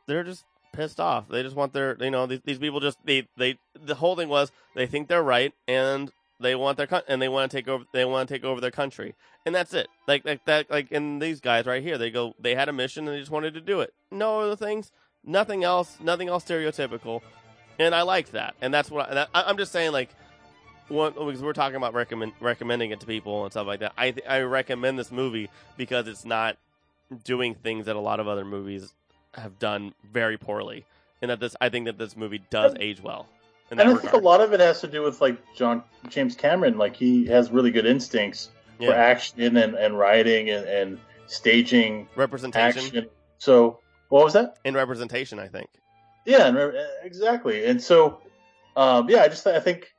they're 0.07 0.23
just 0.23 0.45
pissed 0.71 0.99
off. 0.99 1.27
They 1.29 1.43
just 1.43 1.55
want 1.55 1.73
their 1.73 1.97
you 1.99 2.11
know 2.11 2.25
these, 2.25 2.41
these 2.45 2.59
people 2.59 2.79
just 2.79 2.97
they 3.05 3.27
they 3.37 3.57
the 3.73 3.95
whole 3.95 4.15
thing 4.15 4.29
was 4.29 4.51
they 4.75 4.85
think 4.87 5.07
they're 5.07 5.23
right 5.23 5.53
and 5.67 6.11
they 6.39 6.55
want 6.55 6.77
their 6.77 6.87
and 7.07 7.21
they 7.21 7.29
want 7.29 7.51
to 7.51 7.57
take 7.57 7.67
over 7.67 7.83
they 7.93 8.05
want 8.05 8.27
to 8.27 8.33
take 8.35 8.43
over 8.43 8.59
their 8.61 8.71
country 8.71 9.15
and 9.45 9.53
that's 9.53 9.73
it. 9.73 9.87
Like 10.07 10.25
like 10.25 10.45
that 10.45 10.69
like 10.69 10.91
in 10.91 11.19
these 11.19 11.39
guys 11.39 11.65
right 11.65 11.83
here 11.83 11.97
they 11.97 12.09
go 12.11 12.33
they 12.39 12.55
had 12.55 12.69
a 12.69 12.73
mission 12.73 13.07
and 13.07 13.15
they 13.15 13.19
just 13.19 13.31
wanted 13.31 13.53
to 13.55 13.61
do 13.61 13.81
it. 13.81 13.93
No 14.11 14.41
other 14.41 14.55
things, 14.55 14.91
nothing 15.23 15.63
else, 15.63 15.97
nothing 16.01 16.29
else 16.29 16.43
stereotypical, 16.45 17.21
and 17.79 17.93
I 17.93 18.01
liked 18.01 18.31
that. 18.33 18.55
And 18.61 18.73
that's 18.73 18.89
what 18.89 19.11
I, 19.15 19.27
I- 19.33 19.43
I'm 19.43 19.57
just 19.57 19.71
saying 19.71 19.91
like. 19.91 20.09
One, 20.87 21.13
because 21.13 21.41
we're 21.41 21.53
talking 21.53 21.77
about 21.77 21.93
recommend, 21.93 22.33
recommending 22.41 22.91
it 22.91 22.99
to 22.99 23.05
people 23.05 23.43
and 23.43 23.53
stuff 23.53 23.65
like 23.65 23.79
that. 23.79 23.93
I 23.97 24.13
I 24.27 24.39
recommend 24.41 24.99
this 24.99 25.09
movie 25.09 25.49
because 25.77 26.05
it's 26.05 26.25
not 26.25 26.57
doing 27.23 27.55
things 27.55 27.85
that 27.85 27.95
a 27.95 27.99
lot 27.99 28.19
of 28.19 28.27
other 28.27 28.43
movies 28.43 28.93
have 29.33 29.59
done 29.59 29.93
very 30.11 30.37
poorly, 30.37 30.85
and 31.21 31.31
that 31.31 31.39
this 31.39 31.55
I 31.61 31.69
think 31.69 31.85
that 31.85 31.97
this 31.97 32.15
movie 32.17 32.41
does 32.49 32.73
age 32.79 33.01
well. 33.01 33.27
And 33.69 33.81
I 33.81 33.95
think 33.95 34.11
a 34.13 34.17
lot 34.17 34.41
of 34.41 34.51
it 34.51 34.59
has 34.59 34.81
to 34.81 34.87
do 34.87 35.01
with 35.01 35.21
like 35.21 35.37
John 35.55 35.83
James 36.09 36.35
Cameron. 36.35 36.77
Like 36.77 36.95
he 36.95 37.25
has 37.27 37.51
really 37.51 37.71
good 37.71 37.85
instincts 37.85 38.49
for 38.77 38.93
action 38.93 39.57
and, 39.57 39.75
and 39.75 39.97
writing 39.97 40.49
and, 40.49 40.65
and 40.65 40.99
staging 41.27 42.07
representation 42.15 42.83
action. 42.83 43.07
So 43.37 43.79
what 44.09 44.25
was 44.25 44.33
that? 44.33 44.57
In 44.65 44.73
representation. 44.73 45.39
I 45.39 45.47
think. 45.47 45.69
Yeah, 46.25 46.47
and 46.47 46.57
re- 46.57 46.85
exactly. 47.03 47.65
And 47.65 47.81
so, 47.81 48.19
um, 48.75 49.09
yeah, 49.09 49.21
I 49.21 49.27
just 49.29 49.47
I 49.47 49.59
think 49.59 49.93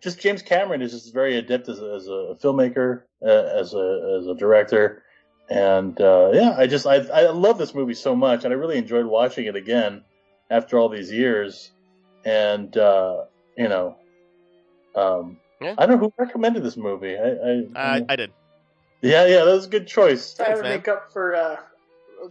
just 0.00 0.18
James 0.18 0.42
Cameron 0.42 0.82
is 0.82 0.92
just 0.92 1.12
very 1.12 1.36
adept 1.36 1.68
as 1.68 1.80
a, 1.80 1.94
as 1.94 2.06
a 2.06 2.36
filmmaker, 2.42 3.02
uh, 3.22 3.28
as 3.28 3.74
a 3.74 4.18
as 4.18 4.26
a 4.26 4.34
director, 4.34 5.02
and 5.48 6.00
uh, 6.00 6.30
yeah, 6.32 6.54
I 6.56 6.66
just 6.66 6.86
I 6.86 6.96
I 6.96 7.30
love 7.30 7.58
this 7.58 7.74
movie 7.74 7.94
so 7.94 8.16
much, 8.16 8.44
and 8.44 8.52
I 8.52 8.56
really 8.56 8.78
enjoyed 8.78 9.06
watching 9.06 9.46
it 9.46 9.56
again 9.56 10.02
after 10.50 10.78
all 10.78 10.88
these 10.88 11.10
years, 11.10 11.70
and 12.24 12.76
uh, 12.76 13.24
you 13.56 13.68
know, 13.68 13.96
um, 14.94 15.38
Yeah. 15.60 15.74
I 15.78 15.86
don't 15.86 16.00
know 16.00 16.06
who 16.06 16.24
recommended 16.24 16.62
this 16.62 16.76
movie. 16.76 17.16
I, 17.16 17.30
I, 17.30 17.96
I 17.96 18.06
I 18.08 18.16
did. 18.16 18.32
yeah, 19.02 19.26
yeah, 19.26 19.44
that 19.44 19.54
was 19.54 19.66
a 19.66 19.70
good 19.70 19.86
choice. 19.86 20.34
Try 20.34 20.46
Thanks, 20.46 20.60
to 20.60 20.68
make 20.68 20.88
up 20.88 21.12
for 21.12 21.34
uh, 21.34 21.56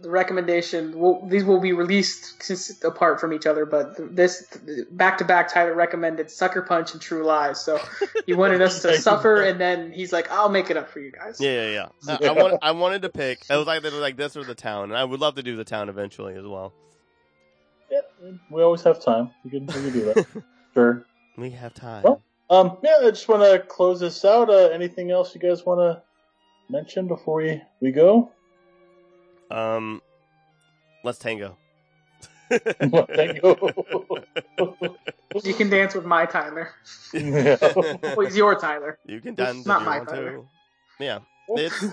the 0.00 0.10
recommendation. 0.10 0.98
We'll, 0.98 1.26
these 1.26 1.44
will 1.44 1.60
be 1.60 1.72
released 1.72 2.38
cons- 2.40 2.82
apart 2.84 3.20
from 3.20 3.32
each 3.32 3.46
other, 3.46 3.64
but 3.64 4.14
this 4.14 4.46
back 4.90 5.18
to 5.18 5.24
back, 5.24 5.52
Tyler 5.52 5.74
recommended 5.74 6.30
Sucker 6.30 6.62
Punch 6.62 6.92
and 6.92 7.00
True 7.00 7.24
Lies. 7.24 7.60
So 7.60 7.80
he 8.26 8.34
wanted 8.34 8.62
us 8.62 8.82
to 8.82 8.96
suffer, 9.00 9.42
and 9.42 9.60
then 9.60 9.92
he's 9.92 10.12
like, 10.12 10.30
"I'll 10.30 10.48
make 10.48 10.70
it 10.70 10.76
up 10.76 10.90
for 10.90 11.00
you 11.00 11.12
guys." 11.12 11.40
Yeah, 11.40 11.68
yeah, 11.68 11.88
yeah. 12.06 12.18
I, 12.20 12.26
I, 12.28 12.32
wanted, 12.32 12.58
I 12.62 12.70
wanted 12.72 13.02
to 13.02 13.08
pick. 13.08 13.44
It 13.48 13.56
was 13.56 13.68
either 13.68 13.90
like 13.92 14.16
this 14.16 14.36
or 14.36 14.44
the 14.44 14.54
town, 14.54 14.84
and 14.84 14.96
I 14.96 15.04
would 15.04 15.20
love 15.20 15.36
to 15.36 15.42
do 15.42 15.56
the 15.56 15.64
town 15.64 15.88
eventually 15.88 16.34
as 16.34 16.44
well. 16.46 16.72
Yeah, 17.90 18.00
we 18.50 18.62
always 18.62 18.82
have 18.82 19.02
time. 19.02 19.30
We 19.44 19.50
can, 19.50 19.66
we 19.66 19.72
can 19.72 19.92
do 19.92 20.04
that. 20.12 20.26
sure. 20.74 21.06
We 21.36 21.50
have 21.50 21.74
time. 21.74 22.02
Well, 22.02 22.22
Um, 22.50 22.78
yeah, 22.82 22.96
I 23.02 23.10
just 23.10 23.28
want 23.28 23.42
to 23.42 23.60
close 23.66 24.00
this 24.00 24.24
out. 24.24 24.50
Uh, 24.50 24.68
anything 24.68 25.10
else 25.10 25.34
you 25.34 25.40
guys 25.40 25.64
want 25.64 25.80
to 25.80 26.02
mention 26.68 27.06
before 27.06 27.36
we, 27.36 27.62
we 27.80 27.92
go? 27.92 28.32
Um, 29.50 30.00
let's 31.04 31.18
tango. 31.18 31.56
Thank 32.50 33.42
you. 33.42 33.56
You 35.44 35.52
can 35.52 35.68
dance 35.68 35.94
with 35.94 36.06
my 36.06 36.24
Tyler. 36.24 36.70
Yeah. 37.12 37.58
Well, 38.16 38.20
he's 38.24 38.36
your 38.36 38.54
Tyler. 38.58 38.98
You 39.04 39.20
can 39.20 39.34
dance 39.34 39.66
Not 39.66 39.82
if 39.82 39.86
my 39.86 39.96
want 39.98 40.08
Tyler. 40.08 40.30
to. 40.30 40.48
Yeah, 40.98 41.18
it's. 41.48 41.84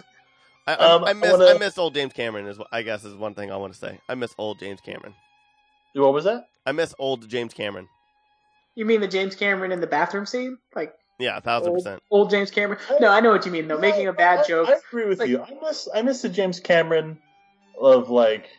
I, 0.66 0.76
I, 0.76 0.94
Um, 0.94 1.04
I 1.04 1.10
I 1.10 1.14
miss 1.14 1.32
wanna- 1.32 1.46
I 1.48 1.58
miss 1.58 1.78
old 1.78 1.94
James 1.94 2.14
Cameron 2.14 2.46
is 2.48 2.58
I 2.72 2.84
guess 2.84 3.04
is 3.04 3.16
one 3.16 3.34
thing 3.34 3.52
I 3.52 3.58
want 3.58 3.74
to 3.74 3.80
say. 3.80 4.00
I 4.08 4.16
miss 4.16 4.34
old 4.38 4.60
James 4.60 4.80
Cameron. 4.80 5.14
what 5.94 6.14
was 6.14 6.24
that? 6.24 6.48
I 6.66 6.72
miss 6.72 6.96
old 7.00 7.28
James 7.28 7.54
Cameron. 7.54 7.90
You 8.76 8.86
mean 8.86 9.02
the 9.02 9.10
James 9.10 9.36
Cameron 9.36 9.74
in 9.74 9.82
the 9.82 9.88
bathroom 9.88 10.26
scene, 10.26 10.58
like 10.74 10.94
Yeah, 11.20 11.36
a 11.38 11.42
thousand 11.42 11.72
old, 11.74 11.80
percent. 11.80 12.04
old 12.12 12.30
James 12.30 12.50
Cameron? 12.50 12.80
No, 13.02 13.10
I 13.10 13.20
know 13.20 13.32
what 13.32 13.46
you 13.46 13.52
mean. 13.52 13.68
though. 13.68 13.78
making 13.78 14.08
a 14.08 14.14
bad 14.14 14.40
I, 14.40 14.48
joke. 14.48 14.70
I 14.70 14.76
agree 14.88 15.08
with 15.10 15.20
Like- 15.20 15.30
you. 15.30 15.42
I 15.44 15.54
miss 15.62 15.90
I 15.94 16.02
miss 16.02 16.22
the 16.22 16.30
James 16.30 16.62
Cameron 16.62 17.18
of 17.80 18.10
like 18.10 18.50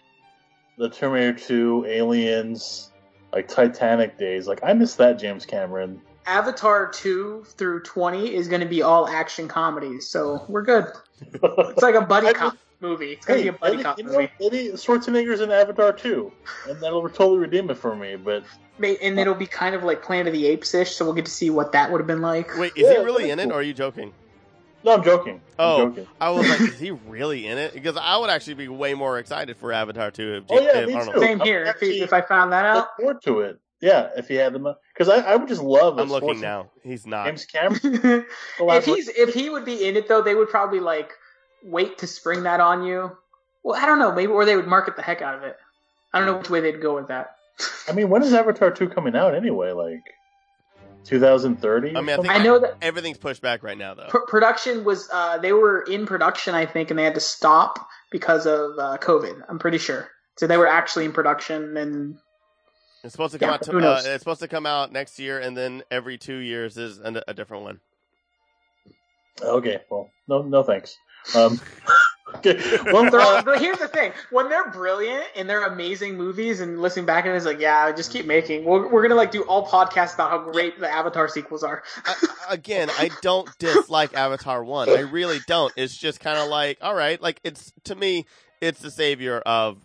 the 0.79 0.89
Terminator 0.89 1.33
2, 1.39 1.87
Aliens, 1.87 2.91
like 3.33 3.49
Titanic 3.49 4.19
days. 4.19 4.47
Like 4.47 4.61
I 4.63 4.73
miss 4.73 4.95
that 4.97 5.19
James 5.19 5.47
Cameron. 5.47 6.01
Avatar 6.27 6.91
2 6.91 7.45
through 7.47 7.83
20 7.83 8.35
is 8.35 8.49
going 8.49 8.63
to 8.63 8.67
be 8.67 8.81
all 8.81 9.07
action 9.07 9.47
comedies, 9.47 10.09
so 10.09 10.45
we're 10.49 10.63
good. 10.63 10.87
It's 11.21 11.83
like 11.83 11.95
a 11.95 12.01
buddy 12.07 12.33
cop 12.33 12.57
movie. 12.81 13.13
It's 13.13 13.27
going 13.27 13.41
to 13.41 13.45
Hey, 13.45 13.51
be 13.51 13.57
a 13.57 13.59
buddy 13.59 13.75
Eddie, 13.75 13.83
cop 13.83 13.99
you 13.99 14.05
know, 14.05 14.13
movie. 14.13 14.31
Eddie 14.41 14.69
Schwarzenegger's 14.71 15.41
in 15.41 15.51
Avatar 15.51 15.93
2, 15.93 16.33
and 16.69 16.81
that'll 16.81 17.07
totally 17.11 17.39
redeem 17.39 17.69
it 17.71 17.77
for 17.77 17.95
me. 17.95 18.17
But 18.17 18.43
And 18.83 19.21
it'll 19.21 19.35
be 19.35 19.47
kind 19.47 19.75
of 19.75 19.85
like 19.85 20.03
Planet 20.03 20.29
of 20.29 20.33
the 20.33 20.47
Apes 20.47 20.73
ish, 20.73 20.93
so 20.97 21.05
we'll 21.05 21.15
get 21.15 21.27
to 21.27 21.31
see 21.31 21.51
what 21.51 21.73
that 21.73 21.93
would 21.93 22.01
have 22.01 22.09
been 22.09 22.23
like. 22.23 22.57
Wait, 22.57 22.73
is 22.75 22.89
he 22.89 22.97
really 23.05 23.29
that's 23.29 23.43
in 23.43 23.51
it, 23.51 23.53
or 23.53 23.59
are 23.59 23.63
you 23.63 23.75
joking? 23.75 24.13
No, 24.85 24.95
I'm 24.95 25.03
joking. 25.05 25.35
I'm 25.35 25.41
Oh, 25.59 25.89
joking. 25.89 26.07
I 26.21 26.31
was 26.31 26.49
like, 26.49 26.61
is 26.61 26.79
he 26.79 26.91
really 27.09 27.47
in 27.47 27.59
it? 27.59 27.75
Because 27.75 27.97
I 27.97 28.17
would 28.17 28.31
actually 28.31 28.55
be 28.55 28.69
way 28.69 28.95
more 28.95 29.19
excited 29.19 29.57
for 29.57 29.73
Avatar 29.73 30.11
2 30.11 30.35
if, 30.35 30.45
Oh, 30.51 30.61
yeah, 30.61 30.79
if 30.79 30.89
me 30.89 30.95
Arnold. 30.95 31.15
too. 31.15 31.21
Same 31.21 31.41
here. 31.41 31.63
If, 31.63 31.69
actually- 31.69 32.01
if 32.01 32.13
I 32.13 32.21
found 32.21 32.53
that 32.53 32.65
out. 32.65 32.77
Look 32.77 32.89
forward 32.99 33.23
to 33.25 33.41
it. 33.41 33.61
Yeah, 33.81 34.09
if 34.17 34.29
he 34.29 34.37
had 34.37 34.55
them, 34.55 34.67
because 34.95 35.11
I, 35.11 35.33
I 35.33 35.37
would 35.37 35.49
just 35.49 35.61
love. 35.61 35.99
a 35.99 36.03
I'm 36.03 36.09
looking 36.09 36.41
now. 36.41 36.71
He's 36.83 37.07
not. 37.07 37.27
James 37.27 37.45
Cameron. 37.45 38.25
Oh, 38.59 38.71
if 38.71 38.87
he's 38.87 39.09
if 39.09 39.35
he 39.35 39.51
would 39.51 39.67
be 39.67 39.87
in 39.87 39.97
it 39.97 40.09
though, 40.09 40.23
they 40.23 40.35
would 40.35 40.49
probably 40.49 40.81
like 40.81 41.13
wait 41.63 41.99
to 41.99 42.07
spring 42.07 42.45
that 42.45 42.61
on 42.61 42.85
you. 42.85 43.15
Well, 43.63 43.79
I 43.79 43.85
don't 43.85 43.99
know, 43.99 44.13
maybe 44.13 44.33
or 44.33 44.47
they 44.47 44.57
would 44.57 44.67
market 44.67 44.97
the 44.97 45.03
heck 45.03 45.21
out 45.21 45.35
of 45.35 45.43
it. 45.43 45.57
I 46.15 46.19
don't 46.19 46.27
know 46.27 46.33
hmm. 46.35 46.39
which 46.39 46.49
way 46.51 46.61
they'd 46.61 46.81
go 46.81 46.95
with 46.95 47.09
that. 47.09 47.37
I 47.87 47.93
mean, 47.93 48.09
when 48.09 48.23
is 48.23 48.33
Avatar 48.33 48.71
2 48.71 48.89
coming 48.89 49.15
out 49.15 49.35
anyway? 49.35 49.73
Like 49.73 50.03
2030? 51.05 51.97
I 51.97 52.01
mean, 52.01 52.11
I 52.11 52.17
think 52.17 52.31
I 52.31 52.39
know 52.43 52.59
that 52.59 52.77
everything's 52.83 53.19
pushed 53.19 53.43
back 53.43 53.63
right 53.63 53.77
now, 53.79 53.95
though. 53.95 54.07
pr- 54.09 54.27
production 54.29 54.85
was 54.85 55.09
uh, 55.13 55.39
they 55.39 55.53
were 55.53 55.83
in 55.83 56.07
production, 56.07 56.55
I 56.55 56.67
think, 56.67 56.91
and 56.91 56.99
they 56.99 57.05
had 57.05 57.15
to 57.15 57.21
stop 57.21 57.87
because 58.11 58.47
of 58.47 58.73
uh, 58.79 58.99
COVID. 59.01 59.43
I'm 59.49 59.59
pretty 59.59 59.79
sure. 59.79 60.09
So 60.37 60.47
they 60.47 60.57
were 60.57 60.67
actually 60.67 61.05
in 61.05 61.13
production, 61.13 61.77
and 61.77 62.19
It's 63.05 63.13
supposed 63.13 63.33
to 63.35 63.39
come 63.39 63.49
Yeah, 63.51 63.55
out. 63.55 63.63
To, 63.63 63.71
who 63.71 63.79
uh, 63.79 63.81
knows? 63.81 64.07
it's 64.07 64.23
supposed 64.23 64.41
to 64.41 64.49
come 64.49 64.67
out 64.67 64.93
next 64.93 65.19
year, 65.19 65.39
and 65.39 65.57
then 65.57 65.83
every 65.91 66.19
two 66.19 66.39
years 66.39 66.77
is 66.77 66.99
a, 67.01 67.23
a 67.29 67.35
different 67.35 67.63
one. 67.65 67.81
Okay, 69.43 69.81
well, 69.91 70.11
no, 70.29 70.43
no 70.43 70.63
thanks. 70.63 70.97
Um, 71.35 71.61
okay, 72.37 72.79
well, 72.93 73.15
uh, 73.15 73.43
but 73.45 73.61
here's 73.61 73.79
the 73.79 73.89
thing: 73.89 74.13
when 74.31 74.49
they're 74.49 74.71
brilliant 74.71 75.25
and 75.37 75.49
they're 75.49 75.65
amazing 75.65 76.17
movies, 76.17 76.61
and 76.61 76.81
listening 76.81 77.07
back 77.07 77.27
and 77.27 77.35
it's 77.35 77.47
like, 77.47 77.61
yeah, 77.61 77.91
just 77.93 78.13
keep 78.13 78.27
making. 78.27 78.65
We're, 78.65 78.89
we're 78.89 79.03
gonna 79.03 79.15
like 79.15 79.31
do 79.31 79.43
all 79.43 79.67
podcasts 79.67 80.15
about 80.15 80.31
how 80.31 80.51
great 80.51 80.79
the 80.79 80.91
Avatar 80.91 81.29
sequels 81.29 81.63
are. 81.63 81.83
I, 82.05 82.15
again, 82.51 82.91
I 82.99 83.11
don't 83.23 83.49
dislike 83.59 84.15
Avatar 84.15 84.65
One. 84.65 84.89
I 84.89 85.01
really 85.01 85.39
don't. 85.47 85.73
It's 85.77 85.97
just 85.97 86.21
kind 86.21 86.39
of 86.39 86.49
like, 86.49 86.79
all 86.83 86.95
right, 86.95 87.21
like 87.21 87.41
it's 87.45 87.73
to 87.85 87.95
me, 87.95 88.27
it's 88.61 88.81
the 88.81 88.91
savior 88.91 89.39
of 89.41 89.79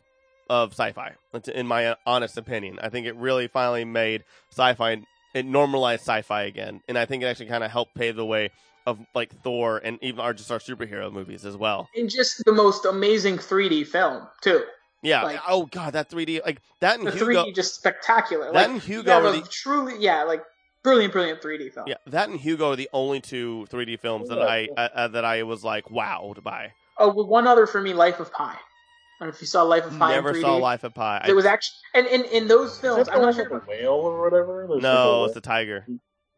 of 0.49 0.71
sci-fi. 0.71 1.13
In 1.53 1.67
my 1.67 1.95
honest 2.05 2.37
opinion, 2.37 2.79
I 2.81 2.89
think 2.89 3.05
it 3.05 3.15
really 3.15 3.47
finally 3.47 3.85
made 3.85 4.23
sci-fi. 4.51 5.03
It 5.35 5.45
normalized 5.45 6.01
sci-fi 6.01 6.43
again, 6.43 6.81
and 6.87 6.97
I 6.97 7.05
think 7.05 7.21
it 7.21 7.27
actually 7.27 7.45
kind 7.47 7.63
of 7.63 7.69
helped 7.69 7.93
pave 7.93 8.15
the 8.15 8.25
way 8.25 8.49
of 8.89 8.99
like 9.15 9.33
Thor 9.43 9.77
and 9.83 9.97
even 10.01 10.19
our 10.19 10.33
just 10.33 10.51
our 10.51 10.59
superhero 10.59 11.11
movies 11.11 11.45
as 11.45 11.55
well. 11.55 11.87
And 11.95 12.09
just 12.09 12.43
the 12.45 12.51
most 12.51 12.85
amazing 12.85 13.37
3D 13.37 13.87
film 13.87 14.27
too. 14.41 14.63
Yeah. 15.01 15.23
Like- 15.23 15.39
oh 15.47 15.65
god, 15.65 15.93
that 15.93 16.09
3D 16.09 16.43
like 16.45 16.61
that 16.81 16.99
and 16.99 17.07
The 17.07 17.11
Hugo. 17.11 17.45
3D 17.45 17.55
just 17.55 17.75
spectacular. 17.75 18.45
That 18.45 18.53
like, 18.53 18.69
and 18.69 18.81
Hugo 18.81 19.11
have 19.11 19.25
are 19.25 19.31
the- 19.31 19.47
truly, 19.49 19.95
yeah, 19.99 20.23
like 20.23 20.43
brilliant, 20.83 21.13
brilliant 21.13 21.41
3D 21.41 21.73
film. 21.73 21.87
Yeah, 21.87 21.95
that 22.07 22.29
and 22.29 22.39
Hugo 22.39 22.71
are 22.71 22.75
the 22.75 22.89
only 22.93 23.21
two 23.21 23.67
3D 23.69 23.99
films 23.99 24.29
that 24.29 24.41
I 24.41 24.67
uh, 24.75 24.89
uh, 24.93 25.07
that 25.09 25.23
I 25.25 25.43
was 25.43 25.63
like 25.63 25.85
wowed 25.85 26.43
by. 26.43 26.73
Oh, 26.97 27.13
well, 27.13 27.27
one 27.27 27.47
other 27.47 27.65
for 27.65 27.79
me, 27.79 27.93
Life 27.93 28.19
of 28.19 28.31
Pi. 28.33 28.43
I 28.51 29.25
don't 29.25 29.29
know 29.29 29.35
if 29.35 29.41
you 29.41 29.47
saw 29.47 29.63
Life 29.63 29.85
of 29.85 29.97
Pi. 29.97 30.11
Never 30.11 30.29
in 30.29 30.35
3D. 30.35 30.41
saw 30.41 30.55
Life 30.57 30.83
of 30.83 30.93
Pi. 30.93 31.25
It 31.27 31.33
was 31.33 31.45
actually, 31.45 31.75
and 31.93 32.07
in 32.07 32.23
in 32.25 32.47
those 32.47 32.71
is 32.73 32.79
films, 32.79 33.05
that 33.07 33.13
I'm 33.13 33.21
the 33.21 33.25
not 33.27 33.35
sure. 33.35 33.49
with 33.49 33.63
the 33.63 33.69
whale 33.69 33.91
or 33.93 34.21
whatever? 34.21 34.65
There's 34.69 34.81
no, 34.81 35.21
like 35.21 35.29
it's 35.29 35.37
a 35.37 35.41
tiger. 35.41 35.85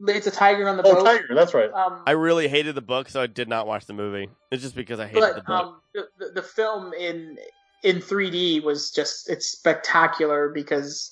If- 0.07 0.15
It's 0.15 0.28
a 0.28 0.32
tiger 0.32 0.68
on 0.68 0.78
the 0.78 0.84
a- 0.84 0.94
boat. 0.94 0.98
oh, 1.02 1.03
tiger. 1.06 1.36
That's 1.36 1.53
right. 1.53 1.72
Um, 1.72 2.03
I 2.07 2.11
really 2.11 2.48
hated 2.48 2.76
the 2.76 2.82
book, 2.82 3.10
so 3.10 3.22
I 3.22 3.28
did 3.28 3.48
not 3.49 3.68
watch 3.68 3.86
the 3.86 3.94
movie. 3.94 4.30
It's 4.52 4.61
just 4.64 4.76
because 4.76 4.99
I 4.99 5.07
hated 5.07 5.22
the 5.22 5.34
but 5.36 5.45
book. 5.45 5.65
um, 5.65 5.82
the, 5.94 6.07
the, 6.19 6.32
the 6.36 6.41
film 6.44 6.94
in 6.94 7.38
in 7.84 7.98
3D 7.98 8.64
was 8.64 8.91
just 8.91 9.30
it's 9.30 9.48
spectacular 9.48 10.49
because 10.49 11.11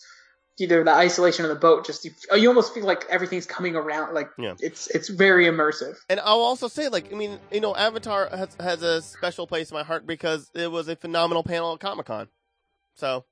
either 0.60 0.84
the 0.84 0.92
isolation 0.94 1.46
of 1.46 1.50
the 1.50 1.56
boat, 1.56 1.86
just 1.86 2.04
you, 2.06 2.12
you 2.36 2.48
almost 2.50 2.74
feel 2.74 2.86
like 2.86 3.06
everything's 3.10 3.46
coming 3.46 3.76
around. 3.76 4.14
Like 4.14 4.30
Yeah. 4.38 4.54
it's 4.60 4.88
it's 4.88 5.08
very 5.10 5.46
immersive. 5.46 5.96
and 6.10 6.20
I'll 6.20 6.42
also 6.42 6.68
say, 6.68 6.90
like, 6.90 7.12
I 7.12 7.16
mean, 7.16 7.40
you 7.52 7.62
know, 7.62 7.76
Avatar 7.76 8.28
has 8.30 8.50
has 8.60 8.84
a 8.84 9.02
special 9.02 9.48
place 9.48 9.72
in 9.72 9.76
my 9.76 9.84
heart 9.84 10.06
because 10.06 10.52
it 10.54 10.70
was 10.72 10.88
a 10.90 10.96
phenomenal 10.96 11.44
panel 11.44 11.74
at 11.74 11.80
Comic 11.80 12.06
Con. 12.08 12.28
So 12.96 13.24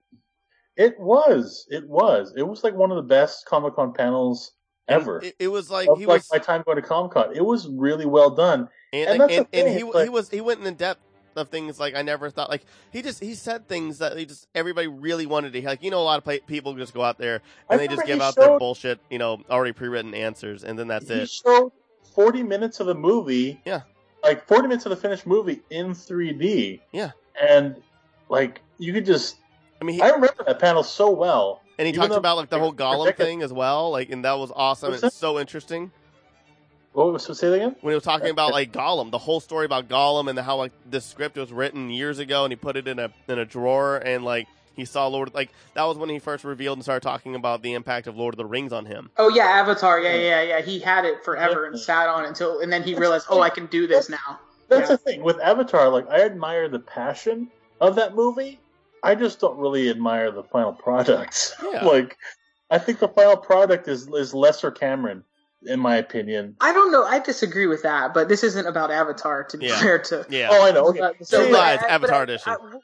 It 0.78 0.96
was. 1.00 1.66
It 1.70 1.88
was. 1.88 2.34
It 2.38 2.44
was 2.48 2.64
like 2.64 2.74
one 2.76 2.92
of 2.92 2.98
the 2.98 3.04
best 3.04 3.46
Comic 3.46 3.76
Con 3.76 3.94
panels 3.94 4.52
ever. 4.88 5.20
it, 5.24 5.36
it 5.40 5.48
was 5.48 5.70
like 5.70 5.88
of 5.90 6.00
he 6.00 6.06
like 6.06 6.20
was, 6.20 6.30
my 6.32 6.40
time 6.40 6.64
going 6.64 6.78
to 6.78 6.82
Comic 6.82 7.12
Con. 7.12 7.36
It 7.36 7.46
was 7.46 7.68
really 7.68 8.06
well 8.06 8.30
done. 8.30 8.70
and, 8.94 9.22
and 9.22 9.32
and, 9.32 9.48
and, 9.54 9.68
he 9.68 9.84
it's 9.84 10.04
he 10.04 10.10
was 10.10 10.30
he 10.30 10.42
went 10.42 10.66
in 10.66 10.76
depth 10.76 11.02
of 11.36 11.50
things 11.50 11.80
like 11.80 11.96
I 11.96 12.02
never 12.02 12.30
thought. 12.30 12.50
Like 12.50 12.66
he 12.92 13.02
just 13.02 13.24
he 13.24 13.36
said 13.36 13.68
things 13.68 14.00
that 14.00 14.18
he 14.18 14.26
just 14.26 14.48
everybody 14.56 14.88
really 14.88 15.26
wanted 15.26 15.54
to 15.54 15.62
hear. 15.62 15.70
Like 15.70 15.84
you 15.84 15.92
know, 15.92 16.00
a 16.00 16.04
lot 16.04 16.26
of 16.26 16.48
people 16.48 16.74
just 16.74 16.94
go 16.94 17.04
out 17.04 17.18
there 17.18 17.42
I 17.70 17.74
and 17.74 17.82
they 17.82 17.88
just 17.88 18.06
give 18.06 18.22
out 18.22 18.36
their 18.36 18.58
bullshit, 18.58 19.00
you 19.10 19.20
know, 19.20 19.42
already 19.50 19.74
pre-written 19.74 20.14
answers, 20.14 20.64
and 20.64 20.78
then 20.78 20.88
that's 20.88 21.08
he 21.08 21.14
it. 21.14 21.30
showed 21.30 21.72
40 22.16 22.44
minutes 22.44 22.80
of 22.80 22.88
the 22.88 22.96
movie. 22.96 23.62
Yeah. 23.66 23.82
Like 24.24 24.48
40 24.48 24.68
minutes 24.68 24.86
of 24.86 24.90
the 24.90 24.96
finished 24.96 25.28
movie 25.28 25.62
in 25.70 25.92
3D. 25.92 26.82
Yeah. 26.92 27.12
And 27.40 27.76
like 28.30 28.62
you 28.80 28.94
could 28.94 29.06
just 29.06 29.38
I 29.82 29.86
mean, 29.86 29.96
he, 29.96 30.02
I 30.02 30.10
remember 30.10 30.44
that 30.46 30.60
panel 30.60 30.84
so 30.84 31.12
well. 31.12 31.62
And 31.78 31.86
he 31.88 31.94
talked 31.94 32.10
though- 32.10 32.16
about 32.18 32.38
like 32.38 32.50
the 32.50 32.60
whole 32.60 32.74
Gollum 32.74 33.06
decades- 33.06 33.18
thing 33.30 33.42
as 33.44 33.54
well, 33.54 33.92
like, 33.92 34.10
and 34.10 34.24
that 34.26 34.34
was 34.38 34.52
awesome. 34.56 34.92
What's 34.92 35.04
It's 35.04 35.16
that? 35.16 35.20
so 35.20 35.40
interesting 35.40 35.92
What 36.94 37.14
was 37.14 37.24
say 37.26 37.50
that 37.50 37.56
again? 37.56 37.76
when 37.82 37.92
he 37.92 37.96
was 37.96 38.04
talking 38.04 38.30
about 38.30 38.52
like 38.52 38.72
Gollum, 38.72 39.12
the 39.12 39.18
whole 39.20 39.40
story 39.40 39.66
about 39.66 39.88
Gollum 39.88 40.30
and 40.30 40.40
how 40.40 40.58
like 40.58 40.72
the 40.90 41.00
script 41.02 41.38
was 41.38 41.52
written 41.52 41.90
years 41.90 42.20
ago, 42.20 42.44
and 42.46 42.52
he 42.52 42.56
put 42.56 42.76
it 42.78 42.88
in 42.88 42.98
a 43.00 43.12
in 43.28 43.38
a 43.40 43.46
drawer, 43.46 43.98
and 43.98 44.24
like 44.26 44.48
he 44.76 44.86
saw 44.86 45.08
Lord, 45.08 45.34
like 45.34 45.50
that 45.76 45.84
was 45.84 45.98
when 45.98 46.10
he 46.10 46.20
first 46.20 46.44
revealed 46.44 46.78
and 46.78 46.84
started 46.84 47.02
talking 47.02 47.36
about 47.36 47.62
the 47.62 47.74
impact 47.74 48.08
of 48.08 48.16
Lord 48.18 48.34
of 48.34 48.38
the 48.38 48.46
Rings 48.46 48.72
on 48.74 48.86
him. 48.86 49.10
Oh 49.18 49.30
yeah, 49.30 49.44
Avatar. 49.46 50.00
Yeah, 50.00 50.16
yeah, 50.16 50.42
yeah. 50.42 50.62
He 50.62 50.80
had 50.80 51.06
it 51.06 51.24
forever 51.24 51.66
and 51.66 51.80
sat 51.80 52.08
on 52.10 52.26
it 52.26 52.28
until, 52.30 52.60
and 52.62 52.72
then 52.74 52.84
he 52.84 52.96
realized, 52.96 53.26
oh, 53.30 53.42
I 53.42 53.50
can 53.50 53.66
do 53.68 53.86
this 53.88 54.10
now. 54.10 54.40
That's 54.70 54.90
Yeah. 54.90 54.96
the 54.96 54.98
thing 54.98 55.24
with 55.24 55.40
Avatar. 55.40 55.90
Like 55.90 56.10
I 56.10 56.22
admire 56.22 56.68
the 56.70 56.80
passion 56.80 57.50
of 57.82 57.96
that 57.96 58.16
movie. 58.16 58.60
I 59.04 59.16
just 59.16 59.40
don't 59.40 59.58
really 59.58 59.90
admire 59.90 60.32
the 60.32 60.44
final 60.44 60.74
product. 60.74 61.54
Yeah. 61.72 61.86
like 61.86 62.18
I 62.70 62.78
think 62.80 63.00
the 63.00 63.08
final 63.08 63.38
product 63.38 63.88
is 63.88 64.08
is 64.08 64.34
lesser 64.34 64.72
Cameron, 64.72 65.24
in 65.66 65.80
my 65.80 65.96
opinion. 65.98 66.56
I 66.62 66.74
don't 66.74 66.92
know. 66.92 67.04
I 67.04 67.20
disagree 67.20 67.68
with 67.68 67.84
that, 67.84 68.14
but 68.14 68.28
this 68.30 68.44
isn't 68.44 68.66
about 68.68 68.92
Avatar. 68.92 69.44
To 69.46 69.58
be 69.58 69.68
Yeah. 69.68 69.80
fair 69.80 70.00
to 70.00 70.26
Yeah, 70.30 70.50
Oh, 70.52 70.66
I 70.66 70.72
know. 70.72 70.88
Okay. 70.88 71.00
Uh, 71.00 71.12
So 71.22 71.44
but 71.46 71.52
lies, 71.52 71.80
Avatar 71.88 72.00
but 72.10 72.12
I- 72.20 72.24
edition. 72.24 72.52
I- 72.54 72.78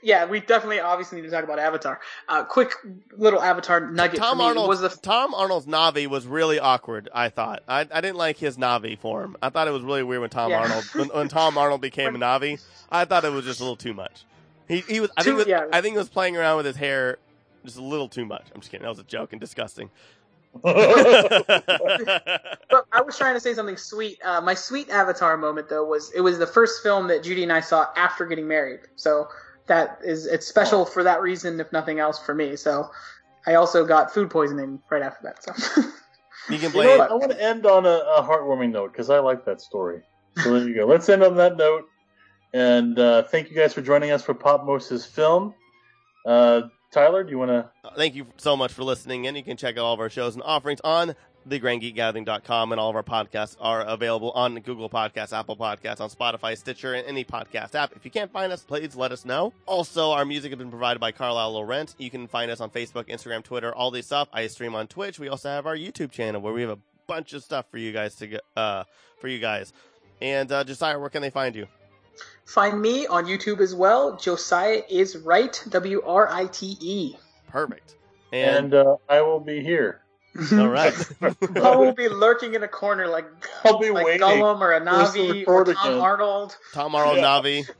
yeah, 0.00 0.26
we 0.26 0.38
definitely 0.38 0.78
obviously 0.78 1.20
need 1.20 1.28
to 1.28 1.32
talk 1.34 1.42
about 1.42 1.58
Avatar. 1.58 2.00
Uh, 2.28 2.44
quick 2.44 2.72
little 3.16 3.42
Avatar 3.42 3.80
nugget 3.90 4.20
Tom 4.20 4.40
Arnold 4.40 4.68
was 4.68 4.80
the 4.80 4.88
Tom 4.90 5.34
Arnold's 5.34 5.66
Na'vi 5.66 6.06
was 6.06 6.24
really 6.26 6.60
awkward. 6.60 7.08
I 7.12 7.28
thought 7.30 7.62
I, 7.66 7.80
I 7.80 8.00
didn't 8.00 8.16
like 8.16 8.36
his 8.38 8.56
Na'vi 8.56 8.96
form. 8.98 9.36
I 9.42 9.50
thought 9.50 9.66
it 9.66 9.72
was 9.72 9.82
really 9.82 10.04
weird 10.04 10.20
when 10.20 10.30
Tom 10.30 10.50
Yeah. 10.50 10.60
Arnold 10.60 10.84
when, 10.94 11.08
when 11.08 11.28
Tom 11.28 11.58
Arnold 11.58 11.80
became 11.80 12.14
a 12.14 12.18
Na'vi. 12.18 12.60
I 12.90 13.04
thought 13.06 13.24
it 13.24 13.32
was 13.32 13.44
just 13.44 13.58
a 13.58 13.64
little 13.64 13.76
too 13.76 13.94
much. 13.94 14.24
He 14.68 14.80
he 14.80 15.00
was 15.00 15.10
I 15.16 15.22
think 15.22 15.34
Too- 15.34 15.38
was, 15.38 15.46
yeah. 15.46 15.66
I 15.72 15.80
think 15.80 15.94
he 15.94 15.98
was 15.98 16.08
playing 16.08 16.36
around 16.36 16.58
with 16.58 16.66
his 16.66 16.76
hair 16.76 17.18
just 17.64 17.78
a 17.78 17.82
little 17.82 18.08
too 18.08 18.24
much. 18.24 18.46
I'm 18.54 18.60
just 18.60 18.70
kidding. 18.70 18.84
That 18.84 18.90
was 18.90 18.98
a 18.98 19.04
joke 19.04 19.32
and 19.32 19.40
disgusting. 19.40 19.90
But 20.62 20.74
I 22.92 23.00
was 23.00 23.16
trying 23.16 23.34
to 23.34 23.40
say 23.40 23.54
something 23.54 23.76
sweet. 23.76 24.18
Uh, 24.24 24.40
my 24.40 24.54
sweet 24.54 24.88
Avatar 24.90 25.36
moment, 25.36 25.68
though, 25.68 25.84
was 25.84 26.10
it 26.14 26.20
was 26.20 26.38
the 26.38 26.46
first 26.46 26.82
film 26.82 27.08
that 27.08 27.22
Judy 27.22 27.42
and 27.42 27.52
I 27.52 27.60
saw 27.60 27.86
after 27.96 28.26
getting 28.26 28.46
married. 28.46 28.80
So 28.96 29.28
that 29.66 29.98
is 30.04 30.26
it's 30.26 30.46
special 30.46 30.84
for 30.84 31.02
that 31.04 31.22
reason, 31.22 31.60
if 31.60 31.72
nothing 31.72 31.98
else, 31.98 32.18
for 32.18 32.34
me. 32.34 32.56
So 32.56 32.90
I 33.46 33.54
also 33.54 33.86
got 33.86 34.12
food 34.12 34.30
poisoning 34.30 34.80
right 34.90 35.02
after 35.02 35.22
that. 35.24 35.42
So 35.42 35.82
you 36.50 36.58
can 36.58 36.72
You 36.72 36.82
know 36.82 36.96
blame? 36.96 37.00
I 37.00 37.14
want 37.14 37.30
to 37.30 37.42
end 37.42 37.66
on 37.66 37.86
a, 37.86 37.88
a 37.88 38.22
heartwarming 38.22 38.72
note 38.72 38.92
because 38.92 39.10
I 39.10 39.18
like 39.18 39.44
that 39.46 39.60
story. 39.60 40.02
So 40.42 40.52
there 40.52 40.68
you 40.68 40.74
go. 40.74 40.86
Let's 40.86 41.08
end 41.08 41.22
on 41.22 41.36
that 41.36 41.56
note. 41.56 41.84
And 42.52 42.98
uh, 42.98 43.24
thank 43.24 43.50
you 43.50 43.56
guys 43.56 43.74
for 43.74 43.82
joining 43.82 44.10
us 44.10 44.22
for 44.22 44.34
Pop 44.34 44.64
Moses 44.64 45.04
Film. 45.04 45.54
Uh, 46.24 46.62
Tyler, 46.90 47.22
do 47.22 47.30
you 47.30 47.38
want 47.38 47.50
to? 47.50 47.70
Uh, 47.84 47.94
Thank 47.96 48.14
you 48.14 48.26
so 48.38 48.56
much 48.56 48.72
for 48.72 48.82
listening, 48.82 49.26
and 49.26 49.36
you 49.36 49.42
can 49.42 49.56
check 49.56 49.76
out 49.76 49.84
all 49.84 49.94
of 49.94 50.00
our 50.00 50.08
shows 50.08 50.34
and 50.34 50.42
offerings 50.42 50.80
on 50.82 51.14
thegrandgeekgathering.com, 51.48 52.72
and 52.72 52.80
all 52.80 52.90
of 52.90 52.96
our 52.96 53.02
podcasts 53.02 53.56
are 53.60 53.82
available 53.82 54.30
on 54.32 54.54
Google 54.60 54.90
Podcasts, 54.90 55.38
Apple 55.38 55.56
Podcasts, 55.56 56.00
on 56.00 56.10
Spotify, 56.10 56.56
Stitcher, 56.56 56.94
and 56.94 57.06
any 57.06 57.24
podcast 57.24 57.74
app. 57.74 57.92
If 57.96 58.04
you 58.04 58.10
can't 58.10 58.30
find 58.32 58.52
us, 58.52 58.62
please 58.62 58.96
let 58.96 59.12
us 59.12 59.24
know. 59.24 59.52
Also, 59.66 60.10
our 60.10 60.24
music 60.24 60.50
has 60.50 60.58
been 60.58 60.70
provided 60.70 61.00
by 61.00 61.12
Carlisle 61.12 61.52
Laurent. 61.52 61.94
You 61.98 62.10
can 62.10 62.26
find 62.26 62.50
us 62.50 62.60
on 62.60 62.70
Facebook, 62.70 63.08
Instagram, 63.08 63.42
Twitter, 63.42 63.74
all 63.74 63.90
this 63.90 64.06
stuff. 64.06 64.28
I 64.32 64.46
stream 64.48 64.74
on 64.74 64.86
Twitch. 64.88 65.18
We 65.18 65.28
also 65.28 65.48
have 65.48 65.66
our 65.66 65.76
YouTube 65.76 66.10
channel 66.10 66.40
where 66.40 66.52
we 66.52 66.62
have 66.62 66.70
a 66.70 66.78
bunch 67.06 67.32
of 67.32 67.42
stuff 67.42 67.66
for 67.70 67.78
you 67.78 67.92
guys 67.92 68.14
to 68.16 68.26
get, 68.26 68.40
uh, 68.56 68.84
for 69.20 69.28
you 69.28 69.38
guys. 69.38 69.72
And 70.20 70.50
uh, 70.50 70.64
Josiah, 70.64 70.98
where 70.98 71.10
can 71.10 71.22
they 71.22 71.30
find 71.30 71.54
you? 71.54 71.66
Find 72.48 72.80
me 72.80 73.06
on 73.06 73.26
YouTube 73.26 73.60
as 73.60 73.74
well. 73.74 74.16
Josiah 74.16 74.80
is 74.88 75.18
right. 75.18 75.62
W 75.68 76.00
R 76.02 76.28
I 76.30 76.46
T 76.46 76.78
E. 76.80 77.14
Perfect. 77.48 77.94
And 78.32 78.72
uh, 78.72 78.96
I 79.06 79.20
will 79.20 79.40
be 79.40 79.60
here. 79.62 80.00
all 80.52 80.68
right. 80.68 80.94
I 81.22 81.76
will 81.76 81.92
be 81.92 82.08
lurking 82.08 82.54
in 82.54 82.62
a 82.62 82.68
corner 82.68 83.06
like 83.06 83.26
I'll 83.64 83.78
be 83.78 83.90
like 83.90 84.06
waiting. 84.06 84.22
Gollum 84.22 84.60
or 84.60 84.72
a 84.72 84.80
Na'vi 84.80 85.44
or 85.46 85.64
Tom 85.66 85.74
again. 85.74 86.00
Arnold. 86.00 86.56
Tom 86.72 86.94
Arnold 86.94 87.18
Yeah. 87.18 87.24
Na'vi. 87.24 87.70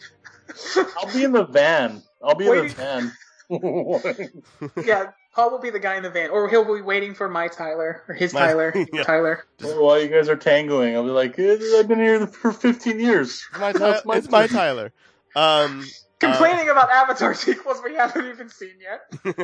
I'll 0.98 1.14
be 1.14 1.24
in 1.24 1.32
the 1.32 1.44
van. 1.46 2.02
I'll 2.22 2.34
be 2.34 2.46
in 2.48 2.68
the 2.68 2.74
van. 2.74 3.12
Yeah, 4.84 5.12
Paul 5.38 5.52
will 5.52 5.60
be 5.60 5.70
the 5.70 5.78
guy 5.78 5.94
in 5.94 6.02
the 6.02 6.10
van, 6.10 6.30
or 6.30 6.48
he'll 6.48 6.64
be 6.64 6.80
waiting 6.82 7.14
for 7.14 7.28
my 7.28 7.46
Tyler 7.46 8.02
or 8.08 8.14
his 8.16 8.34
My- 8.34 8.40
Tyler. 8.40 8.74
yeah. 8.92 9.04
Tyler. 9.04 9.44
While 9.60 10.02
you 10.02 10.08
guys 10.08 10.28
are 10.28 10.34
tangoing, 10.34 10.96
I'll 10.96 11.04
be 11.04 11.10
like, 11.10 11.38
"Eh, 11.38 11.56
I've 11.78 11.86
been 11.86 12.00
here 12.00 12.26
for 12.26 12.50
15 12.50 12.98
years. 12.98 13.46
It's 13.52 13.60
my, 13.60 13.70
Now 13.78 13.90
it's 13.90 14.04
my 14.04 14.16
it's 14.16 14.28
my. 14.28 14.46
Tyler. 14.48 14.92
Um, 15.36 15.86
Complaining 16.18 16.68
about 16.68 16.90
Avatar 16.90 17.32
sequels 17.34 17.80
we 17.84 17.94
haven't 17.94 18.26
even 18.26 18.48
seen 18.48 18.74
yet. 18.80 19.36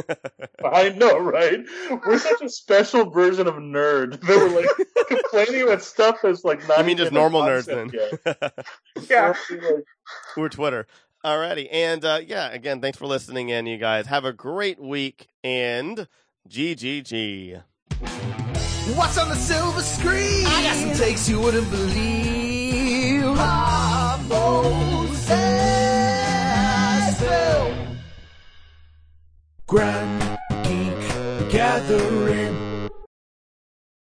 I 0.65 0.89
know, 0.89 1.16
right? 1.21 1.61
We're 2.05 2.19
such 2.19 2.43
a 2.43 2.49
special 2.49 3.11
version 3.11 3.47
of 3.47 3.55
nerd 3.55 4.21
that 4.21 4.29
we're 4.29 4.61
like 4.61 5.07
complaining 5.07 5.62
about 5.62 5.83
stuff 5.83 6.19
that's 6.25 6.43
like 6.43 6.66
not. 6.66 6.81
I 6.81 6.83
mean, 6.83 6.97
just 6.97 7.12
even 7.12 7.19
a 7.19 7.21
normal 7.21 7.43
nerds 7.43 7.69
concept 7.69 8.25
then. 8.97 9.07
Yeah. 9.09 9.35
We're 10.37 10.49
Twitter. 10.49 10.89
Alrighty. 11.25 11.69
And 11.73 12.05
uh, 12.05 12.21
yeah, 12.27 12.51
again, 12.51 12.81
thanks 12.81 12.99
for 12.99 13.07
listening 13.07 13.49
in, 13.49 13.67
you 13.67 13.79
guys. 13.79 14.07
Have 14.07 14.25
a 14.25 14.33
great 14.33 14.79
week 14.79 15.29
and 15.43 16.07
GGG. 16.49 17.63
What's 18.97 19.17
on 19.17 19.31
the 19.31 19.35
silver 19.35 19.81
screen? 19.81 20.47
I 20.47 20.63
got 20.63 20.77
some 20.77 20.93
takes 20.93 21.29
you 21.29 21.41
wouldn't 21.41 21.71
believe. 21.71 23.25
Ah, 23.27 23.95
Grand 29.67 30.39
Geek 30.63 31.51
Gathering. 31.51 32.44